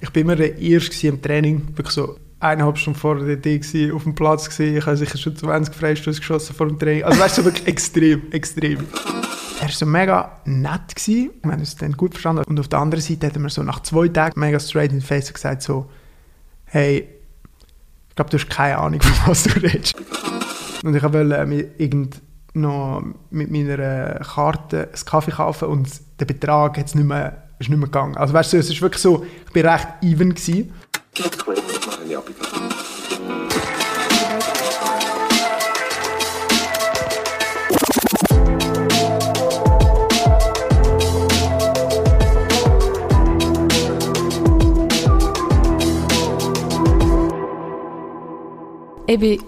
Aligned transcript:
Ich 0.00 0.10
bin 0.10 0.22
immer 0.22 0.36
der 0.36 0.58
Erste 0.58 1.08
im 1.08 1.20
Training, 1.20 1.68
wirklich 1.76 1.94
so 1.94 2.16
eineinhalb 2.40 2.78
Stunden 2.78 2.98
vor 2.98 3.18
der 3.18 3.36
DD 3.36 3.90
auf 3.92 4.02
dem 4.02 4.14
Platz 4.14 4.48
gewesen. 4.48 4.76
Ich 4.76 4.86
habe 4.86 4.96
sicher 4.96 5.18
schon 5.18 5.36
20 5.36 5.74
Freistöße 5.74 6.20
geschossen 6.20 6.54
vor 6.54 6.68
dem 6.68 6.78
Training. 6.78 7.04
Also 7.04 7.18
weißt 7.18 7.38
du, 7.38 7.44
wirklich 7.44 7.66
extrem, 7.66 8.30
extrem. 8.32 8.86
Er 9.60 9.62
war 9.62 9.70
so 9.70 9.86
mega 9.86 10.40
nett. 10.44 10.94
Gewesen. 10.94 11.30
Wir 11.42 11.52
haben 11.52 11.60
uns 11.60 11.76
dann 11.76 11.92
gut 11.92 12.12
verstanden. 12.12 12.44
Und 12.44 12.60
auf 12.60 12.68
der 12.68 12.78
anderen 12.80 13.02
Seite 13.02 13.26
hat 13.26 13.34
er 13.34 13.40
mir 13.40 13.50
so 13.50 13.62
nach 13.62 13.80
zwei 13.80 14.08
Tagen 14.08 14.38
mega 14.38 14.60
straight 14.60 14.92
in 14.92 15.00
the 15.00 15.06
face 15.06 15.32
gesagt 15.32 15.62
so, 15.62 15.90
hey, 16.66 17.08
ich 18.08 18.14
glaube, 18.14 18.30
du 18.30 18.38
hast 18.38 18.48
keine 18.48 18.78
Ahnung, 18.78 19.00
von 19.02 19.30
was 19.30 19.44
du 19.44 19.60
redest. 19.60 19.94
Und 20.84 20.94
ich 20.94 21.02
wollte 21.02 21.46
mir 21.46 21.70
irgend 21.78 22.20
noch 22.52 23.02
mit 23.30 23.50
meiner 23.50 24.20
Karte 24.20 24.88
einen 24.88 25.04
Kaffee 25.04 25.32
kaufen 25.32 25.68
und 25.68 25.88
der 26.20 26.26
Betrag 26.26 26.78
hat's 26.78 26.94
nicht 26.94 27.06
mehr, 27.06 27.43
ist 27.58 27.68
nicht 27.70 27.78
mehr 27.78 27.86
gegangen. 27.86 28.16
Also 28.16 28.34
weißt 28.34 28.52
du, 28.52 28.56
es 28.58 28.70
ist 28.70 28.82
wirklich 28.82 29.02
so, 29.02 29.24
ich 29.54 29.64
war 29.64 29.74
recht 29.74 29.88
even. 30.02 30.34
Gewesen. 30.34 30.72
Ich 49.06 49.20
bin 49.20 49.40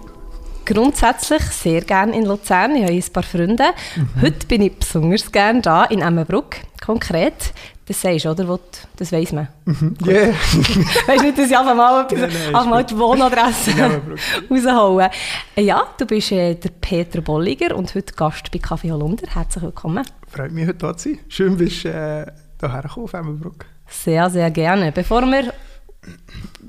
grundsätzlich 0.65 1.43
sehr 1.43 1.81
gerne 1.81 2.15
in 2.15 2.25
Luzern. 2.25 2.75
Ich 2.75 2.83
habe 2.83 2.93
ein 2.93 3.03
paar 3.11 3.23
Freunde. 3.23 3.65
Mhm. 3.95 4.21
Heute 4.21 4.47
bin 4.47 4.61
ich 4.61 4.77
besonders 4.77 5.31
gerne 5.31 5.61
da 5.61 5.83
in 5.85 6.01
Emmenbruck, 6.01 6.55
konkret. 6.85 7.53
Das 7.87 8.01
sagst 8.01 8.25
du, 8.25 8.31
oder? 8.31 8.59
Das 8.97 9.13
weiss 9.13 9.31
man. 9.31 9.47
Mhm. 9.63 9.95
Yeah. 10.05 10.27
weißt 11.07 11.21
du 11.21 11.25
nicht, 11.25 11.37
dass 11.37 11.49
ich 11.49 11.57
einfach 11.57 11.75
mal, 11.75 12.03
etwas, 12.03 12.19
nein, 12.19 12.29
nein, 12.33 12.47
einfach 12.47 12.65
mal 12.65 12.83
die 12.83 12.97
Wohnadresse 12.97 13.71
rausholen 14.49 15.09
Ja, 15.55 15.87
du 15.97 16.05
bist 16.05 16.33
äh, 16.33 16.55
der 16.55 16.69
Peter 16.81 17.21
Bolliger 17.21 17.75
und 17.77 17.95
heute 17.95 18.13
Gast 18.13 18.51
bei 18.51 18.59
Kaffee 18.59 18.91
Holunder. 18.91 19.25
Herzlich 19.33 19.63
willkommen. 19.63 20.05
Freut 20.27 20.51
mich, 20.51 20.67
heute 20.67 20.79
da 20.79 20.97
zu 20.97 21.09
sein. 21.09 21.19
Schön, 21.29 21.55
bist 21.55 21.85
du 21.85 21.89
äh, 21.89 22.25
hierher 22.59 22.81
gekommen 22.81 23.05
auf 23.05 23.13
Emmenbruck. 23.13 23.65
Sehr, 23.87 24.29
sehr 24.29 24.51
gerne. 24.51 24.91
Bevor 24.91 25.21
wir 25.21 25.53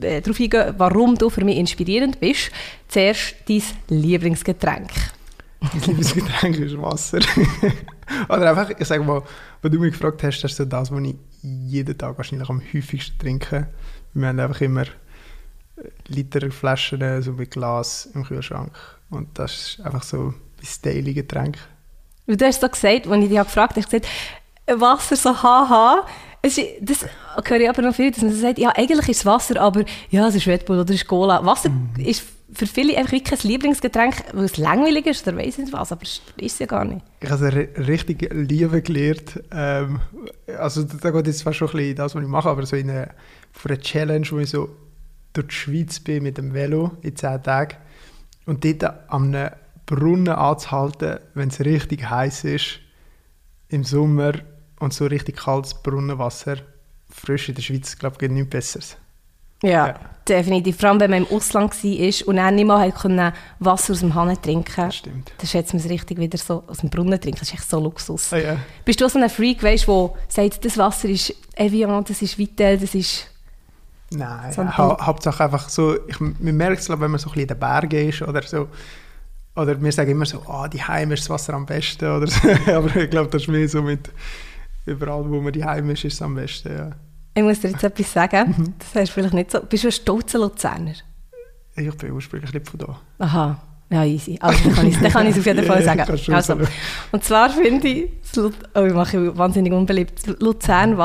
äh, 0.00 0.20
darauf 0.20 0.38
eingehen, 0.38 0.74
warum 0.78 1.16
du 1.16 1.30
für 1.30 1.44
mich 1.44 1.56
inspirierend 1.56 2.20
bist, 2.20 2.52
zuerst 2.86 3.34
dein 3.48 3.62
Lieblingsgetränk. 3.88 4.90
Mein 5.60 5.72
Lieblingsgetränk 5.72 6.58
ist 6.58 6.80
Wasser. 6.80 7.18
Oder 8.28 8.50
einfach, 8.50 8.70
ich 8.70 8.86
sage 8.86 9.02
mal, 9.02 9.22
was 9.60 9.70
du 9.70 9.78
mich 9.78 9.92
gefragt 9.92 10.22
hast, 10.22 10.40
das 10.42 10.52
ist 10.52 10.56
so 10.56 10.64
das, 10.64 10.90
was 10.90 11.02
ich 11.02 11.16
jeden 11.42 11.98
Tag 11.98 12.16
wahrscheinlich 12.16 12.48
am 12.48 12.62
häufigsten 12.72 13.18
trinke. 13.18 13.68
Wir 14.14 14.28
haben 14.28 14.40
einfach 14.40 14.60
immer 14.60 14.84
Literflaschen 16.08 17.22
so 17.22 17.32
mit 17.32 17.50
Glas 17.50 18.08
im 18.14 18.24
Kühlschrank. 18.24 18.72
Und 19.10 19.38
das 19.38 19.52
ist 19.52 19.80
einfach 19.84 20.02
so 20.02 20.16
mein 20.16 20.70
Daily 20.82 21.14
Getränk. 21.14 21.58
Du 22.26 22.44
hast 22.44 22.60
so 22.60 22.68
gesagt, 22.68 23.06
als 23.06 23.22
ich 23.22 23.28
dich 23.28 23.38
gefragt 23.38 23.76
habe, 23.76 23.80
hast 23.80 23.92
du 23.92 24.00
gesagt, 24.00 24.06
Wasser 24.80 25.16
so 25.16 25.42
haha. 25.42 26.06
Das 26.42 26.56
höre 26.56 27.60
ich 27.60 27.68
aber 27.68 27.82
noch 27.82 27.94
viel, 27.94 28.10
dass 28.10 28.22
man 28.22 28.32
sagt, 28.32 28.58
ja, 28.58 28.70
eigentlich 28.70 29.08
ist 29.08 29.18
es 29.18 29.26
Wasser, 29.26 29.60
aber 29.60 29.84
ja, 30.10 30.28
es 30.28 30.34
ist 30.34 30.46
Red 30.46 30.66
Bull 30.66 30.78
oder 30.78 30.90
es 30.90 31.00
ist 31.00 31.08
Cola. 31.08 31.44
Wasser 31.44 31.70
mm. 31.70 31.94
ist 31.98 32.22
für 32.52 32.66
viele 32.66 32.96
einfach 32.96 33.12
wirklich 33.12 33.40
kein 33.40 33.50
Lieblingsgetränk, 33.50 34.24
weil 34.32 34.44
es 34.44 34.56
langweilig 34.56 35.06
ist 35.06 35.26
oder 35.26 35.36
weiß 35.36 35.58
nicht 35.58 35.72
was, 35.72 35.92
aber 35.92 36.02
es 36.02 36.22
ist 36.38 36.60
ja 36.60 36.66
gar 36.66 36.84
nicht. 36.84 37.04
Ich 37.20 37.30
habe 37.30 37.46
es 37.46 37.86
richtig 37.86 38.32
Liebe 38.32 38.80
gelernt. 38.80 39.42
Ähm, 39.50 40.00
also 40.58 40.82
da 40.82 41.10
geht 41.10 41.26
jetzt 41.26 41.42
fast 41.42 41.58
schon 41.58 41.68
ein 41.68 41.76
bisschen 41.76 41.96
das, 41.96 42.14
was 42.14 42.22
ich 42.22 42.28
mache, 42.28 42.48
aber 42.48 42.64
so 42.64 42.76
in 42.76 42.90
einer, 42.90 43.10
von 43.52 43.70
einer 43.70 43.80
Challenge, 43.80 44.26
wo 44.30 44.38
ich 44.38 44.50
so 44.50 44.70
durch 45.34 45.48
die 45.48 45.54
Schweiz 45.54 46.00
bin 46.00 46.22
mit 46.22 46.38
dem 46.38 46.54
Velo 46.54 46.92
in 47.02 47.14
10 47.14 47.42
Tagen 47.42 47.76
und 48.46 48.64
dort 48.64 49.10
an 49.10 49.34
einem 49.34 49.50
Brunnen 49.84 50.28
anzuhalten, 50.28 51.18
wenn 51.34 51.48
es 51.48 51.60
richtig 51.60 52.08
heiß 52.08 52.44
ist 52.44 52.80
im 53.68 53.84
Sommer 53.84 54.32
und 54.80 54.94
so 54.94 55.06
richtig 55.06 55.36
kaltes 55.36 55.74
Brunnenwasser, 55.74 56.56
frisch 57.10 57.48
in 57.48 57.54
der 57.54 57.62
Schweiz, 57.62 57.98
glaube 57.98 58.14
ich, 58.14 58.20
geht 58.20 58.32
nichts 58.32 58.50
Besseres. 58.50 58.96
Ja, 59.62 59.88
ja, 59.88 59.94
definitiv. 60.28 60.78
Vor 60.78 60.90
allem, 60.90 61.00
wenn 61.00 61.10
man 61.10 61.24
im 61.24 61.36
Ausland 61.36 61.72
war 61.72 62.28
und 62.28 62.36
dann 62.36 62.54
nicht 62.54 62.66
mal 62.66 62.92
konnte 62.92 63.32
Wasser 63.58 63.92
aus 63.92 64.00
dem 64.00 64.14
Hahn 64.14 64.40
trinken 64.40 64.72
Das 64.76 64.96
stimmt. 64.96 65.32
Dann 65.36 65.46
schätzt 65.46 65.72
man 65.72 65.82
es 65.82 65.88
richtig 65.88 66.18
wieder 66.18 66.38
so 66.38 66.62
aus 66.66 66.78
dem 66.78 66.90
Brunnen 66.90 67.20
trinken. 67.20 67.40
Das 67.40 67.48
ist 67.48 67.54
echt 67.54 67.68
so 67.68 67.80
Luxus. 67.80 68.32
Oh, 68.32 68.36
ja. 68.36 68.56
Bist 68.84 69.00
du 69.00 69.08
so 69.08 69.18
ein 69.18 69.28
Freak, 69.28 69.60
der 69.60 69.76
sagt, 69.76 70.64
das 70.64 70.78
Wasser 70.78 71.08
ist 71.08 71.34
Evian, 71.54 72.04
das 72.04 72.22
ist 72.22 72.38
Vitel, 72.38 72.78
das 72.78 72.94
ist... 72.94 73.26
Nein, 74.10 74.54
ha 74.56 74.96
Hauptsache 75.02 75.44
einfach 75.44 75.68
so, 75.68 75.94
ich, 76.06 76.18
man 76.18 76.34
merkt 76.40 76.80
es, 76.80 76.88
wenn 76.88 76.98
man 76.98 77.18
so 77.18 77.28
ein 77.28 77.32
bisschen 77.34 77.42
in 77.42 77.48
den 77.48 77.58
Bergen 77.58 78.08
ist 78.08 78.22
oder 78.22 78.42
so, 78.42 78.68
oder 79.54 79.80
wir 79.80 79.92
sagen 79.92 80.12
immer 80.12 80.24
so, 80.24 80.40
ah, 80.46 80.64
oh, 80.64 80.66
die 80.68 80.82
Heim 80.82 81.12
ist 81.12 81.24
das 81.24 81.30
Wasser 81.30 81.52
am 81.52 81.66
besten 81.66 82.10
oder 82.10 82.26
so. 82.26 82.48
aber 82.72 82.96
ich 82.96 83.10
glaube, 83.10 83.28
das 83.28 83.42
ist 83.42 83.48
mehr 83.48 83.68
so 83.68 83.82
mit 83.82 84.10
überall, 84.86 85.28
wo 85.28 85.40
man 85.40 85.52
die 85.52 85.64
Heim 85.64 85.90
ist, 85.90 86.04
ist 86.04 86.14
es 86.14 86.22
am 86.22 86.36
besten, 86.36 86.72
ja. 86.74 86.90
Ich 87.38 87.44
muss 87.44 87.60
dir 87.60 87.70
jetzt 87.70 87.84
etwas 87.84 88.12
sagen, 88.12 88.54
mhm. 88.56 88.74
das 88.80 88.94
heißt 88.96 89.12
vielleicht 89.12 89.32
nicht 89.32 89.52
so. 89.52 89.60
Bist 89.60 89.84
du 89.84 89.88
ein 89.88 89.92
stolzer 89.92 90.40
Luzerner? 90.40 90.94
Ich 91.76 91.96
bin 91.96 92.10
ursprünglich 92.10 92.52
nicht 92.52 92.68
von 92.68 92.80
da. 92.80 93.00
Aha, 93.20 93.62
ja 93.90 94.04
easy. 94.04 94.36
Also 94.40 94.64
dann 94.64 94.74
kann 95.12 95.26
ich 95.28 95.36
es 95.36 95.38
auf 95.38 95.46
jeden 95.46 95.64
Fall 95.64 95.80
sagen. 95.84 96.34
also, 96.34 96.58
und 97.12 97.22
zwar 97.22 97.50
finde 97.50 97.86
ich, 97.86 98.10
oh, 98.36 98.82
ich 98.82 98.92
mache 98.92 99.38
wahnsinnig 99.38 99.72
unbeliebt, 99.72 100.26
Luzern 100.40 100.96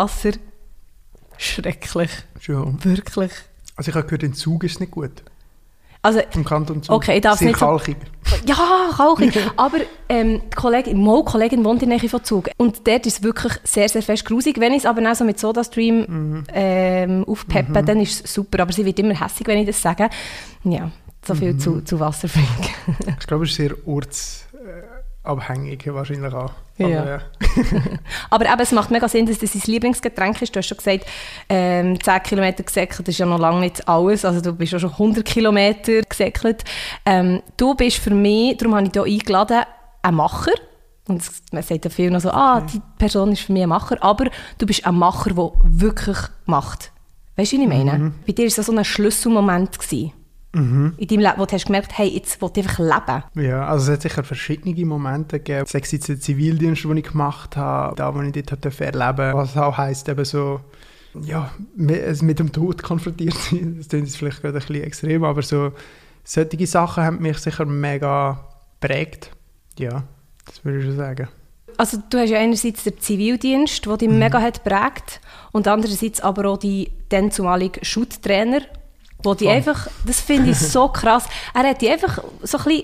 schrecklich. 1.37 2.09
Schon. 2.39 2.83
Wirklich. 2.83 3.31
Also 3.75 3.89
ich 3.89 3.95
habe 3.95 4.05
gehört, 4.07 4.23
in 4.23 4.33
Zug 4.33 4.63
ist 4.63 4.73
es 4.73 4.79
nicht 4.79 4.91
gut. 4.91 5.23
Also, 6.03 6.19
Im 6.33 6.43
Kanton 6.43 6.83
Zug. 6.83 6.95
Okay, 6.97 7.15
ich 7.15 7.21
darf 7.21 7.39
nicht 7.39 7.55
kalkig. 7.55 7.95
So, 8.25 8.35
ja, 8.45 8.89
kalkig. 8.95 9.39
Aber 9.55 9.77
ähm, 10.09 10.41
die 10.51 10.55
Kollegin, 10.55 10.97
Mo, 10.97 11.23
Kollegin 11.23 11.63
wohnt 11.63 11.81
in 11.81 11.89
der 11.89 11.97
Nähe 11.97 12.09
von 12.09 12.21
Zug. 12.21 12.49
Und 12.57 12.85
dort 12.85 13.05
ist 13.05 13.19
es 13.19 13.23
wirklich 13.23 13.53
sehr, 13.63 13.87
sehr 13.87 14.01
fest 14.01 14.25
grusig. 14.25 14.59
Wenn 14.59 14.73
ich 14.73 14.79
es 14.79 14.85
aber 14.85 15.09
auch 15.09 15.15
so 15.15 15.23
mit 15.23 15.39
SodaStream 15.39 15.99
mhm. 16.01 16.43
ähm, 16.53 17.23
aufpeppe, 17.25 17.81
mhm. 17.81 17.85
dann 17.85 18.01
ist 18.01 18.25
es 18.25 18.33
super. 18.33 18.63
Aber 18.63 18.73
sie 18.73 18.85
wird 18.85 18.99
immer 18.99 19.17
hässlich, 19.17 19.47
wenn 19.47 19.59
ich 19.59 19.67
das 19.67 19.81
sage. 19.81 20.09
Ja, 20.65 20.91
so 21.25 21.35
viel 21.35 21.53
mhm. 21.53 21.59
zu, 21.59 21.81
zu 21.81 21.97
Wasserfink. 22.01 22.47
ich 23.19 23.25
glaube, 23.25 23.45
es 23.45 23.51
ist 23.51 23.55
sehr 23.55 23.71
orts 23.87 24.42
abhängig 25.23 25.85
wahrscheinlich 25.93 26.33
auch. 26.33 26.51
Aber, 26.79 26.89
ja. 26.89 27.05
ja. 27.05 27.19
aber 28.29 28.45
eben, 28.45 28.59
es 28.59 28.71
macht 28.71 28.91
mega 28.91 29.07
Sinn, 29.07 29.25
dass 29.25 29.39
das 29.39 29.53
dein 29.53 29.61
Lieblingsgetränk 29.65 30.41
ist. 30.41 30.55
Du 30.55 30.59
hast 30.59 30.67
schon 30.67 30.77
gesagt, 30.77 31.05
ähm, 31.49 32.01
10 32.01 32.23
Kilometer 32.23 32.63
gesäckelt 32.63 33.07
ist 33.07 33.19
ja 33.19 33.25
noch 33.25 33.39
lange 33.39 33.61
nicht 33.61 33.87
alles. 33.87 34.25
Also 34.25 34.41
du 34.41 34.53
bist 34.53 34.73
ja 34.73 34.79
schon 34.79 34.91
100 34.91 35.23
Kilometer 35.23 36.01
gesäckelt. 36.01 36.63
Ähm, 37.05 37.41
du 37.57 37.75
bist 37.75 37.97
für 37.97 38.13
mich, 38.13 38.57
darum 38.57 38.75
habe 38.75 38.85
ich 38.85 38.91
dich 38.91 39.01
eingeladen, 39.01 39.61
ein 40.01 40.15
Macher. 40.15 40.53
Und 41.07 41.23
man 41.51 41.63
sagt 41.63 41.85
ja 41.85 41.91
viel 41.91 42.09
noch 42.09 42.21
so, 42.21 42.31
ah, 42.31 42.61
die 42.61 42.81
Person 42.97 43.31
ist 43.31 43.41
für 43.41 43.53
mich 43.53 43.63
ein 43.63 43.69
Macher. 43.69 44.01
Aber 44.01 44.29
du 44.57 44.65
bist 44.65 44.85
ein 44.85 44.95
Macher, 44.95 45.33
der 45.33 45.51
wirklich 45.63 46.17
macht. 46.45 46.91
Weißt 47.35 47.51
du, 47.51 47.57
was 47.57 47.63
ich 47.63 47.69
meine? 47.69 47.97
Mhm. 47.97 48.13
Bei 48.25 48.33
dir 48.33 48.45
war 48.45 48.55
das 48.55 48.65
so 48.65 48.75
ein 48.75 48.85
Schlüsselmoment. 48.85 49.79
Gewesen. 49.79 50.13
Mhm. 50.53 50.93
In 50.97 51.07
deinem 51.07 51.19
Leben, 51.21 51.33
wo 51.37 51.45
du 51.45 51.51
hast 51.51 51.65
gemerkt 51.65 51.97
hey, 51.97 52.07
jetzt 52.09 52.41
will 52.41 52.51
ich 52.55 52.63
einfach 52.63 52.79
leben? 52.79 53.47
Ja, 53.47 53.67
also 53.67 53.91
es 53.91 53.97
hat 53.97 54.01
sicher 54.03 54.23
verschiedene 54.23 54.85
Momente 54.85 55.39
gegeben. 55.39 55.65
Sei 55.65 55.79
es 55.79 55.91
jetzt 55.91 56.09
der 56.09 56.19
Zivildienst, 56.19 56.83
den 56.83 56.97
ich 56.97 57.11
gemacht 57.11 57.57
habe, 57.57 57.95
da, 57.95 58.13
wo 58.13 58.21
ich 58.21 58.31
dort 58.31 58.63
erleben 58.79 59.15
durfte. 59.17 59.33
Was 59.33 59.57
auch 59.57 59.77
heisst, 59.77 60.07
eben 60.09 60.25
so, 60.25 60.61
ja, 61.21 61.51
mit 61.75 62.39
dem 62.39 62.51
Tod 62.51 62.83
konfrontiert 62.83 63.33
sein. 63.33 63.77
Das 63.77 63.87
klingt 63.89 64.07
jetzt 64.07 64.17
vielleicht 64.17 64.41
gerade 64.41 64.59
ein 64.59 64.65
bisschen 64.65 64.83
extrem, 64.83 65.23
aber 65.23 65.41
so, 65.41 65.71
solche 66.23 66.67
Sachen 66.67 67.03
haben 67.03 67.21
mich 67.21 67.39
sicher 67.39 67.65
mega 67.65 68.47
prägt. 68.79 69.31
Ja, 69.79 70.03
das 70.45 70.63
würde 70.63 70.79
ich 70.79 70.85
schon 70.85 70.95
sagen. 70.95 71.29
Also 71.77 71.97
du 72.09 72.19
hast 72.19 72.29
ja 72.29 72.37
einerseits 72.37 72.83
den 72.83 72.99
Zivildienst, 72.99 73.85
der 73.85 73.97
dich 73.97 74.09
mhm. 74.09 74.19
mega 74.19 74.39
hat 74.39 74.63
prägt 74.63 75.19
und 75.51 75.67
andererseits 75.67 76.21
aber 76.21 76.49
auch 76.49 76.57
die 76.57 76.91
dann 77.09 77.31
zumalige 77.31 77.83
Schutttrainer 77.83 78.61
wo 79.23 79.33
die 79.33 79.49
einfach, 79.49 79.87
das 80.05 80.21
finde 80.21 80.51
ich 80.51 80.59
so 80.59 80.87
krass, 80.89 81.25
er 81.53 81.69
hat 81.69 81.81
die 81.81 81.89
einfach 81.89 82.23
so 82.43 82.57
ein 82.59 82.63
bisschen 82.63 82.83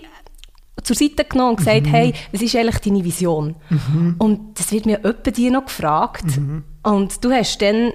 zur 0.84 0.96
Seite 0.96 1.26
genommen 1.26 1.52
und 1.52 1.56
gesagt, 1.58 1.86
mhm. 1.86 1.90
hey, 1.90 2.14
was 2.32 2.42
ist 2.42 2.56
eigentlich 2.56 2.80
deine 2.80 3.04
Vision? 3.04 3.56
Mhm. 3.70 4.16
Und 4.18 4.60
das 4.60 4.72
wird 4.72 4.86
mir 4.86 5.04
öppe 5.04 5.32
dir 5.32 5.52
noch 5.52 5.66
gefragt. 5.66 6.38
Mhm. 6.38 6.64
Und 6.84 7.24
du 7.24 7.32
hast 7.32 7.62
dann 7.62 7.94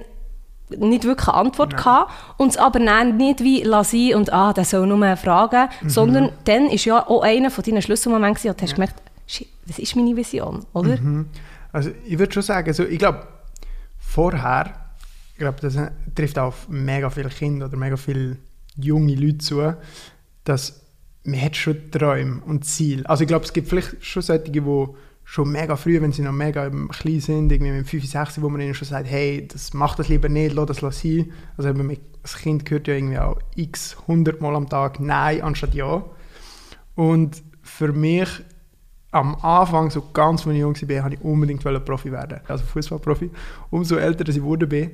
nicht 0.69 1.03
wirklich 1.03 1.27
eine 1.27 1.37
Antwort 1.37 1.73
Nein. 1.73 1.83
gehabt 1.83 2.11
und 2.37 2.49
es 2.49 2.57
aber 2.57 2.79
dann 2.79 3.17
nicht 3.17 3.41
wie 3.41 3.61
lassen 3.61 4.15
und 4.15 4.33
ah, 4.33 4.51
der 4.51 4.65
soll 4.65 4.87
nur 4.87 5.15
fragen, 5.17 5.69
mhm. 5.81 5.89
sondern 5.89 6.31
dann 6.45 6.67
ist 6.67 6.85
ja 6.85 7.07
auch 7.07 7.21
einer 7.21 7.51
von 7.51 7.63
deinen 7.63 7.81
Schlüsselmomenten 7.81 8.49
und 8.49 8.59
du 8.59 8.63
hast 8.63 8.71
ja. 8.71 8.75
gemerkt, 8.75 9.01
das 9.67 9.79
ist 9.79 9.95
meine 9.95 10.15
Vision, 10.15 10.65
oder? 10.73 10.97
Mhm. 10.99 11.27
Also 11.71 11.91
ich 12.05 12.17
würde 12.17 12.33
schon 12.33 12.43
sagen, 12.43 12.67
also 12.67 12.83
ich 12.83 12.97
glaube, 12.97 13.27
vorher 13.99 14.84
ich 15.35 15.39
glaube, 15.39 15.59
das 15.59 15.77
trifft 16.15 16.39
auf 16.39 16.69
mega 16.69 17.09
viele 17.09 17.27
Kinder 17.27 17.65
oder 17.65 17.75
mega 17.75 17.97
viele 17.97 18.37
junge 18.77 19.15
Leute 19.15 19.39
zu, 19.39 19.73
dass 20.45 20.81
man 21.25 21.41
hat 21.41 21.57
schon 21.57 21.91
Träume 21.91 22.41
und 22.45 22.63
Ziele. 22.63 23.07
Also 23.09 23.23
ich 23.23 23.27
glaube, 23.27 23.43
es 23.43 23.51
gibt 23.51 23.67
vielleicht 23.67 23.97
schon 23.99 24.21
solche, 24.21 24.49
die 24.49 24.61
schon 25.25 25.51
mega 25.51 25.75
früh, 25.75 25.99
wenn 26.01 26.13
sie 26.13 26.21
noch 26.21 26.31
mega 26.31 26.69
klein 26.69 27.19
sind, 27.19 27.51
irgendwie 27.51 27.73
mit 27.73 27.89
5, 27.89 28.05
6, 28.05 28.41
wo 28.41 28.47
man 28.47 28.61
ihnen 28.61 28.75
schon 28.75 28.87
sagt, 28.87 29.09
hey, 29.09 29.45
das 29.45 29.73
macht 29.73 29.99
das 29.99 30.07
lieber 30.07 30.29
nicht, 30.29 30.55
lass 30.55 30.79
das 30.79 31.01
sein. 31.01 31.33
Also 31.57 31.69
eben, 31.69 31.97
das 32.21 32.37
Kind 32.37 32.69
hört 32.69 32.87
ja 32.87 32.93
irgendwie 32.93 33.17
auch 33.17 33.37
x 33.55 33.97
100 34.03 34.39
Mal 34.39 34.55
am 34.55 34.69
Tag 34.69 35.01
Nein 35.01 35.41
anstatt 35.41 35.73
Ja. 35.73 36.05
Und 36.93 37.43
für 37.61 37.91
mich 37.91 38.29
am 39.11 39.35
Anfang, 39.35 39.89
so 39.89 40.01
ganz, 40.13 40.45
als 40.45 40.53
ich 40.53 40.61
jung 40.61 40.75
war, 40.75 41.03
wollte 41.03 41.15
ich 41.15 41.21
unbedingt 41.21 41.85
Profi 41.85 42.11
werden, 42.11 42.39
also 42.47 42.63
Fußballprofi. 42.63 43.31
Umso 43.69 43.95
älter 43.95 44.29
ich 44.29 44.41
wurde 44.41 44.67
bin, 44.67 44.91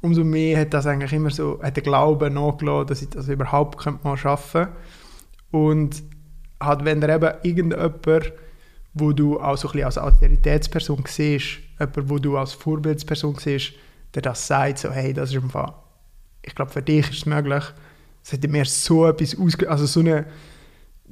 umso 0.00 0.24
mehr 0.24 0.60
hat 0.60 0.74
das 0.74 0.86
eigentlich 0.86 1.12
immer 1.12 1.30
so, 1.30 1.60
hat 1.62 1.76
der 1.76 1.82
Glaube 1.82 2.30
nachgelassen, 2.30 2.86
dass 2.86 3.02
ich 3.02 3.10
das 3.10 3.28
überhaupt 3.28 4.04
mal 4.04 4.16
schaffen 4.16 4.66
könnte. 4.66 4.76
Und 5.50 6.02
hat, 6.60 6.84
wenn 6.84 7.00
da 7.00 7.14
eben 7.14 7.32
irgendjemand 7.42 8.32
wo 8.92 9.12
du 9.12 9.40
auch 9.40 9.56
so 9.56 9.68
ein 9.68 9.72
bisschen 9.72 9.86
als 9.86 9.98
Autoritätsperson 9.98 11.04
siehst, 11.06 11.58
jemand, 11.78 12.10
wo 12.10 12.18
du 12.18 12.36
als 12.36 12.52
Vorbildsperson 12.52 13.36
siehst, 13.36 13.72
der 14.14 14.22
das 14.22 14.46
sagt, 14.46 14.78
so, 14.78 14.90
hey, 14.90 15.12
das 15.12 15.32
ist 15.32 15.42
Fall, 15.50 15.72
ich 16.42 16.54
glaube, 16.54 16.72
für 16.72 16.82
dich 16.82 17.08
ist 17.10 17.18
es 17.18 17.26
möglich. 17.26 17.64
Es 18.22 18.32
hat 18.32 18.46
mir 18.48 18.64
so 18.64 19.06
etwas 19.06 19.38
ausge 19.38 19.70
also 19.70 19.86
so 19.86 20.00
eine, 20.00 20.26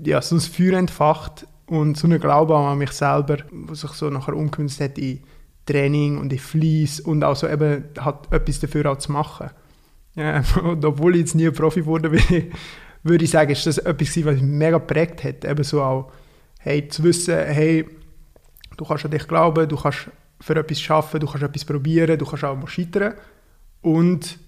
ja, 0.02 0.20
so 0.20 0.36
ein 0.36 0.40
Feuer 0.40 0.78
entfacht 0.78 1.46
und 1.66 1.96
so 1.96 2.08
ein 2.08 2.18
Glaube 2.20 2.56
an 2.56 2.78
mich 2.78 2.92
selber, 2.92 3.38
was 3.50 3.82
sich 3.82 3.92
so 3.92 4.10
nachher 4.10 4.34
umgemünzt 4.34 4.80
hat 4.80 4.98
in 4.98 5.22
Training 5.68 6.18
und 6.18 6.32
in 6.32 6.38
Fleiss 6.38 7.00
und 7.00 7.22
auch 7.22 7.36
so 7.36 7.48
eben 7.48 7.84
hat 7.98 8.32
etwas 8.32 8.60
dafür 8.60 8.90
auch 8.90 8.98
zu 8.98 9.12
machen. 9.12 9.50
Ja, 10.14 10.42
und 10.62 10.84
obwohl 10.84 11.14
ich 11.14 11.20
jetzt 11.20 11.34
nie 11.34 11.50
Profi 11.50 11.80
geworden 11.80 12.10
bin, 12.10 12.52
würde 13.02 13.24
ich 13.24 13.30
sagen, 13.30 13.52
ist 13.52 13.66
das 13.66 13.78
etwas, 13.78 14.16
was 14.24 14.34
mich 14.34 14.42
mega 14.42 14.78
geprägt 14.78 15.22
hat. 15.22 15.44
Eben 15.44 15.64
so 15.64 15.82
auch 15.82 16.10
hey, 16.58 16.88
zu 16.88 17.04
wissen, 17.04 17.34
hey, 17.34 17.86
du 18.76 18.84
kannst 18.84 19.04
an 19.04 19.10
dich 19.10 19.26
glauben, 19.28 19.68
du 19.68 19.76
kannst 19.76 20.10
für 20.40 20.56
etwas 20.56 20.80
schaffen, 20.80 21.20
du 21.20 21.26
kannst 21.26 21.42
etwas 21.42 21.64
probieren, 21.64 22.18
du 22.18 22.26
kannst 22.26 22.44
auch 22.44 22.56
mal 22.56 22.68
scheitern 22.68 23.14
und 23.80 24.38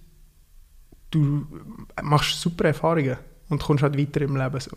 du 1.11 1.47
machst 2.03 2.41
super 2.41 2.65
Erfahrungen 2.65 3.17
und 3.49 3.63
kommst 3.63 3.83
halt 3.83 3.99
weiter 3.99 4.23
im 4.23 4.37
Leben 4.37 4.61
so. 4.61 4.77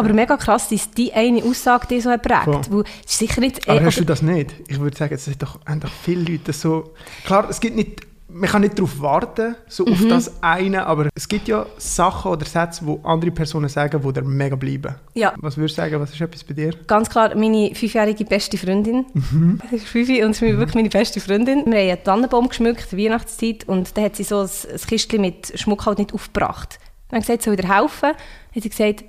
Aber 0.00 0.14
mega 0.14 0.36
krass, 0.36 0.68
dass 0.68 0.90
die 0.90 1.12
eine 1.12 1.42
Aussage 1.44 1.86
die 1.88 2.00
so 2.00 2.10
prägt. 2.10 2.72
Weil 2.72 2.84
sicher 3.06 3.40
nicht, 3.40 3.68
aber 3.68 3.84
hast 3.84 4.00
du 4.00 4.04
das 4.04 4.22
nicht? 4.22 4.54
Ich 4.68 4.80
würde 4.80 4.96
sagen, 4.96 5.14
es 5.14 5.24
sind 5.24 5.42
doch, 5.42 5.58
doch 5.64 5.90
viele 6.02 6.32
Leute 6.32 6.52
so... 6.52 6.94
Klar, 7.24 7.48
es 7.50 7.60
gibt 7.60 7.76
nicht 7.76 8.06
man 8.32 8.48
kann 8.48 8.62
nicht 8.62 8.78
darauf 8.78 9.00
warten, 9.00 9.56
so 9.68 9.84
mhm. 9.84 9.92
auf 9.92 10.08
das 10.08 10.42
eine, 10.42 10.86
aber 10.86 11.08
es 11.14 11.28
gibt 11.28 11.48
ja 11.48 11.66
Sachen 11.78 12.30
oder 12.30 12.46
Sätze, 12.46 12.84
die 12.84 12.98
andere 13.02 13.30
Personen 13.30 13.68
sagen, 13.68 14.00
die 14.02 14.12
dir 14.12 14.22
mega 14.22 14.56
bleiben. 14.56 14.94
Ja. 15.14 15.34
Was 15.38 15.56
würdest 15.56 15.78
du 15.78 15.82
sagen, 15.82 16.00
was 16.00 16.12
ist 16.12 16.20
etwas 16.20 16.44
bei 16.44 16.54
dir? 16.54 16.72
Ganz 16.86 17.10
klar, 17.10 17.34
meine 17.34 17.74
fünfjährige 17.74 18.24
beste 18.24 18.56
Freundin. 18.56 19.06
Mhm. 19.14 19.60
Das 19.70 19.82
ist 19.82 19.88
Fifi 19.88 20.22
und 20.24 20.30
ist 20.30 20.42
mhm. 20.42 20.58
wirklich 20.58 20.74
meine 20.74 20.88
beste 20.88 21.20
Freundin. 21.20 21.64
Wir 21.66 21.80
haben 21.80 21.88
einen 21.90 22.04
Tannenbaum 22.04 22.48
geschmückt, 22.48 22.96
Weihnachtszeit, 22.96 23.64
und 23.68 23.96
da 23.96 24.02
hat 24.02 24.16
sie 24.16 24.24
so 24.24 24.40
ein, 24.40 24.48
ein 24.48 24.80
Kistchen 24.86 25.20
mit 25.20 25.52
Schmuck 25.58 25.86
halt 25.86 25.98
nicht 25.98 26.12
aufgebracht. 26.12 26.78
Dann 27.08 27.18
hat 27.18 27.26
sie 27.26 27.32
gesagt, 27.32 27.42
soll 27.42 27.54
ich 27.54 27.60
dir 27.60 27.74
helfen? 27.74 28.10
Dann 28.12 28.54
hat 28.54 28.62
sie 28.62 28.68
gesagt, 28.68 29.04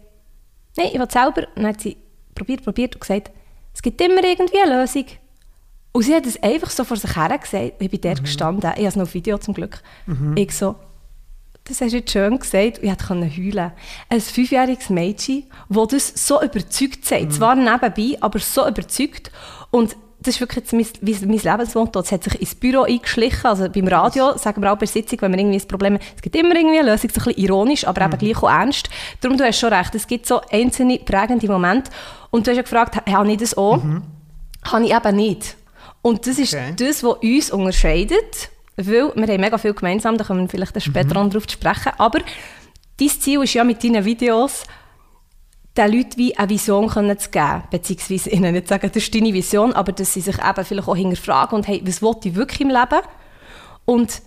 nein, 0.77 0.89
ich 0.93 0.99
will 0.99 1.09
selber. 1.09 1.47
Dann 1.55 1.67
hat 1.67 1.81
sie 1.81 1.97
probiert, 2.35 2.63
probiert 2.63 2.95
und 2.95 3.01
gesagt, 3.01 3.31
es 3.73 3.81
gibt 3.81 4.01
immer 4.01 4.23
irgendwie 4.23 4.61
eine 4.61 4.81
Lösung. 4.81 5.05
Und 5.93 6.03
sie 6.03 6.15
hat 6.15 6.25
es 6.25 6.41
einfach 6.41 6.69
so 6.69 6.83
vor 6.83 6.97
sich 6.97 7.15
her 7.15 7.37
gesagt. 7.37 7.73
Ich 7.79 7.89
bin 7.89 8.01
dort 8.01 8.19
mhm. 8.19 8.23
gestanden. 8.23 8.71
Ich 8.71 8.77
habe 8.77 8.87
es 8.87 8.95
noch 8.95 9.03
auf 9.03 9.13
Video 9.13 9.37
zum 9.37 9.53
Glück. 9.53 9.81
Mhm. 10.05 10.35
Ich 10.37 10.55
so, 10.55 10.75
das 11.65 11.81
hast 11.81 11.91
du 11.91 11.97
jetzt 11.97 12.11
schön 12.11 12.39
gesagt. 12.39 12.79
Und 12.79 12.85
ich 12.89 12.97
konnte 12.97 13.29
heulen. 13.29 13.71
Ein 14.09 14.21
fünfjähriges 14.21 14.89
Mädchen, 14.89 15.43
das 15.69 15.87
das 15.87 16.27
so 16.27 16.41
überzeugt 16.41 17.05
sagt. 17.05 17.23
Mhm. 17.23 17.31
Zwar 17.31 17.55
nebenbei, 17.55 18.17
aber 18.21 18.39
so 18.39 18.67
überzeugt. 18.67 19.31
Und 19.69 19.95
das 20.23 20.35
ist 20.35 20.39
wirklich 20.39 20.71
mein, 20.71 20.85
mein 21.01 21.39
Lebensmotto. 21.39 21.99
Es 21.99 22.11
hat 22.11 22.23
sich 22.23 22.39
ins 22.39 22.53
Büro 22.53 22.83
eingeschlichen. 22.83 23.45
Also 23.45 23.67
beim 23.69 23.87
Radio 23.87 24.37
sagen 24.37 24.61
wir 24.61 24.71
auch 24.71 24.77
bei 24.77 24.85
Sitzung, 24.85 25.19
wenn 25.21 25.31
wir 25.31 25.39
irgendwie 25.39 25.59
ein 25.59 25.67
Problem 25.67 25.95
haben, 25.95 26.03
es 26.15 26.21
gibt 26.21 26.35
immer 26.35 26.55
irgendwie 26.55 26.79
eine 26.79 26.91
Lösung, 26.91 27.09
so 27.09 27.21
ein 27.21 27.25
bisschen 27.25 27.43
ironisch, 27.43 27.87
aber 27.87 28.07
mhm. 28.07 28.13
eben 28.13 28.19
gleich 28.19 28.43
auch 28.43 28.49
ernst. 28.49 28.89
Darum, 29.21 29.37
du 29.37 29.43
hast 29.43 29.59
schon 29.59 29.73
recht, 29.73 29.95
es 29.95 30.05
gibt 30.05 30.27
so 30.27 30.41
einzelne 30.51 30.99
prägende 30.99 31.47
Momente. 31.47 31.89
Und 32.29 32.45
du 32.45 32.51
hast 32.51 32.57
ja 32.57 32.63
gefragt, 32.63 32.95
habe 32.95 33.31
ich 33.31 33.37
das 33.37 33.57
auch? 33.57 33.83
Mhm. 33.83 34.03
Habe 34.63 34.85
ich 34.85 34.93
eben 34.93 35.15
nicht. 35.15 35.55
Und 36.03 36.27
das 36.27 36.37
ist 36.37 36.53
okay. 36.53 36.73
das, 36.77 37.03
was 37.03 37.17
uns 37.21 37.51
unterscheidet, 37.51 38.49
weil 38.77 39.11
wir 39.15 39.27
haben 39.27 39.41
mega 39.41 39.57
viel 39.57 39.73
gemeinsam, 39.73 40.17
da 40.17 40.23
kommen 40.23 40.41
wir 40.41 40.49
vielleicht 40.49 40.81
später 40.81 41.19
mhm. 41.19 41.29
darauf 41.29 41.47
zu 41.47 41.53
sprechen, 41.53 41.91
aber 41.97 42.19
dein 42.99 43.09
Ziel 43.09 43.43
ist 43.43 43.53
ja 43.53 43.63
mit 43.63 43.83
deinen 43.83 44.05
Videos, 44.05 44.63
den 45.77 45.91
Leuten 45.91 46.17
wie 46.17 46.37
eine 46.37 46.49
Vision 46.49 46.89
können 46.89 47.17
zu 47.17 47.29
geben, 47.29 47.63
beziehungsweise 47.69 48.29
ihnen 48.29 48.53
nicht 48.53 48.67
sagen, 48.67 48.89
das 48.93 49.03
ist 49.03 49.15
deine 49.15 49.33
Vision, 49.33 49.73
aber 49.73 49.91
dass 49.91 50.13
sie 50.13 50.21
sich 50.21 50.37
eben 50.37 50.65
vielleicht 50.65 50.87
auch 50.87 50.95
hinterfragen 50.95 51.57
und 51.57 51.67
hey, 51.67 51.81
was 51.85 52.01
will 52.01 52.15
ich 52.23 52.35
wirklich 52.35 52.61
im 52.61 52.69
Leben? 52.69 53.01
Und 53.85 54.21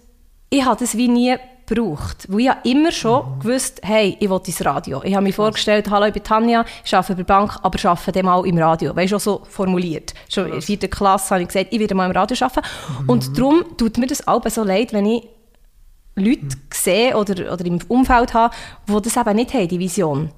ich 0.51 0.65
habe 0.65 0.79
das 0.79 0.97
wie 0.97 1.09
nie 1.09 1.37
gebraucht. 1.67 2.27
Weil 2.29 2.41
ich 2.41 2.49
habe 2.49 2.69
immer 2.69 2.93
schon 2.93 3.27
mhm. 3.27 3.41
gewusst, 3.41 3.81
hey, 3.83 4.17
ich 4.19 4.29
will 4.29 4.41
ins 4.45 4.65
Radio. 4.65 5.03
Ich 5.03 5.15
habe 5.15 5.25
mir 5.25 5.33
vorgestellt, 5.33 5.89
hallo, 5.91 6.07
ich 6.07 6.13
bin 6.13 6.23
Tanja, 6.23 6.65
ich 6.85 6.95
arbeite 6.95 7.15
bei 7.15 7.23
der 7.23 7.25
Bank, 7.25 7.59
aber 7.63 7.79
ich 7.79 7.87
arbeite 7.87 8.23
mal 8.23 8.47
im 8.47 8.59
Radio. 8.59 8.95
Weißt 8.95 9.13
du, 9.13 9.19
so 9.19 9.43
formuliert. 9.49 10.15
Schon 10.29 10.47
in 10.47 10.53
der 10.53 10.63
vierten 10.63 10.91
Klasse 10.91 11.31
habe 11.31 11.43
ich 11.43 11.49
gesagt, 11.49 11.69
ich 11.73 11.81
werde 11.81 11.95
mal 11.95 12.07
im 12.07 12.13
Radio 12.13 12.37
arbeiten. 12.41 12.67
Mhm. 13.03 13.09
Und 13.09 13.39
darum 13.39 13.65
tut 13.77 13.99
mir 13.99 14.07
das 14.07 14.27
auch 14.27 14.47
so 14.49 14.63
leid, 14.63 14.93
wenn 14.93 15.07
ich 15.07 15.29
Leute 16.17 16.45
mhm. 16.45 16.51
sehe 16.73 17.17
oder, 17.17 17.53
oder 17.53 17.65
im 17.65 17.79
Umfeld 17.89 18.35
habe, 18.35 18.55
die 18.89 19.03
das 19.03 19.17
eben 19.17 19.37
nicht 19.37 19.55
haben, 19.55 19.69
die 19.69 19.79
Vision. 19.79 20.31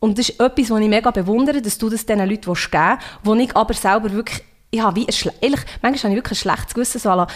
Und 0.00 0.18
das 0.18 0.28
ist 0.28 0.40
etwas, 0.40 0.70
was 0.70 0.80
ich 0.80 0.88
mega 0.88 1.10
bewundere, 1.10 1.62
dass 1.62 1.78
du 1.78 1.88
das 1.88 2.04
diesen 2.04 2.28
Leuten 2.28 2.42
geben 2.42 2.56
willst, 2.56 2.98
wo 3.22 3.34
ich 3.34 3.56
aber 3.56 3.74
selber 3.74 4.12
wirklich, 4.12 4.42
ich 4.70 4.82
habe 4.82 4.96
wie 4.96 5.06
ein, 5.06 5.32
ehrlich, 5.40 5.60
manchmal 5.82 5.98
habe 5.98 6.12
ich 6.12 6.16
wirklich 6.24 6.38
ein 6.38 6.42
schlechtes 6.42 6.74
Gewissen, 6.74 6.98
so 6.98 7.26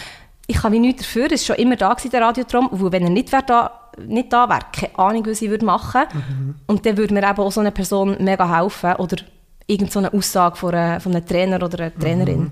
ich 0.49 0.57
kann 0.57 0.71
wie 0.73 0.79
nichts 0.79 1.03
dafür, 1.03 1.31
es 1.31 1.47
war 1.47 1.55
schon 1.55 1.63
immer 1.63 1.75
da 1.75 1.93
gewesen, 1.93 2.09
der 2.09 2.21
Radiotrom, 2.21 2.69
wo 2.71 2.91
wenn 2.91 3.03
er 3.03 3.11
nicht, 3.11 3.31
da, 3.31 3.91
nicht 3.99 4.33
da 4.33 4.49
wäre, 4.49 4.61
keine 4.71 4.97
Ahnung, 4.97 5.25
was 5.27 5.43
ich 5.43 5.49
würde 5.49 5.63
machen 5.63 6.01
würde. 6.01 6.15
Mhm. 6.15 6.55
Und 6.65 6.85
dann 6.85 6.97
würde 6.97 7.13
mir 7.13 7.23
eben 7.23 7.39
auch 7.39 7.51
so 7.51 7.59
eine 7.59 7.71
Person 7.71 8.17
mega 8.19 8.57
helfen 8.57 8.95
oder 8.95 9.17
irgendeine 9.67 10.09
so 10.09 10.17
Aussage 10.17 10.55
von, 10.55 10.73
einer, 10.73 10.99
von 10.99 11.15
einem 11.15 11.25
Trainer 11.25 11.63
oder 11.63 11.79
einer 11.79 11.95
Trainerin. 11.95 12.39
Mhm. 12.39 12.51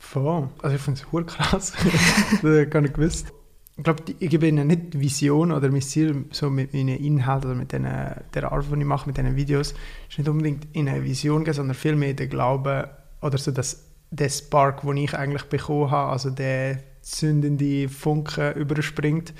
Voll. 0.00 0.48
Also 0.62 0.76
ich 0.76 0.82
finde 0.82 1.00
es 1.00 1.26
krass. 1.26 1.72
das 2.30 2.42
habe 2.42 2.62
ich 2.62 2.70
gar 2.70 2.80
nicht 2.80 2.94
gewusst. 2.94 3.30
Ich 3.78 3.84
glaube, 3.84 4.02
ich 4.18 4.28
gebe 4.28 4.48
ihnen 4.48 4.66
nicht 4.66 4.98
Vision 4.98 5.52
oder 5.52 5.70
mein 5.70 5.82
Ziel 5.82 6.24
so 6.32 6.50
mit 6.50 6.74
meinen 6.74 6.96
Inhalten 6.96 7.50
oder 7.50 7.58
mit 7.60 7.70
den, 7.70 7.84
der 7.84 8.52
Art, 8.52 8.66
die 8.68 8.76
ich 8.80 8.84
mache, 8.84 9.06
mit 9.08 9.16
diesen 9.16 9.36
Videos, 9.36 9.72
ist 10.10 10.18
nicht 10.18 10.28
unbedingt 10.28 10.66
in 10.72 10.88
eine 10.88 11.04
Vision 11.04 11.44
geben, 11.44 11.54
sondern 11.54 11.76
vielmehr 11.76 12.12
der 12.12 12.26
Glaube 12.26 12.90
oder 13.22 13.38
so 13.38 13.52
das, 13.52 13.84
der 14.10 14.30
Spark, 14.30 14.80
den 14.82 14.96
ich 14.96 15.14
eigentlich 15.14 15.44
bekommen 15.44 15.92
habe, 15.92 16.10
also 16.10 16.30
der 16.30 16.80
zündende 17.02 17.88
Funken 17.88 18.54
überspringt. 18.54 19.32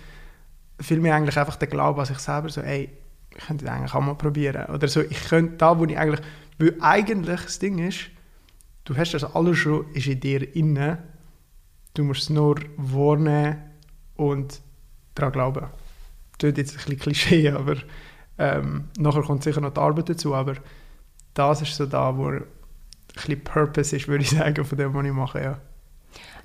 Vielmehr 0.80 1.16
eigentlich 1.16 1.36
einfach 1.36 1.56
der 1.56 1.66
Glaube 1.66 2.00
an 2.02 2.06
sich 2.06 2.20
selber, 2.20 2.48
so, 2.48 2.60
ey, 2.60 2.90
ich 3.36 3.44
könnte 3.44 3.64
das 3.64 3.74
eigentlich 3.74 3.94
auch 3.94 4.00
mal 4.00 4.14
probieren. 4.14 4.72
Oder 4.72 4.86
so, 4.86 5.00
ich 5.00 5.20
könnte 5.24 5.56
da, 5.56 5.76
wo 5.76 5.84
ich 5.84 5.98
eigentlich, 5.98 6.24
weil 6.60 6.76
eigentlich 6.80 7.40
das 7.40 7.58
Ding 7.58 7.80
ist, 7.80 8.10
du 8.84 8.96
hast 8.96 9.14
das 9.14 9.24
alles 9.24 9.58
schon, 9.58 9.92
ist 9.94 10.06
in 10.06 10.20
dir 10.20 10.54
inne, 10.54 10.98
du 11.94 12.04
musst 12.04 12.22
es 12.22 12.30
nur 12.30 12.54
wahrnehmen 12.76 13.64
und 14.18 14.60
daran 15.14 15.32
glauben. 15.32 15.66
Das 16.38 16.50
ist 16.50 16.58
jetzt 16.58 16.72
ein 16.72 16.76
bisschen 16.76 16.98
Klischee, 16.98 17.50
aber 17.56 17.76
ähm, 18.38 18.88
nachher 18.98 19.22
kommt 19.22 19.42
sicher 19.42 19.62
noch 19.62 19.72
die 19.72 19.80
Arbeit 19.80 20.10
dazu, 20.10 20.34
aber 20.34 20.54
das 21.34 21.62
ist 21.62 21.74
so 21.74 21.86
da, 21.86 22.16
wo 22.16 22.26
ein 22.26 22.44
bisschen 23.14 23.42
Purpose 23.42 23.96
ist, 23.96 24.08
würde 24.08 24.24
ich 24.24 24.30
sagen, 24.38 24.64
von 24.64 24.76
dem, 24.76 24.92
was 24.92 25.06
ich 25.06 25.12
mache, 25.12 25.42
ja. 25.42 25.58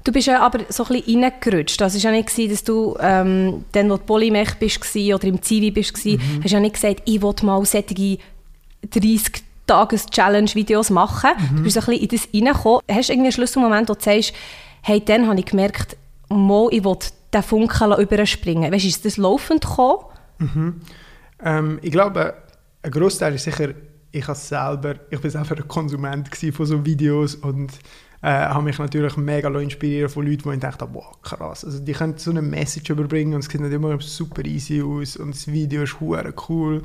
Du 0.04 0.12
bist 0.12 0.28
ja 0.28 0.42
aber 0.42 0.60
so 0.68 0.84
ein 0.86 1.02
bisschen 1.02 1.24
reingerutscht. 1.24 1.80
Das 1.80 1.96
war 1.96 2.12
ja 2.12 2.18
nicht, 2.18 2.30
so, 2.30 2.48
dass 2.48 2.64
du 2.64 2.98
ähm, 3.00 3.64
dann, 3.72 3.90
wo 3.90 3.96
du 3.96 4.04
Polymech 4.04 4.56
bist 4.56 4.96
oder 4.96 5.24
im 5.24 5.42
Zivi 5.42 5.72
bist, 5.72 6.06
mhm. 6.06 6.20
hast 6.44 6.52
ja 6.52 6.60
nicht 6.60 6.74
gesagt, 6.74 7.04
ich 7.06 7.22
will 7.22 7.34
mal 7.44 7.64
solche 7.64 8.18
30 8.90 9.44
Tages-Challenge-Videos 9.66 10.90
machen. 10.90 11.32
Mhm. 11.38 11.56
Du 11.56 11.64
bist 11.64 11.78
ein 11.78 11.86
bisschen 11.86 12.02
in 12.02 12.08
das 12.10 12.28
reingekommen. 12.34 12.82
Hast 12.92 13.08
du 13.08 13.14
irgendwie 13.14 13.28
einen 13.28 13.32
Schlüsselmoment, 13.32 13.88
wo 13.88 13.94
du 13.94 14.02
sagst, 14.02 14.34
hey, 14.82 15.02
dann 15.04 15.28
habe 15.28 15.40
ich 15.40 15.46
gemerkt, 15.46 15.96
mal, 16.28 16.68
ich 16.72 16.84
will 16.84 16.98
den 17.34 17.44
Funken 17.44 17.94
überspringen. 17.94 18.72
Weißt 18.72 18.84
du, 18.84 18.88
ist 18.88 19.06
das 19.06 19.18
laufend 19.18 19.62
gekommen? 19.62 20.06
Mhm. 20.40 20.82
Ähm, 21.44 21.80
ich 21.82 21.92
glaube, 21.92 22.34
ein 22.82 22.92
Großteil 22.92 23.36
ist 23.36 23.44
sicher, 23.44 23.70
ich 24.12 24.26
selber, 24.26 24.96
ich 25.10 25.24
war 25.24 25.30
selber 25.30 25.58
ein 25.58 25.68
Konsument 25.68 26.30
von 26.36 26.66
so 26.66 26.86
Videos 26.86 27.36
und 27.36 27.72
äh, 28.22 28.30
habe 28.30 28.64
mich 28.64 28.78
natürlich 28.78 29.18
mega 29.18 29.50
inspiriert 29.60 30.12
von 30.12 30.26
Leuten, 30.26 30.50
die 30.50 30.56
ich 30.56 30.60
dachte, 30.62 30.88
wow, 30.94 31.20
krass. 31.22 31.66
Also 31.66 31.80
die 31.80 31.92
können 31.94 32.18
so 32.18 32.32
eine 32.32 32.42
Message 32.42 32.90
überbringen 32.90 33.34
und 33.34 33.40
es 33.40 33.48
sieht 33.48 33.60
nicht 33.60 33.74
immer 33.74 34.00
super 34.00 34.46
easy 34.46 34.82
aus 34.82 35.18
und 35.18 35.34
das 35.34 35.48
Video 35.48 35.84
ist 35.84 35.98
cool. 36.00 36.84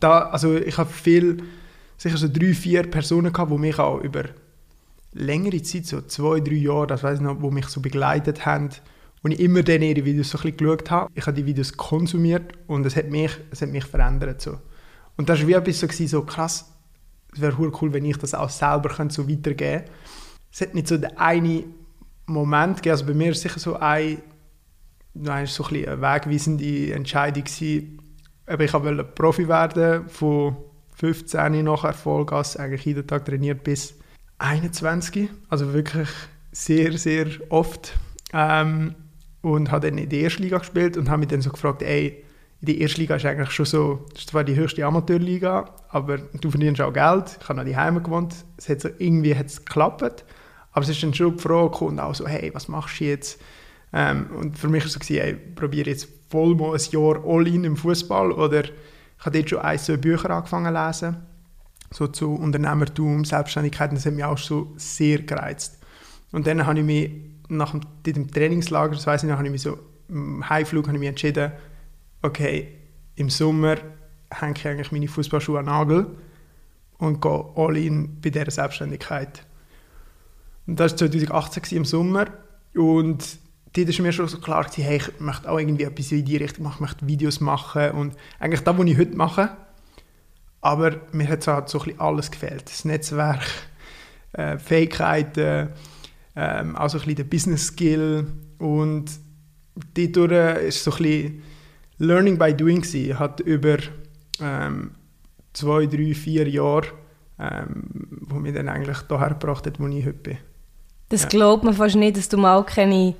Da, 0.00 0.22
also 0.30 0.56
ich 0.56 0.76
habe 0.76 0.90
viel, 0.90 1.42
sicher 1.96 2.16
so 2.16 2.28
drei, 2.28 2.52
vier 2.52 2.82
Personen 2.82 3.32
gehabt, 3.32 3.52
die 3.52 3.58
mich 3.58 3.78
auch 3.78 4.00
über 4.00 4.24
längere 5.12 5.62
Zeit, 5.62 5.86
so 5.86 6.02
zwei, 6.02 6.40
drei 6.40 6.54
Jahre, 6.54 6.88
das 6.88 7.02
weiß 7.02 7.18
ich 7.18 7.24
noch, 7.24 7.40
wo 7.40 7.50
mich 7.50 7.66
so 7.68 7.80
begleitet 7.80 8.44
haben 8.44 8.70
und 9.24 9.32
ich 9.32 9.40
immer 9.40 9.64
dann 9.64 9.82
ihre 9.82 10.04
Videos 10.04 10.30
so 10.30 10.38
ein 10.38 10.42
bisschen 10.42 10.56
geschaut 10.58 10.90
habe. 10.92 11.10
Ich 11.14 11.26
habe 11.26 11.34
die 11.34 11.44
Videos 11.44 11.76
konsumiert 11.76 12.52
und 12.68 12.86
es 12.86 12.94
hat 12.94 13.10
mich, 13.10 13.32
es 13.50 13.60
hat 13.60 13.70
mich 13.70 13.84
verändert. 13.84 14.40
So. 14.40 14.60
Und 15.16 15.28
das 15.28 15.40
war 15.40 15.48
wie 15.48 15.54
etwas 15.54 15.80
so, 15.80 15.88
so 16.06 16.22
krass, 16.22 16.70
es 17.32 17.40
wäre 17.40 17.56
cool, 17.80 17.92
wenn 17.92 18.04
ich 18.04 18.16
das 18.18 18.32
auch 18.34 18.48
selber 18.48 18.94
so 19.08 19.28
weitergeben 19.28 19.56
könnte 19.56 19.90
es 20.54 20.60
hat 20.60 20.72
nicht 20.72 20.86
so 20.86 20.96
den 20.96 21.16
einen 21.16 21.74
Moment 22.26 22.76
gegeben, 22.76 22.92
also 22.92 23.06
bei 23.06 23.14
mir 23.14 23.32
ist 23.32 23.42
sicher 23.42 23.58
so 23.58 23.74
ein, 23.74 24.18
so 25.12 25.30
ein 25.32 25.42
bisschen 25.44 25.88
eine 25.88 26.00
wegweisende 26.00 26.92
Entscheidung 26.92 27.42
gewesen. 27.42 28.00
Ich 28.46 28.72
wollte 28.72 29.04
Profi 29.04 29.48
werden, 29.48 30.08
von 30.08 30.56
15 30.94 31.64
nachher 31.64 31.92
Vollgas, 31.92 32.56
eigentlich 32.56 32.84
jeden 32.84 33.04
Tag 33.04 33.24
trainiert 33.24 33.64
bis 33.64 33.94
21, 34.38 35.28
also 35.48 35.72
wirklich 35.72 36.08
sehr, 36.52 36.96
sehr 36.98 37.26
oft. 37.48 37.94
Ähm, 38.32 38.94
und 39.44 39.70
habe 39.70 39.90
dann 39.90 39.98
in 39.98 40.08
der 40.08 40.20
ersten 40.20 40.42
Liga 40.42 40.56
gespielt 40.56 40.96
und 40.96 41.10
habe 41.10 41.18
mich 41.18 41.28
dann 41.28 41.42
so 41.42 41.50
gefragt, 41.50 41.82
ey, 41.82 42.24
die 42.62 42.80
erste 42.80 43.02
Liga 43.02 43.16
ist 43.16 43.26
eigentlich 43.26 43.50
schon 43.50 43.66
so, 43.66 44.06
ist 44.16 44.30
zwar 44.30 44.42
die 44.42 44.56
höchste 44.56 44.86
Amateurliga, 44.86 45.66
aber 45.90 46.16
du 46.16 46.50
verdienst 46.50 46.80
auch 46.80 46.94
Geld. 46.94 47.36
Ich 47.42 47.48
habe 47.48 47.58
noch 47.58 47.66
die 47.66 47.76
Heime 47.76 48.00
gewohnt. 48.00 48.34
Es 48.56 48.70
hat 48.70 48.80
so, 48.80 48.88
irgendwie 48.96 49.36
hat's 49.36 49.62
geklappt. 49.66 50.24
Aber 50.72 50.82
es 50.82 50.88
ist 50.88 51.02
dann 51.02 51.12
schon 51.12 51.36
die 51.36 51.42
Frage 51.42 51.70
gekommen, 51.70 52.00
auch 52.00 52.14
so, 52.14 52.26
hey, 52.26 52.50
was 52.54 52.68
machst 52.68 53.00
du 53.00 53.04
jetzt? 53.04 53.38
Ähm, 53.92 54.28
und 54.34 54.58
für 54.58 54.68
mich 54.68 54.82
war 54.82 54.86
es 54.86 54.94
so, 54.94 55.14
hey, 55.14 55.34
probiere 55.34 55.90
jetzt 55.90 56.08
voll 56.30 56.54
mal 56.54 56.74
ein 56.74 56.80
Jahr 56.90 57.22
all-in 57.26 57.64
im 57.64 57.76
Fußball 57.76 58.32
oder 58.32 58.64
ich 58.64 58.72
habe 59.26 59.38
dort 59.38 59.50
schon 59.50 59.58
ein, 59.58 59.78
zwei 59.78 59.98
Bücher 59.98 60.30
angefangen 60.30 60.74
zu 60.74 60.86
lesen, 60.86 61.16
so 61.90 62.06
zu 62.06 62.34
Unternehmertum, 62.34 63.26
Selbstständigkeit, 63.26 63.92
das 63.92 64.06
hat 64.06 64.14
mich 64.14 64.24
auch 64.24 64.38
so 64.38 64.72
sehr 64.76 65.18
gereizt. 65.18 65.78
Und 66.32 66.46
dann 66.46 66.66
habe 66.66 66.78
ich 66.78 66.84
mich 66.84 67.33
nach 67.48 67.74
dem, 68.06 68.30
Trainingslager, 68.30 68.94
das 68.94 69.06
weiss 69.06 69.22
ich 69.22 69.28
noch, 69.28 69.36
habe 69.36 69.46
ich 69.46 69.52
mich 69.52 69.62
so 69.62 69.78
im 70.08 70.48
Heimflug 70.48 70.86
habe 70.86 70.96
ich 70.96 71.00
mich 71.00 71.08
entschieden, 71.08 71.52
okay, 72.22 72.68
im 73.16 73.30
Sommer 73.30 73.76
hänge 74.30 74.54
ich 74.56 74.66
eigentlich 74.66 74.92
meine 74.92 75.08
Fußballschuhe 75.08 75.58
an 75.58 75.66
den 75.66 75.72
Nagel 75.72 76.06
und 76.98 77.20
gehe 77.20 77.44
all 77.56 77.76
in 77.76 78.20
bei 78.20 78.30
dieser 78.30 78.50
Selbstständigkeit. 78.50 79.46
Und 80.66 80.80
das 80.80 80.92
war 80.92 81.10
2018 81.10 81.76
im 81.76 81.84
Sommer 81.84 82.26
und 82.74 83.38
dort 83.72 83.98
war 83.98 84.02
mir 84.02 84.12
schon 84.12 84.28
so 84.28 84.38
klar, 84.38 84.66
hey, 84.74 84.96
ich 84.96 85.20
möchte 85.20 85.50
auch 85.50 85.58
irgendwie 85.58 85.84
etwas 85.84 86.12
in 86.12 86.24
die 86.24 86.36
Richtung 86.36 86.64
machen, 86.64 86.76
ich 86.76 86.80
möchte 86.80 87.06
Videos 87.06 87.40
machen 87.40 87.90
und 87.92 88.16
eigentlich 88.38 88.62
das, 88.62 88.78
was 88.78 88.86
ich 88.86 88.98
heute 88.98 89.16
mache. 89.16 89.56
Aber 90.60 90.96
mir 91.12 91.28
hat 91.28 91.46
halt 91.46 91.68
so 91.68 91.78
ein 91.78 91.84
bisschen 91.84 92.00
alles 92.00 92.30
gefehlt. 92.30 92.70
Das 92.70 92.86
Netzwerk, 92.86 93.44
äh, 94.32 94.58
Fähigkeiten, 94.58 95.68
ähm, 96.36 96.76
auch 96.76 96.88
so 96.88 96.98
ein 96.98 97.00
bisschen 97.00 97.16
der 97.16 97.24
Business 97.24 97.66
Skill 97.66 98.26
und 98.58 99.10
dadurch 99.94 100.62
ist 100.62 100.84
so 100.84 100.92
ein 100.92 100.98
bisschen 100.98 101.42
Learning 101.98 102.38
by 102.38 102.52
Doing 102.52 102.82
gewesen. 102.82 103.18
Hat 103.18 103.40
über 103.40 103.78
ähm, 104.40 104.92
zwei, 105.52 105.86
drei, 105.86 106.14
vier 106.14 106.48
Jahre, 106.48 106.88
ähm, 107.38 107.84
wo 108.22 108.36
mich 108.36 108.54
dann 108.54 108.68
eigentlich 108.68 108.98
daher 109.08 109.30
gebracht 109.30 109.66
hat, 109.66 109.80
wo 109.80 109.86
ich 109.86 110.04
heute 110.04 110.18
bin. 110.18 110.38
Das 111.08 111.22
ja. 111.22 111.28
glaubt 111.28 111.64
man 111.64 111.74
fast 111.74 111.96
nicht, 111.96 112.16
dass 112.16 112.28
du 112.28 112.36
mal 112.36 112.64
keine 112.64 113.14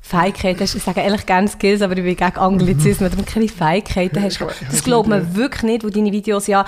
Fähigkeiten 0.00 0.60
hast. 0.60 0.74
Ich 0.74 0.82
sage 0.82 1.00
ehrlich 1.00 1.26
gerne 1.26 1.48
Skills, 1.48 1.82
aber 1.82 1.96
ich 1.96 2.04
bin 2.04 2.16
gegen 2.16 2.36
Anglizismen, 2.36 3.10
wenn 3.10 3.24
du 3.24 3.24
keine 3.24 3.48
Fähigkeiten 3.48 4.22
hast. 4.22 4.40
Das 4.40 4.84
glaubt 4.84 5.08
man 5.08 5.34
wirklich 5.34 5.62
nicht, 5.62 5.84
wo 5.84 5.88
deine 5.88 6.12
Videos 6.12 6.46
ja 6.46 6.64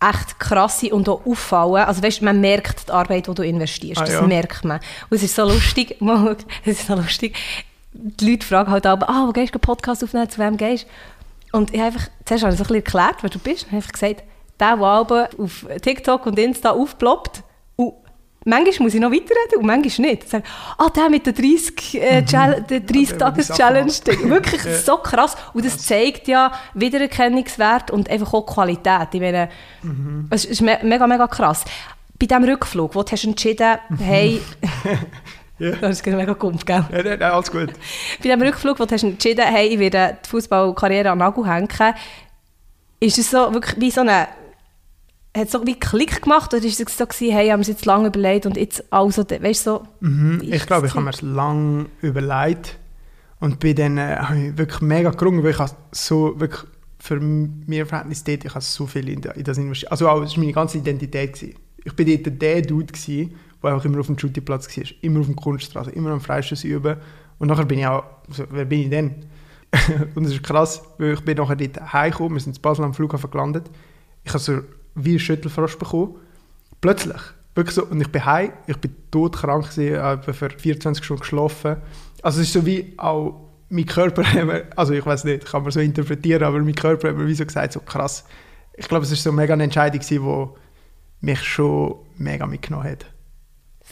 echt 0.00 0.38
krass 0.38 0.82
und 0.84 1.08
auch 1.08 1.24
auffallen. 1.26 1.84
Also 1.84 2.02
weißt, 2.02 2.22
man 2.22 2.40
merkt 2.40 2.88
die 2.88 2.92
Arbeit, 2.92 3.26
die 3.26 3.34
du 3.34 3.42
investierst. 3.42 4.00
Ah, 4.00 4.04
das 4.04 4.14
ja. 4.14 4.22
merkt 4.22 4.64
man. 4.64 4.80
Und 5.10 5.16
es 5.16 5.22
ist 5.22 5.34
so 5.34 5.44
lustig, 5.44 5.96
es 6.64 6.78
ist 6.78 6.86
so 6.86 6.94
lustig, 6.94 7.36
die 7.92 8.30
Leute 8.30 8.46
fragen 8.46 8.70
halt 8.70 8.86
aber, 8.86 9.08
ah, 9.08 9.26
wo 9.26 9.32
gehst 9.32 9.54
du 9.54 9.58
Podcast 9.58 10.04
aufnehmen, 10.04 10.30
zu 10.30 10.38
wem 10.38 10.56
gehst 10.56 10.86
Und 11.52 11.74
ich 11.74 11.80
habe 11.80 11.94
einfach, 11.94 12.08
zuerst 12.24 12.44
habe 12.44 12.52
ich 12.52 12.58
so 12.58 12.64
ein 12.64 12.68
bisschen 12.68 12.84
erklärt, 12.84 13.16
wer 13.22 13.30
du 13.30 13.38
bist. 13.38 13.64
Und 13.64 13.68
habe 13.68 13.76
einfach 13.76 13.92
gesagt, 13.92 14.22
der, 14.60 14.76
der 14.76 15.28
auf 15.38 15.66
TikTok 15.82 16.26
und 16.26 16.38
Insta 16.38 16.70
aufploppt, 16.70 17.42
manchmal 18.48 18.86
muss 18.86 18.94
ich 18.94 19.00
noch 19.00 19.12
weiterreden 19.12 19.58
und 19.58 19.66
manchmal 19.66 20.08
nicht. 20.08 20.24
Ich 20.24 20.30
sage, 20.30 20.44
ah, 20.78 20.88
der 20.90 21.08
mit 21.08 21.26
der 21.26 21.32
30, 21.32 21.94
äh, 21.94 22.22
mhm. 22.22 22.86
30 22.86 23.18
Tages 23.18 23.48
Challenge, 23.48 23.92
wirklich 24.24 24.64
ja. 24.64 24.78
so 24.78 24.96
krass. 24.96 25.36
Und 25.52 25.64
das 25.64 25.78
zeigt 25.78 26.28
ja 26.28 26.52
Wiedererkennungswert 26.74 27.90
und 27.90 28.10
einfach 28.10 28.32
auch 28.34 28.46
Qualität. 28.46 29.08
Ich 29.12 29.20
meine, 29.20 29.48
mhm. 29.82 30.26
es 30.30 30.44
ist 30.44 30.60
mega, 30.60 31.06
mega 31.06 31.26
krass. 31.26 31.64
Bei 32.18 32.26
diesem 32.26 32.44
Rückflug, 32.44 32.94
wo 32.94 33.02
du 33.02 33.12
hast 33.12 33.24
entschieden, 33.24 33.78
hey, 33.98 34.40
Ja. 35.60 35.72
Das 35.72 36.00
ist 36.00 36.06
mega 36.06 36.34
Kumpf, 36.34 36.64
gell? 36.64 36.84
Ja, 36.92 37.04
ja, 37.04 37.14
ja, 37.16 37.32
alles 37.32 37.50
gut. 37.50 37.70
Bei 38.22 38.28
dem 38.28 38.40
Rückflug, 38.42 38.78
wo 38.78 38.84
du 38.84 38.94
hast 38.94 39.02
entschieden 39.02 39.44
hast, 39.44 39.54
hey, 39.54 39.66
ich 39.66 39.78
werde 39.80 40.16
die 40.24 40.28
Fußballkarriere 40.28 41.10
an 41.10 41.18
Nagel 41.18 41.46
hängen, 41.46 41.68
ist 43.00 43.18
es 43.18 43.30
so 43.30 43.52
wirklich 43.52 43.74
wie 43.80 43.90
so 43.90 44.02
eine 44.02 44.28
hat 45.38 45.46
es 45.46 45.52
so 45.52 45.66
wie 45.66 45.78
Klick 45.78 46.22
gemacht 46.22 46.52
oder 46.52 46.64
ist 46.64 46.80
es 46.80 46.96
so 46.96 47.06
gewesen, 47.06 47.32
hey, 47.32 47.48
haben 47.48 47.60
wir 47.60 47.62
es 47.62 47.68
jetzt 47.68 47.86
lange 47.86 48.08
überlegt 48.08 48.46
und 48.46 48.56
jetzt 48.56 48.84
also, 48.92 49.24
weißt 49.28 49.64
so? 49.64 49.82
Mhm, 50.00 50.42
ich 50.42 50.66
glaube, 50.66 50.86
ich 50.86 50.94
habe 50.94 51.04
mir 51.04 51.10
es 51.10 51.22
lange 51.22 51.86
überlegt 52.02 52.78
und 53.40 53.60
bin 53.60 53.76
dann 53.76 53.98
äh, 53.98 54.48
ich 54.48 54.58
wirklich 54.58 54.80
mega 54.80 55.10
gerungen, 55.10 55.42
weil 55.42 55.52
ich 55.52 55.58
so 55.92 56.38
wirklich 56.38 56.62
für 56.98 57.20
mir 57.20 57.86
Verhältnis 57.86 58.24
dort, 58.24 58.44
ich 58.44 58.54
habe 58.54 58.64
so 58.64 58.86
viel 58.86 59.08
in, 59.08 59.20
das 59.20 59.58
investiert. 59.58 59.92
Also 59.92 60.08
auch, 60.08 60.20
das 60.20 60.32
war 60.32 60.40
meine 60.40 60.52
ganze 60.52 60.78
Identität. 60.78 61.34
Gewesen. 61.34 61.54
Ich 61.84 61.94
bin 61.94 62.06
dort 62.06 62.42
der 62.42 62.62
Dude 62.62 62.92
gewesen, 62.92 63.34
der 63.62 63.76
auch 63.76 63.84
immer 63.84 64.00
auf 64.00 64.06
dem 64.06 64.18
Shootingplatz 64.18 64.76
war, 64.76 64.84
immer 65.02 65.20
auf 65.20 65.26
dem 65.26 65.36
Kunststraße, 65.36 65.90
immer 65.90 66.10
am 66.10 66.20
Freischuss 66.20 66.64
üben. 66.64 66.96
Und 67.38 67.48
nachher 67.48 67.64
bin 67.64 67.78
ich 67.78 67.86
auch, 67.86 68.04
also, 68.28 68.44
wer 68.50 68.64
bin 68.64 68.80
ich 68.80 68.90
denn? 68.90 69.26
und 70.14 70.24
das 70.24 70.32
ist 70.32 70.42
krass, 70.42 70.82
weil 70.98 71.14
ich 71.14 71.20
bin 71.20 71.36
nachher 71.36 71.56
dort 71.56 71.92
heimgekommen, 71.92 72.34
wir 72.34 72.40
sind 72.40 72.56
in 72.56 72.62
Basel 72.62 72.84
am 72.84 72.94
Flughafen 72.94 73.30
gelandet. 73.30 73.70
Ich 74.24 74.32
habe 74.32 74.42
so 74.42 74.60
wie 74.94 75.16
ein 75.16 75.18
Schüttelfrost 75.18 75.78
bekommen. 75.78 76.16
Plötzlich. 76.80 77.20
Wirklich 77.54 77.74
so. 77.74 77.84
Und 77.84 78.00
ich 78.00 78.08
bin 78.08 78.24
heim, 78.24 78.52
ich 78.66 78.76
bin 78.76 78.94
todkrank 79.10 79.66
habe 79.76 80.32
für 80.32 80.50
24 80.50 81.04
Stunden 81.04 81.20
geschlafen. 81.20 81.76
Also 82.22 82.40
es 82.40 82.48
ist 82.48 82.52
so 82.52 82.64
wie 82.64 82.94
auch 82.96 83.48
mein 83.68 83.86
Körper, 83.86 84.24
also 84.76 84.92
ich 84.92 85.04
weiß 85.04 85.24
nicht, 85.24 85.46
kann 85.46 85.62
man 85.62 85.72
so 85.72 85.80
interpretieren, 85.80 86.44
aber 86.44 86.58
mein 86.60 86.74
Körper 86.74 87.08
hat 87.08 87.16
mir 87.16 87.26
wie 87.26 87.34
so 87.34 87.44
gesagt, 87.44 87.72
so 87.72 87.80
krass. 87.80 88.24
Ich 88.76 88.88
glaube, 88.88 89.04
es 89.04 89.10
ist 89.10 89.22
so 89.22 89.32
mega 89.32 89.54
eine 89.54 89.64
Entscheidung 89.64 90.00
die 90.00 90.46
mich 91.20 91.42
schon 91.42 91.96
mega 92.16 92.46
mitgenommen 92.46 92.88
hat. 92.88 93.06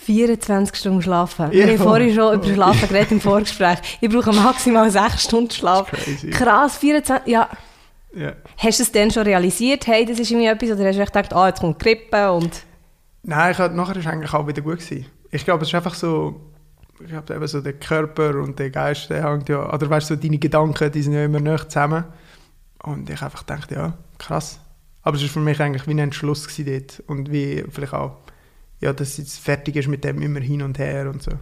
24 0.04 0.76
Stunden 0.76 1.02
schlafen. 1.02 1.46
Ja. 1.46 1.66
Wir 1.66 1.66
haben 1.66 1.78
vorhin 1.78 2.14
schon 2.14 2.34
über 2.34 2.46
Schlafen 2.46 2.88
geredet 2.88 3.12
im 3.12 3.20
Vorgespräch. 3.20 3.78
Ich 4.00 4.08
brauche 4.08 4.32
maximal 4.32 4.88
6 4.90 5.22
Stunden 5.22 5.50
Schlaf. 5.50 5.90
Krass, 6.30 6.76
24, 6.76 7.26
ja. 7.26 7.48
Ja. 8.16 8.32
Hast 8.58 8.78
du 8.78 8.82
es 8.82 8.92
dann 8.92 9.10
schon 9.10 9.24
realisiert, 9.24 9.86
hey, 9.86 10.04
das 10.04 10.18
ist 10.18 10.30
irgendwie 10.30 10.48
etwas, 10.48 10.70
oder 10.70 10.88
hast 10.88 10.98
du 10.98 11.04
gedacht, 11.04 11.32
ah, 11.32 11.48
jetzt 11.48 11.60
kommt 11.60 11.78
Grippe 11.78 12.32
und... 12.32 12.62
Nein, 13.22 13.52
ich, 13.52 13.58
nachher 13.58 13.76
war 13.76 13.96
es 13.96 14.06
eigentlich 14.06 14.32
auch 14.34 14.46
wieder 14.46 14.62
gut. 14.62 14.78
Gewesen. 14.78 15.06
Ich 15.30 15.44
glaube, 15.44 15.62
es 15.62 15.68
ist 15.68 15.74
einfach 15.74 15.94
so, 15.94 16.40
ich 17.00 17.08
glaube, 17.08 17.34
eben 17.34 17.46
so 17.46 17.60
der 17.60 17.72
Körper 17.74 18.36
und 18.36 18.58
der 18.58 18.70
Geist, 18.70 19.10
der 19.10 19.24
hängt 19.24 19.48
ja, 19.48 19.72
oder 19.72 19.90
weißt 19.90 20.10
du, 20.10 20.14
so 20.14 20.20
deine 20.20 20.38
Gedanken, 20.38 20.90
die 20.92 21.02
sind 21.02 21.12
ja 21.12 21.24
immer 21.24 21.40
näher 21.40 21.68
zusammen. 21.68 22.04
Und 22.82 23.10
ich 23.10 23.20
einfach 23.20 23.44
gedacht, 23.44 23.70
ja, 23.72 23.94
krass. 24.18 24.60
Aber 25.02 25.16
es 25.16 25.22
war 25.22 25.28
für 25.28 25.40
mich 25.40 25.60
eigentlich 25.60 25.86
wie 25.86 25.92
ein 25.92 25.98
Entschluss 25.98 26.46
dort 26.56 27.02
und 27.08 27.32
wie 27.32 27.64
vielleicht 27.70 27.94
auch 27.94 28.16
ja, 28.80 28.92
dass 28.92 29.10
es 29.10 29.16
jetzt 29.16 29.38
fertig 29.38 29.76
ist 29.76 29.88
mit 29.88 30.04
dem 30.04 30.20
immer 30.22 30.40
hin 30.40 30.62
und 30.62 30.78
her 30.78 31.08
und 31.08 31.22
so. 31.22 31.32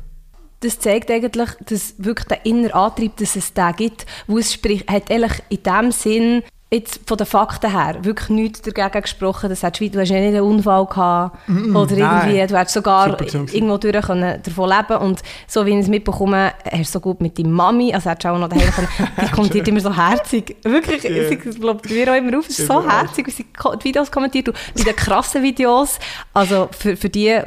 Das 0.61 0.79
zeigt 0.79 1.11
eigentlich, 1.11 1.51
dass 1.67 1.95
wirklich 1.99 2.27
der 2.27 2.47
innere 2.47 2.75
Antrieb, 2.75 3.17
dass 3.17 3.37
es 3.37 3.53
da 3.53 3.73
gibt, 3.73 4.07
wo 4.27 4.39
es 4.39 4.53
sprich, 4.53 4.87
hat 4.89 5.11
eigentlich 5.11 5.43
in 5.51 5.63
dem 5.63 5.93
Sinn 5.93 6.43
jetzt 6.75 7.01
von 7.07 7.17
den 7.17 7.27
Fakten 7.27 7.71
her 7.71 7.97
wirklich 8.03 8.29
nichts 8.29 8.63
dagegen 8.63 9.03
gesprochen, 9.03 9.49
dass 9.49 9.61
du, 9.61 9.91
du 9.91 10.01
hast 10.01 10.11
ja 10.11 10.21
nicht 10.21 10.29
einen 10.29 10.43
Unfall 10.43 10.87
gehabt 10.87 11.49
mm 11.49 11.77
oder 11.77 11.91
irgendwie, 11.93 12.39
nein. 12.39 12.49
du 12.49 12.59
hättest 12.59 12.75
sogar 12.75 13.21
irgendwo 13.21 13.79
durch 13.79 14.07
können 14.07 14.43
davon 14.43 14.69
leben 14.69 15.03
und 15.03 15.23
so 15.47 15.67
wie 15.67 15.71
ich 15.71 15.79
es 15.79 15.89
mitbekomme, 15.89 16.53
hast 16.65 16.95
du 16.95 16.99
so 16.99 17.01
gut 17.01 17.21
mit 17.21 17.39
deiner 17.39 17.49
Mami, 17.49 17.93
also 17.93 18.11
hättest 18.11 18.25
du 18.25 18.29
auch 18.29 18.39
noch 18.39 18.49
daheim 18.49 18.71
können, 18.71 18.89
die 19.23 19.31
kommentiert 19.31 19.69
immer 19.69 19.81
so 19.81 19.95
herzig, 19.95 20.57
wirklich, 20.63 21.05
yeah. 21.05 21.31
es 21.33 21.59
ploppt 21.59 21.91
mir 21.91 22.13
auch 22.13 22.17
immer 22.17 22.39
auf, 22.39 22.49
es 22.49 22.59
ist 22.59 22.69
so 22.69 22.89
herzig, 22.89 23.27
wie 23.27 23.31
sie 23.31 23.45
die 23.45 23.85
Videos 23.85 24.11
kommentiert 24.11 24.49
und 24.49 24.57
bei 24.77 24.85
den 24.85 24.97
krassen 24.97 25.43
Videos, 25.43 25.99
also 26.33 26.69
für, 26.73 26.97
für 26.97 27.09
die, 27.09 27.41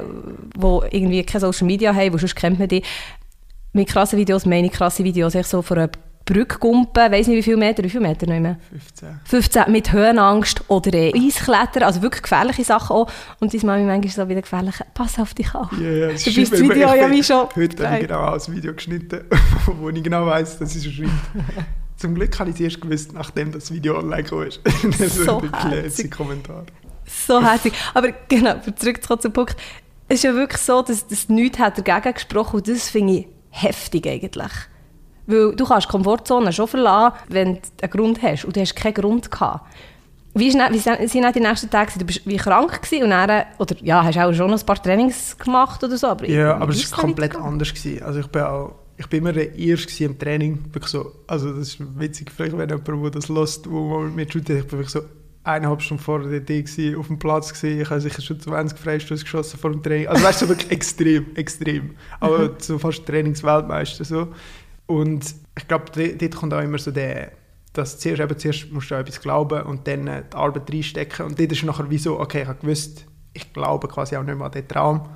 die 0.56 0.80
irgendwie 0.92 1.24
keine 1.24 1.42
Social 1.42 1.68
Media 1.68 1.94
haben, 1.94 2.14
wo 2.14 2.18
sonst 2.18 2.36
kennt 2.36 2.60
man 2.60 2.68
die, 2.68 2.84
mit 3.74 3.88
krassen 3.88 4.18
Videos 4.18 4.46
meine 4.46 4.68
ich 4.68 4.74
krasse 4.74 5.04
Videos, 5.04 5.36
ich 5.36 5.48
so 5.48 5.62
vor 5.62 5.78
Brücke 6.28 6.60
gumpen, 6.60 7.12
weiß 7.12 7.28
nicht 7.28 7.38
wie 7.38 7.44
viele 7.44 7.58
Meter, 7.58 7.82
wie 7.84 7.90
viele 7.90 8.06
Meter 8.06 8.28
nicht 8.28 8.42
mehr? 8.42 8.58
15. 8.70 9.20
15 9.24 9.72
mit 9.72 9.94
Höhenangst 9.94 10.62
oder 10.68 10.94
äh, 10.94 11.14
Eisklettern, 11.16 11.84
also 11.84 12.02
wirklich 12.02 12.22
gefährliche 12.22 12.66
Sachen 12.66 12.98
auch. 12.98 13.12
Und 13.40 13.54
deine 13.54 13.66
Mami 13.66 13.84
manchmal 13.86 14.26
so 14.26 14.30
wieder 14.30 14.42
gefährlich, 14.42 14.76
pass 14.94 15.18
auf 15.20 15.34
dich 15.34 15.56
auf. 15.56 15.72
Ja, 15.80 15.90
ja, 15.90 16.12
das 16.12 16.24
du 16.24 16.36
bist 16.36 16.52
das 16.52 16.60
Video 16.60 16.94
ja 16.94 17.10
wie 17.10 17.24
schon. 17.24 17.48
Heute 17.56 17.90
habe 17.90 17.96
ich 17.96 18.08
genau 18.08 18.34
ein 18.34 18.56
Video 18.56 18.74
geschnitten, 18.74 19.22
wo 19.66 19.90
ich 19.90 20.04
genau 20.04 20.26
weiss, 20.26 20.60
dass 20.60 20.74
sie 20.74 20.80
so 20.80 20.92
schreibt. 20.92 21.12
Zum 21.96 22.14
Glück 22.14 22.38
habe 22.38 22.50
ich 22.50 22.58
es 22.58 22.62
erst 22.62 22.82
gewusst, 22.82 23.14
nachdem 23.14 23.54
das 23.54 23.72
Video 23.72 23.98
online 23.98 24.24
gekommen 24.24 24.48
ist. 24.48 24.62
das 25.00 25.16
so 25.16 25.42
ein 25.42 26.10
Kommentar. 26.10 26.66
So 27.06 27.42
herzig. 27.42 27.74
Aber 27.94 28.12
genau, 28.28 28.56
zurück 28.76 29.00
zum 29.22 29.32
Punkt. 29.32 29.56
Es 30.10 30.18
ist 30.18 30.24
ja 30.24 30.36
wirklich 30.36 30.62
so, 30.62 30.82
dass, 30.82 31.08
dass 31.08 31.30
nichts 31.30 31.58
hat 31.58 31.78
dagegen 31.78 32.14
gesprochen 32.14 32.58
und 32.58 32.68
das 32.68 32.90
finde 32.90 33.14
ich 33.14 33.28
heftig 33.50 34.06
eigentlich. 34.06 34.52
Weil 35.28 35.56
du 35.56 35.66
kannst 35.66 35.88
die 35.88 35.92
Komfortzone 35.92 36.52
schon 36.54 36.68
verlassen, 36.68 37.18
wenn 37.30 37.56
du 37.56 37.62
einen 37.82 37.92
Grund 37.92 38.22
hast. 38.22 38.46
Und 38.46 38.56
du 38.56 38.62
hast 38.62 38.76
keinen 38.76 38.94
Grund 38.94 39.30
gehabt. 39.30 39.66
Wie, 40.34 40.48
ist, 40.48 40.56
wie 40.56 41.08
sind 41.08 41.24
dann 41.24 41.34
die 41.34 41.40
nächsten 41.40 41.70
Tage? 41.70 41.92
Du 41.98 42.06
bist 42.06 42.22
wie 42.26 42.38
krank 42.38 42.82
gewesen 42.82 43.04
und 43.04 43.10
dann, 43.10 43.46
oder 43.58 43.76
ja, 43.82 44.04
hast 44.04 44.18
auch 44.18 44.34
schon 44.34 44.54
ein 44.54 44.66
paar 44.66 44.82
Trainings 44.82 45.38
gemacht 45.38 45.84
oder 45.84 45.98
so, 45.98 46.08
aber 46.08 46.30
Ja, 46.30 46.58
aber 46.58 46.72
es 46.72 46.84
ist 46.84 46.92
war 46.92 47.00
komplett 47.00 47.36
anders. 47.36 47.74
Gewesen. 47.74 48.04
Also 48.04 48.20
ich 48.20 48.28
bin 48.28 48.44
auch, 48.44 48.76
ich 48.98 49.08
bin 49.08 49.20
immer 49.20 49.34
der 49.34 49.56
Erste 49.58 50.04
im 50.04 50.18
Training. 50.18 50.66
Wirklich 50.72 50.92
so, 50.92 51.12
also 51.26 51.52
das 51.52 51.70
ist 51.70 52.00
witzig, 52.00 52.32
vielleicht 52.32 52.58
wenn 52.58 52.70
jemand, 52.70 52.88
der 52.88 53.12
das 53.12 53.30
lässt, 53.30 53.70
wo 53.70 53.90
man 53.90 54.06
mit 54.08 54.16
mir 54.16 54.32
shootet, 54.32 54.60
ich 54.60 54.68
bin 54.68 54.80
wirklich 54.80 54.92
so 54.92 55.02
eineinhalb 55.44 55.82
Stunden 55.82 56.04
vor 56.04 56.20
der 56.20 56.42
DT 56.42 56.66
gewesen, 56.66 56.96
auf 56.98 57.08
dem 57.08 57.18
Platz 57.18 57.54
gewesen. 57.54 57.82
Ich 57.82 57.90
habe 57.90 58.02
sicher 58.02 58.22
schon 58.22 58.40
20 58.40 58.78
Freistöße 58.78 59.24
geschossen 59.24 59.60
vor 59.60 59.72
dem 59.72 59.82
Training. 59.82 60.08
Also 60.08 60.24
weißt 60.24 60.42
du, 60.44 60.50
wirklich 60.50 60.72
extrem, 60.72 61.36
extrem. 61.36 61.96
Aber 62.20 62.52
so 62.60 62.78
fast 62.78 63.06
Trainingsweltmeister 63.06 64.06
so. 64.06 64.28
Und 64.88 65.36
ich 65.58 65.68
glaube, 65.68 65.86
dort 66.18 66.36
kommt 66.36 66.54
auch 66.54 66.62
immer 66.62 66.78
so 66.78 66.92
der, 66.92 67.32
dass 67.74 68.00
zuerst, 68.00 68.22
eben, 68.22 68.38
zuerst 68.38 68.72
musst 68.72 68.90
du 68.90 68.96
an 68.96 69.02
etwas 69.02 69.22
glauben 69.22 69.62
und 69.64 69.88
dann 69.88 70.08
äh, 70.08 70.24
die 70.32 70.36
Arbeit 70.36 70.72
reinstecken. 70.72 71.26
Und 71.26 71.40
dort 71.40 71.52
ist 71.52 71.64
nachher 71.64 71.90
wie 71.90 71.98
so, 71.98 72.20
okay, 72.20 72.42
ich 72.42 72.48
habe 72.48 72.60
gewusst, 72.60 73.06
ich 73.34 73.54
glaube 73.54 73.88
quasi 73.88 74.16
auch 74.16 74.24
nicht 74.24 74.36
mehr 74.36 74.46
an 74.46 74.52
den 74.52 74.68
Traum. 74.68 75.10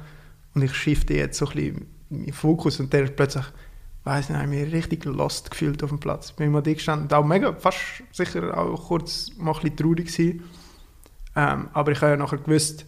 Und 0.53 0.61
ich 0.61 0.73
shifte 0.75 1.13
jetzt 1.13 1.37
so 1.37 1.47
ein 1.47 1.55
bisschen 1.55 1.87
meinen 2.09 2.33
Fokus 2.33 2.79
und 2.79 2.93
dann 2.93 3.09
plötzlich, 3.15 3.45
weiss 4.03 4.29
nicht, 4.29 4.37
habe 4.37 4.53
ich 4.53 4.65
mich 4.65 4.73
richtig 4.73 5.05
lost 5.05 5.49
gefühlt 5.49 5.81
auf 5.83 5.89
dem 5.89 5.99
Platz. 5.99 6.33
Bin 6.33 6.51
mal 6.51 6.61
da 6.61 6.73
gestanden 6.73 7.05
und 7.05 7.13
auch 7.13 7.25
mega, 7.25 7.53
fast 7.53 8.03
sicher 8.11 8.57
auch 8.57 8.87
kurz 8.87 9.31
mal 9.37 9.53
ein 9.53 9.61
bisschen 9.61 9.77
traurig 9.77 10.07
gewesen. 10.07 10.43
Ähm, 11.35 11.69
aber 11.73 11.93
ich 11.93 12.01
habe 12.01 12.11
ja 12.11 12.17
nachher 12.17 12.39
gewusst, 12.39 12.85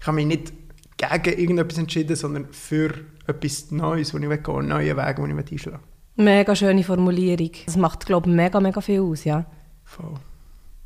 ich 0.00 0.06
habe 0.06 0.14
mich 0.14 0.26
nicht 0.26 0.52
gegen 0.96 1.38
irgendetwas 1.38 1.78
entschieden, 1.78 2.16
sondern 2.16 2.52
für 2.52 2.92
etwas 3.26 3.70
Neues, 3.70 4.14
wo 4.14 4.18
ich 4.18 4.28
weggehen 4.28 4.58
einen 4.58 4.68
neuen 4.68 4.96
Weg, 4.96 5.16
den 5.16 5.38
ich 5.38 5.52
einschlagen 5.52 5.78
will. 5.78 5.89
Mega 6.16 6.54
schöne 6.54 6.84
Formulierung. 6.84 7.50
Das 7.66 7.76
macht, 7.76 8.06
glaube 8.06 8.28
ich, 8.28 8.36
mega, 8.36 8.60
mega 8.60 8.80
viel 8.80 9.00
aus, 9.00 9.24
ja. 9.24 9.44
Voll. 9.84 10.14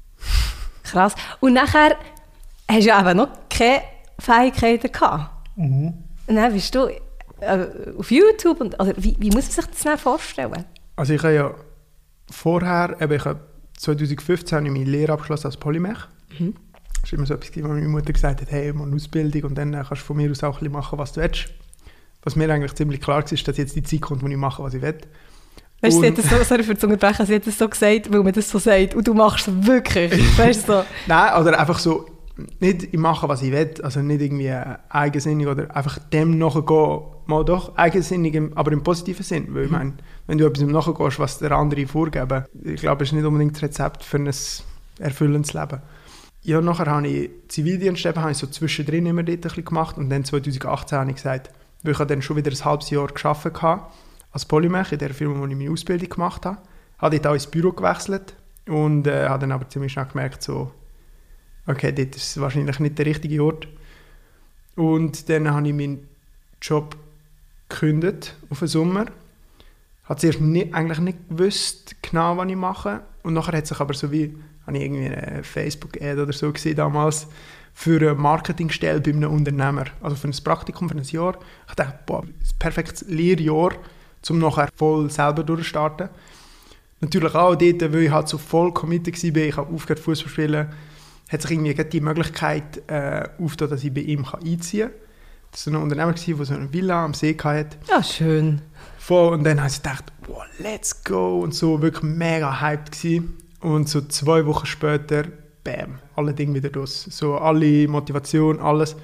Krass. 0.84 1.14
Und 1.40 1.54
nachher 1.54 1.96
hast 2.68 2.84
du 2.84 2.88
ja 2.88 3.00
eben 3.00 3.16
noch 3.16 3.28
keine 3.48 3.82
Fähigkeiten 4.18 4.92
gehabt. 4.92 5.30
Mhm. 5.56 5.94
Und 6.26 6.36
dann 6.36 6.52
bist 6.52 6.74
du 6.74 6.88
äh, 7.40 7.66
auf 7.98 8.10
YouTube. 8.10 8.60
Und, 8.60 8.78
also, 8.78 8.92
wie, 8.96 9.16
wie 9.18 9.30
muss 9.30 9.56
man 9.56 9.66
sich 9.66 9.66
das 9.82 10.00
vorstellen? 10.00 10.64
Also 10.96 11.14
ich 11.14 11.22
habe 11.22 11.34
ja 11.34 11.54
vorher, 12.30 12.96
eben 13.00 13.12
ich 13.12 13.24
habe 13.24 13.40
2015 13.78 14.56
habe 14.56 14.66
ich 14.66 14.72
meine 14.72 14.84
Lehre 14.84 15.12
abgeschlossen 15.12 15.46
als 15.46 15.56
Polymech. 15.56 15.98
Mhm. 16.38 16.54
Das 17.00 17.12
war 17.12 17.18
immer 17.18 17.26
so 17.26 17.34
etwas, 17.34 17.62
wo 17.62 17.68
meine 17.68 17.88
Mutter 17.88 18.12
gesagt 18.12 18.40
hat, 18.40 18.50
hey, 18.50 18.72
mal 18.72 18.86
eine 18.86 18.96
Ausbildung 18.96 19.50
und 19.50 19.54
dann 19.56 19.72
kannst 19.72 19.90
du 19.90 19.96
von 19.96 20.16
mir 20.16 20.30
aus 20.30 20.42
auch 20.42 20.54
ein 20.54 20.60
bisschen 20.60 20.72
machen, 20.72 20.98
was 20.98 21.12
du 21.12 21.20
willst. 21.20 21.50
Was 22.24 22.36
mir 22.36 22.50
eigentlich 22.50 22.74
ziemlich 22.74 23.00
klar 23.00 23.22
war, 23.22 23.32
ist, 23.32 23.46
dass 23.46 23.56
jetzt 23.56 23.76
die 23.76 23.82
Zeit 23.82 24.00
kommt, 24.00 24.22
wo 24.22 24.26
ich 24.26 24.36
mache, 24.36 24.62
was 24.62 24.74
ich 24.74 24.82
will. 24.82 24.98
Weißt 25.80 25.96
du, 25.96 26.00
sie 26.00 26.06
hat 26.08 26.18
das 26.18 26.30
so, 26.30 26.42
sorry 26.42 26.62
für 26.62 26.74
das 26.74 26.84
Unterbrechen, 26.84 27.26
sie 27.26 27.34
hat 27.34 27.46
das 27.46 27.58
so 27.58 27.68
gesagt, 27.68 28.10
weil 28.10 28.22
man 28.22 28.32
das 28.32 28.48
so 28.48 28.58
sagt. 28.58 28.94
Und 28.94 29.06
du 29.06 29.12
machst 29.12 29.46
es 29.46 29.66
wirklich. 29.66 30.12
weißt 30.38 30.68
du, 30.68 30.72
so. 30.72 30.84
Nein, 31.06 31.40
oder 31.40 31.58
einfach 31.60 31.78
so, 31.78 32.06
nicht 32.58 32.84
ich 32.84 32.98
mache, 32.98 33.28
was 33.28 33.42
ich 33.42 33.52
will, 33.52 33.74
also 33.82 34.00
nicht 34.00 34.22
irgendwie 34.22 34.46
äh, 34.46 34.76
eigensinnig 34.88 35.46
oder 35.46 35.74
einfach 35.76 35.98
dem 35.98 36.38
nachgehen, 36.38 37.02
mal 37.26 37.44
doch 37.44 37.76
eigensinnig, 37.76 38.40
aber 38.54 38.72
im 38.72 38.82
positiven 38.82 39.22
Sinn. 39.22 39.54
Weil 39.54 39.64
ich 39.64 39.70
meine, 39.70 39.94
wenn 40.26 40.38
du 40.38 40.46
etwas 40.46 40.64
nachgehst, 40.64 41.18
was 41.18 41.38
der 41.38 41.52
andere 41.52 41.86
vorgeben, 41.86 42.44
ich 42.62 42.80
glaube, 42.80 43.04
es 43.04 43.10
ist 43.10 43.14
nicht 43.14 43.26
unbedingt 43.26 43.54
das 43.54 43.62
Rezept 43.62 44.04
für 44.04 44.16
ein 44.16 44.30
erfüllendes 44.98 45.52
Leben. 45.52 45.82
Ja, 46.42 46.60
nachher 46.60 46.86
habe 46.86 47.06
ich 47.06 47.30
Zivildienst 47.48 48.04
eben, 48.04 48.20
habe 48.20 48.32
ich 48.32 48.38
so 48.38 48.46
zwischendrin 48.46 49.06
immer 49.06 49.22
dort 49.22 49.36
ein 49.38 49.40
bisschen 49.42 49.64
gemacht 49.64 49.96
und 49.96 50.10
dann 50.10 50.24
2018 50.24 50.98
habe 50.98 51.10
ich 51.10 51.16
gesagt, 51.16 51.50
weil 51.84 51.92
ich 51.92 51.98
habe 51.98 52.08
dann 52.08 52.22
schon 52.22 52.36
wieder 52.36 52.50
ein 52.50 52.64
halbes 52.64 52.90
Jahr 52.90 53.06
gearbeitet 53.06 53.62
hatte, 53.62 53.84
als 54.32 54.44
Polymech 54.46 54.90
in 54.90 54.98
der 54.98 55.14
Firma, 55.14 55.38
wo 55.38 55.46
ich 55.46 55.54
meine 55.54 55.70
Ausbildung 55.70 56.08
gemacht 56.08 56.44
habe. 56.44 56.58
Habe 56.98 57.16
dort 57.16 57.26
auch 57.28 57.34
ins 57.34 57.46
Büro 57.46 57.70
gewechselt 57.72 58.34
und 58.66 59.06
äh, 59.06 59.28
habe 59.28 59.40
dann 59.40 59.52
aber 59.52 59.68
ziemlich 59.68 59.92
schnell 59.92 60.06
gemerkt, 60.06 60.42
so, 60.42 60.72
okay, 61.66 61.92
dort 61.92 62.16
ist 62.16 62.40
wahrscheinlich 62.40 62.80
nicht 62.80 62.98
der 62.98 63.06
richtige 63.06 63.42
Ort. 63.42 63.68
Und 64.76 65.28
dann 65.28 65.50
habe 65.50 65.68
ich 65.68 65.74
meinen 65.74 66.08
Job 66.60 66.96
gekündigt 67.68 68.34
auf 68.48 68.60
den 68.60 68.68
Sommer. 68.68 69.06
Habe 70.04 70.20
zuerst 70.20 70.40
nicht, 70.40 70.74
eigentlich 70.74 70.98
nicht 71.00 71.28
gewusst, 71.28 71.96
genau, 72.02 72.36
was 72.36 72.48
ich 72.48 72.56
mache. 72.56 73.02
Und 73.22 73.34
nachher 73.34 73.58
hat 73.58 73.66
sich 73.66 73.80
aber 73.80 73.94
so 73.94 74.10
wie, 74.10 74.34
habe 74.66 74.76
ich 74.78 74.84
irgendwie 74.84 75.06
eine 75.06 75.44
Facebook-Ad 75.44 76.20
oder 76.20 76.32
so 76.32 76.50
gesehen 76.50 76.76
damals, 76.76 77.26
für 77.74 78.00
eine 78.00 78.14
Marketingstelle 78.14 79.00
bei 79.00 79.10
einem 79.10 79.30
Unternehmer. 79.30 79.86
Also 80.00 80.16
für 80.16 80.28
ein 80.28 80.44
Praktikum, 80.44 80.88
für 80.88 80.96
ein 80.96 81.02
Jahr. 81.02 81.36
Ich 81.68 81.74
dachte, 81.74 81.98
boah, 82.06 82.22
ein 82.22 82.34
perfektes 82.58 83.06
Lehrjahr, 83.08 83.72
um 84.30 84.38
nachher 84.38 84.68
voll 84.74 85.10
selber 85.10 85.42
durchzustarten. 85.42 86.08
Natürlich 87.00 87.34
auch 87.34 87.54
dort, 87.56 87.92
weil 87.92 88.02
ich 88.02 88.10
halt 88.10 88.28
so 88.28 88.38
voll 88.38 88.72
committed 88.72 89.22
war, 89.22 89.42
ich 89.42 89.56
habe 89.56 89.74
aufgehört 89.74 89.98
Fußball 89.98 90.30
spielen, 90.30 90.68
hat 91.28 91.42
sich 91.42 91.50
irgendwie 91.50 91.74
die 91.74 92.00
Möglichkeit 92.00 92.82
äh, 92.88 93.28
aufgetan, 93.38 93.70
dass 93.70 93.84
ich 93.84 93.92
bei 93.92 94.00
ihm 94.00 94.24
kann 94.24 94.42
einziehen 94.42 94.88
kann. 94.88 94.98
Das 95.50 95.66
war 95.66 95.74
ein 95.74 95.82
Unternehmer, 95.82 96.12
der 96.12 96.44
so 96.44 96.54
eine 96.54 96.72
Villa 96.72 97.04
am 97.04 97.12
See 97.12 97.36
hatte. 97.36 97.76
Ja, 97.88 98.02
schön. 98.02 98.62
Voll, 98.98 99.34
und 99.34 99.44
dann 99.44 99.58
habe 99.58 99.68
ich 99.68 99.76
gedacht, 99.76 100.04
wow, 100.26 100.42
let's 100.58 101.04
go. 101.04 101.40
Und 101.40 101.54
so 101.54 101.82
wirklich 101.82 102.02
mega 102.02 102.60
hyped 102.60 102.92
gewesen. 102.92 103.34
Und 103.60 103.88
so 103.88 104.00
zwei 104.00 104.46
Wochen 104.46 104.66
später, 104.66 105.24
bam, 105.62 105.98
alle 106.16 106.32
Dinge 106.34 106.54
wieder 106.54 106.70
los. 106.70 107.04
So 107.10 107.36
alle 107.38 107.86
Motivation, 107.88 108.60
alles. 108.60 108.96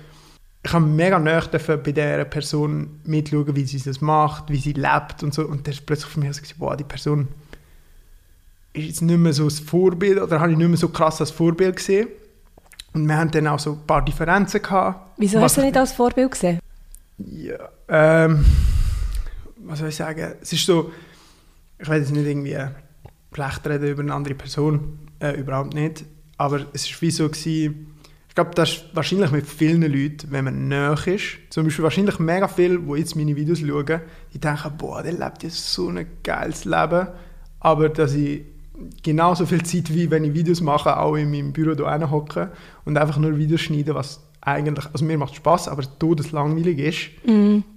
Ich 0.63 0.73
habe 0.73 0.85
mega 0.85 1.19
nahe 1.19 1.43
bei 1.53 1.93
dieser 1.93 2.25
Person 2.27 3.01
mitschauen, 3.05 3.57
wie 3.57 3.65
sie 3.65 3.81
das 3.81 4.01
macht, 4.01 4.51
wie 4.51 4.59
sie 4.59 4.73
lebt 4.73 5.23
und 5.23 5.33
so. 5.33 5.47
Und 5.47 5.67
dann 5.67 5.73
ist 5.73 5.87
plötzlich 5.87 6.11
für 6.11 6.21
mich 6.21 6.33
so, 6.35 6.43
gewesen, 6.43 6.55
wow, 6.59 6.77
die 6.77 6.85
Person 6.85 7.29
ist 8.73 8.87
jetzt 8.87 9.03
nicht 9.03 9.19
mehr 9.19 9.33
so 9.33 9.45
ein 9.45 9.51
Vorbild, 9.51 10.21
oder 10.21 10.39
habe 10.39 10.53
ich 10.53 10.59
nicht 10.59 10.69
mehr 10.69 10.77
so 10.77 10.89
krass 10.91 11.21
als 11.21 11.31
Vorbild 11.31 11.77
gesehen. 11.77 12.09
Und 12.93 13.07
wir 13.07 13.17
haben 13.17 13.31
dann 13.31 13.47
auch 13.47 13.59
so 13.59 13.73
ein 13.73 13.87
paar 13.87 14.05
Differenzen 14.05 14.61
gehabt. 14.63 15.13
Wieso 15.17 15.41
hast 15.41 15.57
du 15.57 15.61
ich- 15.61 15.67
nicht 15.69 15.77
als 15.77 15.93
Vorbild 15.93 16.31
gesehen? 16.31 16.59
ja, 17.19 17.69
ähm, 17.89 18.45
was 19.57 19.79
soll 19.79 19.89
ich 19.89 19.97
sagen? 19.97 20.35
Es 20.41 20.53
ist 20.53 20.65
so, 20.67 20.91
ich 21.79 21.89
will 21.89 21.99
jetzt 21.99 22.13
nicht 22.13 22.27
irgendwie 22.27 22.57
schlecht 23.33 23.67
reden 23.67 23.89
über 23.91 24.03
eine 24.03 24.15
andere 24.15 24.35
Person, 24.35 24.99
äh, 25.21 25.39
überhaupt 25.39 25.75
nicht. 25.75 26.05
Aber 26.41 26.65
es 26.73 26.89
ist 26.89 27.03
wie 27.03 27.11
so 27.11 27.29
gewesen, 27.29 27.95
ich 28.27 28.35
glaube, 28.35 28.53
das 28.55 28.71
ist 28.71 28.85
wahrscheinlich 28.95 29.31
mit 29.31 29.47
vielen 29.47 29.83
Leuten, 29.83 30.29
wenn 30.31 30.47
man 30.47 30.69
näher 30.69 30.97
ist, 31.07 31.37
zum 31.51 31.65
Beispiel 31.65 31.83
wahrscheinlich 31.83 32.19
mega 32.19 32.49
viele, 32.49 32.79
die 32.79 32.99
jetzt 32.99 33.15
meine 33.15 33.37
Videos 33.37 33.59
schauen, 33.61 34.01
die 34.33 34.39
denken, 34.39 34.73
boah, 34.79 35.03
der 35.03 35.13
lebt 35.13 35.43
jetzt 35.43 35.71
so 35.71 35.91
ein 35.91 36.07
geiles 36.23 36.65
Leben, 36.65 37.09
aber 37.59 37.91
dass 37.91 38.15
ich 38.15 38.41
genauso 39.03 39.45
viel 39.45 39.63
Zeit, 39.65 39.93
wie 39.93 40.11
wenn 40.11 40.25
ich 40.25 40.33
Videos 40.33 40.63
mache, 40.63 40.99
auch 40.99 41.15
in 41.15 41.31
meinem 41.31 41.53
Büro 41.53 41.75
hier 41.75 42.11
hocke 42.11 42.51
und 42.87 42.97
einfach 42.97 43.19
nur 43.19 43.37
Videos 43.37 43.61
schneiden, 43.61 43.95
was 43.95 44.21
eigentlich, 44.41 44.87
also 44.91 45.05
mir 45.05 45.19
macht 45.19 45.35
Spaß, 45.35 45.69
aber 45.69 45.83
todeslangweilig 45.99 46.79
ist, 46.79 47.11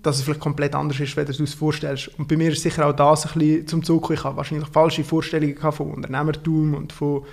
dass 0.04 0.20
es 0.20 0.22
vielleicht 0.22 0.40
komplett 0.40 0.74
anders 0.74 1.02
ist, 1.02 1.18
wenn 1.18 1.26
du 1.26 1.44
es 1.44 1.54
vorstellst. 1.54 2.18
Und 2.18 2.30
bei 2.30 2.38
mir 2.38 2.54
ist 2.54 2.62
sicher 2.62 2.88
auch 2.88 2.94
das 2.94 3.26
ein 3.26 3.40
bisschen 3.40 3.68
zum 3.68 3.84
Zug. 3.84 4.10
Ich 4.12 4.24
habe 4.24 4.38
wahrscheinlich 4.38 4.70
falsche 4.70 5.04
Vorstellungen 5.04 5.58
von 5.58 5.92
Unternehmertum 5.92 6.76
und 6.76 6.94
von, 6.94 7.26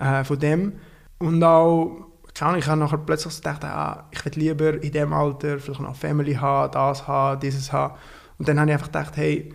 äh, 0.00 0.24
von 0.24 0.38
dem. 0.38 0.72
Und 1.18 1.42
auch, 1.44 2.06
ich 2.34 2.66
habe 2.66 2.80
nachher 2.80 2.98
plötzlich 2.98 3.34
so 3.34 3.40
gedacht, 3.40 3.64
ah, 3.64 4.08
ich 4.10 4.24
will 4.24 4.32
lieber 4.36 4.82
in 4.82 4.92
dem 4.92 5.12
Alter 5.12 5.58
vielleicht 5.58 5.80
noch 5.80 5.94
Family 5.94 6.34
haben, 6.34 6.72
das 6.72 7.06
haben, 7.06 7.40
dieses 7.40 7.72
haben. 7.72 7.94
Und 8.38 8.48
dann 8.48 8.58
habe 8.58 8.70
ich 8.70 8.74
einfach 8.74 8.86
gedacht, 8.86 9.16
hey, 9.16 9.52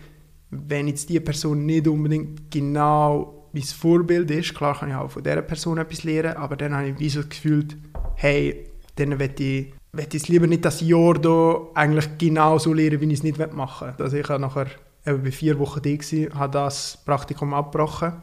wenn 0.51 0.87
jetzt 0.87 1.09
diese 1.09 1.21
Person 1.21 1.65
nicht 1.65 1.87
unbedingt 1.87 2.51
genau 2.51 3.49
mein 3.51 3.63
Vorbild 3.63 4.29
ist, 4.31 4.53
klar 4.53 4.77
kann 4.77 4.89
ich 4.89 4.95
auch 4.95 5.09
von 5.09 5.23
dieser 5.23 5.41
Person 5.41 5.77
etwas 5.77 6.03
lernen, 6.03 6.37
aber 6.37 6.55
dann 6.55 6.75
habe 6.75 6.89
ich 6.89 6.99
wie 6.99 7.09
so 7.09 7.21
gefühlt, 7.21 7.75
hey, 8.15 8.69
dann 8.97 9.17
will 9.17 9.31
ich, 9.39 9.73
will 9.93 10.07
ich 10.07 10.15
es 10.15 10.27
lieber 10.27 10.45
nicht 10.45 10.65
das 10.65 10.81
Jahr 10.81 11.15
hier 11.19 11.67
eigentlich 11.73 12.17
genau 12.17 12.59
so 12.59 12.73
lernen, 12.73 13.01
wie 13.01 13.07
ich 13.07 13.13
es 13.13 13.23
nicht 13.23 13.53
machen 13.53 13.87
will. 13.97 14.05
Also 14.05 14.17
ich 14.17 14.29
habe 14.29 14.41
nachher 14.41 14.67
bei 15.05 15.31
vier 15.31 15.57
Wochen 15.57 15.81
da 15.81 15.89
gewesen, 15.89 16.33
habe 16.37 16.51
das 16.51 17.01
Praktikum 17.05 17.53
abgebrochen 17.53 18.13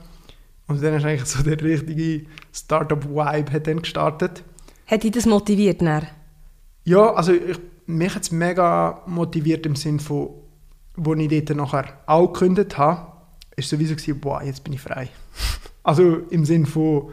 und 0.66 0.82
dann 0.82 0.94
ist 0.94 1.04
eigentlich 1.04 1.24
so 1.28 1.42
der 1.42 1.60
richtige 1.60 2.26
Startup-Vibe 2.52 3.52
hat 3.52 3.66
dann 3.66 3.82
gestartet. 3.82 4.44
Hat 4.86 5.02
dich 5.02 5.10
das 5.10 5.26
motiviert? 5.26 5.82
Dann? 5.82 6.06
Ja, 6.84 7.12
also 7.12 7.32
ich, 7.32 7.58
mich 7.86 8.14
hat 8.14 8.22
es 8.22 8.30
mega 8.30 9.02
motiviert 9.06 9.66
im 9.66 9.76
Sinn 9.76 10.00
von, 10.00 10.30
wo 10.96 11.14
ich 11.14 11.44
dort 11.44 11.56
nachher 11.56 11.84
auch 12.06 12.32
gekündigt 12.32 12.78
habe, 12.78 13.12
ist 13.56 13.68
sowieso 13.68 13.94
gewesen, 13.94 14.20
boah, 14.20 14.42
jetzt 14.42 14.64
bin 14.64 14.72
ich 14.72 14.80
frei. 14.80 15.08
also 15.82 16.18
im 16.30 16.44
Sinn 16.44 16.66
von, 16.66 17.12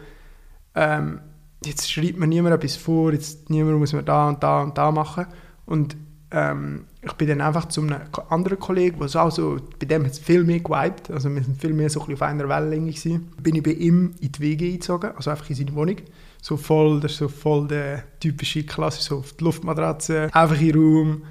ähm, 0.76 1.22
jetzt 1.64 1.92
schreibt 1.92 2.18
mir 2.18 2.28
niemand 2.28 2.56
etwas 2.56 2.76
vor, 2.76 3.14
jetzt 3.14 3.50
niemand 3.50 3.80
muss 3.80 3.94
mir 3.94 4.04
da 4.04 4.30
und 4.30 4.44
da 4.44 4.62
und 4.62 4.78
da 4.78 4.92
machen. 4.92 5.28
Und 5.66 5.98
ähm, 6.32 6.86
ich 7.02 7.14
bin 7.14 7.30
dann 7.30 7.42
einfach 7.42 7.70
zu 7.70 7.82
einem 7.82 8.02
anderen 8.30 8.60
Kollegen, 8.60 9.00
der 9.00 9.24
auch 9.24 9.32
so, 9.32 9.58
bei 9.80 9.86
dem 9.86 10.04
hat 10.04 10.12
es 10.12 10.20
viel 10.20 10.44
mehr 10.44 10.60
gewiped, 10.60 11.10
also 11.12 11.34
wir 11.34 11.42
sind 11.42 11.60
viel 11.60 11.74
mehr 11.74 11.90
so 11.90 12.02
ein 12.02 12.08
bisschen 12.08 12.16
auf 12.16 12.30
einer 12.30 12.50
Wellenlänge 12.50 12.92
gewesen. 12.92 13.32
Bin 13.42 13.56
ich 13.56 13.64
bei 13.64 13.72
ihm 13.72 14.14
in 14.20 14.32
die 14.32 14.40
WG 14.40 14.74
eingezogen, 14.74 15.12
also 15.16 15.32
einfach 15.32 15.50
in 15.50 15.56
seine 15.56 15.76
Wohnung. 15.76 15.96
So 16.42 16.58
voll, 16.58 17.00
das 17.00 17.14
ist 17.14 17.18
so 17.20 17.30
voll 17.30 17.68
der 17.68 18.04
typische 18.20 18.64
Klasse, 18.64 19.02
so 19.02 19.20
auf 19.20 19.34
die 19.34 19.44
Luftmatratze, 19.46 20.30
einfach 20.34 20.60
in 20.60 20.72
den 20.72 20.82
Raum. 20.82 21.22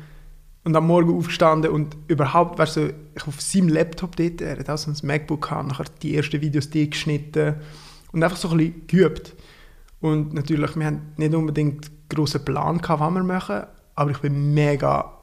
Und 0.64 0.76
am 0.76 0.86
Morgen 0.86 1.16
aufgestanden 1.16 1.70
und 1.70 1.96
überhaupt, 2.08 2.58
weißt 2.58 2.76
du, 2.76 2.94
ich 3.14 3.26
auf 3.26 3.40
seinem 3.40 3.68
Laptop 3.68 4.16
dort, 4.16 4.42
er 4.42 4.58
hat 4.58 4.68
auch 4.68 4.76
so 4.76 4.90
ein 4.90 4.96
MacBook 5.02 5.42
gehabt, 5.42 5.68
nachher 5.68 5.86
die 6.02 6.14
ersten 6.14 6.42
Videos 6.42 6.68
die 6.68 6.90
geschnitten 6.90 7.54
und 8.12 8.22
einfach 8.22 8.36
so 8.36 8.50
ein 8.50 8.58
bisschen 8.58 8.86
geübt. 8.86 9.34
Und 10.00 10.34
natürlich, 10.34 10.76
wir 10.76 10.86
haben 10.86 11.12
nicht 11.16 11.34
unbedingt 11.34 11.86
einen 11.86 11.98
grossen 12.08 12.44
Plan 12.44 12.78
gehabt, 12.78 13.00
was 13.00 13.14
wir 13.14 13.22
machen, 13.22 13.62
aber 13.94 14.10
ich 14.10 14.18
bin 14.18 14.52
mega, 14.52 15.17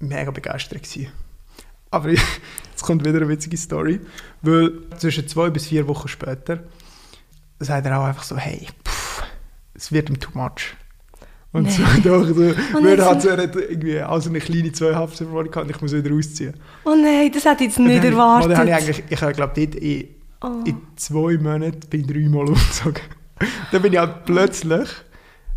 mega 0.00 0.30
begeistert 0.30 0.82
gewesen. 0.82 1.08
Aber 1.90 2.08
jetzt 2.10 2.82
kommt 2.82 3.04
wieder 3.04 3.16
eine 3.18 3.28
witzige 3.28 3.56
Story, 3.56 4.00
weil 4.42 4.72
zwischen 4.98 5.26
zwei 5.28 5.50
bis 5.50 5.66
vier 5.66 5.86
Wochen 5.88 6.08
später 6.08 6.60
sagt 7.60 7.86
er 7.86 7.98
auch 8.00 8.04
einfach 8.04 8.22
so, 8.22 8.36
hey, 8.36 8.68
pff, 8.86 9.22
es 9.74 9.90
wird 9.92 10.08
ihm 10.10 10.20
too 10.20 10.30
much. 10.34 10.74
Und 11.50 11.62
Nee. 11.64 11.70
so, 11.70 11.82
doch, 12.04 12.26
so, 12.26 12.42
er 12.42 12.54
jetzt- 12.90 13.04
hat 13.04 13.22
so 13.22 13.30
irgendwie 13.60 14.02
auch 14.02 14.20
so 14.20 14.28
eine 14.28 14.38
kleine 14.40 14.70
Zweihaftverfolgung 14.70 15.50
gehabt 15.50 15.66
und 15.68 15.74
ich 15.74 15.80
muss 15.80 15.92
wieder 15.92 16.14
ausziehen. 16.14 16.54
Oh 16.84 16.94
nein, 16.94 17.30
das 17.32 17.44
hätte 17.46 17.64
ich 17.64 17.70
jetzt 17.70 17.78
nicht 17.78 18.04
dann- 18.04 18.12
erwartet. 18.12 18.50
Dann 18.50 18.58
habe 18.58 18.68
ich 18.68 18.74
eigentlich, 18.74 19.02
ich 19.08 19.22
habe 19.22 19.32
glaube 19.32 19.52
dort 19.56 19.74
in, 19.76 20.08
Oh. 20.40 20.62
in 20.64 20.76
zwei 20.94 21.36
Monaten 21.36 21.80
bin 21.90 22.02
ich 22.02 22.06
dreimal 22.06 22.46
umgezogen. 22.48 23.02
dann 23.72 23.82
bin 23.82 23.92
ich 23.92 23.98
halt 23.98 24.24
plötzlich 24.24 24.88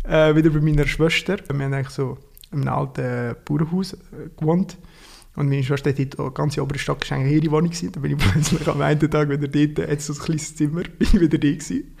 äh, 0.02 0.34
wieder 0.34 0.50
bei 0.50 0.60
meiner 0.60 0.86
Schwester. 0.88 1.36
Wir 1.36 1.48
haben 1.64 1.72
eigentlich 1.72 1.90
so 1.90 2.18
in 2.52 2.60
einem 2.60 2.74
alten 2.74 3.36
Bauernhaus 3.44 3.94
äh, 3.94 4.28
gewohnt. 4.36 4.76
Und 5.34 5.48
meine 5.48 5.62
Schwester 5.62 5.90
hat 5.90 5.98
dort, 5.98 6.18
die 6.18 6.34
ganze 6.34 6.62
obere 6.62 6.78
war 6.86 6.96
eigentlich 7.12 7.42
ihre 7.42 7.52
Wohnung. 7.52 7.70
Gewesen. 7.70 7.92
Dann 7.92 8.02
bin 8.02 8.12
ich 8.12 8.18
plötzlich 8.32 8.68
am 8.68 8.80
einen 8.80 9.10
Tag 9.10 9.28
wieder 9.28 9.48
dort, 9.48 9.90
jetzt 9.90 10.06
so 10.06 10.12
ein 10.12 10.18
kleines 10.18 10.56
Zimmer, 10.56 10.82
bin 10.98 11.08
ich 11.12 11.14
wieder 11.14 11.38
da 11.38 11.48
gewesen. 11.48 11.96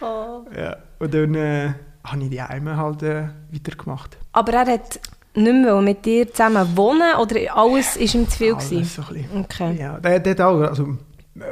Oh. 0.00 0.44
Ja. 0.56 0.76
Und 0.98 1.14
dann 1.14 1.34
äh, 1.34 1.74
habe 2.04 2.22
ich 2.22 2.30
die 2.30 2.42
Heime 2.42 2.76
halt 2.76 3.02
äh, 3.02 3.28
weitergemacht. 3.52 4.16
Aber 4.32 4.52
er 4.52 4.66
hat 4.66 5.00
nicht 5.34 5.52
mehr 5.52 5.80
mit 5.80 6.04
dir 6.04 6.30
zusammen 6.30 6.76
wohnen 6.76 7.16
oder 7.20 7.56
alles 7.56 7.96
war 7.96 8.02
ihm 8.02 8.28
zu 8.28 8.38
viel? 8.38 8.54
Alles 8.54 8.70
gewesen? 8.70 8.84
so 8.84 9.02
ein 9.02 9.14
bisschen. 9.14 9.40
Okay. 9.44 9.76
Ja, 9.78 10.00
der, 10.00 10.20
der 10.20 10.32
hat 10.32 10.40
auch, 10.40 10.60
also, 10.60 10.96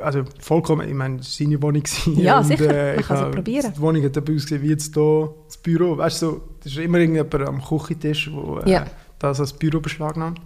also 0.03 0.25
vollkommen, 0.41 0.89
ich 0.89 0.95
meine, 0.95 1.21
es 1.21 1.41
war 1.41 1.47
seine 1.47 1.63
Wohnung. 1.63 1.83
Ja, 2.17 2.39
und, 2.39 2.45
sicher, 2.45 2.75
äh, 2.75 2.91
man 2.93 3.01
ich 3.01 3.07
kann 3.07 3.29
es 3.29 3.35
probieren. 3.35 3.73
Die 3.77 3.81
Wohnung 3.81 4.03
hat 4.05 4.17
eben 4.17 4.37
ausgesehen 4.37 4.63
wie 4.63 4.69
jetzt 4.69 4.95
hier 4.95 5.35
das 5.47 5.57
Büro. 5.59 5.97
Weißt 5.97 6.23
du, 6.23 6.27
so, 6.27 6.43
das 6.63 6.73
ist 6.73 6.79
immer 6.79 6.99
irgendjemand 6.99 7.49
am 7.49 7.63
Küchentisch, 7.63 8.31
der 8.33 8.67
äh, 8.67 8.71
Ja. 8.71 8.87
das 9.19 9.41
als 9.41 9.53
Büro 9.53 9.81
beschlagnahmt. 9.81 10.41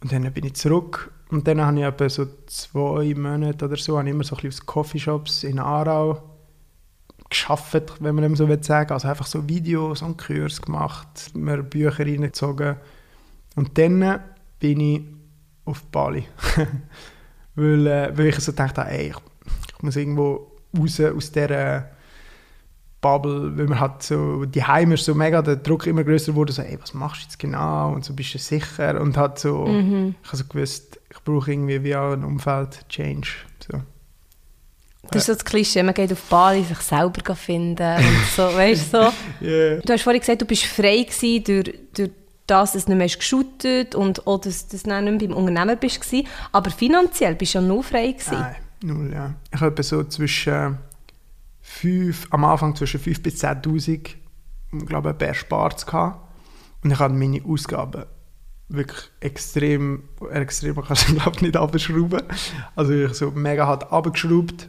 Und 0.00 0.12
dann 0.12 0.32
bin 0.32 0.44
ich 0.46 0.54
zurück 0.54 1.12
und 1.30 1.46
dann 1.46 1.60
habe 1.60 1.78
ich 1.78 1.84
etwa 1.84 2.08
so 2.08 2.26
zwei 2.46 3.14
Monate 3.14 3.64
oder 3.64 3.76
so, 3.76 3.98
habe 3.98 4.08
ich 4.08 4.14
immer 4.14 4.24
so 4.24 4.36
ein 4.36 4.42
bisschen 4.42 4.62
aus 4.62 4.66
Coffeeshops 4.66 5.44
in 5.44 5.58
Aarau 5.58 6.22
geschafft, 7.28 7.94
wenn 8.00 8.14
man 8.14 8.22
dem 8.22 8.36
so 8.36 8.48
will 8.48 8.62
sagen. 8.62 8.92
Also 8.92 9.08
einfach 9.08 9.26
so 9.26 9.48
Videos 9.48 10.02
und 10.02 10.16
Kurs 10.16 10.62
gemacht, 10.62 11.32
mir 11.34 11.62
Bücher 11.62 11.98
reingezogen. 11.98 12.76
Und 13.56 13.76
dann 13.76 14.20
bin 14.60 14.80
ich 14.80 15.02
auf 15.64 15.82
Bali. 15.86 16.24
weil, 17.58 17.86
äh, 17.86 18.16
weil 18.16 18.26
ich 18.26 18.36
so 18.40 18.52
dachte, 18.52 18.82
ey, 18.82 19.08
ich, 19.10 19.16
ich 19.76 19.82
muss 19.82 19.96
irgendwo 19.96 20.52
raus 20.78 21.00
aus 21.00 21.32
dieser 21.32 21.90
Bubble, 23.00 23.56
weil 23.56 23.66
man 23.66 23.78
hat 23.78 24.02
so, 24.02 24.44
die 24.44 24.64
Heime 24.64 24.94
ist 24.94 25.04
so 25.04 25.14
mega, 25.14 25.40
der 25.40 25.56
Druck 25.56 25.86
immer 25.86 26.02
größer 26.02 26.34
wurde, 26.34 26.52
so, 26.52 26.62
ey, 26.62 26.78
was 26.80 26.94
machst 26.94 27.20
du 27.22 27.24
jetzt 27.26 27.38
genau? 27.38 27.92
Und 27.92 28.04
so, 28.04 28.12
bist 28.12 28.34
du 28.34 28.38
sicher? 28.38 29.00
Und 29.00 29.16
hat 29.16 29.38
so, 29.38 29.66
Mhm. 29.66 30.16
ich 30.20 30.28
habe 30.28 30.36
so 30.36 30.44
gewusst, 30.44 30.98
ich 31.10 31.22
brauche 31.22 31.52
irgendwie 31.52 31.82
wie 31.84 31.94
auch 31.94 32.12
ein 32.12 32.24
Umfeld, 32.24 32.84
Change. 32.88 33.28
So. 33.70 33.80
Das 35.10 35.22
ist 35.22 35.26
so 35.26 35.32
das 35.34 35.44
Klischee, 35.44 35.82
man 35.84 35.94
geht 35.94 36.12
auf 36.12 36.22
Bali, 36.24 36.64
sich 36.64 36.78
selber 36.78 37.34
finden 37.36 37.96
und 37.98 38.26
so, 38.36 38.42
weißt 38.42 38.92
du, 38.92 39.02
so. 39.04 39.12
Yeah. 39.46 39.80
Du 39.84 39.92
hast 39.92 40.02
vorhin 40.02 40.20
gesagt, 40.20 40.42
du 40.42 40.46
bist 40.46 40.64
frei 40.64 41.04
gewesen 41.04 41.44
durch, 41.44 41.78
durch 41.94 42.10
das, 42.50 42.72
dass 42.72 42.86
du 42.86 42.90
nicht 42.92 42.98
mehr 42.98 43.08
geshootet 43.08 43.94
und 43.94 44.26
auch, 44.26 44.40
dass, 44.40 44.68
dass 44.68 44.82
du 44.82 45.00
nicht 45.02 45.18
beim 45.20 45.36
Unternehmer 45.36 45.76
bist. 45.76 46.00
Aber 46.52 46.70
finanziell 46.70 47.34
bist 47.34 47.54
du 47.54 47.58
ja 47.58 47.64
nur 47.64 47.84
frei 47.84 48.12
gewesen. 48.12 48.40
Nein, 48.40 48.56
null, 48.82 49.12
ja. 49.12 49.34
Ich 49.52 49.60
habe 49.60 49.82
so 49.82 50.04
zwischen 50.04 50.78
fünf, 51.60 52.26
am 52.30 52.44
Anfang 52.44 52.74
zwischen 52.74 53.00
5.000 53.00 53.22
bis 53.22 53.44
10'000, 53.44 53.88
ich 54.72 54.86
glaube 54.86 55.14
ich, 55.18 55.26
erspart 55.26 55.86
gehabt. 55.86 56.20
Und 56.82 56.90
ich 56.90 56.98
habe 56.98 57.14
meine 57.14 57.44
Ausgaben 57.44 58.04
wirklich 58.68 59.10
extrem, 59.20 60.02
extrem 60.30 60.74
kann 60.76 60.92
es 60.92 61.06
glaube 61.06 61.32
ich 61.36 61.42
nicht 61.42 61.56
abschrauben. 61.56 62.22
Also 62.76 62.92
ich 62.92 63.14
so 63.14 63.30
mega 63.30 63.66
hart 63.66 63.90
abgeschraubt 63.92 64.68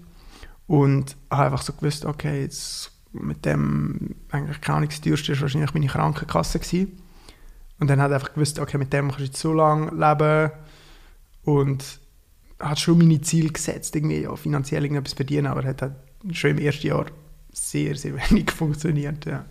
und 0.67 1.17
habe 1.29 1.45
einfach 1.45 1.61
so 1.61 1.73
gewusst, 1.73 2.05
okay, 2.05 2.41
jetzt 2.41 2.91
mit 3.11 3.45
dem, 3.45 4.15
eigentlich 4.31 4.61
keine 4.61 4.77
Ahnung, 4.77 4.89
das 4.89 5.01
teuerste 5.01 5.33
war 5.33 5.41
wahrscheinlich 5.41 5.73
meine 5.73 5.87
Krankenkasse 5.87 6.59
gewesen. 6.59 7.01
Und 7.79 7.89
dann 7.89 8.01
hat 8.01 8.11
einfach 8.11 8.33
gewusst, 8.33 8.59
okay, 8.59 8.77
mit 8.77 8.91
dem 8.91 9.07
kannst 9.07 9.19
du 9.19 9.23
jetzt 9.23 9.39
so 9.39 9.53
lange 9.53 9.89
leben 9.91 10.51
und 11.45 11.83
hat 12.59 12.79
schon 12.79 12.97
meine 12.97 13.21
Ziele 13.21 13.49
gesetzt, 13.49 13.95
irgendwie 13.95 14.21
ja, 14.23 14.35
finanziell 14.35 14.83
irgendetwas 14.83 15.13
verdienen, 15.13 15.47
aber 15.47 15.63
hat 15.63 15.81
halt 15.81 15.93
schon 16.33 16.51
im 16.51 16.57
ersten 16.59 16.87
Jahr 16.87 17.05
sehr, 17.53 17.95
sehr 17.95 18.13
wenig 18.29 18.51
funktioniert. 18.51 19.25
Ja. 19.25 19.45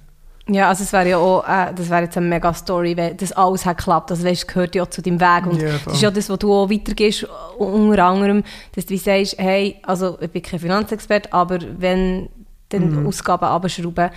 Ja, 0.50 0.70
also 0.70 0.82
es 0.82 0.92
wäre 0.94 1.10
ja 1.10 1.18
auch, 1.18 1.46
äh, 1.46 1.74
das 1.74 1.90
wäre 1.90 2.04
jetzt 2.04 2.16
eine 2.16 2.26
mega 2.26 2.54
Story, 2.54 2.96
wenn 2.96 3.16
das 3.18 3.32
alles 3.32 3.66
hat 3.66 3.76
geklappt. 3.78 4.10
Also 4.10 4.24
weißt, 4.24 4.48
gehört 4.48 4.74
ja 4.74 4.88
zu 4.88 5.02
deinem 5.02 5.20
Weg 5.20 5.46
und 5.46 5.60
Ja, 5.60 5.72
das 5.84 5.94
ist 5.94 6.00
ja 6.02 6.10
das, 6.10 6.30
was 6.30 6.38
du 6.38 6.52
auch 6.54 6.70
weitergehst, 6.70 7.26
unter 7.58 8.04
anderem, 8.04 8.42
dass 8.74 8.86
du 8.86 8.96
sagst, 8.96 9.36
hey, 9.38 9.76
also 9.82 10.16
ich 10.22 10.30
bin 10.30 10.40
kein 10.40 10.58
Finanzexperte, 10.58 11.32
aber 11.34 11.58
wenn 11.78 12.28
dann 12.70 13.00
Mhm. 13.02 13.06
Ausgaben 13.06 13.44
abschrauben 13.44 14.10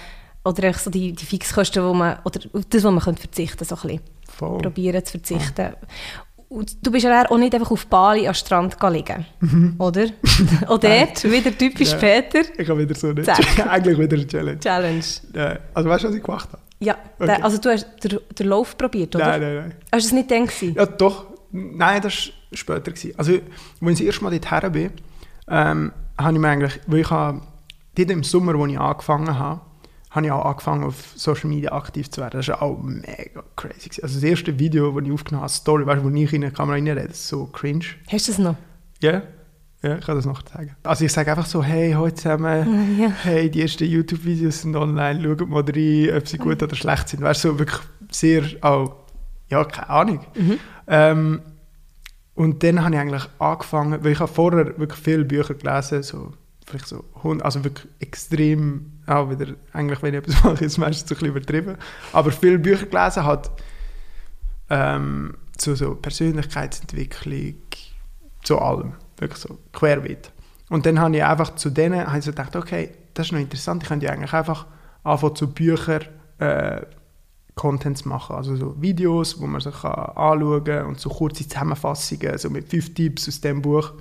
oder 0.44 0.74
so 0.74 0.90
die, 0.90 1.14
die 1.14 1.26
Fixkosten, 1.26 1.84
wo 1.84 1.94
man, 1.94 2.18
oder 2.24 2.40
auf 2.54 2.66
das, 2.70 2.84
wo 2.84 2.92
man 2.92 3.04
könnte 3.04 3.22
verzichten 3.22 3.64
so 3.66 3.76
ein 3.76 3.82
bisschen, 3.82 4.02
probieren 4.38 5.04
zu 5.06 5.12
verzichten. 5.12 5.74
Und 6.50 6.86
du 6.86 6.92
bist 6.92 7.06
ja 7.06 7.30
auch 7.30 7.38
nicht 7.38 7.54
einfach 7.56 7.72
auf 7.72 7.86
Bali 7.88 8.28
am 8.28 8.34
Strand 8.34 8.76
liegen, 8.90 9.26
oder? 9.78 10.08
auch 10.68 10.78
dort, 10.80 11.24
wieder 11.24 11.58
typisch 11.58 11.92
Ja. 11.92 11.98
Peter, 11.98 12.42
Ich 12.58 12.68
habe 12.68 12.80
wieder 12.80 12.94
so 12.96 13.08
eine 13.08 13.24
eigentlich 13.70 13.98
wieder 13.98 14.18
eine 14.18 14.28
Challenge. 14.28 14.60
Challenge. 14.60 15.04
Ja. 15.34 15.60
Also 15.74 15.90
weißt 15.90 16.04
du, 16.04 16.08
was 16.10 16.16
ich 16.16 16.24
gemacht 16.24 16.50
habe? 16.52 16.62
Ja, 16.80 16.98
Okay. 17.20 17.42
also 17.42 17.58
du 17.60 17.70
hast 17.70 17.86
den, 18.04 18.20
den 18.38 18.48
Lauf 18.48 18.76
probiert, 18.78 19.16
oder? 19.16 19.28
Nein, 19.28 19.42
nein, 19.42 19.56
nein. 19.56 19.74
Hast 19.94 20.04
du 20.04 20.08
es 20.08 20.12
nicht 20.14 20.28
gewesen? 20.30 20.74
Ja, 20.76 20.86
doch. 20.88 21.28
Nein, 21.52 22.02
das 22.02 22.28
war 22.50 22.58
später. 22.58 22.92
Gewesen. 22.92 23.14
Also, 23.18 23.34
als 23.34 23.42
ich 23.82 23.88
das 23.98 24.00
erste 24.02 24.24
Mal 24.24 24.40
dorthin 24.40 24.72
bin, 24.72 24.92
ähm, 25.48 25.94
habe 26.18 26.34
ich 26.34 26.40
mir 26.40 26.50
eigentlich, 26.50 26.80
weil 26.88 27.00
ich 27.00 27.10
habe, 27.10 27.42
dort 27.96 28.10
im 28.10 28.24
Sommer, 28.24 28.56
als 28.56 28.72
ich 28.72 28.80
angefangen 28.80 29.38
habe, 29.40 29.62
habe 30.12 30.26
ich 30.26 30.32
auch 30.32 30.46
angefangen, 30.46 30.84
auf 30.84 31.14
Social 31.16 31.50
Media 31.50 31.72
aktiv 31.72 32.10
zu 32.12 32.22
werden. 32.22 32.38
Das 32.40 32.48
war 32.50 32.62
auch 32.62 32.78
mega 32.82 33.44
crazy. 33.56 33.90
Also 34.04 34.16
das 34.16 34.24
erste 34.24 34.60
Video, 34.60 34.92
das 34.92 35.08
ich 35.08 35.14
aufgenommen 35.14 35.42
habe, 35.44 35.52
Story, 35.54 35.86
weißt 35.86 36.04
du, 36.04 36.12
wo 36.12 36.16
ich 36.16 36.34
in 36.34 36.42
die 36.42 36.52
Kamera 36.52 36.76
reinrede, 36.76 37.08
das 37.08 37.18
ist 37.18 37.28
so 37.30 37.46
cringe. 37.48 37.86
Hast 38.12 38.28
du 38.28 38.32
es 38.34 38.38
noch? 38.38 38.56
Ja, 39.02 39.22
ja, 39.84 39.98
ich 39.98 40.06
kann 40.06 40.16
das 40.16 40.26
noch 40.26 40.44
sagen. 40.48 40.76
Also 40.84 41.06
ich 41.06 41.12
sage 41.12 41.32
einfach 41.32 41.46
so, 41.48 41.64
hey, 41.64 41.94
heute 41.94 42.16
zusammen, 42.16 42.98
Ja. 43.00 43.08
hey, 43.24 43.50
die 43.50 43.62
ersten 43.64 43.86
YouTube-Videos 43.86 44.62
sind 44.62 44.76
online, 44.76 45.24
schaut 45.24 45.50
mal 45.50 45.64
rein, 45.66 46.10
ob 46.18 46.28
sie 46.28 46.38
gut 46.38 46.62
oder 46.62 46.76
schlecht 46.76 47.10
sind. 47.10 47.22
Weißt 47.22 47.44
du, 47.46 47.50
so 47.54 47.60
wirklich 47.60 47.80
sehr 48.12 48.44
auch, 48.62 48.94
ja, 49.50 49.64
keine 49.64 49.90
Ahnung. 49.90 50.20
Ähm, 50.88 51.42
und 52.36 52.64
dann 52.64 52.84
habe 52.84 52.94
ich 52.96 53.00
eigentlich 53.02 53.28
angefangen, 53.40 54.04
weil 54.04 54.12
ich 54.12 54.20
habe 54.20 54.32
vorher 54.32 54.78
wirklich 54.78 55.00
viele 55.00 55.26
Bücher 55.26 55.54
gelesen, 55.56 56.04
so 56.04 56.34
vielleicht 56.72 56.88
so 56.88 57.06
100, 57.18 57.46
also 57.46 57.64
wirklich 57.64 57.88
extrem, 58.00 58.94
auch 59.06 59.30
wieder, 59.30 59.54
eigentlich 59.74 60.02
wenn 60.02 60.14
ich 60.14 60.20
etwas 60.20 60.44
mache, 60.44 60.66
ist 60.66 60.74
es 60.74 60.78
meistens 60.78 61.10
so 61.10 61.16
ein 61.16 61.20
bisschen 61.20 61.36
übertrieben, 61.36 61.78
aber 62.14 62.32
viele 62.32 62.58
Bücher 62.58 62.86
gelesen 62.86 63.26
hat 63.26 63.52
ähm, 64.70 65.38
zu 65.58 65.76
so 65.76 65.96
Persönlichkeitsentwicklung, 65.96 67.56
zu 68.44 68.60
allem, 68.60 68.94
wirklich 69.18 69.40
so 69.40 69.60
querbeet. 69.74 70.32
Und 70.70 70.86
dann 70.86 71.00
habe 71.00 71.16
ich 71.16 71.24
einfach 71.24 71.56
zu 71.56 71.70
denen 71.70 72.08
habe 72.08 72.18
ich 72.18 72.26
so 72.26 72.32
gedacht, 72.32 72.56
okay, 72.56 72.92
das 73.14 73.28
ist 73.28 73.32
noch 73.34 73.40
interessant, 73.40 73.84
ich 73.84 73.90
könnte 73.90 74.06
ja 74.06 74.14
eigentlich 74.14 74.34
einfach 74.34 74.66
anfangen 75.04 75.36
zu 75.36 75.54
Büchern 75.54 76.06
äh, 76.40 76.82
Contents 77.56 78.06
machen, 78.06 78.36
also 78.36 78.56
so 78.56 78.82
Videos, 78.82 79.40
wo 79.40 79.46
man 79.46 79.62
sich 79.62 79.84
anschauen 79.84 80.64
kann 80.64 80.86
und 80.86 81.00
so 81.00 81.10
kurze 81.10 81.48
Zusammenfassungen, 81.48 82.38
so 82.38 82.50
mit 82.50 82.70
fünf 82.70 82.94
Tipps 82.94 83.28
aus 83.28 83.42
dem 83.42 83.62
Buch. 83.62 83.94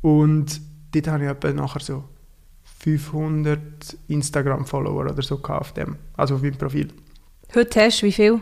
Und 0.00 0.60
dort 0.92 1.08
habe 1.08 1.24
ich 1.24 1.30
etwa 1.30 1.52
nachher 1.52 1.80
so 1.80 2.04
500 2.80 3.60
Instagram-Follower 4.08 5.06
oder 5.10 5.22
so 5.22 5.40
auf 5.42 5.72
dem, 5.74 5.96
also 6.16 6.36
auf 6.36 6.42
meinem 6.42 6.56
Profil. 6.56 6.88
Heute 7.54 7.80
hast 7.82 8.02
du 8.02 8.06
wie 8.06 8.12
viel? 8.12 8.40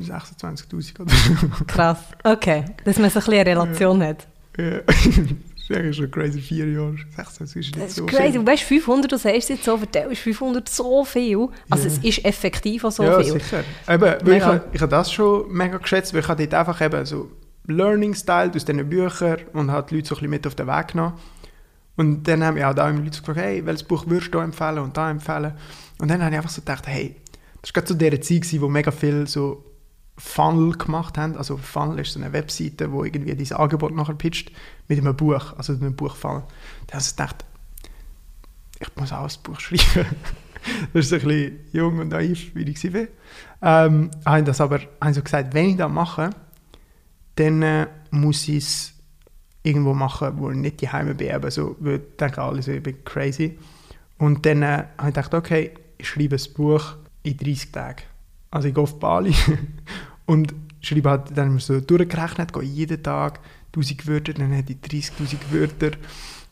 26'000 0.00 1.00
oder 1.00 1.10
so. 1.10 1.64
Krass. 1.66 1.98
Okay, 2.24 2.64
dass 2.84 2.98
man 2.98 3.10
so 3.10 3.18
ein 3.18 3.24
bisschen 3.24 3.34
eine 3.34 3.46
Relation 3.50 4.02
hat. 4.02 4.26
Ja. 4.58 4.78
das 4.86 4.96
ist 5.06 5.70
eigentlich 5.70 5.96
schon 5.96 6.10
crazy, 6.10 6.40
vier 6.40 6.70
Jahre. 6.72 6.96
16 7.16 7.44
ist 7.46 7.54
nicht 7.56 7.76
Das 7.76 7.88
ist 7.88 7.96
so 7.96 8.06
crazy. 8.06 8.22
viel. 8.32 8.40
Du 8.40 8.46
weißt, 8.46 8.62
500, 8.62 9.12
du 9.12 9.18
sagst 9.18 9.50
jetzt 9.50 9.64
so, 9.64 9.76
vertellst 9.76 10.22
500 10.22 10.68
so 10.68 11.04
viel. 11.04 11.48
Also 11.70 11.88
Ja. 11.88 11.94
es 11.94 11.98
ist 11.98 12.24
effektiv 12.24 12.84
auch 12.84 12.92
so 12.92 13.02
ja, 13.04 13.20
viel. 13.20 13.32
sicher. 13.34 13.62
Eben, 13.88 14.28
ich, 14.34 14.42
habe- 14.42 14.64
ich 14.72 14.80
habe 14.80 14.90
das 14.90 15.12
schon 15.12 15.52
mega 15.52 15.76
geschätzt, 15.78 16.12
weil 16.14 16.20
ich 16.20 16.28
habe 16.28 16.46
dort 16.46 16.54
einfach 16.54 16.80
eben 16.80 17.04
so 17.04 17.30
Learning-Style 17.66 18.52
aus 18.54 18.64
diesen 18.64 18.88
Büchern 18.88 19.38
und 19.52 19.70
habe 19.70 19.88
die 19.88 19.96
Leute 19.96 20.08
so 20.08 20.14
ein 20.14 20.18
bisschen 20.18 20.30
mit 20.30 20.46
auf 20.46 20.54
den 20.54 20.66
Weg 20.66 20.88
genommen. 20.88 21.18
Und 21.96 22.26
dann 22.26 22.42
haben 22.42 22.54
mich 22.54 22.64
auch 22.64 22.74
da 22.74 22.88
immer 22.88 23.00
Leute 23.00 23.18
gefragt, 23.20 23.38
hey, 23.38 23.64
welches 23.64 23.84
Buch 23.84 24.04
würdest 24.06 24.34
du 24.34 24.38
empfehlen 24.38 24.78
und 24.78 24.96
da 24.96 25.10
empfehlen? 25.10 25.52
Und 25.98 26.10
dann 26.10 26.22
habe 26.22 26.30
ich 26.30 26.36
einfach 26.38 26.50
so 26.50 26.62
gedacht, 26.62 26.86
hey, 26.86 27.16
das 27.60 27.70
war 27.70 27.82
gerade 27.82 27.88
so 27.88 27.94
dieser 27.94 28.20
Zeit, 28.20 28.42
gewesen, 28.42 28.60
wo 28.60 28.68
mega 28.68 28.90
viel 28.90 29.26
so 29.26 29.64
Funnel 30.16 30.72
gemacht 30.72 31.18
haben. 31.18 31.36
Also 31.36 31.56
Funnel 31.56 32.00
ist 32.00 32.12
so 32.12 32.20
eine 32.20 32.32
Webseite, 32.32 32.90
wo 32.92 33.04
irgendwie 33.04 33.34
dieses 33.34 33.56
Angebot 33.56 33.94
nachher 33.94 34.14
pitcht 34.14 34.52
mit 34.88 34.98
einem 34.98 35.14
Buch, 35.14 35.54
also 35.56 35.72
einem 35.72 35.94
Buchfunnel. 35.94 36.44
Da 36.86 36.94
habe 36.94 37.02
ich 37.02 37.10
gedacht, 37.10 37.44
ich 38.80 38.88
muss 38.96 39.12
auch 39.12 39.22
ein 39.22 39.42
Buch 39.42 39.60
schreiben. 39.60 40.06
das 40.92 41.06
ist 41.06 41.12
ein 41.12 41.20
bisschen 41.20 41.60
jung 41.72 41.98
und 41.98 42.08
naiv, 42.08 42.54
wie 42.54 42.62
ich 42.62 42.94
war. 42.94 43.06
Ähm, 43.62 44.10
habe 44.24 44.42
das 44.42 44.60
aber 44.60 44.80
habe 45.00 45.14
so 45.14 45.22
gesagt, 45.22 45.54
wenn 45.54 45.70
ich 45.70 45.76
das 45.76 45.90
mache, 45.90 46.30
dann 47.36 47.62
äh, 47.62 47.86
muss 48.10 48.48
ich 48.48 48.56
es 48.58 48.92
irgendwo 49.62 49.94
machen, 49.94 50.32
wo 50.36 50.50
ich 50.50 50.56
nicht 50.56 50.80
die 50.80 50.88
Heime 50.90 51.14
bin. 51.14 51.32
Aber 51.32 51.50
so, 51.50 51.76
weil 51.80 51.96
ich 51.96 52.16
denke 52.18 52.42
alle 52.42 52.62
so, 52.62 52.72
ich 52.72 52.82
bin 52.82 53.02
crazy. 53.04 53.58
Und 54.18 54.44
dann 54.46 54.62
äh, 54.62 54.66
habe 54.98 55.08
ich 55.08 55.14
gedacht, 55.14 55.34
okay, 55.34 55.70
ich 55.98 56.08
schreibe 56.08 56.36
ein 56.36 56.52
Buch 56.54 56.96
in 57.22 57.36
30 57.36 57.72
Tagen. 57.72 58.02
Also 58.50 58.68
ich 58.68 58.74
gehe 58.74 58.82
auf 58.82 58.98
Bali 58.98 59.34
und 60.26 60.54
schreibe 60.80 61.10
halt, 61.10 61.22
dann 61.34 61.46
haben 61.46 61.54
wir 61.54 61.60
so 61.60 61.80
durchgerechnet, 61.80 62.52
gehe 62.52 62.62
jeden 62.62 63.02
Tag 63.02 63.40
1000 63.74 64.06
Wörter, 64.06 64.34
dann 64.34 64.50
hätte 64.52 64.74
ich 64.74 65.04
30'000 65.08 65.36
Wörter 65.50 65.96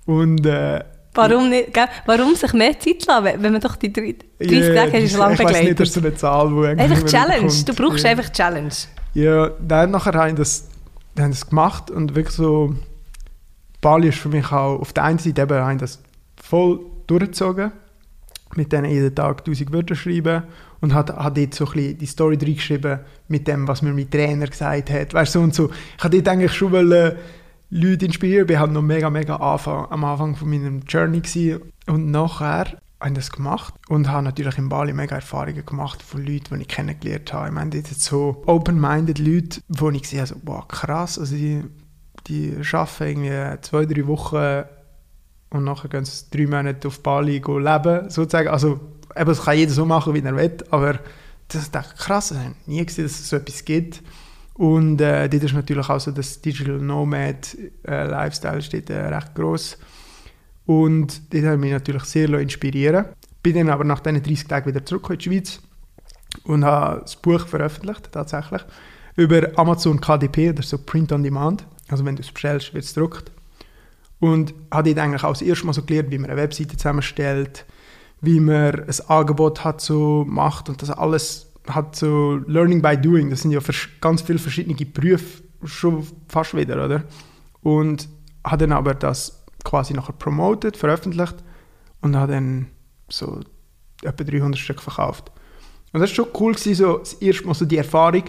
und 0.07 0.47
äh, 0.47 0.83
Warum, 1.13 1.51
nicht, 1.51 1.75
gell? 1.75 1.87
Warum 2.07 2.37
sich 2.37 2.53
mehr 2.53 2.79
Zeit 2.79 3.05
lassen, 3.05 3.43
wenn 3.43 3.53
man 3.53 3.61
doch 3.61 3.75
die 3.75 3.93
30 3.93 4.17
yeah, 4.41 4.75
Tage 4.87 4.93
hast, 5.03 5.13
das- 5.13 5.19
lang 5.19 5.33
Ich 5.33 5.39
weiß 5.41 5.63
nicht, 5.63 5.81
das 5.81 5.81
begleitet? 5.81 5.81
ist 5.81 5.93
so 5.95 6.01
eine 6.01 6.15
Zahl, 6.15 6.75
die 6.77 6.81
Einfach 6.83 7.05
Challenge. 7.05 7.53
Du 7.67 7.75
brauchst 7.75 8.05
Ja. 8.05 8.11
einfach 8.11 8.31
Challenge. 8.31 8.71
Ja, 9.15 9.49
dann 9.61 9.91
nachher 9.91 10.15
haben 10.15 10.37
das, 10.37 10.69
dann 11.15 11.25
haben 11.25 11.31
das 11.33 11.49
gemacht 11.49 11.91
und 11.91 12.15
wirklich 12.15 12.35
so, 12.35 12.75
Bali 13.81 14.09
ist 14.09 14.19
für 14.19 14.29
mich 14.29 14.51
auch, 14.53 14.81
auf 14.81 14.93
der 14.93 15.05
einen 15.05 15.19
Seite 15.19 15.43
eben, 15.43 15.59
haben 15.59 15.79
das 15.79 16.03
voll 16.37 16.81
durchgezogen, 17.07 17.73
mit 18.55 18.73
denen 18.73 18.91
jeden 18.91 19.15
Tag 19.15 19.41
1000 19.41 19.73
Wörter 19.73 19.95
schreiben 19.95 20.45
und 20.81 20.95
hat, 20.95 21.11
hat 21.11 21.37
dort 21.37 21.55
so 21.55 21.67
ein 21.67 21.73
bisschen 21.73 21.99
die 21.99 22.07
Story 22.07 22.39
reingeschrieben 22.41 23.01
mit 23.29 23.47
dem, 23.47 23.69
was 23.69 23.83
mir 23.83 23.93
mein 23.93 24.11
Trainer 24.11 24.47
gesagt 24.47 24.91
hat, 24.91 25.15
weißt 25.15 25.33
so 25.33 25.41
und 25.41 25.55
so. 25.55 25.71
Ich 25.99 26.05
hatte 26.05 26.17
dort 26.17 26.29
eigentlich 26.29 26.53
schon 26.53 26.73
wollen, 26.73 27.17
Leute 27.73 28.07
inspirieren, 28.07 28.49
ich 28.49 28.55
war 28.55 28.63
halt 28.63 28.73
noch 28.73 28.83
mega, 28.83 29.09
mega 29.11 29.37
Anfang, 29.37 29.87
am 29.91 30.05
Anfang 30.05 30.35
von 30.35 30.51
meinem 30.51 30.81
Journey 30.89 31.21
gewesen. 31.21 31.61
und 31.87 32.11
nachher 32.11 32.79
habe 33.01 33.15
das 33.15 33.31
gemacht 33.31 33.75
und 33.89 34.09
habe 34.09 34.25
natürlich 34.25 34.59
in 34.59 34.69
Bali 34.69 34.93
mega 34.93 35.17
Erfahrungen 35.17 35.65
gemacht 35.65 36.03
von 36.03 36.25
Leuten, 36.25 36.55
die 36.57 36.63
ich 36.63 36.69
kennengelernt 36.69 37.33
habe. 37.33 37.49
Ich 37.49 37.55
meine, 37.55 37.71
dort 37.71 37.87
so 37.87 38.43
open-minded 38.47 39.19
Leute, 39.19 39.63
wo 39.69 39.91
ich 39.91 40.03
gesehen 40.03 40.21
habe, 40.21 40.29
so, 40.29 40.37
wow, 40.45 40.69
krass, 40.69 41.19
also 41.19 41.35
die, 41.35 41.65
die 42.27 42.57
arbeiten 42.73 43.25
irgendwie 43.25 43.61
zwei, 43.63 43.87
drei 43.87 44.07
Wochen 44.07 44.65
und 45.51 45.65
nachher 45.65 45.89
gehen 45.89 46.05
sie 46.05 46.25
drei 46.31 46.47
Monate 46.47 46.89
auf 46.89 47.03
Bali 47.03 47.39
leben, 47.39 48.11
sozusagen. 48.11 48.49
Also, 48.49 48.81
eben, 49.17 49.27
das 49.27 49.45
kann 49.45 49.57
jeder 49.57 49.73
so 49.73 49.85
machen, 49.85 50.15
wie 50.15 50.21
er 50.21 50.37
will, 50.37 50.57
aber 50.71 51.01
das 51.49 51.63
ist 51.63 51.75
echt 51.75 51.97
krass. 51.97 52.31
Ich 52.31 52.39
habe 52.39 52.55
nie 52.67 52.85
gesehen, 52.85 53.05
dass 53.05 53.19
es 53.19 53.29
so 53.29 53.37
etwas 53.37 53.65
gibt. 53.65 54.03
Und 54.55 55.01
äh, 55.01 55.29
dort 55.29 55.43
ist 55.43 55.55
natürlich 55.55 55.89
auch 55.89 56.01
so 56.01 56.11
das 56.11 56.41
Digital 56.41 56.79
Nomad 56.79 57.57
äh, 57.87 58.05
Lifestyle 58.05 58.63
steht 58.63 58.91
äh, 58.91 59.07
recht 59.07 59.35
groß. 59.35 59.79
Und 60.71 61.23
habe 61.35 61.55
ich 61.55 61.59
mich 61.59 61.73
natürlich 61.73 62.05
sehr 62.05 62.33
inspirieren. 62.35 63.07
Bin 63.43 63.57
dann 63.57 63.71
aber 63.71 63.83
nach 63.83 63.99
diesen 63.99 64.23
30 64.23 64.47
Tagen 64.47 64.67
wieder 64.67 64.87
zurück 64.87 65.11
in 65.11 65.19
die 65.19 65.25
Schweiz 65.25 65.61
und 66.45 66.65
habe 66.65 67.01
das 67.01 67.17
Buch 67.17 67.45
veröffentlicht, 67.45 68.13
tatsächlich, 68.13 68.63
über 69.17 69.49
Amazon 69.57 70.01
KDP, 70.01 70.53
das 70.53 70.67
ist 70.67 70.71
so 70.71 70.79
Print 70.79 71.11
on 71.11 71.25
Demand. 71.25 71.67
Also 71.89 72.05
wenn 72.05 72.15
du 72.15 72.23
es 72.23 72.31
bestellst, 72.31 72.73
wird 72.73 72.85
es 72.85 72.95
gedruckt. 72.95 73.33
Und 74.21 74.55
habe 74.71 74.95
dort 74.95 75.05
eigentlich 75.05 75.25
auch 75.25 75.33
das 75.33 75.43
erste 75.43 75.67
Mal 75.67 75.73
so 75.73 75.83
gelernt, 75.83 76.13
wie 76.13 76.19
man 76.19 76.31
eine 76.31 76.41
Webseite 76.41 76.77
zusammenstellt, 76.77 77.65
wie 78.21 78.39
man 78.39 78.85
ein 78.85 79.01
Angebot 79.09 79.65
hat 79.65 79.81
so 79.81 80.25
macht 80.29 80.69
und 80.69 80.81
das 80.83 80.91
alles 80.91 81.51
hat 81.67 81.97
so 81.97 82.37
Learning 82.47 82.81
by 82.81 82.97
Doing. 82.97 83.31
Das 83.31 83.43
sind 83.43 83.51
ja 83.51 83.59
ganz 84.01 84.23
viele 84.23 84.39
verschiedene 84.39 84.77
Berufe 84.87 85.43
schon 85.65 86.07
fast 86.29 86.55
wieder, 86.55 86.85
oder? 86.85 87.03
Und 87.61 88.09
habe 88.45 88.69
dann 88.69 88.73
aber 88.73 88.95
das 88.95 89.40
quasi 89.65 89.95
nachher 89.95 90.13
promoted, 90.13 90.77
veröffentlicht 90.77 91.37
und 92.01 92.17
habe 92.17 92.33
dann 92.33 92.67
so 93.09 93.41
etwa 94.03 94.25
300 94.25 94.59
Stück 94.59 94.81
verkauft. 94.81 95.31
Und 95.93 96.01
das 96.01 96.11
war 96.11 96.15
schon 96.15 96.29
cool, 96.39 96.53
gewesen, 96.53 96.75
so 96.75 96.99
das 96.99 97.15
erste 97.15 97.47
Mal 97.47 97.55
so 97.55 97.65
die 97.65 97.77
Erfahrung 97.77 98.25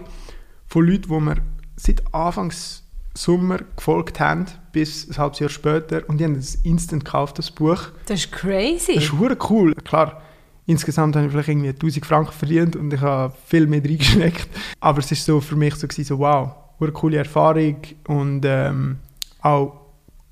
von 0.68 0.86
Leuten, 0.86 1.10
die 1.10 1.20
mir 1.20 1.38
seit 1.76 2.14
Anfangs 2.14 2.84
Sommer 3.14 3.60
gefolgt 3.76 4.20
haben, 4.20 4.46
bis 4.72 5.10
ein 5.10 5.18
halbes 5.18 5.40
Jahr 5.40 5.50
später. 5.50 6.08
Und 6.08 6.18
die 6.18 6.24
haben 6.24 6.36
das 6.36 6.56
instant 6.56 7.04
gekauft, 7.04 7.38
das 7.38 7.52
Buch. 7.52 7.90
Das 8.06 8.22
ist 8.22 8.32
crazy. 8.32 8.96
Das 8.96 9.04
ist 9.04 9.14
hure 9.14 9.38
cool. 9.50 9.74
Klar, 9.76 10.22
insgesamt 10.66 11.16
habe 11.16 11.26
ich 11.26 11.32
vielleicht 11.32 11.50
irgendwie 11.50 11.70
1000 11.70 12.06
Franken 12.06 12.32
verdient 12.32 12.76
und 12.76 12.94
ich 12.94 13.02
habe 13.02 13.34
viel 13.46 13.68
mehr 13.68 13.84
reingesteckt. 13.84 14.48
Aber 14.80 15.00
es 15.00 15.12
ist 15.12 15.26
so 15.26 15.42
für 15.42 15.56
mich 15.56 15.76
so, 15.76 15.88
gewesen, 15.88 16.06
so 16.06 16.20
wow, 16.20 16.52
hure 16.80 16.92
coole 16.92 17.18
Erfahrung 17.18 17.78
und 18.08 18.44
ähm, 18.46 19.00
auch 19.42 19.74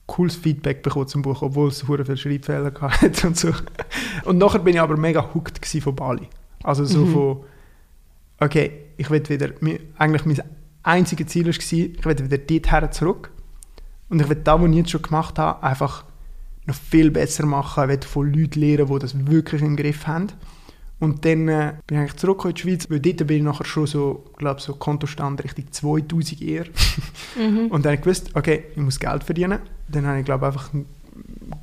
cooles 0.09 0.35
Feedback 0.35 0.81
bekommen 0.81 1.07
zum 1.07 1.21
Buch, 1.21 1.41
obwohl 1.41 1.69
es 1.69 1.87
hure 1.87 2.03
viele 2.03 2.17
Schreibfehler 2.17 2.73
hatte 2.81 3.27
und 3.27 3.37
so. 3.37 3.51
Und 4.25 4.37
nachher 4.37 4.59
bin 4.59 4.73
ich 4.73 4.81
aber 4.81 4.97
mega 4.97 5.33
hooked 5.33 5.65
von 5.83 5.95
Bali. 5.95 6.27
Also 6.63 6.83
so 6.83 7.05
von, 7.05 7.43
okay, 8.39 8.71
ich 8.97 9.09
will 9.09 9.27
wieder, 9.29 9.49
eigentlich 9.97 10.25
mein 10.25 10.41
einziges 10.83 11.27
Ziel 11.27 11.45
war, 11.45 11.53
ich 11.53 11.71
will 11.71 12.19
wieder 12.19 12.37
dorthin 12.37 12.91
zurück. 12.91 13.31
Und 14.09 14.21
ich 14.21 14.27
will 14.27 14.37
das, 14.37 14.59
was 14.59 14.69
ich 14.69 14.75
jetzt 14.75 14.89
schon 14.89 15.01
gemacht 15.03 15.37
habe, 15.37 15.63
einfach 15.63 16.03
noch 16.65 16.75
viel 16.75 17.11
besser 17.11 17.45
machen. 17.45 17.83
Ich 17.83 17.89
will 17.89 18.01
von 18.01 18.33
Leuten 18.33 18.59
lernen, 18.59 18.87
die 18.87 18.99
das 18.99 19.27
wirklich 19.27 19.61
im 19.61 19.75
Griff 19.75 20.07
haben. 20.07 20.27
Und 20.99 21.23
dann 21.23 21.47
äh, 21.47 21.75
bin 21.87 21.97
ich 21.97 22.01
eigentlich 22.01 22.15
zurück 22.17 22.43
in 22.43 22.53
die 22.53 22.61
Schweiz, 22.61 22.89
weil 22.89 22.99
dort 22.99 23.25
bin 23.25 23.37
ich 23.37 23.43
nachher 23.43 23.63
schon 23.63 23.87
so, 23.87 24.25
glaube 24.37 24.59
so 24.59 24.73
Kontostand 24.73 25.41
Richtung 25.43 25.71
2000 25.71 26.41
eher. 26.41 26.65
Und 27.37 27.71
dann 27.71 27.85
habe 27.85 27.95
ich 27.95 28.01
gewusst, 28.01 28.31
okay, 28.35 28.65
ich 28.75 28.81
muss 28.81 28.99
Geld 28.99 29.23
verdienen. 29.23 29.59
Dann 29.91 30.05
habe 30.05 30.19
ich, 30.19 30.25
glaube 30.25 30.47
einfach 30.47 30.69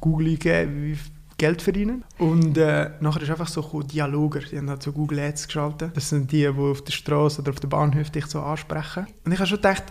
Google 0.00 0.28
eingegeben, 0.28 0.82
wie 0.82 0.94
viel 0.94 1.12
Geld 1.38 1.62
verdienen. 1.62 2.04
Und 2.18 2.56
äh, 2.56 2.90
nachher 3.00 3.22
ist 3.22 3.30
einfach 3.30 3.48
so 3.48 3.62
gekommen, 3.62 3.86
Dialoger, 3.88 4.40
die 4.40 4.56
haben 4.56 4.70
halt 4.70 4.82
so 4.82 4.92
Google 4.92 5.20
Ads 5.20 5.46
geschaltet. 5.46 5.96
Das 5.96 6.08
sind 6.08 6.32
die, 6.32 6.38
die 6.38 6.48
auf 6.48 6.82
der 6.82 6.92
Straße 6.92 7.42
oder 7.42 7.50
auf 7.50 7.60
der 7.60 7.68
Bahnhof 7.68 8.10
dich 8.10 8.26
so 8.26 8.40
ansprechen. 8.40 9.06
Und 9.24 9.32
ich 9.32 9.38
habe 9.38 9.46
schon 9.46 9.58
gedacht, 9.58 9.84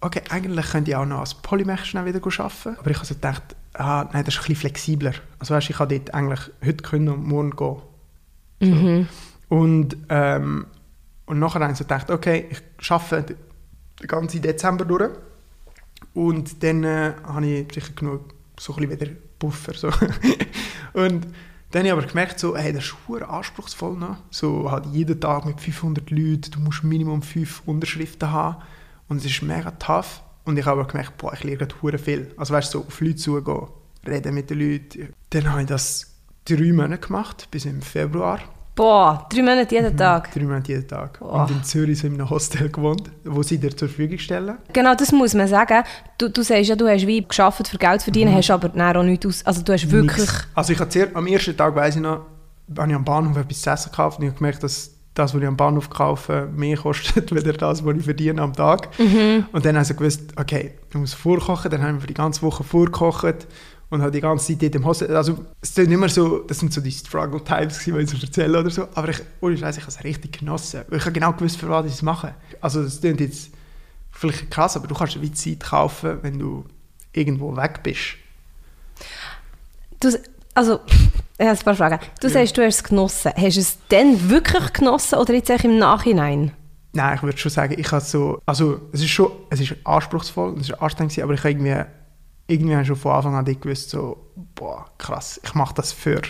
okay, 0.00 0.22
eigentlich 0.30 0.66
könnte 0.70 0.90
ich 0.90 0.96
auch 0.96 1.04
noch 1.04 1.20
als 1.20 1.34
Polymech 1.34 1.84
schnell 1.84 2.06
wieder 2.06 2.20
arbeiten. 2.24 2.78
Aber 2.78 2.90
ich 2.90 2.96
habe 2.96 3.06
so 3.06 3.14
gedacht, 3.14 3.42
ah, 3.74 4.08
nein, 4.12 4.24
das 4.24 4.34
ist 4.34 4.40
ein 4.40 4.42
bisschen 4.42 4.56
flexibler. 4.56 5.12
Also 5.38 5.54
weißt, 5.54 5.68
ich 5.68 5.76
kann 5.76 5.88
dort 5.88 6.14
eigentlich 6.14 6.40
heute 6.64 6.82
können 6.82 7.08
und 7.08 7.26
morgen 7.26 7.50
gehen. 7.50 7.76
Mhm. 8.60 9.08
Und, 9.48 9.96
ähm, 10.08 10.66
und 11.26 11.38
nachher 11.38 11.60
habe 11.60 11.72
ich 11.72 11.78
so 11.78 11.84
gedacht, 11.84 12.10
okay, 12.10 12.48
ich 12.78 12.90
arbeite 12.90 13.36
den 14.00 14.06
ganzen 14.06 14.42
Dezember 14.42 14.84
durch. 14.84 15.10
Und 16.16 16.62
dann 16.62 16.82
äh, 16.82 17.12
habe 17.24 17.46
ich 17.46 17.74
sicher 17.74 17.92
genug, 17.94 18.32
so 18.58 18.74
ein 18.74 18.88
bisschen 18.88 19.00
wieder 19.00 19.12
Puffer. 19.38 19.74
So. 19.74 19.88
und 20.94 21.26
dann 21.72 21.80
habe 21.80 21.88
ich 21.88 21.92
aber 21.92 22.02
gemerkt, 22.06 22.40
so, 22.40 22.56
hey, 22.56 22.72
das 22.72 22.84
ist 22.84 22.94
verdammt 23.06 23.32
anspruchsvoll. 23.32 23.98
noch. 23.98 24.16
So 24.30 24.70
halt 24.70 24.86
jeden 24.86 25.20
Tag 25.20 25.44
mit 25.44 25.60
500 25.60 26.10
Leuten, 26.10 26.50
du 26.52 26.60
musst 26.60 26.84
Minimum 26.84 27.20
5 27.20 27.64
Unterschriften 27.66 28.30
haben. 28.30 28.62
Und 29.08 29.18
es 29.18 29.26
ist 29.26 29.42
mega 29.42 29.72
tough. 29.72 30.22
Und 30.46 30.58
ich 30.58 30.64
habe 30.64 30.80
aber 30.80 30.88
gemerkt, 30.88 31.18
boah, 31.18 31.34
ich 31.34 31.44
lerne 31.44 31.66
gerade 31.66 31.98
viel. 31.98 32.32
Also 32.38 32.54
weißt 32.54 32.72
du, 32.72 32.78
so 32.78 32.86
auf 32.86 32.98
Leute 33.02 33.16
zugehen, 33.16 33.68
reden 34.06 34.34
mit 34.34 34.48
den 34.48 34.58
Leuten. 34.60 35.12
Dann 35.28 35.50
habe 35.50 35.60
ich 35.60 35.68
das 35.68 36.14
drei 36.46 36.72
Monate 36.72 37.06
gemacht, 37.06 37.48
bis 37.50 37.66
im 37.66 37.82
Februar. 37.82 38.40
Boah, 38.76 39.26
drei 39.30 39.42
Monate 39.42 39.74
jeden 39.74 39.96
Tag. 39.96 40.30
Drei 40.32 40.42
Monate 40.42 40.72
jeden 40.72 40.86
Tag. 40.86 41.18
Boah. 41.18 41.42
Und 41.42 41.50
in 41.50 41.64
Zürich 41.64 41.98
sind 41.98 42.10
wir 42.10 42.16
in 42.16 42.20
einem 42.20 42.30
Hostel 42.30 42.68
gewohnt, 42.68 43.10
wo 43.24 43.42
sie 43.42 43.56
dir 43.56 43.74
zur 43.74 43.88
Verfügung 43.88 44.18
stellen. 44.18 44.58
Genau, 44.70 44.94
das 44.94 45.12
muss 45.12 45.32
man 45.32 45.48
sagen. 45.48 45.82
Du, 46.18 46.28
du 46.28 46.42
sagst 46.42 46.68
ja, 46.68 46.76
du 46.76 46.86
hast 46.86 47.06
wie 47.06 47.26
geschafft 47.26 47.66
für 47.66 47.78
Geld 47.78 48.00
zu 48.00 48.04
verdienen, 48.04 48.34
hast 48.34 48.50
aber 48.50 48.68
dann 48.68 48.96
auch 48.96 49.02
nichts 49.02 49.24
aus... 49.24 49.46
Also 49.46 49.62
du 49.62 49.72
hast 49.72 49.90
wirklich... 49.90 50.18
Nix. 50.18 50.46
Also 50.54 50.74
ich 50.74 50.78
habe 50.78 50.90
zuerst, 50.90 51.16
am 51.16 51.26
ersten 51.26 51.56
Tag, 51.56 51.74
weiss 51.74 51.96
ich 51.96 52.02
noch, 52.02 52.26
habe 52.76 52.90
ich 52.90 52.94
am 52.94 53.04
Bahnhof 53.04 53.38
etwas 53.38 53.62
zu 53.62 53.70
essen 53.70 53.90
gekauft 53.90 54.18
und 54.18 54.24
ich 54.26 54.30
habe 54.30 54.38
gemerkt, 54.38 54.62
dass 54.62 54.90
das, 55.14 55.32
was 55.32 55.40
ich 55.40 55.48
am 55.48 55.56
Bahnhof 55.56 55.88
kaufe, 55.88 56.46
mehr 56.54 56.76
kostet, 56.76 57.32
als 57.46 57.56
das, 57.56 57.82
was 57.82 57.96
ich 57.96 58.04
verdiene 58.04 58.42
am 58.42 58.52
Tag. 58.52 58.90
Und 58.98 59.64
dann 59.64 59.76
habe 59.76 59.86
ich 59.90 59.96
gewusst, 59.96 60.34
okay, 60.36 60.74
ich 60.90 60.94
muss 60.94 61.14
vorkochen. 61.14 61.70
Dann 61.70 61.82
haben 61.82 61.94
wir 61.94 62.00
für 62.02 62.06
die 62.08 62.14
ganze 62.14 62.42
Woche 62.42 62.62
vorgekocht 62.62 63.46
und 63.90 64.02
habe 64.02 64.10
die 64.10 64.20
ganze 64.20 64.46
Zeit 64.46 64.62
dort 64.62 64.74
im 64.74 64.84
Hostel... 64.84 65.16
Also 65.16 65.44
es 65.60 65.74
sind 65.74 65.90
immer 65.92 66.08
so, 66.08 66.40
das 66.40 66.58
sind 66.58 66.72
so 66.72 66.80
die 66.80 66.90
Struggle-Types, 66.90 67.84
die 67.84 67.90
ich 67.92 68.10
so 68.10 68.16
erzähle 68.16 68.58
oder 68.58 68.70
so. 68.70 68.88
Aber 68.94 69.08
ich, 69.10 69.22
ohne 69.40 69.56
Scheiß, 69.56 69.76
ich 69.76 69.82
habe 69.82 69.92
es 69.92 70.04
richtig 70.04 70.40
genossen. 70.40 70.82
Weil 70.88 70.98
ich 70.98 71.04
habe 71.04 71.12
genau 71.12 71.32
gewusst, 71.32 71.58
für 71.58 71.68
was 71.68 71.86
ich 71.86 71.92
es 71.92 72.02
mache. 72.02 72.34
Also 72.60 72.82
das 72.82 73.00
klingt 73.00 73.20
jetzt 73.20 73.50
vielleicht 74.10 74.50
krass, 74.50 74.76
aber 74.76 74.88
du 74.88 74.94
kannst 74.94 75.20
wie 75.20 75.32
Zeit 75.32 75.60
kaufen, 75.60 76.18
wenn 76.22 76.38
du 76.38 76.64
irgendwo 77.12 77.56
weg 77.56 77.82
bist. 77.82 78.16
Du, 80.00 80.10
also, 80.54 80.80
ich 81.38 81.46
habe 81.46 81.58
ein 81.58 81.64
paar 81.64 81.76
Fragen. 81.76 81.98
Du 82.20 82.28
sagst, 82.28 82.56
du 82.56 82.64
hast 82.64 82.76
es 82.76 82.84
genossen. 82.84 83.32
Hast 83.36 83.56
du 83.56 83.60
es 83.60 83.78
dann 83.88 84.28
wirklich 84.28 84.72
genossen 84.72 85.18
oder 85.18 85.34
jetzt 85.34 85.50
im 85.50 85.78
Nachhinein? 85.78 86.52
Nein, 86.92 87.16
ich 87.16 87.22
würde 87.22 87.36
schon 87.36 87.52
sagen, 87.52 87.74
ich 87.78 87.92
habe 87.92 88.02
so, 88.02 88.40
also 88.46 88.80
es 88.90 89.02
ist 89.02 89.10
schon, 89.10 89.30
es 89.50 89.60
ist 89.60 89.74
anspruchsvoll, 89.84 90.54
es 90.58 90.70
ist 90.70 90.80
anstrengend, 90.80 91.18
aber 91.18 91.34
ich 91.34 91.40
habe 91.40 91.50
irgendwie, 91.50 91.84
irgendwie 92.46 92.72
habe 92.74 92.82
ich 92.82 92.88
schon 92.88 92.96
von 92.96 93.12
Anfang 93.12 93.34
an 93.34 93.44
gewusst, 93.44 93.90
so, 93.90 94.16
boah, 94.54 94.86
krass, 94.98 95.40
ich 95.42 95.54
mache 95.54 95.74
das 95.74 95.92
für 95.92 96.22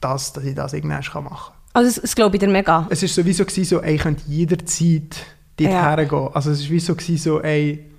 das, 0.00 0.32
dass 0.32 0.44
ich 0.44 0.54
das 0.54 0.72
irgendwann 0.72 1.00
machen 1.24 1.24
kann. 1.28 1.54
Also, 1.72 1.88
das, 1.90 2.00
das 2.02 2.14
glaube 2.14 2.36
ich 2.36 2.40
dir 2.40 2.48
mega. 2.48 2.86
Es 2.90 3.02
ist 3.02 3.14
sowieso 3.14 3.44
gewesen, 3.44 3.64
so, 3.64 3.80
ey, 3.80 3.94
ich 3.96 4.02
könnte 4.02 4.22
jederzeit 4.26 5.26
dort 5.56 5.70
Ja. 5.70 5.96
hergehen. 5.96 6.28
Also 6.32 6.50
es 6.50 6.60
ist 6.60 6.70
wie 6.70 6.80
so, 6.80 6.94
gewesen, 6.94 7.18
so, 7.18 7.40
ey, 7.42 7.90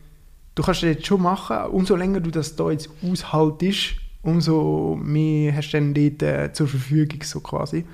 du 0.55 0.63
kannst 0.63 0.81
das 0.83 0.89
jetzt 0.89 1.05
schon 1.05 1.21
machen, 1.21 1.57
umso 1.71 1.95
länger 1.95 2.19
du 2.19 2.31
das 2.31 2.55
da 2.55 2.71
jetzt 2.71 2.89
aushaltest, 3.03 3.95
umso 4.23 4.97
mehr 5.01 5.55
hast 5.55 5.71
du 5.71 5.77
dann 5.77 5.93
dort 5.93 6.21
äh, 6.23 6.53
zur 6.53 6.67
Verfügung, 6.67 7.21
so 7.23 7.39
quasi. 7.39 7.85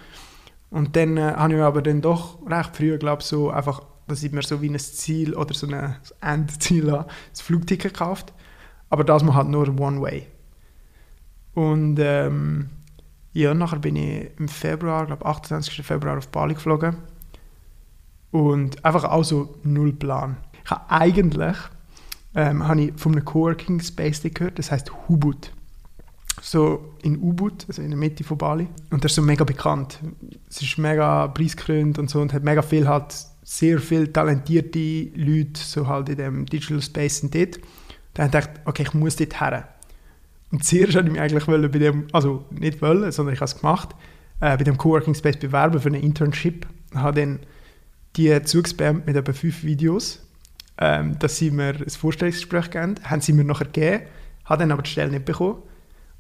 Und 0.69 0.95
dann 0.95 1.17
äh, 1.17 1.21
habe 1.35 1.53
ich 1.53 1.59
mir 1.59 1.65
aber 1.65 1.81
dann 1.81 2.01
doch 2.01 2.39
recht 2.49 2.75
früh, 2.75 2.97
glaube 2.97 3.23
so 3.23 3.49
einfach, 3.49 3.81
dass 4.07 4.23
ich 4.23 4.31
mir 4.31 4.41
so 4.41 4.61
wie 4.61 4.69
ein 4.69 4.79
Ziel 4.79 5.33
oder 5.35 5.53
so 5.53 5.67
ein 5.67 5.95
Endziel 6.21 6.91
habe, 6.91 7.07
das 7.31 7.41
Flugticket 7.41 7.93
gekauft. 7.93 8.33
Aber 8.89 9.03
das 9.03 9.23
mal 9.23 9.35
halt 9.35 9.49
nur 9.49 9.67
One 9.79 10.01
Way. 10.01 10.27
Und 11.53 11.97
ähm, 11.99 12.69
ja, 13.33 13.53
nachher 13.53 13.79
bin 13.79 13.95
ich 13.95 14.29
im 14.39 14.47
Februar, 14.47 15.05
glaube 15.05 15.25
28. 15.25 15.85
Februar 15.85 16.17
auf 16.17 16.27
Bali 16.29 16.53
geflogen. 16.53 16.95
Und 18.31 18.83
einfach 18.85 19.05
auch 19.05 19.23
so 19.23 19.55
null 19.63 19.93
Plan. 19.93 20.37
Ich 20.63 20.71
habe 20.71 20.89
eigentlich 20.89 21.57
ähm, 22.37 22.67
habe 22.67 22.81
ich 22.81 22.93
von 22.95 23.13
einem 23.13 23.25
Coworking 23.25 23.79
Space 23.81 24.21
gehört, 24.21 24.59
das 24.59 24.71
heißt 24.71 24.91
Hubut. 25.07 25.51
So 26.39 26.93
in 27.01 27.17
Ubud, 27.17 27.65
also 27.67 27.81
in 27.81 27.89
der 27.89 27.97
Mitte 27.97 28.23
von 28.23 28.37
Bali. 28.37 28.67
Und 28.91 29.03
das 29.03 29.11
ist 29.11 29.15
so 29.15 29.23
mega 29.23 29.43
bekannt. 29.43 29.99
Es 30.47 30.61
ist 30.61 30.77
mega 30.77 31.27
preisgekrönt 31.29 31.97
und 31.97 32.11
so 32.11 32.21
und 32.21 32.31
hat 32.31 32.43
mega 32.43 32.61
viel 32.61 32.87
halt, 32.87 33.15
sehr 33.43 33.79
viele 33.79 34.13
talentierte 34.13 35.09
Leute 35.15 35.59
so 35.59 35.87
halt 35.87 36.09
in 36.09 36.17
dem 36.17 36.45
Digital 36.45 36.81
Space 36.81 37.19
sind 37.19 37.33
dort. 37.33 37.59
Da 38.17 38.23
habe 38.23 38.35
ich 38.35 38.45
gedacht, 38.45 38.61
okay, 38.65 38.81
ich 38.81 38.93
muss 38.95 39.15
dort 39.15 39.39
her. 39.39 39.67
Und 40.51 40.63
zuerst 40.63 40.95
wollte 40.95 41.07
ich 41.07 41.13
mich 41.13 41.21
eigentlich 41.21 41.47
wollen 41.47 41.69
bei 41.69 41.77
dem, 41.77 42.07
also 42.13 42.45
nicht 42.49 42.81
wollen, 42.81 43.11
sondern 43.11 43.35
ich 43.35 43.41
habe 43.41 43.51
es 43.51 43.59
gemacht, 43.59 43.89
äh, 44.39 44.57
bei 44.57 44.63
dem 44.63 44.75
Coworking 44.75 45.13
Space 45.13 45.37
bewerben 45.37 45.79
für 45.79 45.89
ein 45.89 45.93
Internship. 45.93 46.65
Ich 46.91 46.97
habe 46.97 47.19
dann 47.19 47.39
die 48.15 48.41
zugespammt 48.41 49.05
mit 49.05 49.15
etwa 49.15 49.33
fünf 49.33 49.63
Videos, 49.63 50.25
ähm, 50.79 51.19
dass 51.19 51.37
sie 51.37 51.51
mir 51.51 51.75
ein 51.75 51.89
Vorstellungsgespräch 51.89 52.71
geben. 52.71 52.95
Haben 53.03 53.21
sie 53.21 53.33
mir 53.33 53.43
nachher 53.43 53.65
gegeben, 53.65 54.05
habe 54.45 54.61
dann 54.61 54.71
aber 54.71 54.81
die 54.81 54.89
Stelle 54.89 55.11
nicht 55.11 55.25
bekommen. 55.25 55.61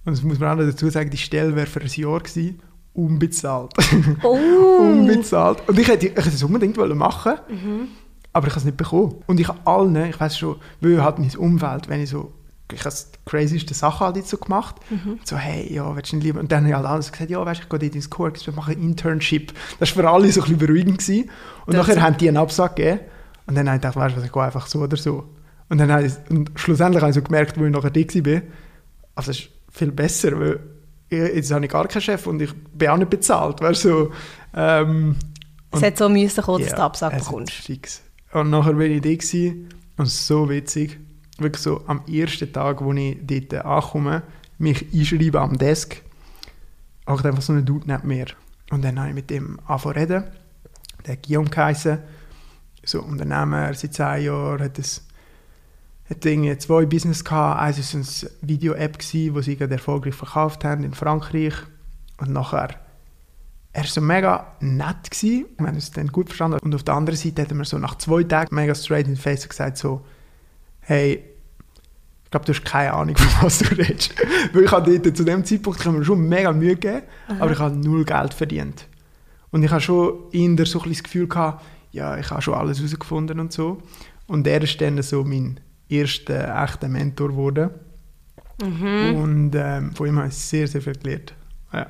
Und 0.05 0.15
das 0.15 0.21
muss 0.21 0.37
man 0.37 0.59
auch 0.59 0.63
dazu 0.63 0.89
sagen, 0.91 1.09
die 1.09 1.17
Stelle 1.17 1.55
wäre 1.55 1.65
für 1.65 1.81
ein 1.81 1.87
Jahr 1.87 2.19
gewesen, 2.19 2.59
unbezahlt. 2.93 3.73
Oh. 4.21 4.37
unbezahlt. 4.81 5.67
Und 5.67 5.79
ich 5.79 5.87
hätte, 5.87 6.09
ich 6.09 6.15
hätte 6.15 6.29
es 6.29 6.43
unbedingt 6.43 6.77
wollen 6.77 6.97
machen 6.97 7.33
Mhm. 7.49 7.87
Aber 8.37 8.47
ich 8.47 8.53
habe 8.53 8.59
es 8.59 8.65
nicht 8.65 8.77
bekommen. 8.77 9.15
Und 9.27 9.39
ich 9.39 9.47
habe 9.47 9.59
allen, 9.65 9.95
ich 10.05 10.19
weiß 10.19 10.37
schon, 10.37 10.55
weil 10.81 11.03
halt 11.03 11.19
mein 11.19 11.35
Umfeld, 11.35 11.89
wenn 11.89 12.01
ich 12.01 12.09
so, 12.09 12.31
ich 12.71 12.83
habe 12.83 12.93
die 12.95 13.29
crazysten 13.29 13.73
Sachen 13.73 14.05
halt 14.07 14.17
jetzt 14.17 14.29
so 14.29 14.37
gemacht, 14.37 14.75
Mhm. 14.89 15.19
so, 15.23 15.37
hey, 15.37 15.71
ja, 15.73 15.95
willst 15.95 16.11
du 16.11 16.17
nicht 16.17 16.25
lieber, 16.25 16.39
und 16.39 16.51
dann 16.51 16.59
habe 16.59 16.69
ich 16.69 16.75
halt 16.75 16.85
alles 16.85 17.11
gesagt, 17.11 17.29
ja, 17.29 17.45
weißt 17.45 17.59
du, 17.61 17.63
ich 17.63 17.69
gehe 17.69 17.79
dort 17.79 17.95
ins 17.95 18.09
Cowork, 18.09 18.37
ich 18.37 18.55
mache 18.55 18.71
ein 18.71 18.81
Internship. 18.81 19.53
Das 19.79 19.95
war 19.95 20.03
für 20.03 20.09
alle 20.09 20.31
so 20.31 20.41
ein 20.41 20.43
bisschen 20.43 20.57
beruhigend 20.57 20.97
gewesen. 20.99 21.29
Und 21.65 21.75
Das- 21.75 21.87
nachher 21.87 22.01
haben 22.01 22.17
die 22.17 22.27
einen 22.27 22.37
Absack 22.37 22.75
gegeben, 22.75 22.99
und 23.45 23.55
dann 23.55 23.67
habe 23.67 23.77
ich 23.77 23.81
gedacht, 23.81 23.95
weißt 23.95 24.15
du 24.15 24.19
was, 24.19 24.25
ich 24.25 24.31
gehe 24.33 24.43
einfach 24.43 24.67
so 24.67 24.79
oder 24.79 24.97
so. 24.97 25.23
Und 25.69 25.77
dann 25.79 25.91
habe 25.91 26.05
ich, 26.05 26.13
und 26.29 26.51
schlussendlich 26.55 27.01
habe 27.01 27.09
ich 27.11 27.15
so 27.15 27.21
gemerkt, 27.21 27.57
wo 27.59 27.65
ich 27.65 27.71
nachher 27.71 27.89
da 27.91 27.99
war, 28.01 28.41
also 29.15 29.31
es 29.31 29.39
ist 29.39 29.49
viel 29.71 29.91
besser, 29.91 30.37
weil 30.39 30.59
jetzt 31.09 31.51
habe 31.51 31.63
ich 31.65 31.71
gar 31.71 31.87
keinen 31.87 32.01
Chef 32.01 32.27
und 32.27 32.41
ich 32.41 32.53
bin 32.73 32.89
auch 32.89 32.97
nicht 32.97 33.09
bezahlt, 33.09 33.61
weißt 33.61 33.85
du, 33.85 33.89
so, 33.89 34.11
ähm, 34.53 35.15
Es 35.71 35.81
hat 35.83 35.97
so 35.97 36.09
müssen 36.09 36.41
kommen, 36.43 36.59
dass 36.61 36.71
ja, 36.71 36.75
du 36.77 36.83
Absag 36.83 37.13
es 37.13 37.21
ist 37.21 37.27
bekommst. 37.29 37.53
Fix. 37.53 38.01
Und 38.31 38.49
nachher 38.49 38.73
bin 38.73 38.91
ich 38.91 39.01
da 39.01 39.09
gewesen, 39.09 39.69
und 39.97 40.07
so 40.07 40.49
witzig, 40.49 40.99
wirklich 41.39 41.61
so 41.61 41.83
am 41.87 42.01
ersten 42.07 42.51
Tag, 42.51 42.83
wo 42.83 42.93
ich 42.93 43.17
dort 43.21 43.65
ankomme, 43.65 44.23
mich 44.57 44.85
einschreiben 44.93 45.41
am 45.41 45.57
Desk, 45.57 46.01
auch 47.05 47.23
einfach 47.23 47.41
so 47.41 47.53
ein 47.53 47.65
Dude 47.65 47.87
neben 47.87 48.07
mir. 48.07 48.27
Und 48.69 48.83
dann 48.83 48.99
habe 48.99 49.09
ich 49.09 49.15
mit 49.15 49.29
dem 49.29 49.59
angefangen 49.65 49.97
reden, 49.97 50.23
der 51.05 51.13
hat 51.13 51.23
Guillaume 51.23 51.49
geheißen, 51.49 51.99
so 52.83 53.01
Unternehmer, 53.01 53.73
seit 53.73 53.93
zehn 53.93 54.25
Jahren, 54.25 54.61
hat 54.61 54.77
es 54.77 55.03
hat 56.09 56.25
irgendwie 56.25 56.57
zwei 56.57 56.85
Business 56.85 57.23
gehabt. 57.23 57.59
Eins 57.59 57.93
war 57.93 57.99
eine 57.99 58.31
Video-App, 58.41 58.99
die 58.99 59.41
sie 59.41 59.57
gerade 59.57 59.73
erfolgreich 59.73 60.15
verkauft 60.15 60.63
haben 60.63 60.83
in 60.83 60.93
Frankreich. 60.93 61.53
Und 62.17 62.31
nachher, 62.31 62.69
er 63.77 63.83
war 63.83 63.89
so 63.89 64.01
mega 64.01 64.55
nett. 64.59 65.11
Gewesen. 65.11 65.45
Wir 65.55 65.67
haben 65.67 65.75
uns 65.75 65.91
dann 65.91 66.07
gut 66.07 66.29
verstanden. 66.29 66.57
Und 66.63 66.73
auf 66.73 66.81
der 66.81 66.95
anderen 66.95 67.15
Seite 67.15 67.43
hat 67.43 67.51
er 67.51 67.55
mir 67.55 67.63
so 67.63 67.77
nach 67.77 67.95
zwei 67.99 68.23
Tagen 68.23 68.55
mega 68.55 68.73
straight 68.73 69.07
in 69.07 69.15
the 69.15 69.21
face 69.21 69.47
gesagt 69.47 69.77
so, 69.77 70.03
hey, 70.79 71.23
ich 72.23 72.31
glaube, 72.31 72.47
du 72.47 72.53
hast 72.53 72.65
keine 72.65 72.91
Ahnung, 72.93 73.15
von 73.17 73.45
was 73.45 73.59
du 73.59 73.65
redest. 73.75 74.15
Weil 74.51 74.63
ich 74.63 74.71
habe 74.71 74.99
dort, 74.99 75.15
zu 75.15 75.23
dem 75.23 75.45
Zeitpunkt, 75.45 75.85
habe 75.85 75.95
mir 75.95 76.03
schon 76.03 76.27
mega 76.27 76.51
Mühe 76.51 76.73
gegeben, 76.73 77.03
aber 77.39 77.51
ich 77.51 77.59
habe 77.59 77.75
null 77.75 78.03
Geld 78.03 78.33
verdient. 78.33 78.87
Und 79.51 79.61
ich 79.61 79.69
habe 79.69 79.79
schon 79.79 80.31
eher 80.31 80.65
so 80.65 80.79
ein 80.79 80.89
bisschen 80.89 80.93
das 80.93 81.03
Gefühl 81.03 81.27
gehabt, 81.27 81.63
ja, 81.91 82.17
ich 82.17 82.31
habe 82.31 82.41
schon 82.41 82.55
alles 82.55 82.79
herausgefunden 82.79 83.39
und 83.39 83.53
so. 83.53 83.83
Und 84.25 84.47
er 84.47 84.63
ist 84.63 84.81
dann 84.81 84.99
so 85.03 85.23
mein 85.23 85.59
erster 85.87 86.63
echter 86.63 86.89
Mentor 86.89 87.29
geworden. 87.29 87.69
Mhm. 88.59 89.15
Und 89.15 89.51
ähm, 89.55 89.93
von 89.93 90.07
ihm 90.07 90.17
habe 90.17 90.29
ich 90.29 90.33
sehr, 90.33 90.67
sehr 90.67 90.81
viel 90.81 90.95
gelernt. 90.95 91.35
Ja. 91.71 91.85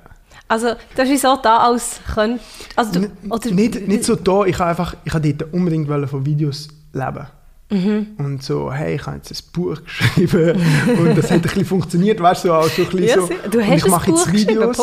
Also, 0.47 0.75
das 0.95 1.09
ist 1.09 1.21
so 1.21 1.37
da 1.41 1.57
als 1.57 1.99
könnt, 2.13 2.41
also 2.75 2.99
du, 2.99 3.11
oder, 3.29 3.51
nicht, 3.51 3.87
nicht 3.87 4.03
so 4.05 4.15
da, 4.15 4.45
ich 4.45 4.57
habe 4.59 4.69
einfach, 4.69 4.95
ich 5.03 5.13
habe 5.13 5.33
dort 5.33 5.53
unbedingt 5.53 5.87
von 6.09 6.25
Videos 6.25 6.69
leben. 6.93 7.27
Mhm. 7.69 8.07
Und 8.17 8.43
so, 8.43 8.71
hey, 8.71 8.95
ich 8.95 9.05
habe 9.05 9.17
jetzt 9.17 9.31
ein 9.31 9.51
Buch 9.51 9.77
geschrieben 10.15 10.61
und 10.99 11.17
das 11.17 11.25
hat 11.25 11.37
ein 11.37 11.41
bisschen 11.41 11.65
funktioniert, 11.65 12.21
weißt 12.21 12.45
du, 12.45 12.47
so, 12.47 12.53
auch 12.53 12.69
so 12.69 12.83
ein 12.83 12.89
bisschen 12.89 13.07
Ja, 13.07 13.15
so. 13.15 13.29
du 13.49 13.57
und 13.57 13.67
hast 13.67 13.77
ich 13.77 13.83
ein 13.83 13.91
mache 13.91 14.11
jetzt 14.11 14.31
Videos 14.31 14.79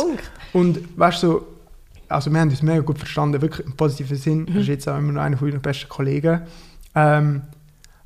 und 0.52 0.80
weißt 0.98 1.22
du, 1.22 1.26
so, 1.26 1.46
also 2.08 2.30
wir 2.30 2.40
haben 2.40 2.50
uns 2.50 2.62
mega 2.62 2.80
gut 2.80 2.98
verstanden, 2.98 3.40
wirklich 3.40 3.66
im 3.66 3.72
positiven 3.72 4.16
Sinn. 4.16 4.40
Mhm. 4.40 4.48
Er 4.54 4.60
ist 4.60 4.68
jetzt 4.68 4.88
auch 4.88 4.98
immer 4.98 5.12
noch 5.12 5.22
einer 5.22 5.38
von 5.38 5.50
besten 5.60 5.88
Kollegen. 5.88 6.42
Ähm, 6.94 7.42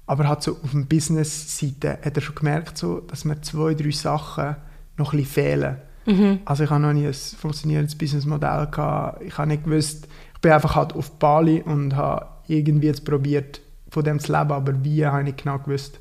aber 0.07 0.29
hat 0.29 0.43
so 0.43 0.53
auf 0.53 0.71
der 0.73 0.81
Business-Seite 0.81 1.99
hat 2.03 2.17
er 2.17 2.23
schon 2.23 2.35
gemerkt, 2.35 2.79
so, 2.79 3.01
dass 3.01 3.25
mir 3.25 3.41
zwei, 3.43 3.75
drei 3.75 3.91
Sachen 3.91 4.57
noch 4.97 5.13
ein 5.13 5.19
bisschen 5.19 5.33
fehlen. 5.33 5.77
Mhm. 6.09 6.41
Also 6.47 6.65
ich 6.65 6.71
habe 6.71 6.81
noch 6.81 6.93
nie 6.93 7.07
ein 7.07 7.13
funktionierendes 7.13 7.95
Businessmodell 7.97 8.67
gehabt. 8.71 9.23
Ich 9.23 9.37
habe 9.37 9.49
nicht 9.49 9.65
gewusst, 9.65 10.09
ich 10.35 10.41
bin 10.41 10.53
einfach 10.53 10.75
halt 10.75 10.95
auf 10.95 11.11
Bali 11.19 11.61
und 11.63 11.95
habe 11.97 12.27
irgendwie 12.47 12.87
jetzt 12.87 13.05
probiert, 13.05 13.61
von 13.91 14.05
dem 14.05 14.19
zu 14.19 14.33
leben, 14.33 14.53
aber 14.53 14.85
wie, 14.85 15.05
habe 15.05 15.21
ich 15.21 15.27
nicht 15.27 15.43
genau 15.45 15.59
gewusst. 15.59 16.01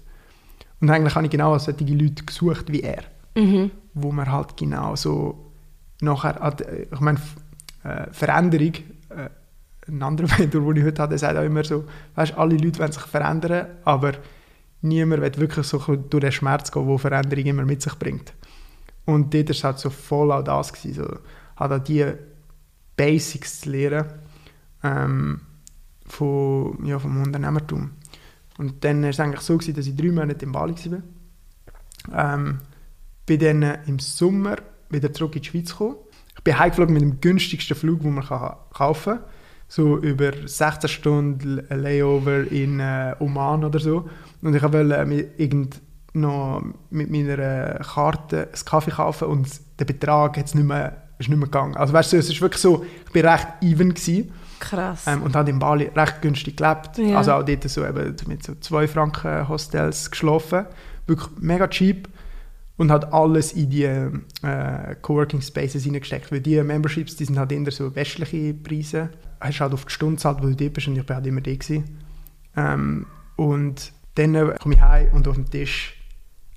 Und 0.80 0.90
eigentlich 0.90 1.16
habe 1.16 1.26
ich 1.26 1.32
genau 1.32 1.58
solche 1.58 1.84
Leute 1.86 2.24
gesucht 2.24 2.72
wie 2.72 2.82
er, 2.82 3.04
Mhm. 3.36 3.72
wo 3.94 4.12
man 4.12 4.32
halt 4.32 4.56
genau 4.58 4.96
so 4.96 5.52
nachher, 6.02 6.36
hat, 6.36 6.62
ich 6.62 7.00
meine, 7.00 7.20
äh, 7.84 8.08
Veränderung, 8.12 8.74
äh, 9.10 9.30
ein 9.90 10.04
anderer 10.04 10.28
Mentor, 10.40 10.74
den 10.74 10.78
ich 10.82 10.84
heute 10.88 11.08
der 11.08 11.18
sagt 11.18 11.38
auch 11.38 11.44
immer 11.44 11.64
so, 11.64 11.84
weißt, 12.16 12.38
alle 12.38 12.56
Leute 12.58 12.80
wollen 12.80 12.92
sich 12.92 13.04
verändern, 13.04 13.68
aber 13.84 14.14
niemand 14.82 15.22
will 15.22 15.38
wirklich 15.42 15.66
so 15.66 15.80
durch 15.80 16.22
den 16.22 16.32
Schmerz 16.32 16.72
gehen, 16.72 16.86
wo 16.88 16.98
Veränderung 16.98 17.46
immer 17.46 17.66
mit 17.66 17.82
sich 17.82 17.96
bringt. 17.96 18.34
Und 19.08 19.34
dort 19.34 19.50
war 19.50 19.72
halt 19.72 19.80
so 19.80 19.90
voll 19.90 20.32
auch 20.34 20.44
das, 20.44 20.74
gewesen, 20.74 21.06
so, 21.06 21.20
halt 21.56 21.72
auch 21.72 21.84
die 21.84 22.06
Basics 22.98 23.62
zu 23.62 23.70
lernen 23.70 24.06
ähm, 24.84 25.42
von, 26.06 26.78
ja, 26.86 27.00
vom 27.00 27.24
Unternehmertum. 27.24 27.92
Und 28.58 28.84
dann 28.84 29.04
war 29.04 29.10
es 29.10 29.20
eigentlich 29.20 29.42
so, 29.42 29.58
gewesen, 29.58 29.76
dass 29.76 29.88
ich 29.88 29.96
drei 29.96 30.12
Monate 30.12 30.44
in 30.46 30.52
Bali 30.52 30.76
war. 30.92 32.36
Ähm, 32.36 32.60
bin 33.26 33.40
dann 33.40 33.78
im 33.86 34.00
Sommer 34.00 34.58
wieder 34.90 35.14
zurück 35.14 35.38
in 35.38 35.42
die 35.42 35.48
Schweiz 35.48 35.72
gekommen. 35.72 35.96
Ich 36.36 36.44
bin 36.44 36.60
heimgeflogen 36.60 36.94
mit 36.94 37.02
dem 37.02 37.22
günstigsten 37.22 37.78
Flug, 37.78 38.02
den 38.02 38.14
man 38.14 38.26
kann 38.26 38.58
kaufen 38.74 39.20
kann. 39.20 39.24
So 39.70 39.98
über 39.98 40.32
16 40.46 40.90
Stunden 40.90 41.66
Layover 41.70 42.50
in 42.52 42.82
äh, 42.82 43.16
Oman 43.20 43.64
oder 43.64 43.80
so. 43.80 44.10
Und 44.42 44.54
ich 44.54 44.62
wollte 44.62 44.96
äh, 44.96 45.06
mit, 45.06 45.40
irgend 45.40 45.82
noch 46.18 46.64
mit 46.90 47.10
meiner 47.10 47.80
Karte 47.80 48.44
einen 48.44 48.66
Kaffee 48.66 48.92
kaufen 48.92 49.28
und 49.28 49.48
der 49.80 49.86
Betrag 49.86 50.38
hat's 50.38 50.56
nicht 50.56 50.66
mehr, 50.66 51.04
ist 51.20 51.30
nicht 51.30 51.38
mehr 51.38 51.48
gegangen. 51.48 51.76
Also 51.76 51.94
weißt 51.94 52.14
du, 52.14 52.18
es 52.18 52.30
ist 52.30 52.42
wirklich 52.42 52.62
so, 52.62 52.86
ich 53.06 53.12
bin 53.12 53.26
recht 53.26 53.48
even 53.62 53.94
gewesen, 53.94 54.32
Krass. 54.60 55.06
ähm, 55.08 55.22
und 55.24 55.36
habe 55.36 55.50
in 55.50 55.60
Bali 55.60 55.90
recht 55.96 56.22
günstig 56.22 56.58
gelebt. 56.58 56.98
Ja. 56.98 57.18
Also 57.18 57.34
auch 57.34 57.44
dort 57.44 57.64
so 57.70 57.86
eben 57.86 58.16
mit 58.28 58.44
so 58.44 58.56
2 58.56 58.88
Franken 58.88 59.48
Hostels 59.48 60.10
geschlafen. 60.10 60.66
Wirklich 61.06 61.30
mega 61.40 61.68
cheap. 61.68 62.10
Und 62.78 62.92
hat 62.92 63.12
alles 63.12 63.54
in 63.54 63.70
die 63.72 63.86
äh, 63.86 64.96
Coworking 65.02 65.42
Spaces 65.42 65.84
hineingesteckt. 65.84 66.32
Weil 66.32 66.42
die 66.42 66.62
Memberships, 66.62 67.16
die 67.16 67.26
sind 67.26 67.40
halt 67.40 67.52
eher 67.52 67.72
so 67.72 67.96
westliche 67.96 68.54
Preise. 68.54 69.10
Hast 69.40 69.62
halt 69.62 69.74
auf 69.74 69.86
die 69.86 69.92
Stunde 69.92 70.16
gezahlt, 70.16 70.40
wo 70.42 70.48
du 70.48 70.56
dort 70.56 70.74
bist 70.74 70.88
und 70.88 70.96
ich 70.96 71.06
bin 71.06 71.16
halt 71.16 71.26
immer 71.26 71.42
da 71.42 71.54
gewesen. 71.54 72.00
Ähm, 72.56 73.08
und 73.36 73.94
dann 74.16 74.56
komme 74.60 74.76
ich 74.76 74.82
heim 74.82 75.10
und 75.14 75.28
auf 75.28 75.36
dem 75.36 75.50
Tisch 75.50 75.97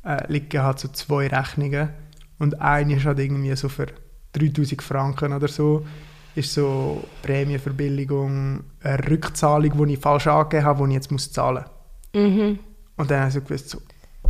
äh, 0.04 0.32
liegen 0.32 0.62
halt 0.62 0.78
so 0.78 0.88
zwei 0.88 1.28
Rechnungen. 1.28 1.90
Und 2.38 2.60
eine 2.60 2.96
ist 2.96 3.04
halt 3.04 3.18
irgendwie 3.18 3.54
so 3.56 3.68
für 3.68 3.86
3000 4.32 4.82
Franken 4.82 5.32
oder 5.32 5.48
so. 5.48 5.86
Ist 6.34 6.54
so 6.54 7.04
Prämienverbilligung, 7.22 8.64
eine 8.82 9.10
Rückzahlung, 9.10 9.86
die 9.86 9.94
ich 9.94 9.98
falsch 9.98 10.26
angegeben 10.28 10.64
habe, 10.64 10.84
die 10.84 10.90
ich 10.90 10.94
jetzt 10.94 11.12
muss 11.12 11.32
zahlen 11.32 11.64
muss. 12.12 12.22
Mhm. 12.22 12.58
Und 12.96 13.10
dann 13.10 13.20
habe 13.20 13.28
ich 13.28 13.34
so 13.34 13.40
gewusst, 13.40 13.70
so, 13.70 13.78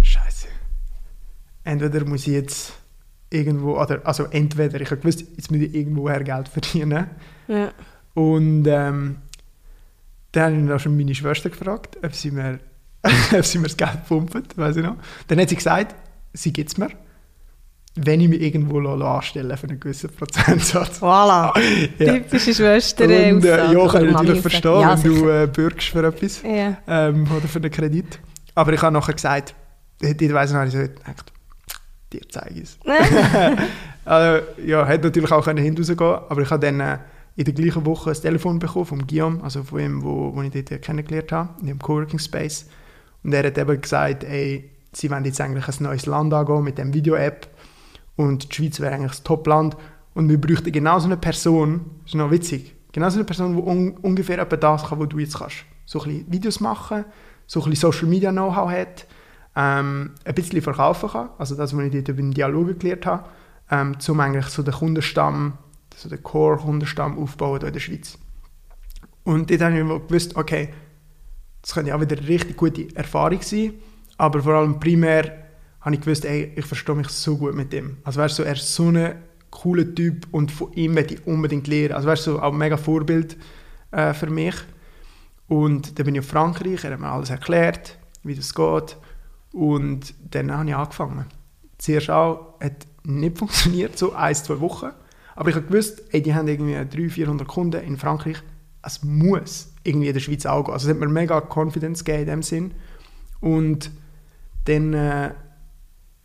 Scheiße. 0.00 0.48
Entweder 1.64 2.04
muss 2.06 2.26
ich 2.26 2.34
jetzt 2.34 2.72
irgendwo, 3.28 3.80
oder, 3.80 4.00
also 4.04 4.24
entweder, 4.24 4.80
ich 4.80 4.90
habe 4.90 5.00
gewusst, 5.00 5.24
jetzt 5.36 5.50
muss 5.50 5.60
ich 5.60 5.74
irgendwoher 5.74 6.22
Geld 6.24 6.48
verdienen. 6.48 7.06
Ja. 7.48 7.72
Und 8.14 8.66
ähm, 8.66 9.18
dann 10.32 10.44
habe 10.44 10.62
ich 10.62 10.68
dann 10.68 10.78
schon 10.78 10.96
meine 10.96 11.14
Schwester 11.14 11.50
gefragt, 11.50 11.98
ob 12.02 12.14
sie 12.14 12.30
mir, 12.30 12.60
ob 13.32 13.44
sie 13.44 13.58
mir 13.58 13.68
das 13.68 13.76
Geld 13.76 14.04
pumpt, 14.06 14.56
weiß 14.56 14.76
ich 14.76 14.82
noch. 14.82 14.96
Dann 15.28 15.40
hat 15.40 15.48
sie 15.48 15.56
gesagt, 15.56 15.94
sie 16.32 16.52
gibt 16.52 16.70
es 16.70 16.78
mir. 16.78 16.88
wenn 17.96 18.20
ich 18.20 18.28
mich 18.28 18.40
irgendwo 18.40 18.78
anstelle 18.78 19.56
für 19.56 19.68
einen 19.68 19.80
gewissen 19.80 20.10
Prozentsatz. 20.10 21.02
Voilà, 21.02 21.52
ja. 21.98 22.14
typische 22.14 22.54
Schwester. 22.54 23.04
Und, 23.04 23.44
äh, 23.44 23.72
ja, 23.72 23.88
kann 23.88 24.06
ich 24.06 24.12
natürlich 24.12 24.40
verstehen, 24.40 24.80
ja, 24.80 25.02
wenn 25.02 25.14
du 25.14 25.28
äh, 25.28 25.46
bürgst 25.46 25.88
für 25.88 26.06
etwas 26.06 26.42
Ja. 26.42 26.78
ähm, 26.86 27.26
oder 27.36 27.48
für 27.48 27.58
einen 27.58 27.70
Kredit. 27.70 28.20
Aber 28.54 28.72
ich 28.72 28.82
habe 28.82 28.92
nachher 28.92 29.14
gesagt, 29.14 29.54
dort 30.00 30.20
weiss 30.20 30.50
ich 30.50 30.56
noch, 30.56 30.64
ich 30.64 30.72
so 30.72 30.78
gedacht, 30.78 31.32
dir 32.12 32.20
zeige 32.28 32.54
ich 32.54 32.62
es. 32.62 32.78
also, 34.04 34.44
ja, 34.64 34.86
hätte 34.86 35.06
natürlich 35.06 35.32
auch 35.32 35.44
können 35.44 35.62
hinausgehen 35.62 36.00
aber 36.00 36.42
ich 36.42 36.50
habe 36.50 36.64
dann 36.64 36.80
äh, 36.80 36.98
in 37.36 37.44
der 37.44 37.54
gleichen 37.54 37.84
Woche 37.86 38.10
ein 38.10 38.16
Telefon 38.16 38.58
bekommen 38.58 38.86
von 38.86 39.06
Guillaume, 39.06 39.42
also 39.42 39.62
von 39.62 39.80
ihm, 39.80 40.02
wo, 40.02 40.34
wo 40.34 40.42
ich 40.42 40.52
dort 40.52 40.82
kennengelernt 40.82 41.32
habe, 41.32 41.48
in 41.60 41.66
dem 41.66 41.78
Coworking 41.78 42.18
Space. 42.18 42.66
Und 43.22 43.32
er 43.32 43.46
hat 43.46 43.58
eben 43.58 43.80
gesagt, 43.80 44.24
ey, 44.24 44.70
sie 44.92 45.10
wollen 45.10 45.24
jetzt 45.24 45.40
eigentlich 45.40 45.68
ein 45.68 45.84
neues 45.84 46.06
Land 46.06 46.32
angehen 46.34 46.64
mit 46.64 46.78
dem 46.78 46.94
Video-App 46.94 47.48
und 48.16 48.50
die 48.50 48.54
Schweiz 48.54 48.80
wäre 48.80 48.94
eigentlich 48.94 49.12
das 49.12 49.22
Top-Land 49.22 49.76
und 50.14 50.28
wir 50.28 50.40
bräuchten 50.40 50.72
genau 50.72 50.98
so 50.98 51.06
eine 51.06 51.16
Person, 51.16 51.90
das 52.02 52.12
ist 52.12 52.14
noch 52.16 52.30
witzig, 52.30 52.74
genau 52.92 53.08
so 53.08 53.16
eine 53.16 53.24
Person, 53.24 53.56
die 53.56 53.62
un 53.62 53.96
ungefähr 53.98 54.44
das 54.44 54.84
kann, 54.84 54.98
was 54.98 55.08
du 55.08 55.18
jetzt 55.18 55.38
kannst. 55.38 55.64
So 55.86 56.00
ein 56.00 56.08
bisschen 56.08 56.32
Videos 56.32 56.60
machen, 56.60 57.04
so 57.46 57.60
ein 57.60 57.70
bisschen 57.70 57.92
Social 57.92 58.08
Media 58.08 58.30
Know-how 58.32 58.70
hat, 58.70 59.06
ähm, 59.56 60.12
ein 60.24 60.34
bisschen 60.34 60.62
verkaufen 60.62 61.10
kann, 61.10 61.30
also 61.38 61.54
das, 61.54 61.76
was 61.76 61.84
ich 61.84 61.92
dort 61.92 62.08
über 62.08 62.22
den 62.22 62.32
Dialog 62.32 62.78
gelernt 62.78 63.06
habe, 63.06 63.24
ähm, 63.70 63.96
um 64.08 64.20
eigentlich 64.20 64.46
so 64.46 64.62
den 64.62 64.74
Kundenstamm, 64.74 65.54
so 65.94 66.08
den 66.08 66.22
Core-Kundenstamm 66.22 67.18
aufbauen 67.18 67.60
in 67.62 67.72
der 67.72 67.80
Schweiz. 67.80 68.18
Und 69.24 69.50
dort 69.50 69.60
habe 69.60 69.78
ich 69.78 70.08
gewusst, 70.08 70.36
okay, 70.36 70.70
das 71.62 71.74
könnte 71.74 71.94
auch 71.94 72.00
wieder 72.00 72.16
eine 72.16 72.28
richtig 72.28 72.56
gute 72.56 72.94
Erfahrung 72.96 73.42
sein, 73.42 73.74
aber 74.16 74.42
vor 74.42 74.54
allem 74.54 74.80
primär 74.80 75.40
habe 75.80 75.94
ich 75.94 76.00
gewusst, 76.00 76.24
ey, 76.24 76.52
ich 76.56 76.66
verstehe 76.66 76.94
mich 76.94 77.08
so 77.08 77.36
gut 77.36 77.54
mit 77.54 77.72
ihm. 77.72 77.96
Also 78.04 78.20
weißt 78.20 78.38
du, 78.38 78.42
er 78.42 78.52
ist 78.54 78.74
so 78.74 78.88
ein 78.88 79.14
cooler 79.50 79.94
Typ 79.94 80.26
und 80.30 80.52
von 80.52 80.72
ihm 80.74 80.94
möchte 80.94 81.14
ich 81.14 81.26
unbedingt 81.26 81.66
lernen. 81.66 81.94
Also 81.94 82.08
weißt 82.08 82.26
du, 82.26 82.32
so 82.32 82.40
ein 82.40 82.56
mega 82.56 82.76
Vorbild 82.76 83.36
äh, 83.90 84.12
für 84.12 84.28
mich. 84.28 84.54
Und 85.48 85.98
dann 85.98 86.06
bin 86.06 86.14
ich 86.14 86.20
auf 86.20 86.28
Frankreich, 86.28 86.84
er 86.84 86.92
hat 86.92 87.00
mir 87.00 87.08
alles 87.08 87.30
erklärt, 87.30 87.98
wie 88.22 88.34
das 88.34 88.54
geht. 88.54 88.96
Und 89.52 90.14
dann 90.30 90.52
habe 90.52 90.68
ich 90.68 90.76
angefangen. 90.76 91.26
Zuerst 91.78 92.10
auch, 92.10 92.60
hat 92.60 92.86
nicht 93.02 93.38
funktioniert, 93.38 93.98
so 93.98 94.12
ein, 94.12 94.34
zwei 94.34 94.60
Wochen. 94.60 94.90
Aber 95.34 95.48
ich 95.48 95.56
habe 95.56 95.66
gewusst, 95.66 96.02
ey, 96.10 96.22
die 96.22 96.34
haben 96.34 96.46
irgendwie 96.46 96.74
300, 96.74 97.12
400 97.12 97.48
Kunden 97.48 97.82
in 97.82 97.96
Frankreich. 97.96 98.36
Es 98.82 99.02
muss 99.02 99.69
irgendwie 99.82 100.08
in 100.08 100.14
der 100.14 100.20
Schweiz 100.20 100.46
auch 100.46 100.64
gehen. 100.64 100.74
Also 100.74 100.88
es 100.88 100.94
hat 100.94 101.00
mir 101.00 101.08
mega 101.08 101.40
Confidence 101.40 102.04
gegeben 102.04 102.22
in 102.22 102.28
dem 102.28 102.42
Sinn. 102.42 102.74
Und 103.40 103.90
dann 104.66 104.92
äh, 104.92 105.30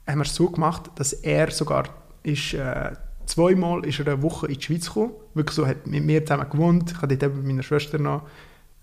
haben 0.08 0.20
wir 0.20 0.26
es 0.26 0.36
so 0.36 0.50
gemacht, 0.50 0.92
dass 0.96 1.14
er 1.14 1.52
sogar 1.52 1.86
ist, 2.24 2.54
äh, 2.54 2.92
zweimal 3.26 3.86
ist 3.86 4.00
er 4.00 4.08
eine 4.08 4.22
Woche 4.22 4.48
in 4.48 4.56
die 4.56 4.62
Schweiz 4.62 4.88
gekommen. 4.88 5.12
Wirklich 5.34 5.56
so, 5.56 5.66
hat 5.66 5.88
mit 5.88 6.04
mir 6.04 6.26
zusammen 6.26 6.50
gewohnt. 6.50 6.92
Ich 6.92 6.98
habe 6.98 7.16
dort 7.16 7.24
eben 7.32 7.38
mit 7.40 7.48
meiner 7.48 7.64
Schwester 7.64 7.98
noch 7.98 8.24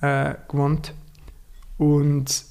äh, 0.01 0.35
gewohnt. 0.49 0.95
Und 1.79 2.45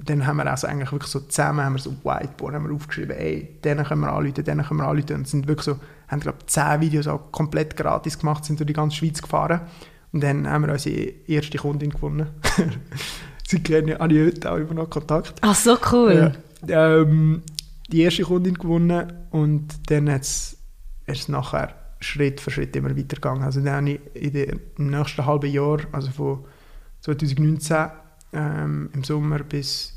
dann 0.00 0.26
haben 0.26 0.36
wir 0.36 0.46
also 0.46 0.66
eigentlich 0.66 0.92
wirklich 0.92 1.10
so 1.10 1.20
zusammen 1.20 1.64
haben 1.64 1.74
wir 1.74 1.80
so 1.80 1.90
Whiteboard 1.90 2.54
haben 2.54 2.68
wir 2.68 2.74
aufgeschrieben, 2.74 3.16
ey, 3.16 3.58
denen 3.64 3.84
können 3.84 4.02
wir 4.02 4.12
anrufen, 4.12 4.44
denen 4.44 4.64
können 4.64 4.80
wir 4.80 4.86
anrufen. 4.86 5.16
Und 5.16 5.28
sind 5.28 5.48
wirklich 5.48 5.64
so, 5.64 5.76
haben 6.08 6.20
glaube 6.20 6.38
zehn 6.46 6.80
Videos 6.80 7.08
auch 7.08 7.32
komplett 7.32 7.76
gratis 7.76 8.18
gemacht, 8.18 8.44
sind 8.44 8.60
durch 8.60 8.66
die 8.66 8.74
ganze 8.74 8.96
Schweiz 8.96 9.20
gefahren. 9.20 9.62
Und 10.12 10.22
dann 10.22 10.48
haben 10.48 10.66
wir 10.66 10.72
unsere 10.72 10.96
erste 11.26 11.58
Kundin 11.58 11.90
gewonnen. 11.90 12.28
Sie 13.46 13.62
kennen 13.62 13.98
habe 13.98 14.14
ich 14.14 14.34
heute 14.34 14.52
auch 14.52 14.56
immer 14.56 14.74
noch 14.74 14.90
Kontakt. 14.90 15.34
Ach, 15.40 15.54
so 15.54 15.78
cool. 15.92 16.34
Ja. 16.66 17.00
Ähm, 17.00 17.42
die 17.90 18.02
erste 18.02 18.22
Kundin 18.22 18.54
gewonnen 18.54 19.12
und 19.30 19.90
dann 19.90 20.06
ist 20.08 20.58
es 21.06 21.28
nachher 21.28 21.74
Schritt 22.00 22.40
für 22.40 22.50
Schritt 22.50 22.76
immer 22.76 22.96
weitergegangen. 22.96 23.42
Also 23.42 23.60
dann 23.60 23.86
habe 23.86 23.90
ich 23.90 24.24
in 24.24 24.32
den, 24.32 24.60
im 24.76 24.90
nächsten 24.90 25.24
halben 25.24 25.50
Jahr, 25.50 25.78
also 25.92 26.10
von 26.10 26.44
2019 27.00 27.86
ähm, 28.32 28.90
im 28.92 29.04
Sommer 29.04 29.38
bis 29.38 29.94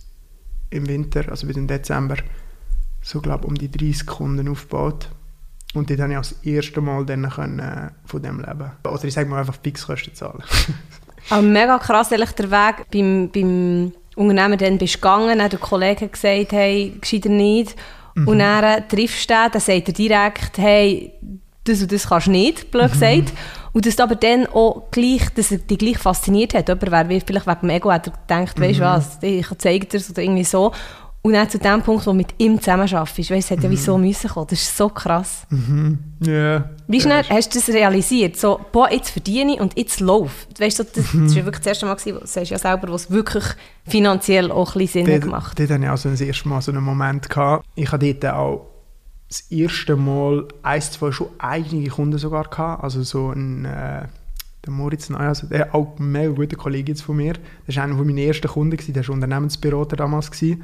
im 0.70 0.88
Winter, 0.88 1.30
also 1.30 1.46
bis 1.48 1.58
im 1.58 1.68
Dezember, 1.68 2.18
so 3.02 3.20
glaube 3.20 3.48
um 3.48 3.56
die 3.56 3.70
30 3.70 4.06
Kunden 4.06 4.48
aufgebaut. 4.48 5.10
Und 5.74 5.90
dort 5.90 6.00
konnte 6.00 6.14
ich 6.14 6.18
auch 6.18 6.22
das 6.22 6.44
erste 6.44 6.82
Mal 6.82 7.06
dann 7.06 7.30
können, 7.30 7.60
äh, 7.60 7.90
von 8.06 8.22
dem 8.22 8.40
leben. 8.40 8.72
Oder 8.84 9.04
ich 9.06 9.14
sage 9.14 9.30
mal 9.30 9.40
einfach 9.40 9.56
Fixkosten 9.62 10.14
zahlen. 10.14 10.44
Aber 11.30 11.42
mega 11.42 11.78
krass, 11.78 12.12
ehrlich, 12.12 12.32
der 12.32 12.52
Weg 12.52 12.88
beim, 12.92 13.30
beim 13.32 13.94
Unternehmen 14.16 14.58
dann 14.58 14.78
bist 14.78 14.96
du 14.96 14.98
gegangen, 15.00 15.30
dann 15.30 15.44
hat 15.44 15.54
der 15.54 15.60
Kollege 15.60 16.08
gesagt, 16.08 16.52
hey, 16.52 16.98
gescheiter 17.00 17.30
nicht. 17.30 17.76
Mhm. 18.16 18.28
Und 18.28 18.40
dann 18.40 18.64
äh, 18.64 18.88
triffst 18.88 19.30
du 19.30 19.34
den, 19.34 19.52
dann 19.52 19.62
sagt 19.62 19.88
er 19.88 19.94
direkt, 19.94 20.58
hey, 20.58 21.14
das 21.64 21.82
und 21.82 21.92
das 21.92 22.08
kannst 22.08 22.28
du 22.28 22.32
nicht, 22.32 22.72
blöd 22.72 22.88
mhm. 22.88 22.92
gesagt. 22.92 23.34
Und 23.74 23.86
dass 23.86 24.00
aber 24.00 24.16
dann 24.16 24.48
auch 24.48 24.92
gleich, 24.92 25.30
dass 25.36 25.52
er 25.52 25.60
dich 25.60 25.78
gleich 25.78 25.98
fasziniert 25.98 26.54
hat. 26.54 26.68
Jemand 26.68 26.92
wäre 26.92 27.22
vielleicht 27.26 27.48
wegen 27.48 27.60
dem 27.62 27.70
Ego 27.70 27.92
hat 27.92 28.08
er 28.08 28.14
gedacht, 28.14 28.60
weißt 28.60 28.80
du 28.80 28.84
mhm. 28.84 28.88
was, 28.88 29.20
ich 29.22 29.48
zeige 29.60 29.86
dir 29.86 29.98
es 29.98 30.10
oder 30.10 30.22
irgendwie 30.22 30.44
so. 30.44 30.74
Und 31.24 31.34
dann 31.34 31.48
zu 31.48 31.60
dem 31.60 31.84
Punkt, 31.84 32.08
wo 32.08 32.12
du 32.12 32.18
mit 32.18 32.34
ihm 32.40 32.60
zusammenarbeitest, 32.60 33.30
weißt, 33.30 33.32
es 33.32 33.52
hat 33.52 33.64
ja 33.64 33.70
wie 33.70 33.78
so 33.78 33.96
müssen 33.96 34.28
kommen. 34.28 34.48
Das 34.50 34.60
ist 34.60 34.76
so 34.76 34.90
krass. 34.90 35.46
Mhm. 35.52 36.00
Yeah. 36.26 36.72
Wie 36.88 37.00
schnell 37.00 37.24
ja. 37.24 37.36
hast 37.36 37.54
du 37.54 37.60
das 37.60 37.70
realisiert? 37.70 38.38
So, 38.38 38.60
boah, 38.72 38.92
jetzt 38.92 39.12
verdiene 39.12 39.54
ich 39.54 39.60
und 39.60 39.78
jetzt 39.78 40.00
läuft. 40.00 40.60
Weißt 40.60 40.80
du, 40.80 40.84
das, 40.84 41.14
mhm. 41.14 41.26
das 41.26 41.36
war 41.36 41.46
wirklich 41.46 41.64
das 41.64 41.68
erste 41.68 41.86
Mal, 41.86 41.96
gewesen, 41.96 42.20
du 42.20 42.26
sagst 42.26 42.50
ja 42.50 42.58
selber, 42.58 42.88
wo 42.88 42.96
es 42.96 43.12
wirklich 43.12 43.44
finanziell 43.88 44.52
auch 44.52 44.76
ein 44.76 44.80
bisschen 44.80 45.06
Sinn 45.06 45.14
dort, 45.14 45.22
gemacht 45.22 45.60
Dort 45.60 45.70
hatte 45.70 45.84
ich 45.84 45.90
auch 45.90 45.98
so 45.98 46.10
das 46.10 46.22
erste 46.22 46.50
Mal 46.50 46.62
so 46.62 46.72
einen 46.72 46.84
Moment. 46.84 47.30
Gehabt. 47.30 47.66
Ich 47.76 47.92
hatte 47.92 48.14
dort 48.16 48.34
auch 48.34 48.68
das 49.28 49.42
erste 49.52 49.96
Mal 49.96 50.48
ein, 50.64 50.82
zwei 50.82 51.12
schon 51.12 51.28
einige 51.38 51.92
Kunden 51.92 52.18
sogar 52.18 52.46
gehabt. 52.46 52.84
Also 52.84 53.04
so 53.04 53.30
ein... 53.30 53.66
Äh, 53.66 54.08
der 54.64 54.74
Moritz 54.74 55.10
Neu, 55.10 55.18
also 55.18 55.48
der 55.48 55.74
auch 55.74 55.98
ein 55.98 56.12
mega 56.12 56.32
guter 56.32 56.56
Kollege 56.56 56.92
jetzt 56.92 57.02
von 57.02 57.18
mir. 57.18 57.34
Das 57.66 57.76
war 57.78 57.84
einer 57.84 57.96
meiner 57.96 58.22
ersten 58.22 58.48
Kunden, 58.48 58.78
der 58.78 59.08
war 59.08 59.16
Unternehmensberater 59.16 59.96
damals. 59.96 60.30
Gewesen. 60.30 60.64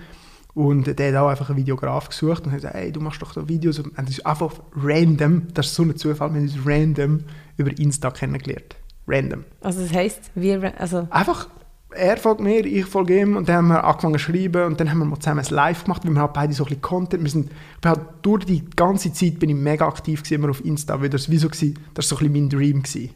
Und 0.57 0.97
der 0.97 1.09
hat 1.09 1.15
auch 1.21 1.27
einfach 1.27 1.49
einen 1.49 1.59
Videograf 1.59 2.09
gesucht 2.09 2.47
und 2.47 2.51
hat 2.51 2.61
gesagt, 2.61 2.73
hey, 2.73 2.91
du 2.91 2.99
machst 2.99 3.21
doch 3.21 3.31
so 3.31 3.47
Videos. 3.47 3.77
Und 3.77 3.95
das 3.95 4.09
ist 4.09 4.25
einfach 4.25 4.55
random, 4.75 5.43
das 5.53 5.67
ist 5.67 5.75
so 5.75 5.83
ein 5.83 5.95
Zufall, 5.95 6.33
wir 6.33 6.39
haben 6.39 6.47
uns 6.47 6.57
random 6.65 7.19
über 7.57 7.77
Insta 7.77 8.09
kennengelernt. 8.09 8.75
Random. 9.07 9.43
Also 9.61 9.83
das 9.83 9.93
heisst, 9.93 10.31
wir, 10.33 10.73
also... 10.81 11.07
Einfach, 11.11 11.47
er 11.91 12.17
folgt 12.17 12.41
mir, 12.41 12.65
ich 12.65 12.85
folge 12.85 13.19
ihm 13.21 13.37
und 13.37 13.47
dann 13.47 13.55
haben 13.57 13.67
wir 13.67 13.83
angefangen 13.83 14.15
zu 14.15 14.19
schreiben 14.19 14.65
und 14.65 14.79
dann 14.79 14.89
haben 14.89 14.97
wir 14.97 15.05
mal 15.05 15.19
zusammen 15.19 15.45
ein 15.45 15.53
Live 15.53 15.83
gemacht, 15.83 16.03
weil 16.03 16.13
wir 16.13 16.21
halt 16.21 16.33
beide 16.33 16.53
so 16.53 16.63
ein 16.63 16.69
bisschen 16.69 16.81
Content, 16.81 17.23
wir 17.23 17.29
sind, 17.29 17.51
ich 17.51 17.87
halt 17.87 18.01
durch 18.23 18.45
die 18.45 18.65
ganze 18.75 19.13
Zeit 19.13 19.37
bin 19.37 19.51
ich 19.51 19.55
mega 19.55 19.87
aktiv 19.87 20.23
gewesen, 20.23 20.41
immer 20.41 20.49
auf 20.49 20.65
Insta, 20.65 20.99
weil 20.99 21.09
das 21.09 21.29
wie 21.29 21.37
so 21.37 21.49
gewesen, 21.49 21.77
das 21.93 22.09
war 22.09 22.17
so 22.17 22.25
ein 22.25 22.33
bisschen 22.33 22.49
mein 22.49 22.49
Dream 22.49 22.81
gewesen. 22.81 23.11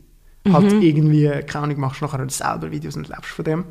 Mhm. 0.45 0.53
Halt 0.53 0.73
irgendwie, 0.73 1.27
keine 1.47 1.63
Ahnung, 1.63 1.79
machst 1.79 2.01
du 2.01 2.05
nachher 2.05 2.29
selber 2.29 2.69
Videos 2.69 2.95
und 2.95 3.09
lebst 3.09 3.31
von 3.31 3.45
dem. 3.45 3.65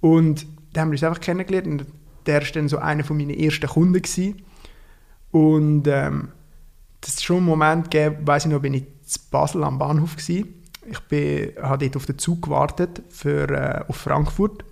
Und 0.00 0.46
dann 0.72 0.82
haben 0.82 0.88
wir 0.90 0.94
uns 0.94 1.04
einfach 1.04 1.20
kennengelernt 1.20 1.66
und 1.68 1.86
der 2.28 2.42
war 2.42 2.48
dann 2.52 2.68
so 2.68 2.78
einer 2.78 3.02
von 3.02 3.16
meinen 3.16 3.30
ersten 3.30 3.68
Kunden. 3.68 3.94
Gewesen. 3.94 4.42
Und 5.32 5.88
ähm, 5.88 6.28
das 7.00 7.14
ist 7.14 7.24
schon 7.24 7.38
ein 7.38 7.44
Moment 7.44 7.90
gegeben, 7.90 8.26
weiss 8.26 8.44
ich 8.44 8.50
noch, 8.50 8.60
bin 8.60 8.74
ich 8.74 8.82
in 8.82 9.22
Basel 9.30 9.64
am 9.64 9.78
Bahnhof 9.78 10.16
gewesen. 10.16 10.54
Ich 10.90 11.00
bin, 11.00 11.52
habe 11.60 11.84
dort 11.84 11.96
auf 11.96 12.06
den 12.06 12.18
Zug 12.18 12.42
gewartet 12.42 13.02
für, 13.10 13.48
äh, 13.50 13.84
auf 13.88 13.96
Frankfurt 13.96 14.64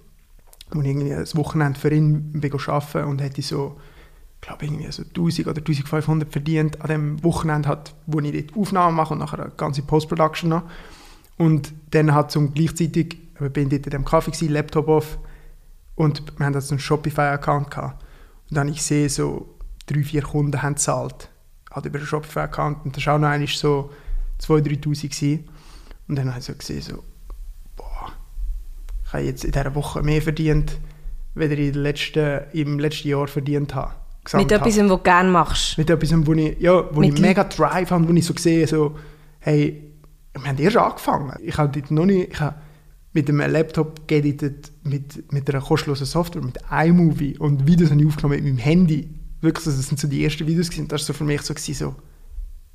ich 0.75 0.85
irgendwie 0.85 1.11
das 1.11 1.37
Wochenende 1.37 1.79
für 1.79 1.93
ihn 1.93 2.33
bin 2.33 2.53
arbeiten 2.53 3.05
und 3.05 3.21
hätte 3.21 3.43
so, 3.43 3.77
glaube 4.41 4.65
irgendwie 4.65 4.91
so 4.91 5.03
1000 5.03 5.49
oder 5.49 5.59
1500 5.59 6.31
verdient 6.31 6.81
an 6.81 6.89
dem 6.89 7.25
Wochenende, 7.25 7.69
hat, 7.69 7.95
wo 8.07 8.21
ich 8.21 8.33
dort 8.33 8.57
Aufnahmen 8.61 8.97
mache 8.97 9.15
und 9.15 9.21
nachher 9.21 9.41
eine 9.41 9.53
ganze 9.57 9.83
Post-Production 9.83 10.51
noch. 10.51 10.63
Und 11.37 11.73
dann 11.91 12.15
hat 12.15 12.31
zum 12.31 12.53
gleichzeitig, 12.55 13.19
ich 13.41 13.53
bin 13.53 13.69
dort 13.69 13.87
in 13.87 13.91
dem 13.91 14.05
Kaffee 14.05 14.47
Laptop 14.47 14.89
auf, 14.89 15.19
und 15.97 16.39
wir 16.39 16.47
hatten 16.47 16.61
so 16.61 16.75
einen 16.75 16.79
Shopify-Account. 16.79 17.77
Und 17.77 17.97
dann 18.51 18.69
ich 18.69 18.83
sehe, 18.83 19.09
so 19.09 19.57
drei, 19.87 20.03
vier 20.03 20.23
Kunden 20.23 20.63
haben 20.63 20.75
gezahlt. 20.75 21.31
Halt 21.71 21.87
über 21.87 21.99
einen 21.99 22.07
Shopify-Account. 22.07 22.85
Und 22.85 22.97
das 22.97 23.07
war 23.07 23.15
auch 23.15 23.19
noch 23.19 23.29
einmal 23.29 23.49
so 23.49 23.91
2'000, 24.41 24.85
3'000 24.85 25.45
Und 26.07 26.17
dann 26.17 26.29
habe 26.29 26.39
ich 26.39 26.45
so 26.45 26.55
gesehen, 26.55 26.83
so, 26.83 27.03
boah, 27.77 28.13
ich 29.05 29.13
habe 29.13 29.25
jetzt 29.25 29.45
in 29.45 29.53
dieser 29.53 29.75
Woche 29.75 30.03
mehr 30.03 30.23
verdient, 30.23 30.79
als 31.35 31.51
ich 31.51 31.75
letzten, 31.75 32.43
im 32.53 32.79
letzten 32.79 33.09
Jahr 33.09 33.27
verdient 33.27 33.75
habe. 33.75 33.95
Mit 34.35 34.53
etwas, 34.53 34.79
was 34.79 34.89
du 34.89 34.99
gerne 34.99 35.31
machst. 35.31 35.79
Mit 35.79 35.89
etwas, 35.89 36.13
wo 36.27 36.33
ich, 36.35 36.61
ja, 36.61 36.95
wo 36.95 37.01
ich 37.03 37.19
mega 37.19 37.45
Drive 37.45 37.91
habe, 37.91 38.09
wo 38.09 38.13
ich 38.13 38.27
so 38.27 38.35
sehe, 38.37 38.67
so, 38.67 38.99
hey, 39.39 39.95
wir 40.35 40.49
haben 40.49 40.59
erst 40.59 40.77
angefangen. 40.77 41.33
Ich 41.43 41.57
habe 41.57 41.83
noch 41.91 42.05
nicht, 42.05 42.33
ich 42.33 42.41
habe 42.41 42.57
mit 43.13 43.29
einem 43.29 43.51
Laptop 43.51 44.07
geeditet, 44.07 44.73
mit, 44.87 45.33
mit 45.33 45.49
einer 45.49 45.63
kostenlosen 45.63 46.07
Software, 46.07 46.43
mit 46.43 46.59
iMovie 46.71 47.39
und 47.39 47.67
Videos 47.67 47.91
habe 47.91 48.01
ich 48.01 48.07
aufgenommen 48.07 48.37
mit 48.37 48.45
meinem 48.45 48.59
Handy. 48.59 49.09
Wirklich, 49.41 49.65
das 49.65 49.89
sind 49.89 49.99
so 49.99 50.09
die 50.09 50.25
ersten 50.25 50.47
Videos 50.47 50.71
gewesen. 50.71 50.89
Das 50.89 51.03
war 51.03 51.07
so 51.07 51.13
für 51.13 51.25
mich 51.25 51.43
so, 51.43 51.55
gewesen, 51.55 51.75
so 51.75 51.95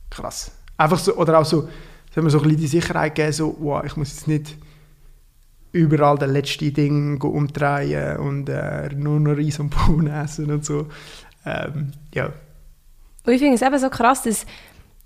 krass. 0.09 0.51
Einfach 0.78 0.99
so, 0.99 1.16
oder 1.16 1.39
auch 1.39 1.45
so, 1.45 1.68
es 2.09 2.18
hat 2.18 2.24
mir 2.24 2.30
so 2.30 2.39
ein 2.39 2.43
bisschen 2.43 2.59
die 2.59 2.68
Sicherheit 2.68 3.16
gegeben, 3.16 3.34
so, 3.34 3.55
wow, 3.59 3.84
ich 3.84 3.95
muss 3.95 4.09
jetzt 4.09 4.28
nicht 4.28 4.57
überall 5.72 6.18
das 6.18 6.30
letzte 6.30 6.72
Ding 6.72 7.22
umdrehen 7.22 8.18
und 8.18 8.49
äh, 8.49 8.89
nur 8.93 9.20
noch 9.20 9.38
Reis 9.38 9.59
und 9.59 9.70
Bohnen 9.70 10.07
essen 10.07 10.51
und 10.51 10.66
so. 10.66 10.88
Ähm, 11.45 11.91
ja, 12.14 12.32
Und 13.26 13.34
ich 13.34 13.39
finde 13.39 13.55
es 13.55 13.62
eben 13.62 13.80
so 13.80 13.89
krass, 13.89 14.24
dass 14.24 14.45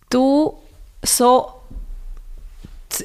du 0.10 0.58
so 1.04 1.55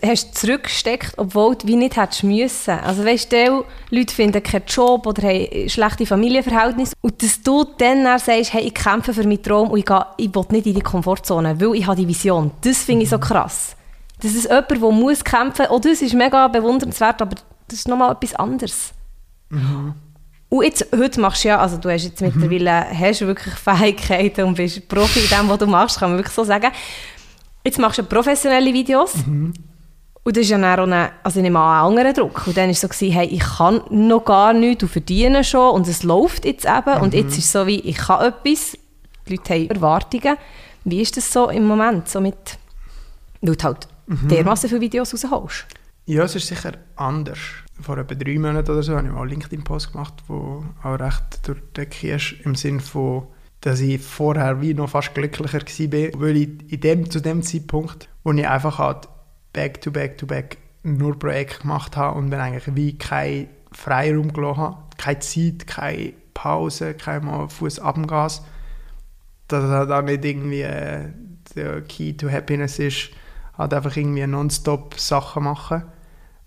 hast 0.04 0.38
zurückgesteckt, 0.38 1.14
obwohl 1.16 1.56
du 1.56 1.66
wie 1.66 1.76
nicht 1.76 1.96
hättest 1.96 2.22
müssen. 2.22 2.78
Also 2.80 3.04
weißt 3.04 3.32
du, 3.32 3.64
Leute 3.90 4.14
finden 4.14 4.42
keinen 4.42 4.66
Job 4.66 5.06
oder 5.06 5.22
haben 5.22 5.68
schlechte 5.68 6.06
Familienverhältnisse 6.06 6.94
und 7.00 7.22
dass 7.22 7.42
du 7.42 7.64
dann, 7.78 8.04
dann 8.04 8.18
sagst, 8.18 8.52
hey, 8.52 8.62
ich 8.62 8.74
kämpfe 8.74 9.12
für 9.14 9.24
meinen 9.24 9.42
Traum 9.42 9.70
und 9.70 9.78
ich, 9.78 9.86
gehe, 9.86 10.06
ich 10.16 10.34
will 10.34 10.44
nicht 10.50 10.66
in 10.66 10.74
die 10.74 10.80
Komfortzone, 10.80 11.60
weil 11.60 11.74
ich 11.74 11.86
habe 11.86 11.96
die 11.96 12.06
Vision. 12.06 12.50
Das 12.60 12.78
finde 12.84 13.04
ich 13.04 13.10
so 13.10 13.18
krass. 13.18 13.76
Das 14.20 14.34
ist 14.34 14.44
jemand, 14.44 14.70
der 14.70 14.78
muss 14.78 15.24
kämpfen, 15.24 15.66
auch 15.66 15.80
das 15.80 16.02
ist 16.02 16.14
mega 16.14 16.46
bewundernswert, 16.48 17.22
aber 17.22 17.36
das 17.68 17.78
ist 17.78 17.88
nochmal 17.88 18.12
etwas 18.12 18.34
anderes. 18.34 18.92
Und 20.50 20.64
jetzt, 20.64 20.86
heute 20.94 21.20
machst 21.20 21.44
du 21.44 21.48
ja, 21.48 21.58
also 21.58 21.76
du 21.76 21.90
hast 21.90 22.04
jetzt 22.04 22.20
mittlerweile 22.20 22.86
hast 22.92 23.20
wirklich 23.20 23.54
Fähigkeiten 23.64 24.44
und 24.44 24.54
bist 24.54 24.86
Profi 24.88 25.20
in 25.20 25.28
dem, 25.28 25.48
was 25.48 25.58
du 25.58 25.66
machst, 25.66 25.98
kann 25.98 26.10
man 26.10 26.18
wirklich 26.18 26.34
so 26.34 26.44
sagen. 26.44 26.70
Jetzt 27.64 27.78
machst 27.78 27.98
du 27.98 28.02
professionelle 28.02 28.72
Videos 28.72 29.14
und 30.22 30.36
das 30.36 30.42
ist 30.42 30.50
ja 30.50 30.58
dann 30.58 30.92
auch 30.92 31.10
also 31.22 31.38
ich 31.38 31.42
nehme 31.42 31.58
an, 31.58 31.92
ein 31.92 31.98
anderer 31.98 32.12
Druck. 32.12 32.46
Und 32.46 32.56
dann 32.56 32.64
war 32.64 32.70
es 32.70 32.80
so, 32.80 32.88
gewesen, 32.88 33.12
hey, 33.12 33.26
ich 33.26 33.40
kann 33.40 33.80
noch 33.90 34.24
gar 34.24 34.52
nichts, 34.52 34.80
du 34.80 34.86
verdienen 34.86 35.42
schon 35.44 35.74
und 35.74 35.88
es 35.88 36.02
läuft 36.02 36.44
jetzt 36.44 36.66
eben. 36.66 37.00
Und 37.00 37.14
jetzt 37.14 37.38
ist 37.38 37.44
es 37.44 37.52
so 37.52 37.66
wie, 37.66 37.80
ich 37.80 37.96
kann 37.96 38.26
etwas, 38.26 38.76
die 39.26 39.36
Leute 39.36 39.54
haben 39.54 39.70
Erwartungen. 39.70 40.36
Wie 40.84 41.00
ist 41.00 41.16
das 41.16 41.32
so 41.32 41.48
im 41.48 41.66
Moment, 41.66 42.08
so 42.08 42.20
mit, 42.20 42.58
weil 43.40 43.56
du 43.56 43.64
halt 43.64 43.88
dermassen 44.06 44.68
viele 44.68 44.82
Videos 44.82 45.12
rausholst? 45.12 45.66
Ja, 46.04 46.24
es 46.24 46.34
ist 46.34 46.48
sicher 46.48 46.72
anders. 46.96 47.38
Vor 47.80 47.96
etwa 47.96 48.14
drei 48.14 48.38
Monaten 48.38 48.70
oder 48.70 48.82
so 48.82 48.96
habe 48.96 49.06
ich 49.06 49.12
mal 49.12 49.20
einen 49.20 49.30
LinkedIn-Post 49.30 49.92
gemacht, 49.92 50.14
der 50.28 50.34
auch 50.36 51.00
recht 51.00 51.46
durch 51.46 51.60
die 51.60 51.72
Decke 51.74 52.14
ist, 52.14 52.34
im 52.44 52.54
Sinne 52.54 52.80
von, 52.80 53.26
dass 53.62 53.80
ich 53.80 54.02
vorher 54.02 54.60
wie 54.60 54.74
noch 54.74 54.90
fast 54.90 55.14
glücklicher 55.14 55.60
war, 55.60 56.20
weil 56.20 56.36
ich 56.36 56.72
in 56.72 56.80
dem, 56.80 57.10
zu 57.10 57.20
dem 57.20 57.42
Zeitpunkt, 57.42 58.08
wo 58.22 58.32
ich 58.32 58.46
einfach 58.46 58.78
halt 58.78 59.08
back 59.52 59.80
to 59.80 59.90
back 59.90 60.18
to 60.18 60.26
back 60.26 60.58
nur 60.82 61.18
Projekte 61.18 61.60
gemacht 61.60 61.96
habe 61.96 62.18
und 62.18 62.30
dann 62.30 62.40
eigentlich 62.40 62.74
wie 62.74 62.96
keinen 62.96 63.48
Freiraum 63.72 64.32
gelassen 64.32 64.58
habe, 64.58 64.76
keine 64.96 65.18
Zeit, 65.20 65.66
keine 65.66 66.12
Pause, 66.34 66.94
kein 66.94 67.48
Fuß 67.48 67.80
ab 67.80 67.94
dem 67.96 68.06
Gas, 68.06 68.42
dass 69.48 69.62
das 69.62 69.70
halt 69.70 69.90
auch 69.90 70.02
nicht 70.02 70.24
irgendwie 70.24 70.62
äh, 70.62 71.08
der 71.54 71.82
Key 71.82 72.16
to 72.16 72.30
Happiness 72.30 72.78
ist, 72.78 73.10
halt 73.56 73.74
einfach 73.74 73.96
irgendwie 73.96 74.26
nonstop 74.26 74.98
Sachen 74.98 75.44
machen. 75.44 75.84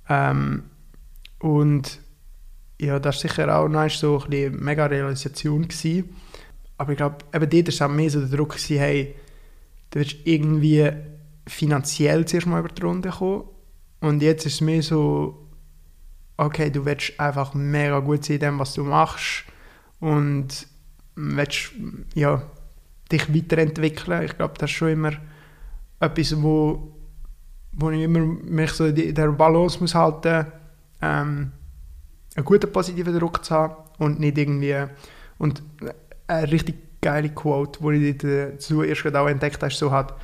Ähm, 0.09 0.63
und 1.39 1.99
ja, 2.79 2.99
das 2.99 3.23
war 3.23 3.29
sicher 3.29 3.57
auch 3.57 3.67
noch 3.67 3.89
so 3.89 4.23
eine 4.23 4.49
mega 4.49 4.85
Realisation. 4.85 5.67
Gewesen. 5.67 6.15
Aber 6.77 6.91
ich 6.91 6.97
glaube, 6.97 7.17
eben 7.33 7.49
dort 7.49 7.67
war 7.67 7.69
es 7.69 7.81
auch 7.81 7.89
mehr 7.89 8.09
so 8.09 8.19
der 8.19 8.35
Druck, 8.35 8.49
gewesen, 8.49 8.77
hey, 8.77 9.15
du 9.91 9.99
willst 9.99 10.17
irgendwie 10.25 10.91
finanziell 11.47 12.25
zuerst 12.25 12.47
mal 12.47 12.59
über 12.59 12.69
die 12.69 12.81
Runde 12.81 13.09
kommen. 13.09 13.43
Und 13.99 14.21
jetzt 14.21 14.45
ist 14.45 14.55
es 14.55 14.61
mehr 14.61 14.81
so, 14.81 15.47
okay, 16.37 16.69
du 16.69 16.85
willst 16.85 17.19
einfach 17.19 17.53
mega 17.53 17.99
gut 17.99 18.25
sein 18.25 18.35
in 18.35 18.41
dem, 18.41 18.59
was 18.59 18.73
du 18.73 18.83
machst. 18.83 19.45
Und 19.99 20.67
willst, 21.15 21.71
ja, 22.15 22.41
dich 23.11 23.33
weiterentwickeln. 23.33 24.23
Ich 24.23 24.35
glaube, 24.37 24.55
das 24.57 24.69
ist 24.69 24.75
schon 24.75 24.89
immer 24.89 25.13
etwas, 25.99 26.41
wo, 26.41 26.95
wo 27.73 27.89
ich 27.91 28.01
immer 28.01 28.19
mich 28.19 28.71
so 28.71 28.85
in 28.85 29.15
der 29.15 29.31
Balance 29.31 29.79
muss 29.79 29.95
halten 29.95 30.47
ähm, 31.01 31.51
einen 32.35 32.45
guten 32.45 32.71
positiven 32.71 33.17
Druck 33.17 33.43
zu 33.45 33.53
haben 33.53 33.75
und 33.99 34.19
nicht 34.19 34.37
irgendwie 34.37 34.85
und 35.37 35.61
eine 36.27 36.51
richtig 36.51 37.01
geile 37.01 37.29
Quote, 37.29 37.79
die 37.81 38.09
ich 38.09 38.17
dazu 38.17 38.83
erst 38.83 39.05
auch 39.15 39.27
entdeckt 39.27 39.61
habe, 39.61 39.73
so 39.73 39.91
hat, 39.91 40.15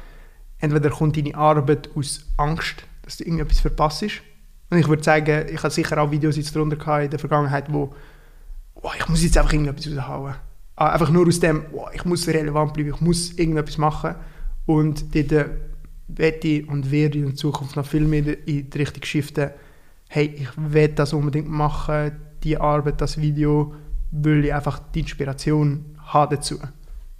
entweder 0.59 0.89
kommt 0.89 1.17
deine 1.17 1.35
Arbeit 1.35 1.89
aus 1.95 2.25
Angst, 2.37 2.83
dass 3.03 3.17
du 3.17 3.23
irgendetwas 3.23 3.59
verpasst 3.59 4.03
und 4.69 4.77
ich 4.77 4.87
würde 4.87 5.03
sagen, 5.03 5.47
ich 5.51 5.63
habe 5.63 5.73
sicher 5.73 5.97
auch 5.99 6.11
Videos 6.11 6.37
jetzt 6.37 6.55
drunter 6.55 6.75
gehabt 6.75 7.05
in 7.05 7.09
der 7.09 7.19
Vergangenheit, 7.19 7.71
wo 7.71 7.93
oh, 8.75 8.91
ich 8.97 9.07
muss 9.07 9.23
jetzt 9.23 9.37
einfach 9.37 9.53
irgendetwas 9.53 9.87
raushauen. 9.87 10.35
Ah, 10.75 10.89
Einfach 10.91 11.09
nur 11.09 11.27
aus 11.27 11.39
dem, 11.39 11.65
oh, 11.73 11.87
ich 11.91 12.05
muss 12.05 12.27
relevant 12.27 12.73
bleiben, 12.73 12.93
ich 12.93 13.01
muss 13.01 13.31
irgendetwas 13.33 13.77
machen 13.77 14.15
und 14.65 15.13
dort 15.15 15.31
äh, 15.31 15.49
werde 16.07 16.47
ich 16.47 16.69
und 16.69 16.91
werde 16.91 17.17
ich 17.17 17.25
in 17.25 17.35
Zukunft 17.35 17.75
noch 17.75 17.85
viel 17.85 18.05
mehr 18.05 18.47
in 18.47 18.69
die 18.69 18.77
Richtung 18.77 19.03
shiften, 19.03 19.51
hey, 20.07 20.25
ich 20.25 20.49
will 20.55 20.89
das 20.89 21.13
unbedingt 21.13 21.49
machen, 21.49 22.11
die 22.43 22.57
Arbeit, 22.57 23.01
das 23.01 23.19
Video, 23.19 23.73
weil 24.11 24.45
ich 24.45 24.53
einfach 24.53 24.79
die 24.93 25.01
Inspiration 25.01 25.85
habe 26.05 26.37
dazu. 26.37 26.59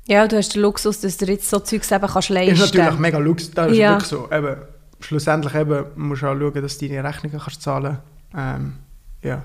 Ja, 0.10 0.28
du 0.28 0.38
hast 0.38 0.56
den 0.56 0.64
Luxus, 0.64 1.02
dass 1.02 1.18
du 1.18 1.26
jetzt 1.28 1.48
so 1.50 1.60
Zeugs 1.60 1.92
eben 1.92 2.08
kannst 2.08 2.30
leisten 2.30 2.56
Ist 2.56 2.76
natürlich 2.76 2.98
mega 3.00 3.20
Lux, 3.20 3.52
das 3.52 3.72
ist 3.72 3.78
Ja. 3.78 3.92
wirklich 3.92 4.08
so. 4.08 4.28
Eben, 4.32 4.56
schlussendlich 5.00 5.54
eben, 5.54 5.86
musst 5.96 6.24
du 6.24 6.28
auch 6.28 6.36
schauen, 6.36 6.62
dass 6.62 6.78
du 6.80 6.88
deine 6.90 7.08
Rechnungen 7.08 7.40
kannst 7.40 7.62
zahlen 7.62 8.00
ähm, 8.36 8.74
ja. 9.22 9.44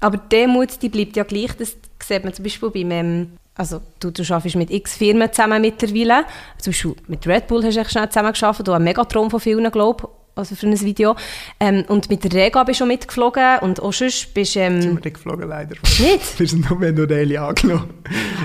Aber 0.00 0.16
die 0.18 0.28
Demut, 0.28 0.82
die 0.82 0.88
bleibt 0.88 1.16
ja 1.16 1.24
gleich. 1.24 1.56
Das 1.56 1.76
sieht 2.02 2.24
man 2.24 2.32
zum 2.32 2.42
Beispiel 2.44 2.70
beim, 2.70 2.90
ähm, 2.90 3.32
also 3.54 3.80
du, 4.00 4.10
du 4.10 4.22
arbeitest 4.22 4.56
mit 4.56 4.70
x 4.70 4.96
Firmen 4.96 5.32
zusammen 5.32 5.60
mittlerweile. 5.60 6.26
Zum 6.58 6.72
Beispiel 6.72 6.94
mit 7.08 7.26
Red 7.26 7.48
Bull 7.48 7.64
hast 7.64 7.76
du 7.76 7.84
schnell 7.84 8.08
zusammen 8.08 8.32
gearbeitet, 8.32 8.66
du 8.68 8.72
hast 8.72 8.76
einen 8.76 8.84
Megatron 8.84 9.30
von 9.30 9.40
vielen, 9.40 9.70
glaube 9.70 10.08
also 10.34 10.54
für 10.54 10.66
ein 10.66 10.80
Video. 10.80 11.16
Ähm, 11.60 11.84
und 11.88 12.08
mit 12.08 12.24
der 12.24 12.32
Rega 12.32 12.64
bist 12.64 12.80
du 12.80 12.82
schon 12.82 12.88
mitgeflogen 12.88 13.58
und 13.60 13.80
auch 13.80 13.92
sonst 13.92 14.32
bist 14.34 14.54
du... 14.54 14.60
Sind 14.60 14.82
Ähm, 14.82 14.82
wir 14.82 14.94
nicht 14.94 15.14
geflogen, 15.14 15.48
leider. 15.48 15.76
nicht? 15.82 16.38
Wir 16.38 16.48
sind 16.48 16.68
nur, 16.68 16.80
wenn 16.80 16.96
du 16.96 17.06
Daily 17.06 17.36
angenommen. 17.36 17.90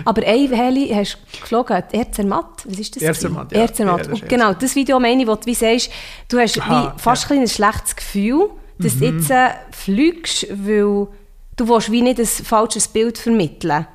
Aber 0.05 0.25
ein 0.25 0.51
Heli 0.51 0.89
hast 0.89 1.17
du 1.31 1.39
geflogen, 1.41 1.83
Erzermatt, 1.91 2.65
was 2.65 2.79
ist 2.79 2.95
das? 2.95 3.03
Erzermatt, 3.03 3.51
ja. 3.51 3.59
Erzermatt. 3.59 4.05
Ja, 4.05 4.11
das 4.11 4.27
genau, 4.27 4.53
das 4.53 4.75
Video 4.75 4.99
meine 4.99 5.21
ich, 5.21 5.27
wo 5.27 5.35
du 5.35 5.45
wie 5.45 5.53
sagst, 5.53 5.89
du 6.29 6.39
hast 6.39 6.59
Aha, 6.59 6.93
wie 6.95 6.99
fast 6.99 7.29
ja. 7.29 7.37
ein, 7.37 7.47
schlechtes 7.47 7.95
Gefühl, 7.95 8.49
dass 8.79 8.99
du 8.99 9.05
jetzt 9.05 9.31
äh, 9.31 9.49
fliegst, 9.71 10.47
weil 10.49 11.07
du 11.55 11.67
willst 11.67 11.91
wie 11.91 12.01
nicht 12.01 12.19
ein 12.19 12.25
falsches 12.25 12.87
Bild 12.87 13.17
vermitteln. 13.17 13.87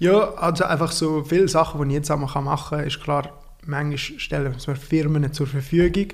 Ja, 0.00 0.34
also 0.34 0.64
einfach 0.64 0.90
so 0.90 1.22
viele 1.22 1.46
Sachen, 1.46 1.80
die 1.82 1.88
ich 1.88 1.98
jetzt 1.98 2.10
auch 2.10 2.18
machen 2.18 2.68
kann, 2.68 2.86
ist 2.86 3.00
klar, 3.00 3.38
manchmal 3.64 3.98
stellen 3.98 4.54
wir 4.66 4.76
Firmen 4.76 5.32
zur 5.32 5.46
Verfügung 5.46 6.08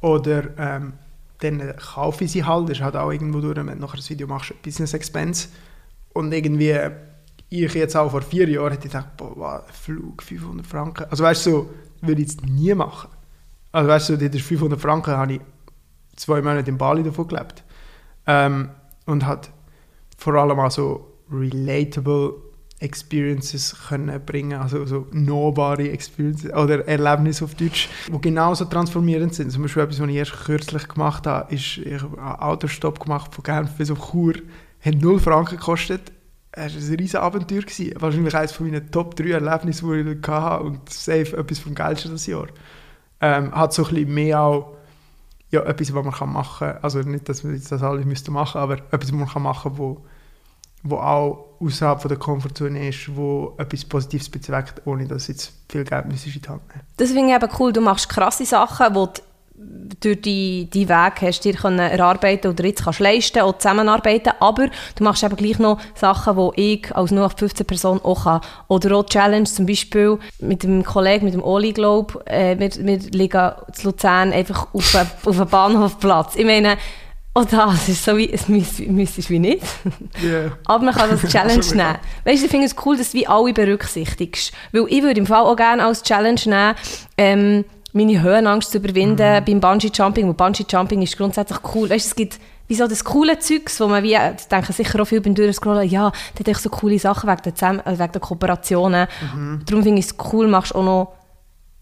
oder 0.00 0.44
ähm, 0.58 0.94
dann 1.40 1.76
kaufe 1.76 2.24
ich 2.24 2.32
sie 2.32 2.44
halt, 2.44 2.68
das 2.68 2.78
ist 2.78 2.84
halt 2.84 2.96
auch 2.96 3.10
irgendwo 3.10 3.40
durch, 3.40 3.56
wenn 3.56 3.66
du 3.66 3.74
nachher 3.74 3.98
ein 3.98 4.08
Video 4.08 4.26
machst, 4.26 4.62
Business 4.62 4.94
Expense. 4.94 5.48
Und 6.12 6.32
irgendwie 6.32 6.74
ich 7.50 7.74
jetzt 7.74 7.96
auch 7.96 8.10
vor 8.10 8.22
vier 8.22 8.48
Jahren 8.48 8.72
hätte 8.72 8.86
ich 8.86 8.92
gedacht, 8.92 9.16
boah, 9.16 9.64
Flug, 9.72 10.22
500 10.22 10.66
Franken, 10.66 11.04
also 11.10 11.22
weißt 11.22 11.46
du, 11.46 11.70
würde 12.00 12.22
ich 12.22 12.28
jetzt 12.28 12.44
nie 12.44 12.74
machen. 12.74 13.10
Also 13.72 13.88
weißt 13.88 14.08
du, 14.10 14.16
die 14.16 14.40
500 14.40 14.80
Franken 14.80 15.12
habe 15.12 15.34
ich 15.34 15.40
zwei 16.16 16.40
Monate 16.40 16.70
in 16.70 16.78
Bali 16.78 17.02
davon 17.02 17.28
gelebt. 17.28 17.62
Ähm, 18.26 18.70
und 19.04 19.24
hat 19.24 19.50
vor 20.16 20.34
allem 20.34 20.58
auch 20.58 20.70
so 20.70 21.12
relatable 21.30 22.34
Experiences 22.78 23.74
können 23.88 24.20
bringen, 24.24 24.60
also 24.60 24.84
so 24.84 25.06
nahbare 25.10 25.88
Experiences 25.88 26.52
oder 26.52 26.86
Erlebnisse 26.86 27.44
auf 27.44 27.54
Deutsch, 27.54 27.88
die 28.06 28.20
genauso 28.20 28.66
transformierend 28.66 29.34
sind. 29.34 29.50
Zum 29.50 29.62
Beispiel 29.62 29.82
etwas, 29.82 30.00
was 30.00 30.08
ich 30.08 30.16
erst 30.16 30.44
kürzlich 30.44 30.86
gemacht 30.86 31.26
habe, 31.26 31.54
ist, 31.54 31.78
ich 31.78 32.02
habe 32.02 32.18
einen 32.18 32.40
Autostopp 32.40 33.00
gemacht 33.00 33.34
von 33.34 33.44
Genf 33.44 33.72
bis 33.76 33.90
auf 33.90 34.10
Chur, 34.10 34.34
hat 34.80 34.94
0 34.94 35.18
Franken 35.18 35.56
gekostet. 35.56 36.12
Es 36.52 36.74
war 36.74 36.80
ein 36.80 36.96
riesiges 36.96 37.14
Abenteuer. 37.14 37.62
Gewesen. 37.62 37.94
Wahrscheinlich 37.98 38.34
eines 38.34 38.52
von 38.52 38.70
meinen 38.70 38.90
Top 38.90 39.16
3 39.16 39.30
Erlebnissen, 39.30 39.90
die 39.92 40.10
ich 40.10 40.28
hatte 40.28 40.64
und 40.64 40.88
safe 40.90 41.36
etwas 41.36 41.58
vom 41.58 41.74
Geilsten 41.74 42.12
das 42.12 42.26
Jahr. 42.26 42.46
Ähm, 43.20 43.54
hat 43.54 43.72
so 43.72 43.84
ein 43.84 43.94
bisschen 43.94 44.14
mehr 44.14 44.40
auch 44.40 44.76
ja, 45.50 45.62
etwas, 45.62 45.94
was 45.94 46.04
man 46.04 46.32
machen 46.32 46.68
kann. 46.68 46.78
Also 46.82 47.00
nicht, 47.00 47.28
dass 47.28 47.42
jetzt 47.42 47.72
das 47.72 47.82
alle 47.82 48.04
müssten 48.04 48.32
machen, 48.32 48.60
aber 48.60 48.74
etwas, 48.90 49.12
was 49.12 49.34
man 49.34 49.42
machen 49.42 49.76
kann, 49.76 49.96
wo, 50.82 50.96
wo 50.96 51.00
auch 51.00 51.46
außerhalb 51.60 52.00
von 52.00 52.08
der 52.08 52.18
Komfortzone 52.18 52.88
ist, 52.88 53.14
wo 53.16 53.54
etwas 53.58 53.84
Positives 53.84 54.28
bezweckt, 54.28 54.82
ohne 54.86 55.06
dass 55.06 55.28
jetzt 55.28 55.52
viel 55.68 55.84
Geld 55.84 56.04
in 56.04 56.10
die 56.10 56.48
Hand 56.48 56.68
nehmen 56.68 56.86
Das 56.96 57.10
finde 57.12 57.34
ich 57.34 57.42
eben 57.42 57.52
cool, 57.58 57.72
du 57.72 57.80
machst 57.80 58.08
krasse 58.08 58.44
Sachen, 58.44 58.92
die 58.92 58.94
du 58.94 59.22
durch 60.00 60.20
die, 60.20 60.68
die 60.72 60.88
Weg 60.88 61.22
hast 61.22 61.44
dir 61.44 61.54
können 61.54 61.78
erarbeiten 61.78 62.48
oder 62.48 62.64
jetzt 62.64 62.84
kannst 62.84 63.00
leisten 63.00 63.42
oder 63.42 63.58
zusammenarbeiten, 63.58 64.32
aber 64.38 64.68
du 64.96 65.04
machst 65.04 65.22
eben 65.22 65.36
gleich 65.36 65.58
noch 65.58 65.80
Sachen, 65.94 66.36
die 66.36 66.74
ich 66.74 66.94
als 66.94 67.10
nur 67.10 67.30
15 67.30 67.66
Person 67.66 68.00
auch 68.02 68.24
kann. 68.24 68.40
Oder 68.68 68.96
auch 68.96 69.06
Challenge, 69.06 69.44
zum 69.44 69.66
Beispiel 69.66 70.18
mit 70.40 70.62
dem 70.62 70.84
Kollegen, 70.84 71.24
mit 71.24 71.34
dem 71.34 71.42
Oli, 71.42 71.72
glaube 71.72 72.22
äh, 72.26 72.58
wir, 72.58 72.70
wir 72.84 72.98
liegen 72.98 73.52
zu 73.72 73.88
Luzern 73.88 74.32
einfach 74.32 74.68
auf 74.74 74.94
einem 75.26 75.48
Bahnhofplatz. 75.48 76.36
Ich 76.36 76.44
meine, 76.44 76.76
auch 77.36 77.44
das 77.44 77.88
ist 77.88 78.04
so 78.04 78.16
wie, 78.16 78.32
es 78.32 78.48
müsste 78.48 78.84
müsstest 78.84 79.28
wie 79.30 79.38
nicht. 79.38 79.62
Yeah. 80.22 80.52
Aber 80.64 80.84
man 80.84 80.94
kann 80.94 81.10
das 81.10 81.22
als 81.22 81.32
Challenge 81.32 81.66
nehmen. 81.74 81.98
Weißt 82.24 82.40
du, 82.40 82.44
ich 82.46 82.50
finde 82.50 82.66
es 82.66 82.74
cool, 82.84 82.96
dass 82.96 83.12
du 83.12 83.18
wie 83.18 83.26
alle 83.26 83.52
berücksichtigst. 83.52 84.52
Weil 84.72 84.86
ich 84.88 85.02
würde 85.02 85.20
im 85.20 85.26
Fall 85.26 85.42
auch 85.42 85.56
gerne 85.56 85.84
als 85.84 86.02
Challenge 86.02 86.40
nehmen, 86.46 86.74
ähm, 87.18 87.64
meine 87.92 88.22
Höhenangst 88.22 88.70
zu 88.72 88.78
überwinden 88.78 89.40
Mhm. 89.40 89.44
beim 89.44 89.60
Bungee-Jumping. 89.60 90.28
Und 90.28 90.36
Bungee-Jumping 90.36 91.02
ist 91.02 91.16
grundsätzlich 91.16 91.58
cool. 91.74 91.90
Weißt 91.90 92.06
du, 92.06 92.08
es 92.10 92.16
gibt 92.16 92.38
wie 92.68 92.74
so 92.74 92.86
das 92.88 93.04
coole 93.04 93.38
Zeugs, 93.38 93.78
wo 93.80 93.86
man 93.86 94.02
wie, 94.02 94.14
äh, 94.14 94.32
ich 94.38 94.48
denke 94.48 94.72
sicher 94.72 95.00
auch 95.00 95.04
viel 95.06 95.20
beim 95.20 95.34
Durchscrollen, 95.34 95.88
ja, 95.88 96.10
der 96.38 96.54
hat 96.54 96.60
so 96.60 96.68
coole 96.68 96.98
Sachen 96.98 97.30
wegen 97.30 97.42
der, 97.42 97.54
Zusammen 97.54 97.80
äh, 97.80 97.98
wegen 97.98 98.12
der 98.12 98.20
Kooperationen. 98.20 99.06
Darum 99.66 99.82
finde 99.84 100.00
ich 100.00 100.06
es 100.06 100.14
cool, 100.32 100.48
machst 100.48 100.74
auch 100.74 100.82
noch 100.82 101.12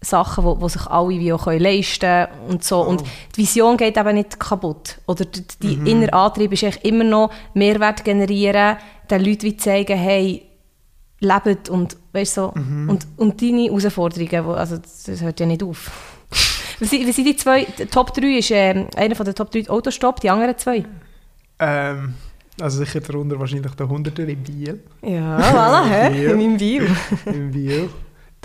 Sachen, 0.05 0.43
wo, 0.43 0.59
wo 0.59 0.67
sich 0.67 0.85
alle 0.87 1.19
wie 1.19 1.33
auch 1.33 1.47
leisten 1.47 1.99
können 1.99 2.27
und 2.47 2.63
so. 2.63 2.81
Und 2.81 3.03
die 3.35 3.41
Vision 3.41 3.77
geht 3.77 3.97
eben 3.97 4.15
nicht 4.15 4.39
kaputt. 4.39 4.99
Oder 5.07 5.25
die, 5.25 5.43
die 5.61 5.91
innere 5.91 6.13
Antrieb 6.13 6.53
ist 6.53 6.63
eigentlich 6.63 6.85
immer 6.85 7.03
noch 7.03 7.31
Mehrwert 7.53 8.03
generieren, 8.03 8.77
den 9.09 9.23
Leuten 9.23 9.43
wie 9.43 9.57
zeigen, 9.57 9.97
hey, 9.97 10.43
lebt 11.19 11.69
und, 11.69 11.97
weißt, 12.13 12.33
so, 12.35 12.53
und, 12.53 13.07
und 13.17 13.41
deine 13.41 13.63
Herausforderungen, 13.63 14.45
wo, 14.45 14.51
also 14.51 14.77
das 14.77 15.21
hört 15.21 15.39
ja 15.39 15.45
nicht 15.45 15.63
auf. 15.63 15.91
Wie 16.79 16.85
sind, 16.85 17.25
die 17.25 17.35
zwei? 17.37 17.65
Die 17.77 17.85
Top 17.85 18.13
3 18.13 18.37
ist 18.37 18.51
ähm, 18.51 18.87
einer 18.95 19.15
von 19.15 19.25
den 19.25 19.33
Top 19.33 19.49
3 19.51 19.69
Autostopp, 19.69 20.19
die 20.19 20.29
anderen 20.29 20.57
zwei? 20.57 20.83
Ähm, 21.59 22.15
also 22.59 22.83
sicher 22.83 22.99
darunter 22.99 23.39
wahrscheinlich 23.39 23.73
der 23.75 23.87
100er 23.87 24.25
in 24.25 24.43
Biel. 24.43 24.83
Ja, 25.01 25.39
voilà, 25.39 25.89
hä? 25.89 26.09
Biel. 26.13 26.29
In 26.31 26.37
meinem 26.37 26.57
Bio. 26.57 26.83
in 27.25 27.51
Biel. 27.51 27.89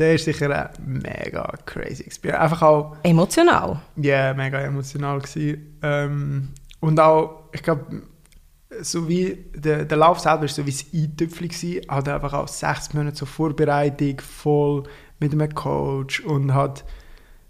Der 0.01 0.14
ist 0.14 0.24
sicher 0.24 0.46
eine 0.46 0.70
mega 0.84 1.53
crazy 1.66 2.03
Experience. 2.05 2.42
Einfach 2.42 2.62
auch, 2.62 2.96
Emotional. 3.03 3.80
ja, 3.96 4.26
yeah, 4.26 4.34
mega 4.34 4.59
emotional 4.61 5.20
gewesen. 5.20 5.78
Ähm, 5.82 6.48
und 6.80 6.98
auch, 6.98 7.51
ich 7.53 7.62
glaube, 7.62 8.03
so 8.80 9.09
wie 9.09 9.44
der, 9.55 9.84
der 9.84 9.98
Lauf 9.98 10.20
selber 10.20 10.46
ist 10.46 10.55
so 10.57 10.64
wie 10.64 10.70
das 10.70 10.86
Eintüpfel 10.94 11.48
gewesen, 11.48 11.82
hat 11.88 12.09
einfach 12.09 12.32
auch 12.32 12.48
sechs 12.48 12.94
Monate 12.94 13.16
so 13.16 13.26
Vorbereitung 13.26 14.20
voll 14.20 14.84
mit 15.18 15.32
einem 15.32 15.55
Coach 15.55 16.20
und 16.20 16.55
hat 16.55 16.84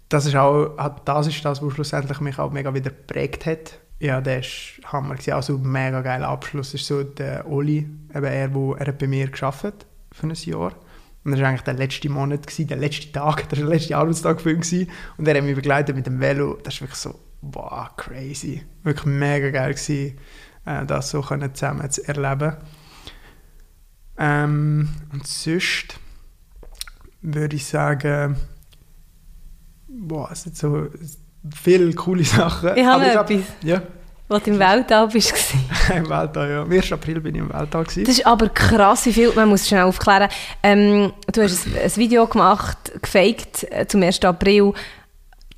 das 0.09 0.25
ist 0.25 0.35
auch 0.35 0.77
hat, 0.77 1.07
das 1.07 1.27
ist 1.27 1.45
das, 1.45 1.61
was 1.63 1.73
schlussendlich 1.73 2.19
mich 2.19 2.37
auch 2.37 2.51
mega 2.51 2.73
wieder 2.73 2.89
geprägt 2.89 3.45
hat. 3.45 3.79
Ja, 3.99 4.19
der 4.19 4.39
ist 4.39 4.81
Hammer 4.83 5.13
gewesen. 5.13 5.33
Auch 5.33 5.43
so 5.43 5.55
ein 5.55 5.71
mega 5.71 6.01
geiler 6.01 6.27
Abschluss 6.27 6.73
ist 6.73 6.85
so 6.85 7.01
der 7.03 7.49
Oli, 7.49 7.87
eben 8.13 8.25
er, 8.25 8.53
wo 8.53 8.73
er 8.73 8.87
hat 8.87 8.97
bei 8.97 9.07
mir 9.07 9.27
geschafft 9.27 9.85
für 10.11 10.27
ein 10.27 10.33
Jahr. 10.33 10.73
Und 11.23 11.31
das 11.31 11.41
war 11.41 11.49
eigentlich 11.49 11.61
der 11.61 11.75
letzte 11.75 12.09
Monat, 12.09 12.47
gewesen, 12.47 12.67
der 12.67 12.77
letzte 12.77 13.11
Tag, 13.11 13.47
das 13.49 13.59
war 13.59 13.67
der 13.67 13.75
letzte 13.75 13.97
Arbeitstag 13.97 14.41
für 14.41 14.51
ihn. 14.51 14.61
Gewesen. 14.61 14.89
Und 15.17 15.27
er 15.27 15.37
hat 15.37 15.43
mich 15.43 15.55
begleitet 15.55 15.95
mit 15.95 16.07
dem 16.07 16.19
Velo. 16.19 16.57
Das 16.63 16.75
ist 16.75 16.81
wirklich 16.81 16.99
so, 16.99 17.19
wow, 17.41 17.95
crazy. 17.95 18.63
Wirklich 18.83 19.05
mega 19.05 19.49
geil 19.51 19.73
gewesen, 19.73 20.17
äh, 20.65 20.85
das 20.85 21.11
so 21.11 21.21
können 21.21 21.53
zusammen 21.53 21.89
zu 21.91 22.07
erleben. 22.07 22.57
Ähm, 24.17 24.89
und 25.13 25.27
sonst 25.27 25.99
würde 27.21 27.55
ich 27.55 27.65
sagen, 27.65 28.35
boah, 29.87 30.29
es 30.31 30.43
sind 30.43 30.57
so 30.57 30.87
viele 31.53 31.93
coole 31.93 32.23
Sachen. 32.23 32.75
Ich 32.75 32.85
habe 32.85 33.05
Aber 33.05 33.23
noch 33.23 33.29
etwas. 33.29 33.45
Ja, 33.63 33.81
Als 34.31 34.43
du 34.43 34.51
im 34.51 34.59
Weltall 34.59 35.07
bist. 35.07 35.31
warst. 35.31 35.89
im 35.95 36.09
Weltall, 36.09 36.49
ja. 36.49 36.61
Am 36.61 36.71
1. 36.71 36.91
April 36.93 37.19
bin 37.19 37.35
ich 37.35 37.41
im 37.41 37.53
Weltall. 37.53 37.83
Gewesen. 37.83 38.05
Das 38.05 38.17
ist 38.17 38.25
aber 38.25 38.49
krass, 38.49 39.05
wie 39.05 39.13
viel, 39.13 39.31
man 39.35 39.49
muss 39.49 39.67
schnell 39.67 39.83
aufklären. 39.83 40.29
Ähm, 40.63 41.11
du 41.33 41.43
hast 41.43 41.67
ein, 41.67 41.77
ein 41.83 41.95
Video 41.97 42.25
gemacht, 42.27 42.77
gefaked, 43.01 43.67
äh, 43.71 43.85
zum 43.87 44.01
1. 44.01 44.23
April, 44.23 44.73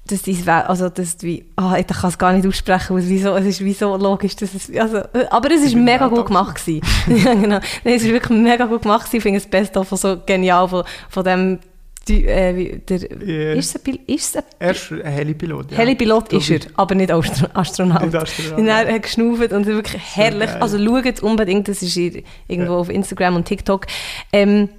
dass 0.08 0.24
dein 0.24 0.46
Wel 0.46 0.62
also 0.64 0.90
dass 0.90 1.18
du 1.18 1.28
wie, 1.28 1.46
ah, 1.56 1.76
ich 1.78 1.88
kann 1.88 2.10
es 2.10 2.18
gar 2.18 2.34
nicht 2.34 2.46
aussprechen, 2.48 2.96
weil 2.96 3.04
es, 3.04 3.46
ist 3.46 3.64
wie 3.64 3.74
so 3.74 3.96
logisch, 3.96 4.36
dass 4.36 4.54
es, 4.54 4.76
also, 4.78 5.02
aber 5.30 5.52
es 5.52 5.62
ist 5.62 5.76
mega 5.76 6.08
gut 6.08 6.26
gemacht 6.26 6.56
gewesen. 6.56 6.82
ja, 7.26 7.34
genau. 7.34 7.60
Nein, 7.84 7.96
es 7.96 8.04
ist 8.04 8.12
wirklich 8.12 8.38
mega 8.38 8.66
gut 8.66 8.82
gemacht 8.82 9.06
gewesen. 9.06 9.18
Ich 9.18 9.24
finde 9.24 9.38
es 9.38 9.48
best 9.48 9.78
of 9.78 9.90
so 9.90 10.18
genial 10.26 10.68
von, 10.68 10.84
von 11.10 11.24
dem, 11.24 11.60
die, 12.08 12.26
äh, 12.26 12.80
der, 12.80 13.00
Ja. 13.26 13.54
ist 13.54 13.76
es 13.76 13.86
ein, 13.86 14.00
ist 14.08 14.38
ein 14.38 14.44
Er 14.60 14.72
ist 14.72 14.92
ein 14.92 15.02
Helipilot. 15.04 15.72
Ja. 15.72 15.78
Helipilot 15.78 16.34
ist 16.34 16.50
er, 16.50 16.60
aber 16.76 16.96
nicht 16.96 17.12
Astro 17.12 17.48
Astronaut. 17.54 18.02
Nicht 18.04 18.16
Astronaut, 18.16 18.58
Und 18.60 18.68
er 18.68 18.88
ja. 18.90 18.94
hat 18.96 19.04
geschnauft 19.04 19.52
und 19.54 19.66
wirklich 19.66 20.02
herrlich. 20.16 20.50
geil. 20.50 20.62
Also 20.62 20.78
schaut 20.78 21.22
unbedingt, 21.24 21.68
das 21.68 21.82
ist 21.82 21.96
ir- 21.96 22.24
irgendwo 22.48 22.74
Ja. 22.74 22.80
auf 22.80 22.90
Instagram 22.90 23.38
und 23.38 23.46
TikTok. 23.46 23.86
Ähm, 24.34 24.70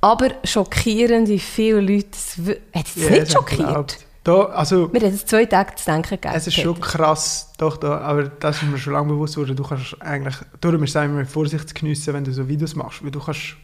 aber 0.00 0.30
schockierend, 0.42 1.28
wie 1.28 1.38
viele 1.38 1.80
Leute 1.80 2.08
es 2.12 2.36
hat 2.74 2.86
es 2.86 2.96
Ja, 2.96 3.10
nicht 3.10 3.32
schockiert. 3.32 3.98
Da, 4.24 4.34
also, 4.46 4.88
Mir 4.92 5.02
hat 5.02 5.12
es 5.12 5.24
zwei 5.24 5.44
Tage 5.46 5.76
zu 5.76 5.84
denken 5.84 6.08
gegeben. 6.20 6.34
es 6.34 6.48
ist 6.48 6.54
schon 6.54 6.80
krass, 6.80 7.52
doch, 7.58 7.76
da, 7.76 7.98
aber 7.98 8.24
das 8.24 8.56
ist 8.60 8.68
mir 8.68 8.76
schon 8.76 8.94
lange 8.94 9.06
bewusst 9.12 9.36
geworden. 9.36 9.54
Du 9.54 9.62
kannst 9.62 10.02
eigentlich, 10.02 10.34
darum 10.60 10.82
ist 10.82 10.96
es 10.96 11.04
immer 11.04 11.14
mit 11.20 11.28
Vorsicht 11.28 11.68
zu 11.68 11.74
geniessen, 11.76 12.12
wenn 12.12 12.24
du 12.24 12.32
so 12.32 12.48
Videos 12.48 12.74
machst, 12.74 13.04
weil 13.04 13.12
du 13.12 13.20
kannst 13.20 13.54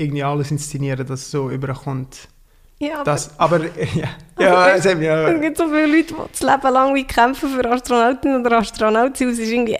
irgendwie 0.00 0.24
alles 0.24 0.50
inszenieren, 0.50 1.06
dass 1.06 1.20
es 1.20 1.30
so 1.30 1.50
überkommt. 1.50 2.28
Ja, 2.82 2.94
aber 2.94 3.04
Das, 3.04 3.38
aber, 3.38 3.58
ja, 3.94 4.08
Also, 4.36 4.42
ja, 4.54 4.64
weißt- 4.68 4.74
es 4.78 4.84
mich 4.86 4.94
es 4.94 5.02
ja, 5.04 5.32
gibt 5.34 5.58
so 5.58 5.64
viele 5.68 5.86
Leute, 5.86 6.14
die 6.14 6.30
das 6.32 6.40
Leben 6.40 6.72
lang 6.72 6.94
wie 6.94 7.04
kämpfen 7.04 7.50
für 7.50 7.70
Astronauten 7.70 8.40
oder 8.40 8.56
Astronaut 8.56 9.18
sind. 9.18 9.26
Und 9.26 9.32
Es 9.34 9.38
ist 9.40 9.50
irgendwie 9.52 9.76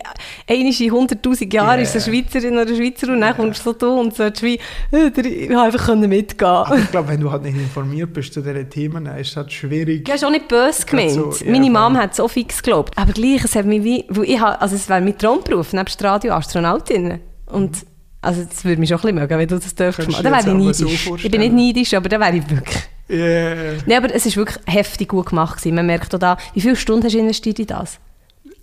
einmal 0.47 0.67
in 0.67 0.91
100'000 0.91 1.51
Jahren 1.51 1.77
Ja. 1.79 1.81
ist 1.83 1.95
eine 1.95 2.01
Schweizerin 2.03 2.53
oder 2.59 2.75
Schweizer 2.75 3.11
und 3.11 3.21
dann 3.21 3.35
kommst 3.35 3.61
du 3.65 3.71
so 3.71 3.73
da 3.73 3.87
und 3.87 4.13
sagst 4.13 4.43
wie, 4.43 4.59
äh, 4.91 5.07
ich 5.19 5.49
habe 5.49 5.61
einfach 5.63 5.95
mitgehen 5.95 6.47
aber 6.47 6.77
ich 6.77 6.91
glaube, 6.91 7.07
wenn 7.09 7.21
du 7.21 7.31
halt 7.31 7.41
nicht 7.41 7.55
informiert 7.57 8.13
bist 8.13 8.35
zu 8.35 8.41
diesen 8.41 8.69
Themen, 8.69 9.07
ist 9.07 9.31
es 9.31 9.35
halt 9.35 9.51
schwierig. 9.51 10.05
Du 10.05 10.11
hast 10.11 10.23
auch 10.23 10.29
nicht 10.29 10.47
böse 10.47 10.85
gemeint. 10.85 11.09
so, 11.09 11.31
ja, 11.43 11.51
Meine. 11.51 11.71
Mom 11.71 11.97
hat 11.97 12.13
so 12.13 12.27
fix 12.27 12.61
geglaubt. 12.61 12.95
Aber 12.99 13.13
gleich, 13.13 13.43
es 13.43 13.55
hat 13.55 13.65
mich 13.65 13.83
wie, 13.83 14.05
weil 14.09 14.25
ich 14.25 14.39
also 14.39 14.75
es 14.75 14.87
wäre 14.87 15.01
mein 15.01 15.17
Traumberuf, 15.17 15.73
nebst 15.73 16.03
Radio 16.03 16.33
Astronautin. 16.35 17.19
Und 17.47 17.77
also 18.21 18.43
das 18.43 18.63
würde 18.63 18.79
mich 18.79 18.89
schon 18.89 18.97
ein 18.97 19.01
bisschen 19.01 19.15
mögen, 19.15 19.37
wenn 19.39 19.47
du 19.47 19.59
das 19.59 19.73
dürftest 19.73 20.09
machen. 20.09 20.23
Dann 20.23 20.33
wäre 20.33 20.41
ich 20.41 20.47
aber 20.47 20.73
so 20.73 20.85
neidisch. 20.85 21.25
ich 21.25 21.31
bin 21.31 21.41
nicht 21.41 21.53
neidisch, 21.53 21.93
aber 21.93 22.07
dann 22.07 22.21
wäre 22.21 22.35
ich 22.37 22.49
wirklich... 22.49 22.83
Yeah. 23.09 23.73
Nein, 23.85 23.97
aber 23.97 24.13
es 24.13 24.25
ist 24.25 24.37
wirklich 24.37 24.59
heftig 24.67 25.09
gut 25.09 25.27
gemacht 25.27 25.57
gewesen. 25.57 25.75
Man 25.75 25.85
merkt 25.85 26.13
auch 26.13 26.19
da, 26.19 26.37
wie 26.53 26.61
viele 26.61 26.75
Stunden 26.75 27.03
hast 27.03 27.13
du 27.13 27.19
investiert 27.19 27.59
in 27.59 27.67
das? 27.67 27.99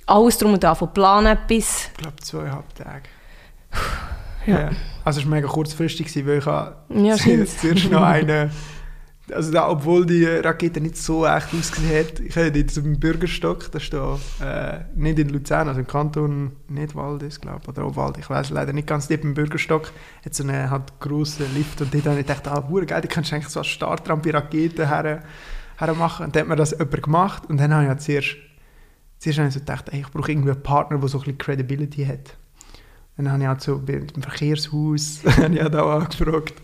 Alles 0.07 0.39
drum 0.39 0.55
und 0.55 0.63
dran, 0.63 0.77
von 0.77 0.93
Planen 0.93 1.37
bis... 1.47 1.89
Ich 1.97 2.03
glaube, 2.03 2.17
zweieinhalb 2.23 2.75
Tage. 2.75 3.03
Ja. 4.47 4.61
Ja. 4.61 4.71
Also 5.05 5.21
es 5.21 5.27
war 5.27 5.35
mega 5.35 5.49
kurzfristig, 5.49 6.15
weil 6.27 6.39
ich 6.39 6.47
Ja, 6.47 7.17
zuerst 7.47 7.91
noch 7.91 8.03
eine... 8.03 8.51
Also 9.33 9.53
da, 9.53 9.69
obwohl 9.69 10.07
die 10.07 10.25
Rakete 10.25 10.81
nicht 10.81 10.97
so 10.97 11.27
echt 11.27 11.55
ausgesehen 11.55 12.07
hat, 12.07 12.21
ich 12.21 12.37
hatte 12.37 12.59
jetzt 12.59 12.77
im 12.79 12.99
Bürgerstock, 12.99 13.71
das 13.73 13.85
ist 13.85 13.93
da 13.93 14.19
äh, 14.41 14.81
nicht 14.95 15.19
in 15.19 15.29
Luzern, 15.29 15.69
also 15.69 15.81
im 15.81 15.87
Kanton 15.87 16.53
Nidwaldes, 16.69 17.41
glaube 17.41 17.61
ich, 17.63 17.69
oder 17.69 17.87
Obwald, 17.87 18.19
ich 18.19 18.29
weiß 18.29 18.51
leider 18.51 18.73
nicht 18.73 18.89
ganz, 18.89 19.09
dort 19.09 19.25
im 19.25 19.35
Bürgerstock 19.35 19.93
hat 20.25 20.35
so 20.35 20.45
einen 20.45 20.71
halt 20.71 20.99
grossen 21.01 21.47
Lift 21.55 21.81
und 21.81 21.93
dort 21.93 22.07
habe 22.07 22.21
ich 22.21 22.27
gedacht, 22.27 22.49
ah, 22.49 22.69
hure 22.69 22.87
geil, 22.87 23.01
da 23.01 23.09
kannst 23.09 23.31
du 23.31 23.37
eigentlich 23.37 23.49
so 23.49 23.61
als 23.61 23.69
Startrampe 23.69 24.33
Raketen 24.33 24.89
her, 24.89 25.23
her 25.79 25.95
machen. 25.95 26.27
Und 26.27 26.37
dann 26.37 26.43
hat 26.43 26.49
mir 26.49 26.57
das 26.57 26.73
jemand 26.73 27.03
gemacht 27.03 27.43
und 27.49 27.59
dann 27.59 27.73
habe 27.73 27.85
ich 27.85 27.89
halt 27.89 28.03
zuerst, 28.03 28.37
zuerst 29.19 29.39
habe 29.39 29.49
ich 29.49 29.55
so 29.55 29.61
gedacht, 29.61 29.89
ey, 29.91 30.01
ich 30.01 30.11
brauche 30.11 30.31
irgendwie 30.31 30.51
einen 30.51 30.63
Partner, 30.63 30.99
der 30.99 31.09
so 31.09 31.19
ein 31.19 31.25
bisschen 31.25 31.39
Credibility 31.39 32.05
hat. 32.05 32.37
Dann 33.17 33.33
habe 33.33 33.43
ich 33.43 33.49
halt 33.49 33.61
so 33.61 33.79
bei 33.79 33.95
dem 33.95 34.23
Verkehrshaus 34.23 35.23
habe 35.37 35.55
ich 35.55 35.61
halt 35.61 35.75
auch 35.75 35.91
angefragt. 35.91 36.55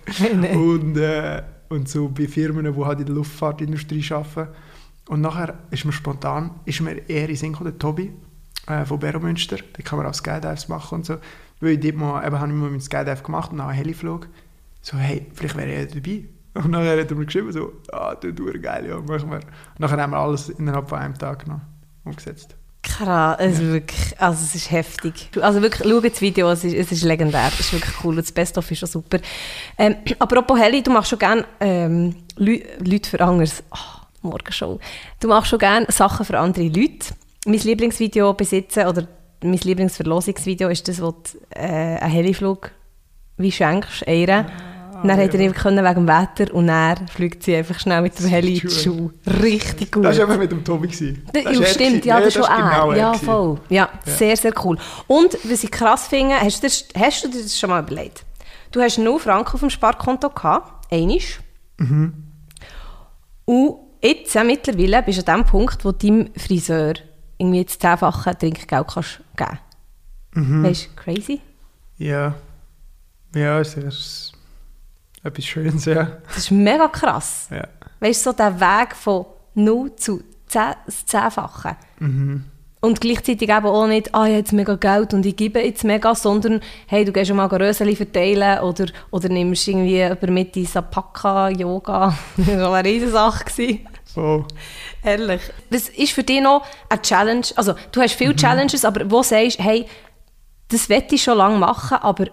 Und, 0.55 0.97
äh, 0.97 1.43
und 1.69 1.89
so 1.89 2.09
bei 2.09 2.27
Firmen, 2.27 2.73
die 2.73 2.85
halt 2.85 3.01
in 3.01 3.07
der 3.07 3.15
Luftfahrtindustrie 3.15 4.05
arbeiten. 4.13 4.55
Und 5.09 5.21
nachher 5.21 5.59
ist 5.71 5.85
mir 5.85 5.93
spontan, 5.93 6.51
ist 6.65 6.81
mir 6.81 7.09
eher 7.09 7.29
in 7.29 7.37
Sinn 7.37 7.53
gekommen, 7.53 7.71
der 7.71 7.79
Tobi 7.79 8.13
äh, 8.67 8.85
von 8.85 8.99
Beromünster. 8.99 9.59
Da 9.73 9.83
kann 9.83 9.99
man 9.99 10.07
auch 10.07 10.15
Skydives 10.15 10.69
machen 10.69 10.97
und 10.97 11.07
so. 11.07 11.19
Weil 11.61 11.73
ich 11.73 11.81
dort 11.81 11.97
mal, 11.97 12.27
eben, 12.27 12.39
habe 12.39 12.51
ich 12.51 12.59
mal 12.59 12.71
mit 12.71 12.83
Skydive 12.83 13.23
gemacht 13.23 13.53
und 13.53 13.61
auch 13.61 13.67
einen 13.67 13.77
Heliflug. 13.77 14.29
So, 14.81 14.97
hey, 14.97 15.27
vielleicht 15.35 15.57
wäre 15.57 15.81
ja 15.81 15.85
dabei. 15.85 16.25
Und 16.55 16.71
nachher 16.71 17.01
hat 17.01 17.11
er 17.11 17.17
mir 17.17 17.27
geschrieben, 17.27 17.53
so, 17.53 17.73
ah, 17.93 18.15
du, 18.15 18.33
du, 18.33 18.47
geil, 18.61 18.87
ja, 18.87 19.01
machen 19.01 19.31
wir. 19.31 19.37
Und 19.39 19.81
nachher 19.81 20.01
haben 20.01 20.11
wir 20.13 20.19
alles 20.19 20.51
innerhalb 20.51 20.89
von 20.89 20.99
einem 20.99 21.19
Tag 21.19 21.47
noch 21.47 21.61
umgesetzt. 22.05 22.57
Krass, 22.85 23.37
es 23.41 23.55
ist 23.55 23.73
wirklich, 23.73 24.21
also 24.21 24.45
es 24.45 24.55
ist 24.55 24.71
heftig. 24.71 25.31
Also 25.41 25.63
wirklich, 25.63 25.89
schau 25.89 26.01
das 26.01 26.21
Video, 26.21 26.51
es 26.51 26.65
ist, 26.65 26.75
es 26.75 26.93
ist 26.93 27.03
legendär, 27.03 27.49
es 27.49 27.61
ist 27.61 27.73
wirklich 27.73 27.95
cool 28.05 28.17
und 28.17 28.25
das 28.25 28.31
Best-of 28.31 28.71
ist 28.71 28.79
schon 28.79 28.89
super. 28.89 29.19
Ähm, 29.79 29.97
apropos 30.19 30.59
Heli, 30.59 30.83
du 30.83 30.91
machst 30.91 31.11
schon 31.11 31.19
gerne 31.19 31.45
ähm, 31.61 32.15
Leu 32.37 32.61
Leute 32.85 33.09
für 33.09 33.21
anderes, 33.21 33.65
oh, 33.73 34.29
Morgenshow, 34.29 34.79
du 35.19 35.29
machst 35.29 35.51
schon 35.51 35.59
gerne 35.59 35.87
Sachen 35.89 36.27
für 36.27 36.39
andere 36.39 36.67
Leute. 36.69 37.15
Mein 37.47 37.59
Lieblingsvideo 37.59 38.35
besitzen 38.35 38.87
oder 38.87 39.09
mein 39.43 39.59
Lieblingsverlosungsvideo 39.59 40.69
ist 40.69 40.87
das, 40.87 41.01
wo 41.01 41.13
du 41.13 41.39
äh, 41.51 41.99
einen 41.99 42.13
Heliflug 42.13 42.71
wie 43.39 43.51
schenkst, 43.51 44.07
einer. 44.07 44.41
Und 44.41 44.74
dann 45.09 45.19
ja. 45.19 45.27
er 45.27 45.41
einfach 45.41 45.63
können 45.63 45.85
wegen 45.85 46.07
dem 46.07 46.09
Wetter 46.09 46.55
und 46.55 46.67
dann 46.69 47.09
fliegt 47.09 47.43
sie 47.43 47.57
einfach 47.57 47.79
schnell 47.79 48.03
mit 48.03 48.19
dem 48.19 48.27
Heli 48.27 48.55
in 48.59 48.61
die 48.69 48.71
Schuhe. 48.71 49.13
Richtig 49.43 49.93
gut. 49.93 50.05
Das 50.05 50.19
war 50.19 50.29
eben 50.31 50.39
mit 50.39 50.53
dem 50.53 50.65
Tobi. 50.65 50.89
gewesen. 50.89 51.27
Das, 51.33 51.45
ja, 51.45 51.53
stimmt, 51.67 51.77
gewesen. 51.77 52.09
ja, 52.09 52.19
das 52.21 52.29
ist 52.29 52.35
schon 52.47 52.57
genau 52.57 52.91
er. 52.93 52.97
Ja, 52.97 53.15
voll. 53.15 53.61
Ja, 53.69 53.89
Ja. 54.07 54.13
sehr, 54.13 54.37
sehr 54.37 54.53
cool. 54.65 54.79
Und 55.07 55.37
was 55.45 55.65
ich 55.65 55.71
krass 55.71 56.09
finde, 56.09 56.35
hast 56.37 56.63
du, 56.63 56.67
das, 56.67 56.87
hast 56.97 57.25
du 57.25 57.29
dir 57.29 57.43
das 57.43 57.59
schon 57.59 57.71
mal 57.71 57.83
überlegt? 57.83 58.25
Du 58.71 58.81
hast 58.81 58.99
0 58.99 59.19
Franken 59.21 59.55
auf 59.55 59.61
dem 59.61 59.71
Sparkonto 59.71 60.31
gehabt, 60.31 60.93
einisch. 60.93 61.41
Mhm. 61.79 62.13
Und 63.45 63.77
jetzt 64.03 64.35
äh, 64.35 64.45
mittlerweile 64.45 65.03
bist 65.03 65.27
du 65.27 65.33
an 65.33 65.41
dem 65.43 65.47
Punkt, 65.47 65.85
wo 65.85 65.93
deinem 65.93 66.31
Friseur 66.37 66.95
irgendwie 67.39 67.59
jetzt 67.61 67.81
zehnfache 67.81 68.37
Trinkgeld 68.37 68.87
kannst 68.89 69.21
geben 69.37 69.59
Mhm. 70.37 70.65
Weißt 70.65 70.87
du, 70.87 71.01
crazy? 71.01 71.41
Ja. 71.97 72.35
Ja, 73.35 73.61
ist 73.61 74.34
etwas 75.25 75.45
Schönes, 75.45 75.85
ja. 75.87 76.19
Das 76.27 76.39
ist 76.39 76.51
mega 76.51 76.89
krass. 76.89 77.49
ja. 77.51 77.67
Weißt 78.01 78.27
du, 78.27 78.31
so 78.31 78.37
der 78.37 78.61
Weg 78.61 78.95
von 78.95 79.27
0 79.55 79.97
zu 79.97 80.23
10, 80.49 80.63
das 80.87 81.07
Zehnfache. 81.07 81.77
Mhm. 81.99 82.45
Und 82.81 83.01
gleichzeitig 83.01 83.49
eben 83.49 83.67
auch 83.67 83.87
nicht, 83.87 84.15
ah, 84.15 84.27
ich 84.27 84.33
habe 84.33 84.37
jetzt 84.37 84.53
mega 84.53 84.75
Geld 84.75 85.15
und 85.15 85.25
ich 85.25 85.35
gebe 85.37 85.59
jetzt 85.61 85.85
mega, 85.85 86.15
sondern 86.15 86.61
hey, 86.87 87.07
du 87.07 87.13
gehst 87.13 87.29
schon 87.29 87.39
mal 87.39 87.47
Röseli 87.47 87.97
verteilen 87.97 88.59
oder, 88.59 88.87
oder 89.11 89.31
nimmst 89.31 89.67
irgendwie 89.67 90.05
über 90.05 90.31
mit 90.31 90.55
in 90.55 90.67
Sapaka, 90.67 91.49
Yoga. 91.49 92.15
das 92.37 92.47
war 92.47 92.75
eine 92.75 92.87
riesige 92.87 93.11
Sache. 93.11 93.45
So. 94.05 94.45
Ehrlich. 95.03 95.41
Was 95.71 95.89
ist 95.89 96.13
für 96.13 96.23
dich 96.23 96.43
noch 96.43 96.63
eine 96.91 97.01
Challenge? 97.01 97.47
Also, 97.57 97.75
du 97.91 98.03
hast 98.03 98.15
viele 98.15 98.37
Challenges, 98.37 98.85
aber 98.85 99.11
wo 99.11 99.23
sagst 99.23 99.59
du, 99.59 99.63
hey, 99.63 99.87
das 100.69 100.91
wette 100.91 101.15
ich 101.15 101.23
schon 101.23 101.39
lange 101.39 101.59
machen, 101.59 101.97
aber 101.97 102.27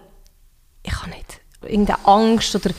ich 0.82 0.92
kann 0.92 1.10
nicht. 1.10 1.41
Irgendeine 1.64 2.06
Angst 2.06 2.54
oder 2.54 2.70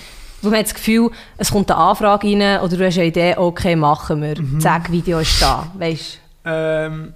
wo 0.41 0.49
man 0.49 0.59
hat 0.59 0.65
das 0.65 0.73
Gefühl, 0.75 1.09
es 1.37 1.51
kommt 1.51 1.71
eine 1.71 1.79
Anfrage 1.79 2.27
rein 2.27 2.59
oder 2.61 2.75
du 2.75 2.85
hast 2.85 2.97
eine 2.97 3.07
Idee, 3.07 3.35
okay, 3.37 3.75
machen 3.75 4.21
wir. 4.21 4.35
Zack, 4.59 4.91
Video 4.91 5.19
ist 5.19 5.41
da. 5.41 5.67
Weißt 5.77 6.19
Ähm, 6.45 7.13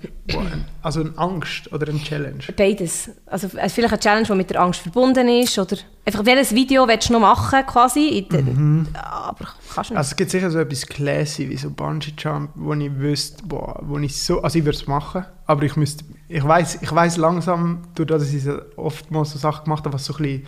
also 0.81 1.01
eine 1.01 1.11
Angst 1.17 1.71
oder 1.73 1.89
eine 1.89 2.01
Challenge? 2.01 2.39
Beides. 2.55 3.11
Also 3.25 3.47
ist 3.47 3.73
vielleicht 3.73 3.91
eine 3.91 3.99
Challenge, 3.99 4.25
die 4.25 4.33
mit 4.35 4.49
der 4.49 4.61
Angst 4.61 4.79
verbunden 4.79 5.27
ist 5.27 5.59
oder 5.59 5.75
einfach 6.05 6.25
welches 6.25 6.55
Video 6.55 6.87
willst 6.87 7.09
du 7.09 7.13
noch 7.13 7.19
machen 7.19 7.59
quasi? 7.67 8.07
In 8.07 8.29
der, 8.29 9.03
Aber 9.03 9.47
kannst 9.75 9.89
du 9.89 9.93
nicht. 9.93 9.97
Also 9.97 10.11
es 10.11 10.15
gibt 10.15 10.31
sicher 10.31 10.49
so 10.49 10.59
etwas 10.59 10.85
classy 10.85 11.49
wie 11.49 11.57
so 11.57 11.69
Bungee 11.69 12.13
Jump, 12.17 12.51
wo 12.55 12.73
ich 12.73 12.95
wüsste, 12.97 13.43
boah, 13.43 13.77
wo 13.81 13.97
ich 13.97 14.15
so, 14.15 14.41
also 14.41 14.57
ich 14.57 14.63
würde 14.63 14.77
es 14.77 14.87
machen, 14.87 15.25
aber 15.45 15.63
ich 15.63 15.75
müsste, 15.75 16.05
ich 16.29 16.45
weiß, 16.45 16.79
ich 16.81 16.95
weiß 16.95 17.17
langsam, 17.17 17.81
durch 17.95 18.07
das, 18.07 18.21
dass 18.21 18.33
ich 18.33 18.43
so 18.43 18.61
oftmals 18.77 19.31
so 19.31 19.39
Sachen 19.39 19.65
gemacht 19.65 19.83
habe, 19.83 19.93
was 19.93 20.05
so 20.05 20.13
ein 20.13 20.23
bisschen 20.23 20.47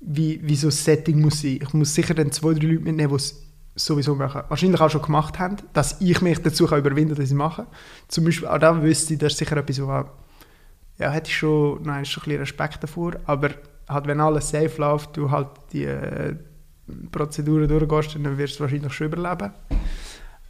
wie, 0.00 0.40
wie 0.42 0.56
so 0.56 0.68
ein 0.68 0.72
Setting 0.72 1.20
muss 1.20 1.42
sein. 1.42 1.58
Ich 1.62 1.72
muss 1.72 1.94
sicher 1.94 2.14
dann 2.14 2.32
zwei, 2.32 2.54
drei 2.54 2.66
Leute 2.66 2.82
mitnehmen, 2.82 3.10
die 3.10 3.16
es 3.16 3.42
sowieso 3.74 4.14
machen. 4.14 4.42
Wahrscheinlich 4.48 4.80
auch 4.80 4.90
schon 4.90 5.02
gemacht 5.02 5.38
haben, 5.38 5.56
dass 5.72 6.00
ich 6.00 6.20
mich 6.20 6.40
dazu 6.42 6.66
kann 6.66 6.78
überwinden 6.78 7.10
kann, 7.10 7.16
dass 7.16 7.24
ich 7.26 7.32
es 7.32 7.36
mache. 7.36 7.66
Zum 8.08 8.24
Beispiel, 8.24 8.48
auch 8.48 8.58
da 8.58 8.82
wüsste 8.82 9.14
ich, 9.14 9.20
das 9.20 9.32
ist 9.32 9.38
sicher 9.38 9.56
etwas, 9.56 9.80
wo 9.80 10.04
ja, 10.98 11.10
hätte 11.10 11.30
ich 11.30 11.36
schon, 11.36 11.82
nein, 11.82 12.04
schon 12.04 12.22
ein 12.22 12.24
bisschen 12.24 12.40
Respekt 12.40 12.82
davor, 12.82 13.12
aber 13.26 13.50
halt, 13.88 14.06
wenn 14.06 14.20
alles 14.20 14.50
safe 14.50 14.80
läuft, 14.80 15.16
du 15.16 15.30
halt 15.30 15.48
die 15.72 15.84
äh, 15.84 16.34
Prozeduren 17.12 17.68
durchgehst, 17.68 18.16
dann 18.16 18.36
wirst 18.36 18.58
du 18.58 18.64
wahrscheinlich 18.64 18.92
schon 18.92 19.06
überleben. 19.06 19.52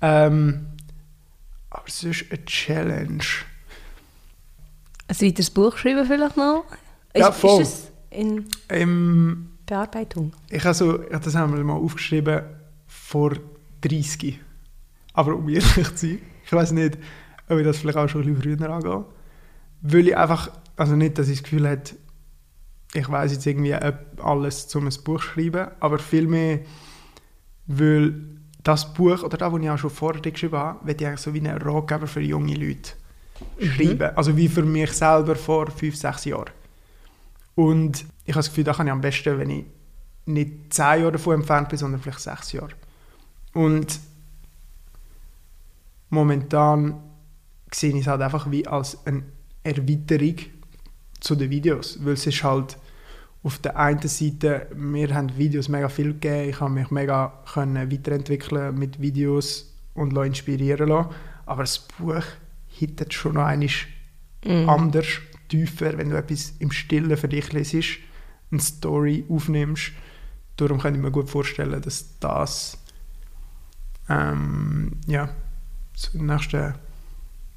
Ähm, 0.00 0.66
aber 1.70 1.84
es 1.86 2.02
ist 2.02 2.24
eine 2.30 2.44
Challenge. 2.46 3.24
Ein 5.08 5.20
weiteres 5.20 5.50
Buch 5.50 5.76
schreiben 5.76 6.06
vielleicht 6.06 6.36
noch? 6.36 6.64
Ja, 7.14 7.30
voll. 7.30 7.62
ist 7.62 7.87
in 8.10 8.44
Ähm, 8.68 9.50
Bearbeitung? 9.66 10.32
ich 10.50 10.64
habe 10.64 10.74
so, 10.74 11.02
ich 11.02 11.12
habe 11.12 11.24
das 11.24 11.36
einmal 11.36 11.62
mal 11.64 11.74
aufgeschrieben 11.74 12.42
vor 12.86 13.32
30. 13.82 14.40
Aber 15.14 15.34
um 15.34 15.48
ehrlich 15.48 15.72
zu 15.94 16.06
sein, 16.06 16.18
ich 16.44 16.52
weiß 16.52 16.72
nicht, 16.72 16.98
ob 17.48 17.58
ich 17.58 17.64
das 17.64 17.78
vielleicht 17.78 17.98
auch 17.98 18.08
schon 18.08 18.22
ein 18.22 18.34
bisschen 18.34 18.58
früher 18.58 18.70
angehe. 18.70 19.04
Weil 19.82 20.08
ich 20.08 20.16
einfach, 20.16 20.50
also 20.76 20.96
nicht, 20.96 21.18
dass 21.18 21.28
ich 21.28 21.38
das 21.38 21.44
Gefühl 21.44 21.68
habe, 21.68 21.82
ich 22.94 23.08
weiß 23.08 23.32
jetzt 23.32 23.46
irgendwie 23.46 23.74
alles 23.74 24.68
zum 24.68 24.86
ein 24.86 24.94
Buch 25.04 25.20
zu 25.20 25.26
schreiben, 25.28 25.68
aber 25.80 25.98
vielmehr, 25.98 26.60
weil 27.66 28.14
das 28.64 28.92
Buch, 28.94 29.22
oder 29.22 29.36
das, 29.36 29.52
was 29.52 29.60
ich 29.62 29.70
auch 29.70 29.78
schon 29.78 29.90
vorher 29.90 30.20
geschrieben 30.22 30.56
habe, 30.56 30.86
will 30.86 30.96
ich 30.98 31.06
eigentlich 31.06 31.20
so 31.20 31.34
wie 31.34 31.40
einen 31.40 31.60
Ratgeber 31.60 32.06
für 32.06 32.20
junge 32.20 32.54
Leute 32.54 32.92
schreiben. 33.60 34.16
Also 34.16 34.36
wie 34.36 34.48
für 34.48 34.62
mich 34.62 34.92
selber 34.92 35.36
vor 35.36 35.70
fünf, 35.70 35.96
sechs 35.96 36.24
Jahren. 36.24 36.50
Und 37.58 38.04
ich 38.24 38.34
habe 38.34 38.38
das 38.38 38.50
Gefühl, 38.50 38.62
da 38.62 38.72
kann 38.72 38.86
ich 38.86 38.92
am 38.92 39.00
besten, 39.00 39.36
wenn 39.36 39.50
ich 39.50 39.64
nicht 40.26 40.72
zehn 40.72 41.00
Jahre 41.00 41.10
davon 41.10 41.40
entfernt 41.40 41.68
bin, 41.68 41.76
sondern 41.76 42.00
vielleicht 42.00 42.20
sechs 42.20 42.52
Jahre. 42.52 42.70
Und 43.52 43.98
momentan 46.08 47.02
sehe 47.72 47.90
ich 47.90 48.02
es 48.02 48.06
halt 48.06 48.22
einfach 48.22 48.48
wie 48.52 48.64
als 48.64 49.04
eine 49.04 49.24
Erweiterung 49.64 50.36
zu 51.18 51.34
den 51.34 51.50
Videos, 51.50 51.98
weil 52.04 52.12
es 52.12 52.28
ist 52.28 52.44
halt 52.44 52.78
auf 53.42 53.58
der 53.58 53.76
einen 53.76 54.06
Seite, 54.06 54.68
mir 54.76 55.12
haben 55.12 55.36
Videos 55.36 55.68
mega 55.68 55.88
viel 55.88 56.12
gegeben, 56.12 56.50
ich 56.50 56.60
habe 56.60 56.70
mich 56.70 56.92
mega 56.92 57.42
können 57.52 57.90
weiterentwickeln 57.90 58.78
mit 58.78 59.00
Videos 59.00 59.74
und 59.94 60.16
inspirieren 60.16 60.90
lassen, 60.90 61.10
aber 61.44 61.64
das 61.64 61.80
Buch 61.80 62.22
hittet 62.68 63.12
schon 63.12 63.34
noch 63.34 63.46
einmal 63.46 63.68
anders, 64.44 65.08
tiefer, 65.48 65.96
wenn 65.98 66.10
du 66.10 66.16
etwas 66.16 66.54
im 66.58 66.70
Stillen 66.70 67.16
für 67.16 67.28
dich 67.28 67.52
lesest, 67.52 67.98
eine 68.50 68.60
Story 68.60 69.24
aufnimmst. 69.28 69.92
Darum 70.56 70.78
kann 70.78 70.94
ich 70.94 71.00
mir 71.00 71.10
gut 71.10 71.30
vorstellen, 71.30 71.80
dass 71.80 72.18
das 72.18 72.78
ähm, 74.08 74.92
ja, 75.06 75.28
so 75.94 76.10
in 76.12 76.26
den 76.26 76.36
nächsten 76.36 76.74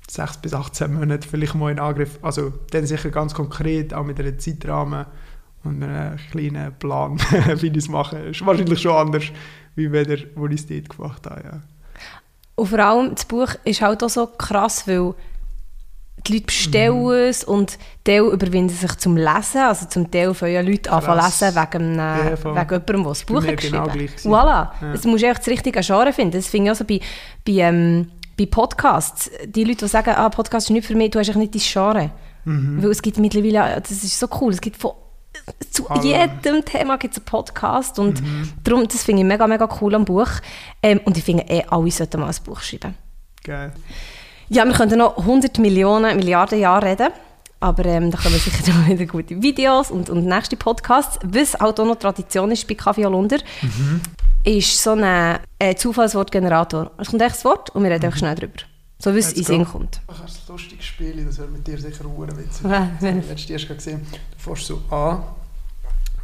6 0.10 0.38
bis 0.38 0.54
18 0.54 0.94
Monaten 0.94 1.24
vielleicht 1.24 1.56
mal 1.56 1.72
in 1.72 1.80
Angriff, 1.80 2.20
also 2.22 2.52
dann 2.72 2.86
sicher 2.86 3.10
ganz 3.10 3.34
konkret, 3.34 3.94
auch 3.94 4.04
mit 4.04 4.20
einem 4.20 4.38
Zeitrahmen 4.38 5.06
und 5.64 5.84
einem 5.84 6.18
kleinen 6.32 6.74
Plan, 6.78 7.18
wie 7.62 7.68
ich 7.68 7.78
es 7.78 7.88
mache. 7.88 8.18
Ist 8.20 8.46
wahrscheinlich 8.46 8.82
schon 8.82 8.96
anders, 8.96 9.24
wie 9.76 9.92
wenn 9.92 10.12
ich 10.12 10.26
es 10.36 10.68
dort 10.68 10.90
gemacht 10.90 11.26
habe. 11.30 11.44
Ja. 11.44 11.62
Und 12.56 12.68
vor 12.68 12.80
allem, 12.80 13.16
das 13.16 13.26
Buch 13.26 13.56
ist 13.64 13.82
halt 13.82 14.04
auch 14.04 14.10
so 14.10 14.28
krass, 14.28 14.88
weil 14.88 15.14
die 16.28 16.34
Leute 16.34 16.46
bestellen 16.46 17.04
Mhm. 17.04 17.12
es 17.12 17.44
und 17.44 17.78
Teil 18.04 18.22
überwinden 18.24 18.70
sich 18.76 18.96
zum 18.98 19.18
Lesen, 19.18 19.62
also 19.62 19.86
zum 19.88 20.10
Teil 20.12 20.34
von 20.34 20.50
ja 20.52 20.62
Leute 20.62 20.92
anfangen 20.92 21.24
lesen 21.26 21.56
wegen, 21.56 22.00
einem, 22.00 22.30
Ja, 22.30 22.36
voll. 22.38 22.56
wegen 22.56 22.70
jemandem, 22.70 23.04
der 23.04 23.04
das 23.04 23.24
Buch 23.24 23.36
hat 23.44 23.58
genau 23.58 23.84
geschrieben 23.84 23.84
gleich 23.98 24.12
gewesen. 24.12 24.32
Voilà. 24.32 24.70
Ja. 24.82 24.94
Es 24.94 25.04
muss 25.06 25.24
echt 25.24 25.40
das 25.40 25.48
richtige 25.48 25.82
Genre 25.82 26.14
finden. 26.14 26.34
Das 26.38 26.48
finde 26.48 26.66
ich 26.66 26.70
also 26.72 26.86
bei, 26.86 27.00
bei, 27.46 27.52
ähm, 27.54 28.12
bei 28.38 28.46
Podcasts. 28.46 29.30
Die 29.46 29.64
Leute, 29.64 29.86
die 29.86 29.88
sagen, 29.88 30.12
ah, 30.16 30.30
Podcast 30.30 30.68
ist 30.68 30.74
nicht 30.74 30.86
für 30.88 30.96
mich, 30.96 31.12
du 31.12 31.20
hast 31.20 31.30
echt 31.30 31.38
nicht 31.38 31.54
dein 31.56 31.62
Genre. 31.62 32.12
Mhm. 32.46 32.82
Weil 32.84 32.92
es 32.92 33.02
gibt 33.02 33.18
mittlerweile, 33.18 33.80
das 33.82 33.92
ist 33.92 34.20
so 34.20 34.28
cool, 34.42 34.52
es 34.54 34.62
gibt 34.62 34.78
von 34.78 34.92
zu 35.72 35.90
Alle. 35.90 36.04
jedem 36.04 36.64
Thema 36.66 36.98
gibt 36.98 37.14
es 37.14 37.20
einen 37.20 37.26
Podcast 37.26 37.98
und 38.00 38.22
Mhm. 38.22 38.50
darum, 38.64 38.88
das 38.88 39.04
finde 39.04 39.22
ich 39.22 39.28
mega, 39.28 39.48
mega 39.48 39.68
cool 39.82 39.96
am 39.96 40.06
Buch. 40.06 40.28
Ähm, 40.84 41.00
und 41.06 41.18
ich 41.18 41.24
finde, 41.24 41.44
eh, 41.48 41.64
alle 41.70 41.90
sollten 41.90 42.20
mal 42.20 42.28
ein 42.28 42.36
Buch 42.44 42.60
schreiben. 42.62 42.96
Geil. 43.44 43.72
Ja, 44.54 44.66
wir 44.66 44.74
könnten 44.74 44.98
noch 44.98 45.18
100 45.18 45.60
Millionen, 45.60 46.18
Milliarden 46.18 46.60
Jahre 46.60 46.88
reden. 46.88 47.08
Aber 47.62 47.86
ähm, 47.86 48.12
da 48.12 48.18
kommen 48.18 48.36
sicher 48.38 48.74
noch 48.74 48.86
wieder 48.86 49.06
gute 49.06 49.42
Videos 49.42 49.92
und, 49.92 50.10
und 50.10 50.26
nächste 50.26 50.58
Podcasts. 50.58 51.20
Was 51.24 51.54
halt 51.54 51.80
auch 51.80 51.86
noch 51.86 51.96
Tradition 51.96 52.52
ist 52.52 52.68
bei 52.68 52.74
Kaffee 52.74 53.06
Holunder, 53.06 53.38
ist 54.44 54.84
so 54.84 54.92
ein 54.92 55.40
äh, 55.58 55.76
Zufallswortgenerator. 55.76 56.92
Es 56.98 57.10
kommt 57.10 57.22
echt 57.22 57.36
das 57.36 57.46
Wort 57.46 57.70
und 57.70 57.84
wir 57.84 57.92
reden 57.92 58.06
einfach 58.06 58.18
schnell 58.18 58.36
drüber. 58.36 58.54
So 59.00 59.16
wie 59.16 59.20
es 59.20 59.32
in 59.32 59.44
Sinn 59.46 59.66
kommt. 59.66 60.02
Das 60.08 60.18
ist 60.20 60.42
ein 60.50 60.54
lustiges 60.54 60.86
Spiel, 60.86 61.24
das 61.24 61.38
wäre 61.38 61.48
mit 61.48 61.66
dir 61.66 61.78
sicher 61.80 62.04
hure 62.04 62.36
witzig. 62.38 62.66
Ja, 62.66 62.90
Das 63.00 63.10
habe 63.10 63.20
ich 63.20 63.48
letztes 63.48 63.68
gesehen. 63.78 64.06
Du 64.12 64.38
fährst 64.38 64.66
so 64.68 64.82
A, 64.94 65.24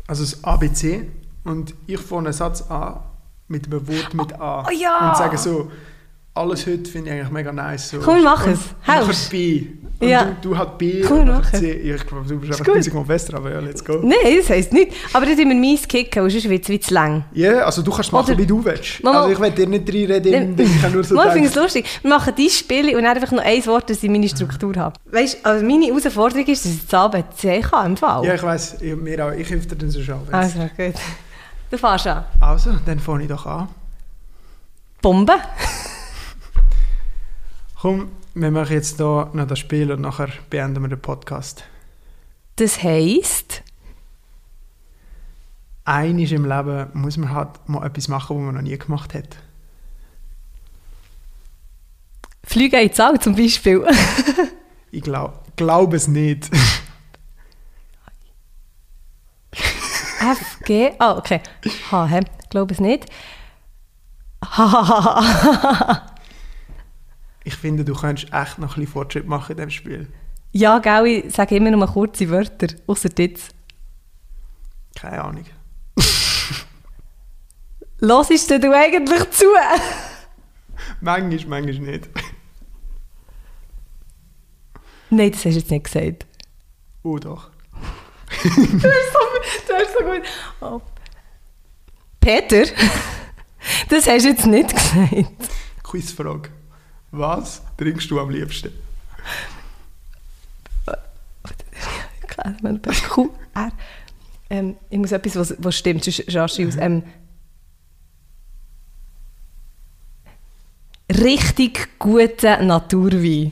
also 0.05 0.23
das 0.23 0.43
ABC, 0.43 1.07
und 1.45 1.73
ich 1.87 1.99
fange 1.99 2.25
einen 2.25 2.33
Satz 2.33 2.61
an 2.63 2.99
mit 3.47 3.67
einem 3.67 3.87
Wort 3.87 4.13
mit 4.13 4.33
A. 4.33 4.65
Oh 4.67 4.71
ja! 4.71 5.11
Und 5.11 5.17
sage 5.17 5.37
so, 5.37 5.71
alles 6.37 6.65
heute 6.67 6.89
finde 6.89 7.09
ich 7.09 7.15
eigentlich 7.15 7.31
mega 7.31 7.51
nice. 7.51 7.89
So. 7.89 7.99
Komm, 7.99 8.17
wir 8.17 8.23
machen 8.23 8.53
es. 9.11 9.29
B. 9.29 9.67
Und 9.99 10.09
Ja. 10.09 10.25
du, 10.43 10.53
du 10.53 10.65
B. 10.77 11.01
Komm, 11.01 11.15
wir 11.15 11.21
und 11.21 11.27
nachher 11.29 11.59
machen. 11.59 11.65
Ich 11.65 12.05
glaube, 12.05 12.27
du 12.27 12.37
bist 12.39 12.51
einfach 12.61 12.73
tausendmal 12.73 13.03
besser, 13.05 13.33
aber 13.35 13.51
ja, 13.51 13.59
let's 13.59 13.83
go. 13.83 13.99
Nein, 14.03 14.15
das 14.37 14.49
heisst 14.51 14.71
nicht. 14.71 14.91
Aber 15.11 15.25
dann 15.25 15.35
tun 15.35 15.49
wir 15.49 15.55
meins 15.55 15.87
kicken, 15.87 16.21
und 16.21 16.29
sonst 16.29 16.47
wird 16.47 16.69
es 16.69 16.85
zu 16.87 16.93
lang. 16.93 17.25
Ja, 17.33 17.61
also 17.65 17.81
du 17.81 17.89
kannst 17.91 18.11
machen, 18.11 18.29
Oder- 18.29 18.37
wie 18.37 18.45
du 18.45 18.63
willst. 18.63 19.03
Mama- 19.03 19.21
Also 19.21 19.33
ich 19.33 19.39
will 19.39 19.49
dir 19.51 19.65
nicht 19.67 19.89
reinreden, 19.91 20.55
Ding, 20.55 20.67
ich 20.67 20.81
kann 20.83 20.91
nur 20.93 21.03
so 21.03 21.15
Mal 21.15 21.31
finde 21.31 21.47
es 21.49 21.55
lustig. 21.55 21.85
Wir 22.03 22.09
machen 22.11 22.31
dieses 22.37 22.59
Spiel 22.59 22.95
und 22.95 23.01
dann 23.03 23.15
einfach 23.17 23.31
noch 23.31 23.43
ein 23.43 23.65
Wort, 23.65 23.89
dass 23.89 24.03
ich 24.03 24.09
meine 24.11 24.29
Struktur 24.29 24.75
habe. 24.75 24.95
Weißt 25.11 25.39
du, 25.43 25.45
also 25.49 25.65
meine 25.65 25.87
Herausforderung 25.87 26.45
ist, 26.45 26.63
dass 26.65 26.71
ich 26.73 26.85
das 26.85 26.93
ABC 26.93 27.61
kann 27.61 27.87
im 27.87 27.97
Fall. 27.97 28.23
Ja, 28.23 28.35
ich 28.35 28.43
weiss, 28.43 28.77
ich, 28.79 28.95
mir 28.95 29.25
auch. 29.25 29.31
Ich 29.31 29.49
helfe 29.49 29.67
dir 29.69 29.75
dann 29.77 29.89
so 29.89 30.03
schon. 30.03 30.19
Also, 30.31 30.59
gut. 30.77 30.93
Du 31.71 31.77
fährst 31.77 32.05
an. 32.05 32.23
Also, 32.39 32.73
dann 32.85 32.99
fange 32.99 33.23
ich 33.23 33.29
doch 33.29 33.47
an. 33.47 33.67
Bombe. 35.01 35.33
Komm, 37.79 38.11
wir 38.33 38.51
machen 38.51 38.73
jetzt 38.73 38.97
hier 38.97 39.29
noch 39.33 39.47
das 39.47 39.59
Spiel 39.59 39.91
und 39.91 40.01
nachher 40.01 40.29
beenden 40.49 40.81
wir 40.81 40.89
den 40.89 41.01
Podcast. 41.01 41.63
Das 42.55 42.81
heisst, 42.81 43.63
Eines 45.87 46.33
im 46.33 46.43
Leben 46.43 46.89
muss 46.95 47.15
man 47.15 47.31
halt 47.31 47.69
mal 47.69 47.85
etwas 47.85 48.09
machen, 48.09 48.35
was 48.35 48.43
man 48.43 48.55
noch 48.55 48.61
nie 48.61 48.77
gemacht 48.77 49.13
hat. 49.13 49.37
Fliegen 52.43 52.81
ins 52.81 52.99
All 52.99 53.17
zum 53.19 53.35
Beispiel. 53.35 53.85
Ich 54.89 55.03
glaube 55.03 55.37
glaub 55.57 55.93
es 55.93 56.07
nicht. 56.07 56.49
F, 59.51 60.59
G, 60.63 60.91
ah, 60.97 61.17
okay. 61.17 61.41
H, 61.91 62.05
hä? 62.05 62.21
Glaube 62.49 62.73
es 62.73 62.79
nicht. 62.79 63.05
Ich 67.47 67.55
finde, 67.55 67.85
du 67.85 67.93
könntest 67.95 68.33
echt 68.33 68.59
noch 68.59 68.75
ein 68.75 68.81
bisschen 68.81 68.87
Fortschritt 68.87 69.25
machen 69.25 69.51
in 69.53 69.57
diesem 69.57 69.69
Spiel. 69.69 70.07
ja, 70.51 70.79
gell, 70.79 71.05
ich 71.07 71.33
sage 71.33 71.55
immer 71.55 71.71
nur 71.71 71.87
kurze 71.87 72.29
Wörter, 72.29 72.67
außer 72.87 73.07
jetzt. 73.17 73.55
Keine 74.99 75.23
Ahnung. 75.23 75.45
Hörst 78.01 78.51
du 78.51 78.73
eigentlich 78.73 79.29
zu? 79.29 79.45
Manchmal, 81.01 81.61
manchmal 81.61 81.87
nicht. 81.91 82.09
Nein, 85.09 85.31
das 85.31 85.45
hast 85.45 85.53
du 85.53 85.59
jetzt 85.59 85.71
nicht 85.71 85.85
gesagt. 85.85 86.25
Oh 87.03 87.17
doch. 87.17 87.49
Du 88.43 88.49
bist 88.59 88.81
so, 88.83 88.89
du 89.67 89.73
bist 89.79 89.93
so 89.97 90.05
gut. 90.05 90.21
Oh. 90.59 90.81
Peter, 92.19 92.65
das 93.89 94.05
hast 94.05 94.25
du 94.25 94.29
jetzt 94.29 94.45
nicht 94.45 94.69
gesagt. 94.75 95.49
Quizfrage. 95.83 96.49
Was 97.11 97.61
trinkst 97.77 98.09
du 98.11 98.19
am 98.19 98.29
liebsten? 98.29 98.71
Klar, 102.27 102.55
man 102.61 102.81
Q, 102.81 103.29
R. 103.53 103.71
Ähm, 104.49 104.77
ich 104.89 104.97
muss 104.97 105.11
etwas, 105.11 105.35
was, 105.35 105.55
was 105.59 105.77
stimmt, 105.77 106.03
sonst 106.03 106.23
rasch 106.33 106.59
aus. 106.59 106.75
Ähm, 106.77 107.03
richtig 111.09 111.99
guten 111.99 112.67
Naturwein. 112.67 113.51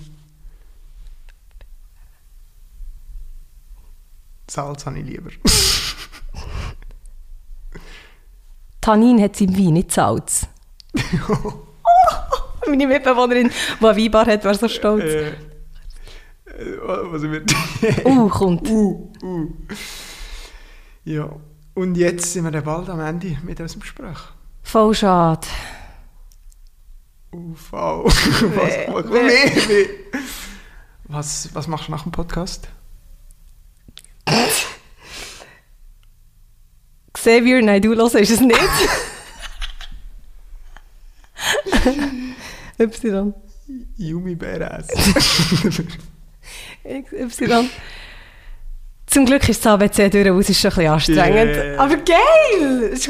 Salz 4.49 4.86
habe 4.86 4.99
ich 4.99 5.06
lieber. 5.06 5.32
Tannin 8.80 9.22
hat 9.22 9.36
sie 9.36 9.45
im 9.45 9.58
Wein, 9.58 9.74
nicht 9.74 9.91
Salz. 9.91 10.47
Meine 12.70 12.88
Mitbewohnerin, 12.88 13.49
die 13.49 13.86
eine 13.86 13.97
Weinbar 13.97 14.26
hat, 14.26 14.43
wäre 14.43 14.55
so 14.55 14.68
stolz. 14.68 15.03
äh, 15.03 15.28
äh, 16.55 16.78
was 17.11 17.22
wird. 17.22 17.53
Uh, 18.05 18.30
kommt. 18.30 18.68
uh, 18.70 19.11
uh. 19.22 19.53
Ja. 21.03 21.30
Und 21.74 21.95
jetzt 21.95 22.32
sind 22.32 22.45
wir 22.45 22.51
dann 22.51 22.63
bald 22.63 22.89
am 22.89 23.01
Ende 23.01 23.38
mit 23.43 23.59
unserem 23.59 23.82
Gespräch. 23.82 24.18
Voll 24.63 24.95
schade. 24.95 25.47
UV. 27.34 27.72
was, 27.74 28.16
was, 28.88 29.05
nee, 29.11 29.51
nee. 29.68 29.89
was, 31.03 31.49
was 31.53 31.68
machst 31.68 31.89
du 31.89 31.91
nach 31.91 32.03
dem 32.03 32.13
Podcast? 32.13 32.70
Xavier, 37.11 37.61
nein, 37.61 37.82
du 37.82 37.93
hörst 37.93 38.16
es 38.16 38.39
nicht. 38.39 38.59
Y. 42.80 43.34
Yumi 43.97 44.36
Beres. 44.36 44.88
Y. 46.84 47.69
Zum 49.07 49.26
Glück 49.26 49.47
ist 49.47 49.63
das 49.63 49.71
ABC 49.71 50.09
durch, 50.09 50.26
es 50.39 50.49
ist 50.49 50.59
schon 50.59 50.71
ein 50.71 50.76
bisschen 50.76 50.91
anstrengend. 51.21 51.55
Yeah. 51.55 51.80
Aber 51.82 51.95
geil! 51.97 52.89
Das 52.89 52.99
ist 52.99 53.09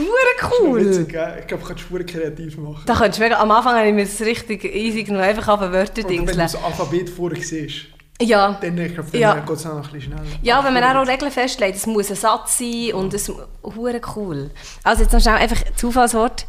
cool. 0.62 1.02
Ich 1.02 1.08
glaube, 1.08 1.38
ich 1.40 1.48
kannst 1.48 1.70
du 1.70 1.78
Spuren 1.78 2.06
kreativ 2.06 2.58
machen. 2.58 2.84
Da 2.86 2.96
könntest 2.96 3.20
du 3.22 3.38
am 3.40 3.50
Anfang 3.52 3.76
habe 3.78 3.88
ich 3.88 3.94
mir 3.94 4.04
das 4.06 4.20
richtig 4.22 4.66
easy 4.66 5.04
genommen, 5.04 5.24
einfach 5.24 5.48
auf 5.48 5.62
Wörter 5.62 5.74
Oder 5.74 5.96
wenn 5.96 6.04
du 6.04 6.08
dingseln. 6.26 6.38
das 6.38 6.56
Alphabet 6.56 7.10
vorher 7.10 7.42
siehst, 7.42 7.86
Ja. 8.22 8.58
dann, 8.62 8.78
ich 8.78 8.94
glaube, 8.94 9.10
dann 9.10 9.22
Ja. 9.22 9.36
geht 9.40 9.50
es 9.56 9.66
auch 9.66 9.70
noch 9.78 9.88
ein 9.88 9.94
bisschen 9.94 10.02
schneller. 10.14 10.24
Ja, 10.44 10.64
wenn 10.64 10.74
man 10.74 10.84
auch 10.84 11.08
Regeln 11.08 11.32
festlegt, 11.32 11.78
es 11.78 11.88
muss 11.88 12.10
ein 12.12 12.18
Satz 12.18 12.58
sein 12.60 12.92
und 12.94 13.14
es 13.14 13.32
hure 13.64 14.02
cool. 14.16 14.52
Also 14.84 15.04
jetzt 15.04 15.14
noch 15.14 15.22
schnell 15.22 15.36
einfach 15.36 15.62
Zufallswort. 15.76 16.46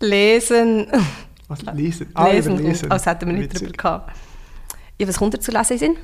Lesen. 0.00 0.86
Was? 1.52 1.74
Lesen? 1.74 2.08
Ah, 2.14 2.28
lesen. 2.28 2.54
überlesen. 2.54 2.90
Als 2.90 3.06
hätten 3.06 3.26
wir 3.26 3.34
nicht 3.34 3.52
Witzig. 3.52 3.68
drüber 3.68 3.76
gehabt. 3.76 4.16
Ja, 4.98 5.08
was 5.08 5.18
kommt 5.18 5.34
da 5.34 5.40
zu 5.40 5.50
lesen 5.52 5.78
in? 5.78 5.96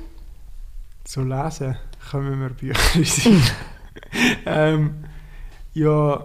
Zu 1.03 1.23
lesen 1.23 1.75
kommen 2.11 2.39
wir 2.39 2.49
Bücher 2.49 2.79
in 2.95 3.01
den 3.01 3.05
Sinn. 3.05 3.41
ähm, 4.45 4.95
ja, 5.73 6.23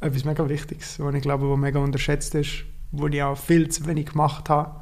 etwas 0.00 0.24
mega 0.24 0.48
Wichtiges, 0.48 0.98
was 0.98 1.14
ich 1.14 1.22
glaube, 1.22 1.50
was 1.50 1.58
mega 1.58 1.78
unterschätzt 1.78 2.34
ist, 2.34 2.64
wo 2.92 3.06
ich 3.06 3.22
auch 3.22 3.36
viel 3.36 3.68
zu 3.68 3.86
wenig 3.86 4.06
gemacht 4.06 4.48
habe. 4.48 4.80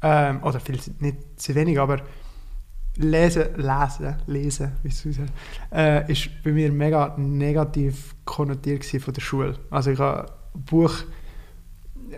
Ähm, 0.00 0.42
oder 0.44 0.60
viel 0.60 0.78
zu, 0.80 0.92
nicht 1.00 1.40
zu 1.40 1.54
wenig, 1.56 1.80
aber 1.80 2.02
lesen, 2.96 3.46
lesen, 3.56 4.16
lesen, 4.26 4.72
wie 4.82 4.88
es 4.88 5.06
aussieht, 5.06 5.32
äh, 5.72 6.10
ist 6.10 6.30
bei 6.44 6.52
mir 6.52 6.70
mega 6.70 7.14
negativ 7.16 8.14
konnotiert 8.24 8.84
von 8.84 9.14
der 9.14 9.20
Schule. 9.20 9.58
Also 9.70 9.90
ich 9.90 9.98
habe 9.98 10.30
ein 10.54 10.62
Buch, 10.64 10.92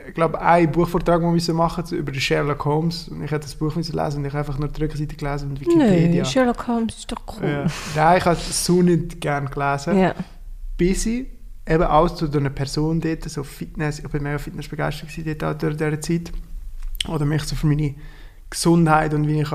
ich 0.08 0.14
glaube, 0.14 0.40
einen 0.40 0.70
Buchvortrag 0.70 1.20
den 1.20 1.34
wir 1.34 1.54
machen 1.54 1.80
mussten 1.82 1.96
über 1.96 2.14
Sherlock 2.14 2.64
Holmes 2.64 3.08
und 3.08 3.22
ich 3.22 3.30
hätte 3.30 3.46
das 3.46 3.54
Buch 3.54 3.74
müssen 3.74 3.96
lesen 3.96 4.18
und 4.18 4.24
ich 4.26 4.32
habe 4.32 4.38
einfach 4.40 4.58
nur 4.58 4.68
die 4.68 4.82
Rückseite 4.82 5.16
gelesen 5.16 5.50
und 5.50 5.60
Wikipedia. 5.60 6.24
Sherlock 6.24 6.66
Holmes 6.68 6.96
ist 6.98 7.10
doch 7.12 7.22
cool. 7.40 7.48
Ja. 7.48 7.66
Nein, 7.96 8.18
ich 8.18 8.24
habe 8.24 8.36
es 8.36 8.64
so 8.64 8.82
nicht 8.82 9.20
gerne 9.20 9.48
gelesen. 9.48 9.98
Ja. 9.98 10.14
Bis 10.76 11.06
ich 11.06 11.26
eben 11.66 11.84
auch 11.84 12.08
zu 12.10 12.30
einer 12.30 12.50
Person 12.50 13.00
dort, 13.00 13.28
so 13.28 13.42
Fitness, 13.42 13.98
ich 13.98 14.08
bin 14.08 14.22
mega 14.22 14.38
fitnessbegeistert 14.38 15.08
gewesen 15.08 15.36
dort 15.38 15.54
auch 15.54 15.58
durch 15.58 15.76
diese 15.76 16.00
Zeit. 16.00 16.32
Oder 17.08 17.24
mich 17.24 17.42
so 17.44 17.56
für 17.56 17.66
meine 17.66 17.94
Gesundheit 18.50 19.14
und 19.14 19.26
wie 19.28 19.40
ich 19.40 19.50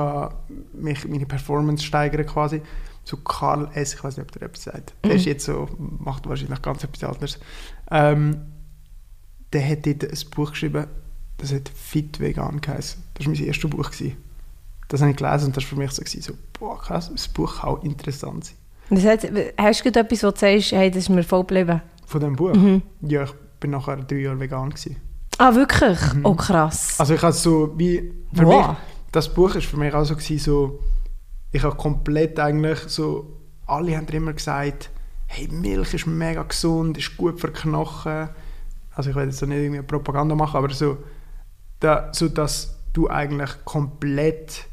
mich, 0.73 1.07
meine 1.07 1.25
Performance 1.25 1.83
steigern 1.83 2.25
quasi. 2.25 2.61
So 3.03 3.17
Karl 3.17 3.69
S., 3.75 3.93
ich 3.93 4.03
weiß 4.03 4.17
nicht, 4.17 4.25
ob 4.25 4.31
der 4.31 4.43
etwas 4.47 4.63
sagt. 4.63 4.93
Der 5.03 5.11
Mhm. 5.11 5.17
ist 5.17 5.25
jetzt 5.25 5.45
so, 5.45 5.67
macht 5.77 6.27
wahrscheinlich 6.27 6.59
ganz 6.63 6.83
etwas 6.83 7.03
anderes. 7.03 7.39
Ähm, 7.91 8.38
der 9.53 9.67
hat 9.69 9.85
dort 9.85 10.03
ein 10.03 10.29
Buch 10.35 10.51
geschrieben, 10.51 10.87
das 11.37 11.53
hat 11.53 11.69
Fit 11.69 12.19
Vegan 12.19 12.61
geheißen. 12.61 13.01
Das 13.13 13.25
war 13.25 13.33
mein 13.33 13.43
erstes 13.43 13.69
Buch. 13.69 13.91
Gewesen. 13.91 14.17
Das 14.87 15.01
habe 15.01 15.11
ich 15.11 15.17
gelesen 15.17 15.45
und 15.47 15.57
das 15.57 15.63
war 15.63 15.69
für 15.69 15.75
mich 15.77 15.91
so, 15.91 16.01
gewesen, 16.03 16.21
so 16.21 16.33
boah 16.59 16.79
krass, 16.79 17.09
das 17.11 17.27
Buch 17.27 17.59
kann 17.61 17.69
auch 17.71 17.83
interessant 17.83 18.45
sein. 18.45 18.55
Das 18.91 19.03
heißt, 19.03 19.27
hast 19.57 19.83
du 19.85 19.99
etwas, 19.99 20.23
wo 20.23 20.29
du 20.31 20.37
sagst, 20.39 20.71
hey, 20.71 20.89
das 20.91 20.99
ist 21.03 21.09
mir 21.09 21.23
voll 21.23 21.41
geblieben? 21.41 21.81
Von 22.05 22.21
dem 22.21 22.35
Buch? 22.35 22.53
Mhm. 22.53 22.83
Ja, 23.01 23.23
ich 23.23 23.33
bin 23.59 23.71
nachher 23.71 23.97
drei 23.97 24.17
Jahre 24.17 24.39
vegan 24.39 24.69
gewesen. 24.69 24.97
Ah, 25.39 25.53
wirklich? 25.55 25.97
Oh, 26.23 26.35
krass. 26.35 26.99
Also 26.99 27.15
ich 27.15 27.21
habe 27.21 27.33
so 27.33 27.73
wie 27.77 28.13
für 28.33 28.45
Wow. 28.45 28.67
mich 28.69 28.77
das 29.11 29.33
Buch 29.33 29.55
ist 29.55 29.65
für 29.65 29.77
mich 29.77 29.93
auch 29.93 30.03
so 30.05 30.15
gewesen, 30.15 30.39
so 30.39 30.79
ich 31.51 31.63
habe 31.63 31.75
komplett 31.77 32.37
eigentlich 32.39 32.79
so 32.87 33.25
alle 33.65 33.95
haben 33.97 34.07
immer 34.09 34.33
gesagt 34.33 34.89
hey 35.27 35.47
Milch 35.47 35.93
ist 35.93 36.05
mega 36.05 36.43
gesund 36.43 36.97
ist 36.97 37.15
gut 37.17 37.39
für 37.39 37.51
Knochen 37.51 38.29
also 38.95 39.09
ich 39.09 39.15
will 39.15 39.25
jetzt 39.25 39.37
so 39.39 39.45
nicht 39.45 39.57
irgendwie 39.57 39.81
Propaganda 39.81 40.35
machen 40.35 40.57
aber 40.57 40.69
so 40.73 40.97
da, 41.79 42.09
so 42.13 42.27
dass 42.29 42.75
du 42.93 43.09
eigentlich 43.09 43.49
komplett 43.65 44.65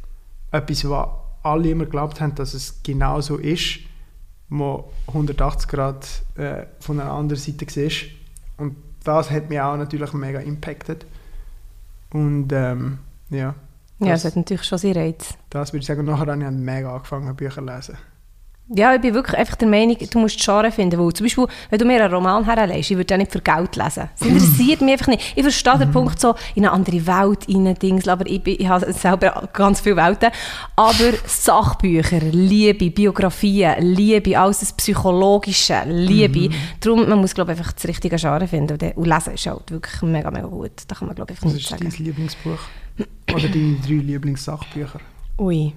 etwas 0.53 0.89
was 0.89 1.09
alle 1.43 1.71
immer 1.71 1.85
geglaubt 1.85 2.21
haben 2.21 2.35
dass 2.35 2.55
es 2.55 2.83
genau 2.83 3.21
so 3.21 3.37
ist 3.37 3.81
wo 4.49 4.91
180 5.09 5.69
Grad 5.69 6.07
äh, 6.37 6.67
von 6.81 7.01
einer 7.01 7.11
anderen 7.11 7.41
Seite 7.41 7.67
siehst 7.69 8.07
und 8.59 8.77
das 9.05 9.31
hat 9.31 9.49
mich 9.49 9.61
auch 9.61 9.77
natürlich 9.77 10.13
mega 10.13 10.39
impacted 10.41 11.05
und 12.13 12.53
ähm, 12.53 12.99
ja 13.31 13.55
ja, 13.99 14.09
das- 14.15 14.23
das 14.23 14.33
hat 14.33 14.37
natürlich 14.37 14.65
schon 14.65 14.79
seinen 14.79 14.95
Reiz. 14.97 15.35
das 15.51 15.73
würde 15.73 15.81
ich 15.83 15.87
sagen, 15.87 16.05
nachher 16.05 16.27
habe 16.33 16.43
ich 16.43 16.51
mega 16.51 16.93
angefangen, 16.93 17.35
Bücher 17.37 17.55
zu 17.55 17.61
lesen. 17.73 17.97
Ja, 18.75 18.95
ich 18.95 19.01
bin 19.01 19.13
wirklich 19.13 19.37
einfach 19.37 19.57
der 19.57 19.69
Meinung, 19.69 19.97
du 19.99 20.19
musst 20.19 20.43
Genre 20.43 20.71
finden. 20.73 20.99
Weil 20.99 21.13
zum 21.13 21.27
Beispiel, 21.27 21.47
wenn 21.69 21.79
du 21.79 21.85
mir 21.85 22.03
einen 22.03 22.13
Roman 22.13 22.45
herlegst, 22.45 22.91
ich 22.91 22.97
würde 22.97 23.13
ja 23.13 23.19
nicht 23.19 23.31
für 23.33 23.41
Geld 23.41 23.77
lesen. 23.77 24.09
Das 24.19 24.29
interessiert 24.29 24.81
mich 24.81 24.93
einfach 24.93 25.09
nicht. 25.09 25.33
Ich 25.37 25.43
verstehe 25.43 25.79
den 25.79 25.91
Punkt 25.91 26.19
so, 26.19 26.35
in 26.55 26.65
eine 26.65 26.73
andere 26.73 27.07
Welt 27.07 27.47
rein, 27.49 27.75
Dings, 27.75 28.09
aber 28.09 28.27
ich, 28.27 28.43
bin, 28.43 28.57
ich 28.59 28.69
habe 28.69 28.91
selber 28.93 29.49
ganz 29.53 29.81
viele 29.81 29.97
Welten. 29.97 30.31
Aber 30.77 31.13
Sachbücher, 31.27 32.21
Liebe, 32.31 32.91
Biografien, 32.91 33.75
Liebe, 33.81 34.39
alles 34.39 34.61
das 34.61 34.73
Psychologische, 34.73 35.83
Liebe. 35.87 36.55
Darum, 36.81 37.09
man 37.09 37.19
muss, 37.19 37.35
glaube 37.35 37.53
ich, 37.53 37.59
einfach 37.59 37.73
das 37.73 37.87
richtige 37.87 38.17
Genre 38.17 38.49
finden. 38.49 38.79
Und, 38.97 39.07
lesen 39.07 39.35
ist 39.35 39.47
halt 39.47 39.71
wirklich 39.71 40.01
mega, 40.03 40.31
mega 40.31 40.47
gut. 40.47 40.73
Da 40.89 40.95
kann 40.95 41.09
man, 41.09 41.15
glaube 41.15 41.33
ich, 41.33 41.39
einfach 41.39 41.47
Was 41.47 41.55
nichts 41.55 41.71
ist 41.71 41.79
sagen. 41.79 41.91
dein 41.91 42.05
Lieblingsbuch? 42.05 42.59
Oder 43.35 43.49
deine 43.49 43.77
drei 43.87 43.95
Lieblingssachbücher? 43.95 45.01
Ui. 45.39 45.73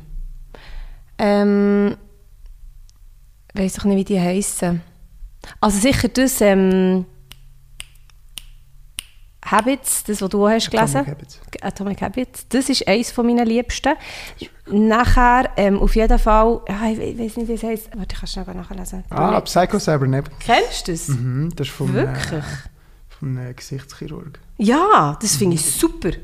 Ähm, 1.17 1.95
weiß 3.57 3.73
doch 3.73 3.85
nicht, 3.85 3.97
wie 3.97 4.03
die 4.03 4.19
heissen. 4.19 4.81
Also 5.61 5.79
sicher 5.79 6.07
das 6.07 6.41
ähm, 6.41 7.05
Habits, 9.45 10.03
das, 10.03 10.21
was 10.21 10.29
du 10.29 10.47
hast 10.47 10.71
gelesen. 10.71 10.97
Atomic 10.97 11.11
Habits. 11.15 11.39
Atomic 11.61 12.01
Habits. 12.01 12.47
Das 12.49 12.69
ist 12.69 12.87
eines 12.87 13.11
von 13.11 13.27
meinen 13.27 13.45
Liebsten. 13.45 13.93
Nachher, 14.67 15.51
ähm, 15.57 15.79
auf 15.79 15.95
jeden 15.95 16.17
Fall, 16.17 16.61
ja, 16.67 16.89
ich, 16.89 17.19
weiß 17.19 17.37
nicht, 17.37 17.47
wie 17.47 17.53
es 17.53 17.63
heisst. 17.63 17.89
Warte, 17.95 18.13
ich 18.13 18.19
kann 18.19 18.27
schnell 18.27 18.55
nachlesen. 18.55 19.03
Ah, 19.11 19.39
Psycho 19.41 19.77
Cybernetic. 19.77 20.33
Kennst 20.39 20.87
du 20.87 20.91
das? 20.91 21.07
Mhm, 21.09 21.51
das 21.55 21.67
ist 21.67 21.73
vom, 21.73 21.93
Wirklich? 21.93 22.31
Äh, 22.31 22.41
vom 23.19 23.37
äh, 23.37 23.53
Gesichtschirurg. 23.53 24.39
Ja, 24.57 25.17
das 25.21 25.35
finde 25.35 25.55
ich 25.55 25.65
super. 25.65 26.09
Äh, 26.09 26.17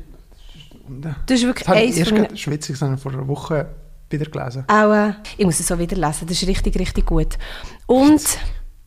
Das 1.26 1.38
ist 1.38 1.46
wirklich 1.46 1.66
Das 1.66 1.76
eins 1.76 2.08
von 2.08 2.18
meinen... 2.18 2.36
schwitzig 2.36 2.76
sondern 2.76 2.98
vor 2.98 3.12
einer 3.12 3.28
Woche 3.28 3.68
wieder 4.12 4.30
gelesen. 4.30 4.64
Auch, 4.68 4.92
äh, 4.92 5.14
ich 5.36 5.44
muss 5.44 5.58
es 5.60 5.66
so 5.66 5.78
wieder 5.78 5.96
lesen. 5.96 6.26
Das 6.26 6.40
ist 6.42 6.46
richtig, 6.48 6.78
richtig 6.78 7.06
gut. 7.06 7.38
Und, 7.86 8.22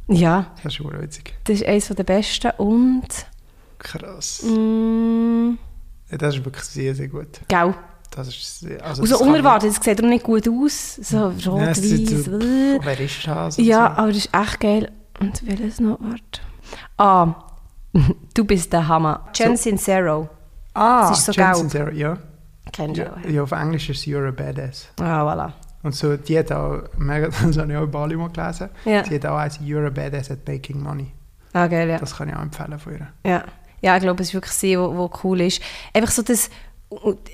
ja, 0.07 0.47
Das 0.57 0.65
ist 0.65 0.73
schon 0.75 1.01
witzig. 1.01 1.33
das 1.43 1.57
ist 1.61 1.65
eines 1.67 1.87
der 1.87 2.03
besten. 2.03 2.51
Und, 2.57 3.07
Krass. 3.79 4.43
mm, 4.43 5.57
Ja, 6.11 6.17
das 6.17 6.35
ist 6.35 6.45
wirklich 6.45 6.63
sehr, 6.65 6.95
sehr 6.95 7.07
gut. 7.07 7.41
gell. 7.47 7.73
Das 8.11 8.27
ist 8.29 8.59
sehr, 8.61 8.81
also 8.85 9.01
Und 9.01 9.09
so 9.09 9.17
das 9.17 9.27
unerwartet, 9.27 9.71
es 9.71 9.83
sieht 9.83 10.01
auch 10.01 10.07
nicht 10.07 10.23
gut 10.23 10.47
aus. 10.47 10.95
So 10.95 11.33
es 11.37 11.45
rot-weiß. 11.47 12.23
so, 12.25 12.39
wer 12.39 12.99
ist 12.99 13.27
das? 13.27 13.57
Ja, 13.57 13.93
so. 13.95 14.01
aber 14.01 14.07
das 14.07 14.17
ist 14.17 14.29
echt 14.33 14.59
geil. 14.61 14.91
Und 15.19 15.45
welches 15.45 15.79
noch? 15.81 15.97
Warte. 15.99 16.41
Ah, 16.97 17.35
du 18.33 18.45
bist 18.45 18.71
der 18.71 18.87
Hammer. 18.87 19.27
Jen 19.35 19.57
Sincero. 19.57 20.29
Ah, 20.73 21.09
es 21.11 21.17
ist 21.19 21.25
so 21.25 21.31
Jen 21.33 21.43
gelb. 21.45 21.55
Sincero, 21.57 21.89
ja. 21.91 22.17
Kennst 22.75 22.97
du 22.97 23.03
Ja, 23.03 23.13
auch. 23.13 23.29
ja, 23.29 23.43
auf 23.43 23.51
Englisch 23.51 23.89
ist 23.89 24.03
You're 24.05 24.27
a 24.27 24.31
Badass. 24.31 24.89
Ah, 24.99 25.23
voilà. 25.23 25.51
Und 25.83 25.93
so, 25.95 26.17
die 26.17 26.37
hat 26.37 26.51
auch, 26.51 26.83
mega, 26.97 27.27
das 27.43 27.57
habe 27.57 27.71
ich 27.71 27.77
auch 27.77 27.83
in 27.83 27.91
Bali 27.91 28.15
mal 28.15 28.29
gelesen, 28.29 28.69
Ja. 28.85 29.03
sie 29.05 29.15
hat 29.15 29.25
auch 29.25 29.37
eins, 29.37 29.59
You're 29.59 29.85
a 29.87 29.89
badass 29.89 30.31
at 30.31 30.47
making 30.47 30.81
money. 30.81 31.11
Ah, 31.53 31.67
geil, 31.67 31.87
ja. 31.89 31.97
Das 31.99 32.17
kann 32.17 32.27
ich 32.29 32.35
auch 32.35 32.41
empfehlen 32.41 32.77
von 32.79 32.93
ihr. 32.93 33.07
Ja, 33.23 33.43
ja 33.81 33.95
ich 33.95 34.01
glaube, 34.03 34.21
es 34.23 34.29
ist 34.29 34.33
wirklich 34.33 34.51
sie, 34.53 34.77
wo, 34.77 34.95
wo 34.95 35.09
cool 35.23 35.41
ist. 35.41 35.61
Einfach 35.93 36.11
so 36.11 36.21
das, 36.21 36.49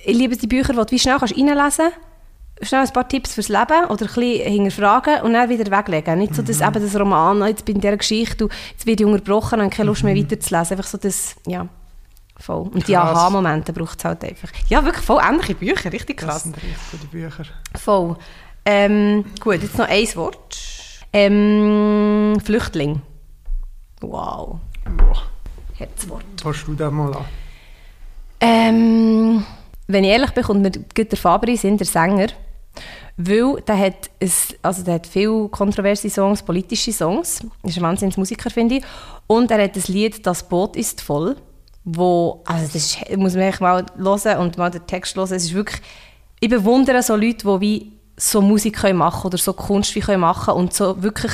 ich 0.06 0.16
liebe 0.18 0.36
die 0.38 0.48
Bücher, 0.48 0.76
wo 0.76 0.84
du 0.84 0.92
wie 0.92 1.00
schnell 1.00 1.18
kannst 1.18 1.36
reinlesen 1.38 1.89
schnell 2.64 2.82
ein 2.86 2.94
paar 2.94 3.08
Tipps 3.10 3.34
fürs 3.34 3.50
Leben 3.50 3.86
oder 3.89 4.06
ein 4.06 4.14
bisschen 4.14 4.52
hinterfragen 4.52 5.22
und 5.24 5.34
dann 5.34 5.50
wieder 5.50 5.76
weglegen. 5.76 6.20
Nicht 6.20 6.36
so, 6.36 6.44
dass 6.44 6.60
Mhm. 6.60 6.68
eben 6.68 6.84
das 6.84 7.00
Roman, 7.00 7.48
jetzt 7.48 7.66
bin 7.66 7.74
ich 7.74 7.78
in 7.78 7.82
dieser 7.82 7.98
Geschichte, 7.98 8.44
und 8.46 8.54
jetzt 8.72 8.86
werde 8.86 9.04
ich 9.04 9.10
unterbrochen 9.10 9.62
und 9.62 9.72
keine 9.74 9.88
Lust 9.88 10.04
mehr 10.04 10.16
weiterzulesen. 10.16 10.78
Einfach 10.78 10.88
so 10.88 11.00
das, 11.00 11.36
ja, 11.48 11.68
voll. 12.42 12.70
Und 12.74 12.88
die. 12.88 12.94
Krass. 12.94 13.18
Aha-Momente 13.18 13.74
braucht 13.74 14.00
es 14.00 14.06
halt 14.06 14.24
einfach. 14.24 14.50
Ja, 14.68 14.84
wirklich 14.84 15.06
voll 15.06 15.22
ähnliche 15.24 15.56
Bücher, 15.56 15.92
richtig 15.92 16.18
Das 16.18 16.28
krass. 16.30 16.44
sind 16.44 16.56
richtig 16.58 16.78
gute 16.92 17.08
Bücher. 17.08 17.44
Voll. 17.76 18.16
Ähm, 18.66 19.26
gut, 19.39 19.62
jetzt 19.62 19.78
noch 19.78 19.88
ein 19.88 20.08
Wort. 20.16 20.58
Ähm, 21.14 22.38
Flüchtling. 22.44 23.02
Wow, 24.02 24.60
Boah, 24.98 25.24
Herzwort. 25.78 26.24
hast 26.44 26.66
du 26.66 26.74
das 26.74 26.92
mal 26.92 27.14
an? 27.16 27.26
Ähm, 28.39 29.46
wenn 29.88 30.04
ich 30.04 30.10
ehrlich 30.10 30.32
bin, 30.32 30.44
kommt 30.44 30.62
mir 30.62 30.72
der 30.72 31.18
Fabri 31.18 31.60
in 31.62 31.78
der 31.78 31.86
Sänger. 31.86 32.28
Weil 33.18 33.62
der 33.68 33.78
hat, 33.78 34.10
ein, 34.22 34.32
also 34.64 34.84
der 34.84 34.96
hat 34.96 35.06
viele 35.06 35.50
kontroverse 35.50 36.10
Songs, 36.10 36.42
politische 36.42 36.92
Songs. 36.94 37.46
Ist 37.64 37.78
ein 37.78 37.84
Wahnsinnsmusiker, 37.84 38.50
finde 38.50 38.76
ich. 38.76 38.84
Und 39.28 39.52
er 39.52 39.64
hat 39.64 39.76
das 39.76 39.88
Lied 39.89 40.26
«Das 40.26 40.48
Boot 40.48 40.76
ist 40.76 41.02
voll», 41.02 41.36
wo, 41.84 42.42
also 42.46 42.66
das 42.66 42.76
ist, 42.76 43.18
muss 43.18 43.34
man 43.34 43.44
echt 43.44 43.62
mal 43.62 43.86
hören 43.98 44.38
und 44.38 44.58
mal 44.58 44.70
den 44.70 44.86
Text 44.86 45.16
hören. 45.16 45.34
Es 45.34 45.44
ist 45.44 45.54
wirklich, 45.54 45.82
ich 46.40 46.50
bewundere 46.50 47.02
so 47.02 47.16
Leute, 47.16 47.48
die 47.48 47.62
wie 47.62 47.92
so 48.18 48.42
Musik 48.42 48.78
können 48.78 49.00
machen 49.00 49.26
oder 49.26 49.38
so 49.38 49.54
Kunst 49.54 49.96
wie 49.96 50.00
können 50.00 50.22
machen 50.22 50.54
und 50.54 50.74
so 50.74 51.02
wirklich 51.02 51.32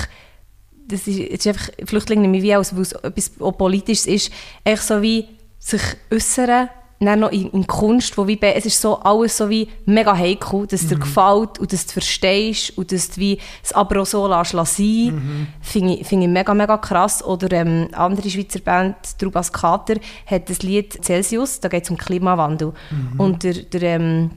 das 0.88 1.06
ist, 1.08 1.20
es 1.20 1.46
ist 1.46 1.48
einfach, 1.48 1.70
Flüchtlinge 1.86 2.36
ich 2.38 2.44
wie 2.44 2.56
aus, 2.56 2.74
weil 2.76 2.84
es 2.84 2.94
etwas 2.94 3.30
Politisches 3.58 4.08
ist, 4.08 4.32
einfach 4.64 4.84
so 4.84 5.02
wie 5.02 5.28
sich 5.60 5.82
äußern, 6.12 6.70
dann 7.00 7.20
noch 7.20 7.32
in, 7.32 7.50
in 7.52 7.68
Kunst, 7.68 8.18
wo 8.18 8.26
wie, 8.28 8.40
es 8.42 8.66
ist 8.66 8.82
so 8.82 9.00
alles 9.00 9.38
so 9.38 9.50
wie 9.50 9.68
mega 9.86 10.16
heikel, 10.16 10.66
dass 10.66 10.82
es 10.82 10.88
dir 10.88 10.98
gefällt 10.98 11.60
und 11.60 11.72
dass 11.72 11.86
du 11.86 11.94
verstehst 11.94 12.78
und 12.78 12.92
dass 12.92 13.12
du 13.12 13.18
wie 13.18 13.40
aber 13.74 14.02
auch 14.02 14.06
so 14.06 14.28
lässt, 14.28 14.52
sein, 14.52 15.48
finde 15.62 15.94
ich, 15.94 16.08
finde 16.08 16.26
ich 16.26 16.32
mega, 16.32 16.54
mega 16.54 16.78
krass. 16.78 17.24
Oder 17.24 17.52
ähm, 17.56 17.88
eine 17.88 17.98
andere 17.98 18.30
Schweizer 18.30 18.60
Band, 18.60 18.96
Trubas 19.20 19.52
Kater, 19.52 19.96
hat 20.26 20.50
das 20.50 20.64
Lied 20.64 21.04
«Celsius», 21.04 21.60
da 21.60 21.70
geht 21.70 21.84
es 21.84 21.90
um 21.92 21.98
Klimawandel. 21.98 22.74
Und 23.18 23.44
der, 23.44 23.54
der 23.54 23.82
ähm, 23.84 24.32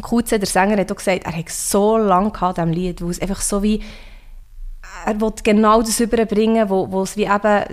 Kutze, 0.00 0.38
der 0.38 0.48
Sänger, 0.48 0.78
hat 0.78 0.90
auch 0.90 0.96
gesagt, 0.96 1.24
er 1.24 1.36
hat 1.36 1.48
so 1.50 1.98
lange 1.98 2.30
gehabt 2.30 2.58
an 2.58 2.72
diesem 2.72 2.82
Lied, 2.82 3.02
weil 3.02 3.10
es 3.10 3.20
einfach 3.20 3.40
so 3.40 3.62
wie 3.62 3.80
er 5.04 5.20
will 5.20 5.32
genau 5.42 5.82
das 5.82 6.00
überbringen, 6.00 6.68
wo, 6.68 6.90
wo, 6.90 7.02
es 7.02 7.16
wie 7.16 7.24
eben, 7.24 7.64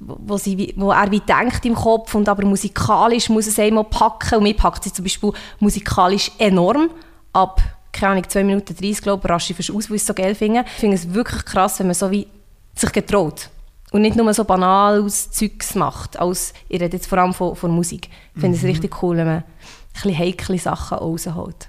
wo, 0.00 0.36
sie, 0.36 0.74
wo 0.76 0.90
er 0.90 1.10
wie 1.10 1.20
denkt 1.20 1.64
im 1.64 1.74
Kopf 1.74 2.14
und 2.14 2.28
aber 2.28 2.44
musikalisch 2.44 3.28
muss 3.28 3.46
es 3.46 3.58
einmal 3.58 3.84
packen 3.84 4.36
und 4.36 4.44
mir 4.44 4.54
packt 4.54 4.84
sie 4.84 4.92
zum 4.92 5.04
Beispiel 5.04 5.32
musikalisch 5.60 6.30
enorm 6.38 6.90
ab 7.32 7.60
keine 7.92 8.12
Ahnung, 8.12 8.28
2 8.28 8.44
Minuten 8.44 8.74
30, 8.74 9.02
glaube 9.02 9.22
ich, 9.24 9.30
rasch 9.30 9.50
ich 9.50 9.58
aus, 9.58 9.90
weil 9.90 9.96
ich 9.96 10.02
es 10.02 10.06
so 10.06 10.14
geil 10.14 10.34
finde. 10.34 10.64
Ich 10.66 10.80
finde 10.80 10.96
es 10.96 11.12
wirklich 11.12 11.44
krass, 11.44 11.78
wenn 11.78 11.88
man 11.88 11.94
so 11.94 12.10
wie 12.10 12.26
sich 12.74 12.90
getraut 12.90 13.50
und 13.92 14.02
nicht 14.02 14.16
nur 14.16 14.32
so 14.32 14.44
banales 14.44 15.30
Zeugs 15.30 15.74
macht, 15.74 16.18
als, 16.18 16.54
ich 16.68 16.80
rede 16.80 16.96
jetzt 16.96 17.06
vor 17.06 17.18
allem 17.18 17.34
von, 17.34 17.54
von 17.54 17.70
Musik. 17.70 18.08
Ich 18.34 18.40
finde 18.40 18.56
es 18.56 18.64
richtig 18.64 19.02
cool, 19.02 19.18
wenn 19.18 19.26
man 19.26 19.36
ein 19.36 19.44
bisschen 19.92 20.18
heikle 20.18 20.58
Sachen 20.58 20.98
rausholt. 20.98 21.68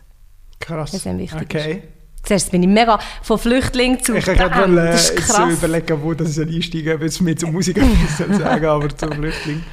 Krass. 0.59 0.93
Was 0.93 1.05
okay. 1.41 1.83
Zuerst 2.23 2.51
bin 2.51 2.63
ich 2.63 2.69
mega 2.69 2.99
von 3.21 3.37
Flüchtling 3.37 4.01
zu 4.01 4.15
Ich 4.15 4.25
kann 4.25 4.37
gerade 4.37 4.61
Bam, 4.61 4.75
mal, 4.75 4.87
äh, 4.87 4.91
das 4.91 5.09
ist 5.09 5.27
krass. 5.27 5.53
überlegen, 5.53 6.01
wo 6.01 6.13
das 6.13 6.39
einsteigen 6.39 6.97
soll, 6.99 7.01
weil 7.01 7.25
mir 7.25 7.35
zur 7.35 7.51
Musik 7.51 7.79
soll 8.17 8.33
sagen, 8.33 8.65
aber 8.65 8.95
zum 8.97 9.11
Flüchtling. 9.11 9.63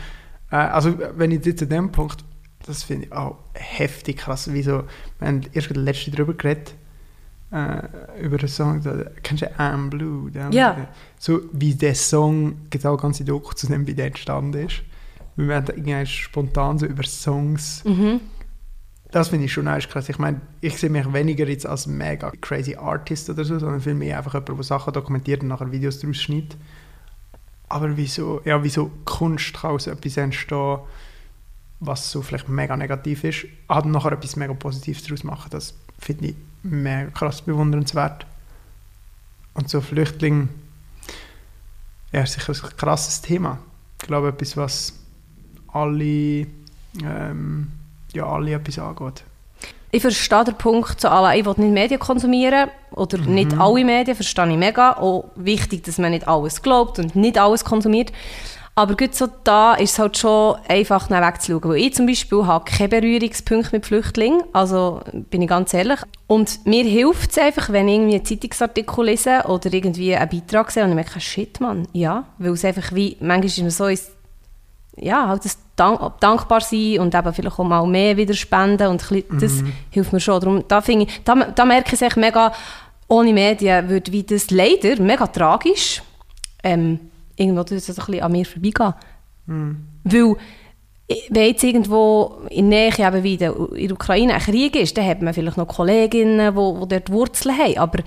Äh, 0.51 0.57
also, 0.57 0.99
wenn 1.17 1.31
ich 1.31 1.45
jetzt 1.47 1.63
an 1.63 1.69
dem 1.69 1.93
Punkt, 1.93 2.25
das 2.67 2.83
finde 2.83 3.07
ich 3.07 3.13
auch 3.13 3.39
heftig 3.55 4.19
krass. 4.19 4.49
Wieso, 4.53 4.83
wir 5.21 5.29
haben 5.29 5.43
erst 5.53 5.71
letzte 5.71 6.11
drüber 6.11 6.35
geredet, 6.35 6.75
äh, 7.53 7.83
über 8.21 8.37
den 8.39 8.49
Song, 8.49 8.83
kennst 9.23 9.43
du 9.43 9.47
I'm 9.59 9.89
Blue? 9.91 10.31
Ja. 10.51 10.77
So 11.19 11.41
wie 11.53 11.75
der 11.75 11.95
Song, 11.95 12.69
gibt 12.71 12.85
auch 12.85 12.97
ganze 12.97 13.25
Doku 13.25 13.55
zu 13.55 13.71
nehmen, 13.71 13.87
wie 13.87 13.95
der 13.95 14.07
entstanden 14.07 14.67
ist. 14.67 14.83
Wir 15.37 15.55
haben 15.55 15.65
da 15.67 15.73
irgendwie 15.73 16.07
spontan 16.07 16.79
so 16.79 16.87
über 16.87 17.05
Songs 17.05 17.83
Mhm. 17.85 18.21
Das 19.11 19.29
finde 19.29 19.47
ich 19.47 19.53
schon 19.53 19.67
echt 19.67 19.91
krass. 19.91 20.09
Ich 20.09 20.19
meine, 20.19 20.41
ich 20.61 20.79
sehe 20.79 20.91
mich 20.91 21.13
weniger 21.13 21.47
jetzt 21.49 21.67
als 21.67 21.87
mega 21.87 22.33
crazy 22.41 22.77
Artist 22.77 23.29
oder 23.29 23.45
so, 23.45 23.59
sondern 23.59 23.81
viel 23.81 23.95
mehr 23.95 24.19
einfach 24.19 24.35
jemand, 24.35 24.49
der 24.49 24.63
Sachen 24.63 24.93
dokumentiert 24.93 25.43
und 25.43 25.49
nachher 25.49 25.73
Videos 25.73 25.99
daraus 25.99 26.19
schneidet. 26.19 26.57
Aber 27.69 27.97
wieso, 27.97 28.41
ja, 28.45 28.63
wieso 28.63 28.91
Kunst 29.05 29.55
kann 29.55 29.73
aus 29.73 29.87
etwas 29.87 30.17
entstehen, 30.17 30.79
was 31.81 32.11
so 32.11 32.23
vielleicht 32.23 32.49
mega 32.49 32.77
negativ 32.77 33.25
ist, 33.25 33.47
hat 33.69 33.87
nachher 33.87 34.13
etwas 34.13 34.37
mega 34.37 34.53
Positives 34.53 35.03
daraus 35.03 35.25
machen, 35.25 35.51
das 35.51 35.75
finde 35.99 36.27
ich 36.27 36.37
mega 36.63 37.11
krass 37.11 37.43
bewundernswert. 37.43 38.27
Und 39.55 39.69
so 39.69 39.81
Flüchtling, 39.81 40.49
ja, 42.13 42.23
ist 42.23 42.35
sicher 42.35 42.53
ein 42.53 42.77
krasses 42.77 43.23
Thema. 43.23 43.59
Ich 44.01 44.07
glaube, 44.07 44.29
etwas, 44.29 44.57
was 44.57 44.93
alle, 45.69 46.47
ähm, 47.03 47.73
ja, 48.15 48.27
alle 48.27 48.55
etwas 48.55 48.79
angeht. 48.79 49.25
Ich 49.93 50.03
verstehe 50.03 50.45
den 50.45 50.55
Punkt, 50.55 51.01
so, 51.01 51.09
alle, 51.09 51.37
ich 51.37 51.45
will 51.45 51.55
nicht 51.57 51.73
Medien 51.73 51.99
konsumieren 51.99 52.71
oder 52.93 53.19
nicht 53.19 53.59
alle 53.59 53.85
Medien, 53.85 54.15
verstehe 54.15 54.49
ich 54.49 54.57
mega. 54.57 54.93
Auch 54.93 55.25
wichtig, 55.35 55.83
dass 55.85 55.99
man 55.99 56.13
nicht 56.13 56.29
alles 56.29 56.63
glaubt 56.63 56.99
und 57.01 57.17
nicht 57.17 57.39
alles 57.39 57.65
konsumiert. 57.65 58.13
Aber 58.77 58.97
gut 58.97 59.17
so 59.17 59.29
da 59.43 59.75
ist 59.75 59.93
es 59.93 59.99
halt 59.99 60.17
schon 60.17 60.57
einfach 60.69 61.11
nach 61.11 61.27
wegzuschauen. 61.27 61.71
Weil 61.73 61.77
ich 61.79 61.95
zum 61.95 62.07
Beispiel 62.07 62.47
habe 62.47 62.65
keine 62.71 62.89
Berührungspunkte 62.89 63.71
mit 63.73 63.85
Flüchtlingen, 63.85 64.43
also 64.53 65.01
bin 65.13 65.43
ich 65.43 65.49
ganz 65.49 65.75
ehrlich. 65.75 65.99
Und 66.29 66.65
mir 66.67 66.85
hilft 66.85 67.33
es 67.33 67.39
einfach, 67.39 67.71
wenn 67.71 67.89
ich 67.89 67.95
irgendwie 67.97 68.15
einen 68.15 68.25
Zeitungsartikel 68.25 69.05
lese 69.05 69.43
oder 69.49 69.73
irgendwie 69.73 70.15
einen 70.15 70.31
Beitrag 70.31 70.71
sehe 70.71 70.85
und 70.85 70.91
ich 70.91 70.95
merke, 70.95 71.21
shit, 71.21 71.61
Mann, 71.61 71.89
ja. 71.93 72.25
Weil 72.39 72.53
es 72.53 72.65
einfach 72.65 72.95
wie, 72.95 73.17
manchmal 73.21 73.47
ist 73.47 73.59
man 73.59 73.71
so, 73.71 73.87
ins- 73.87 74.13
ja, 74.97 75.27
halt 75.27 75.45
das 75.45 75.59
dank, 75.81 76.21
dankbar 76.21 76.61
sein 76.61 76.99
und 77.01 77.15
eben 77.15 77.33
vielleicht 77.35 77.59
auch 77.59 77.65
mal 77.65 77.87
mehr 77.87 78.17
wieder 78.17 78.35
spenden 78.35 78.89
und 78.89 79.03
das 79.41 79.65
hilft 79.91 80.13
mir 80.13 80.21
schon. 80.21 80.41
Darum, 80.41 80.65
da, 80.69 80.83
ich, 80.87 81.21
da, 81.25 81.35
da 81.35 81.65
merke 81.65 81.97
ich 82.07 82.17
mega, 82.17 82.53
ohne 83.09 83.33
Medien 83.33 83.89
würde 83.89 84.13
wie 84.13 84.23
das 84.23 84.51
leider 84.51 85.01
mega 85.03 85.27
tragisch 85.27 86.03
ähm, 86.63 87.01
irgendwo 87.37 87.63
so 87.67 87.75
ein 87.75 87.81
bisschen 87.81 88.21
an 88.23 88.33
mir 88.33 88.45
vorbeigehen. 88.47 88.95
Weil 90.05 90.37
ich- 91.09 91.27
wenn 91.31 91.47
jetzt 91.49 91.65
irgendwo 91.65 92.43
in 92.51 92.71
der 92.71 92.91
Nähe 92.91 93.09
eben 93.09 93.23
wie 93.25 93.33
in 93.33 93.39
der, 93.41 93.55
in 93.75 93.89
der 93.89 93.93
Ukraine 93.97 94.35
ein 94.35 94.41
Krieg 94.41 94.77
ist, 94.77 94.97
dann 94.97 95.07
hat 95.07 95.23
man 95.23 95.35
vielleicht 95.35 95.57
noch 95.57 95.67
Kolleginnen, 95.67 96.53
die 96.53 96.57
wo, 96.57 96.79
wo 96.81 96.87
dort 96.87 97.11
Wurzeln 97.11 97.57
haben, 97.59 97.79
aber 97.79 97.99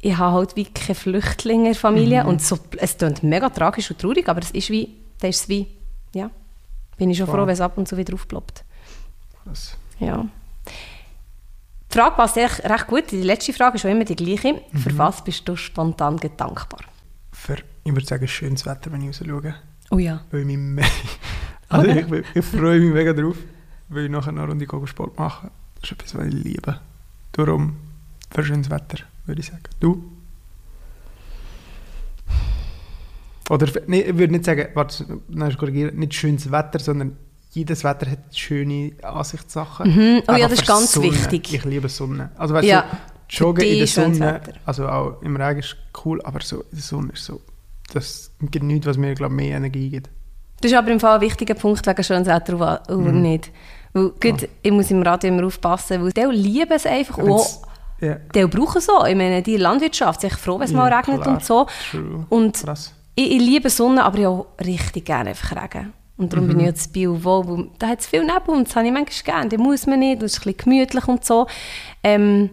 ich 0.00 0.16
habe 0.16 0.34
halt 0.36 0.54
wie 0.54 0.64
keine 0.66 0.94
Flüchtlinge 0.94 1.66
in 1.66 1.72
der 1.72 1.80
Familie 1.80 2.24
und 2.28 2.40
so, 2.40 2.56
es 2.76 2.96
klingt 2.96 3.24
mega 3.24 3.48
tragisch 3.48 3.90
und 3.90 3.98
traurig, 3.98 4.28
aber 4.28 4.40
es 4.40 4.52
ist 4.52 4.70
wie, 4.70 4.88
da 5.20 5.26
ist 5.26 5.48
wie, 5.48 5.66
bin 6.98 7.10
ich 7.10 7.18
schon 7.18 7.26
Voll. 7.26 7.36
froh, 7.36 7.46
wenn 7.46 7.54
es 7.54 7.60
ab 7.60 7.78
und 7.78 7.88
zu 7.88 7.96
wieder 7.96 8.14
aufploppt. 8.14 8.64
Das, 9.44 9.76
Ja. 9.98 10.26
Die 11.90 11.94
Frage 11.96 12.16
passt 12.16 12.36
echt 12.36 12.62
recht 12.64 12.86
gut. 12.86 13.10
Die 13.10 13.22
letzte 13.22 13.54
Frage 13.54 13.76
ist 13.76 13.80
schon 13.80 13.90
immer 13.90 14.04
die 14.04 14.14
gleiche. 14.14 14.60
Für 14.74 14.98
was 14.98 15.24
bist 15.24 15.48
du 15.48 15.56
spontan 15.56 16.18
dankbar? 16.36 16.80
für, 17.38 17.56
ich 17.84 17.92
würde 17.92 18.06
sagen, 18.06 18.26
schönes 18.28 18.66
Wetter, 18.66 18.92
wenn 18.92 19.02
ich 19.02 19.08
raus 19.08 19.22
schaue. 19.24 19.54
Oh 19.90 19.98
ja. 19.98 20.20
Weil 20.30 20.50
ich, 20.50 20.56
mich 20.56 20.86
also 21.68 21.88
ich, 21.88 22.24
ich 22.34 22.44
freue 22.44 22.80
mich 22.80 22.92
mega 22.92 23.12
drauf, 23.12 23.36
weil 23.88 24.04
ich 24.04 24.10
nachher 24.10 24.32
noch 24.32 24.42
eine 24.42 24.52
Runde 24.52 24.86
Sport 24.86 25.18
mache. 25.18 25.50
Das 25.76 25.84
ist 25.84 25.92
etwas, 25.92 26.14
was 26.16 26.26
ich 26.26 26.34
liebe. 26.34 26.80
Darum 27.32 27.76
für 28.30 28.44
schönes 28.44 28.68
Wetter, 28.70 28.98
würde 29.24 29.40
ich 29.40 29.46
sagen. 29.46 29.62
Du? 29.80 30.17
Oder, 33.50 33.66
nee, 33.86 34.00
ich 34.02 34.18
würde 34.18 34.32
nicht 34.32 34.44
sagen, 34.44 34.68
warte, 34.74 35.04
nein, 35.28 35.56
korrigiere, 35.56 35.92
nicht 35.92 36.14
schönes 36.14 36.50
Wetter, 36.50 36.78
sondern 36.78 37.16
jedes 37.50 37.82
Wetter 37.82 38.10
hat 38.10 38.18
schöne 38.36 38.92
Ansichtssachen. 39.02 39.90
Mhm. 39.90 40.22
Oh 40.28 40.32
ja, 40.32 40.34
Einfach 40.34 40.50
das 40.50 40.58
ist 40.60 40.66
ganz 40.66 40.92
Sonne. 40.92 41.06
wichtig. 41.12 41.54
Ich 41.54 41.64
liebe 41.64 41.88
Sonne. 41.88 42.30
Also 42.36 42.54
weißt 42.54 42.66
Ja, 42.68 42.82
du, 42.82 43.36
Joggen 43.36 43.64
in 43.64 43.78
der 43.78 43.86
Sonne, 43.86 44.40
also 44.66 44.86
auch 44.88 45.22
im 45.22 45.36
Regen 45.36 45.60
ist 45.60 45.76
cool, 46.04 46.20
aber 46.22 46.40
so 46.42 46.60
in 46.60 46.66
der 46.72 46.80
Sonne 46.80 47.12
ist 47.12 47.24
so, 47.24 47.40
das 47.92 48.30
gibt 48.50 48.64
nichts, 48.64 48.86
was 48.86 48.96
mir, 48.98 49.14
glaube 49.14 49.34
mehr 49.34 49.56
Energie 49.56 49.88
gibt. 49.90 50.10
Das 50.60 50.70
ist 50.72 50.76
aber 50.76 50.90
im 50.90 51.00
Fall 51.00 51.14
ein 51.16 51.20
wichtiger 51.22 51.54
Punkt 51.54 51.86
wegen 51.86 52.02
schönes 52.04 52.26
Wetter 52.28 52.82
und 52.90 53.04
Mhm. 53.14 53.22
nicht. 53.22 53.50
Weil, 53.94 54.10
gut, 54.20 54.46
Ich 54.62 54.70
muss 54.72 54.90
im 54.90 55.02
Radio 55.02 55.30
immer 55.30 55.46
aufpassen, 55.46 56.02
weil 56.02 56.12
die 56.12 56.20
lieben 56.36 56.72
es 56.72 56.84
einfach. 56.84 57.18
Auch 57.18 57.62
ja, 58.00 58.16
die 58.34 58.44
brauchen 58.46 58.78
es 58.78 58.88
auch. 58.88 59.06
Ich 59.06 59.16
meine, 59.16 59.42
die 59.42 59.56
Landwirtschaft 59.56 60.22
echt 60.24 60.36
froh, 60.38 60.58
wenn 60.58 60.66
es 60.66 60.72
mal 60.72 60.90
Ja, 60.90 60.98
regnet 60.98 61.22
klar. 61.22 61.34
und 61.34 61.44
so. 61.44 61.66
True. 61.90 62.26
Und 62.28 62.62
Krass. 62.62 62.92
Ich, 63.18 63.32
ich 63.32 63.40
liebe 63.40 63.70
Sonne, 63.70 64.04
aber 64.04 64.18
ich 64.18 64.26
auch 64.26 64.46
richtig 64.64 65.04
gerne 65.06 65.30
einfach 65.30 65.56
Regen. 65.62 65.92
Und 66.16 66.32
darum 66.32 66.46
Mhm. 66.46 66.48
bin 66.50 66.60
ich 66.60 66.66
jetzt 66.66 66.92
Bio 66.92 67.22
wohl, 67.22 67.68
da 67.78 67.88
hat 67.88 68.00
es 68.00 68.06
viel 68.06 68.22
Nebel 68.24 68.54
und 68.54 68.66
das 68.68 68.74
habe 68.76 68.86
ich 68.86 68.92
manchmal 68.92 69.22
gerne. 69.36 69.48
Da 69.50 69.56
muss 69.56 69.86
man 69.86 70.00
nicht, 70.00 70.20
das 70.22 70.32
ist 70.32 70.38
ein 70.38 70.52
bisschen 70.52 70.56
gemütlich 70.64 71.06
und 71.08 71.24
so. 71.24 71.46
Ähm, 72.02 72.50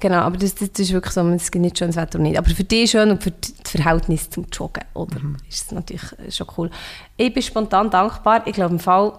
Genau, 0.00 0.16
aber 0.18 0.36
das, 0.36 0.56
das 0.56 0.68
ist 0.70 0.92
wirklich 0.92 1.14
so, 1.14 1.20
es 1.30 1.50
gibt 1.52 1.62
nicht 1.62 1.78
schönes 1.78 1.94
Wetter 1.96 2.16
oder 2.18 2.24
nicht. 2.24 2.36
Aber 2.36 2.50
für 2.50 2.64
dich 2.64 2.90
schön 2.90 3.10
und 3.12 3.22
für 3.22 3.30
das 3.30 3.52
Verhältnis 3.64 4.28
zum 4.28 4.44
Joggen, 4.52 4.82
oder? 4.92 5.20
Mhm. 5.20 5.36
Ist 5.48 5.66
es 5.66 5.72
natürlich 5.72 6.02
schon 6.30 6.48
cool. 6.58 6.70
Ich 7.16 7.32
bin 7.32 7.42
spontan 7.42 7.90
dankbar, 7.90 8.44
ich 8.46 8.54
glaube 8.54 8.74
im 8.74 8.80
Fall 8.80 9.12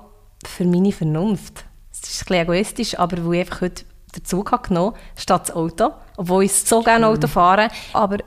für 0.46 0.66
meine 0.66 0.92
Vernunft. 0.92 1.64
Es 1.92 2.00
ist 2.00 2.22
ein 2.24 2.26
bisschen 2.26 2.42
egoistisch, 2.44 3.00
aber 3.00 3.24
wo 3.24 3.32
ich 3.32 3.40
einfach 3.40 3.62
heute 3.62 3.86
den 4.16 4.26
Zug 4.26 4.52
habe 4.52 4.68
genommen 4.68 4.96
statt 5.16 5.48
das 5.48 5.56
Auto, 5.56 5.92
obwohl 6.18 6.44
ich 6.44 6.52
so 6.54 6.82
gerne 6.84 7.08
Auto 7.08 7.28
fahre, 7.28 7.70
aber 7.94 8.18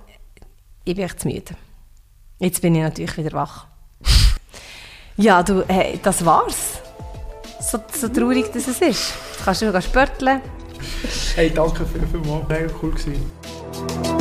ich 0.88 0.96
bin 0.96 1.04
echt 1.04 1.24
müde. 1.24 1.54
Jetzt 2.38 2.62
bin 2.62 2.74
ich 2.74 2.82
natürlich 2.82 3.16
wieder 3.18 3.32
wach. 3.32 3.66
ja, 5.16 5.42
du, 5.42 5.62
hey, 5.68 6.00
das 6.02 6.24
war's. 6.24 6.80
So, 7.60 7.78
so 7.92 8.08
traurig, 8.08 8.46
dass 8.52 8.68
es 8.68 8.80
ist. 8.80 8.80
Jetzt 8.80 9.44
kannst 9.44 9.62
du 9.62 9.70
noch 9.70 9.82
spörteln. 9.82 10.40
Hey, 11.34 11.50
danke 11.50 11.84
für 11.84 12.06
vielmals. 12.06 12.48
Mega 12.48 12.72
cool 12.80 12.92
gewesen. 12.92 14.17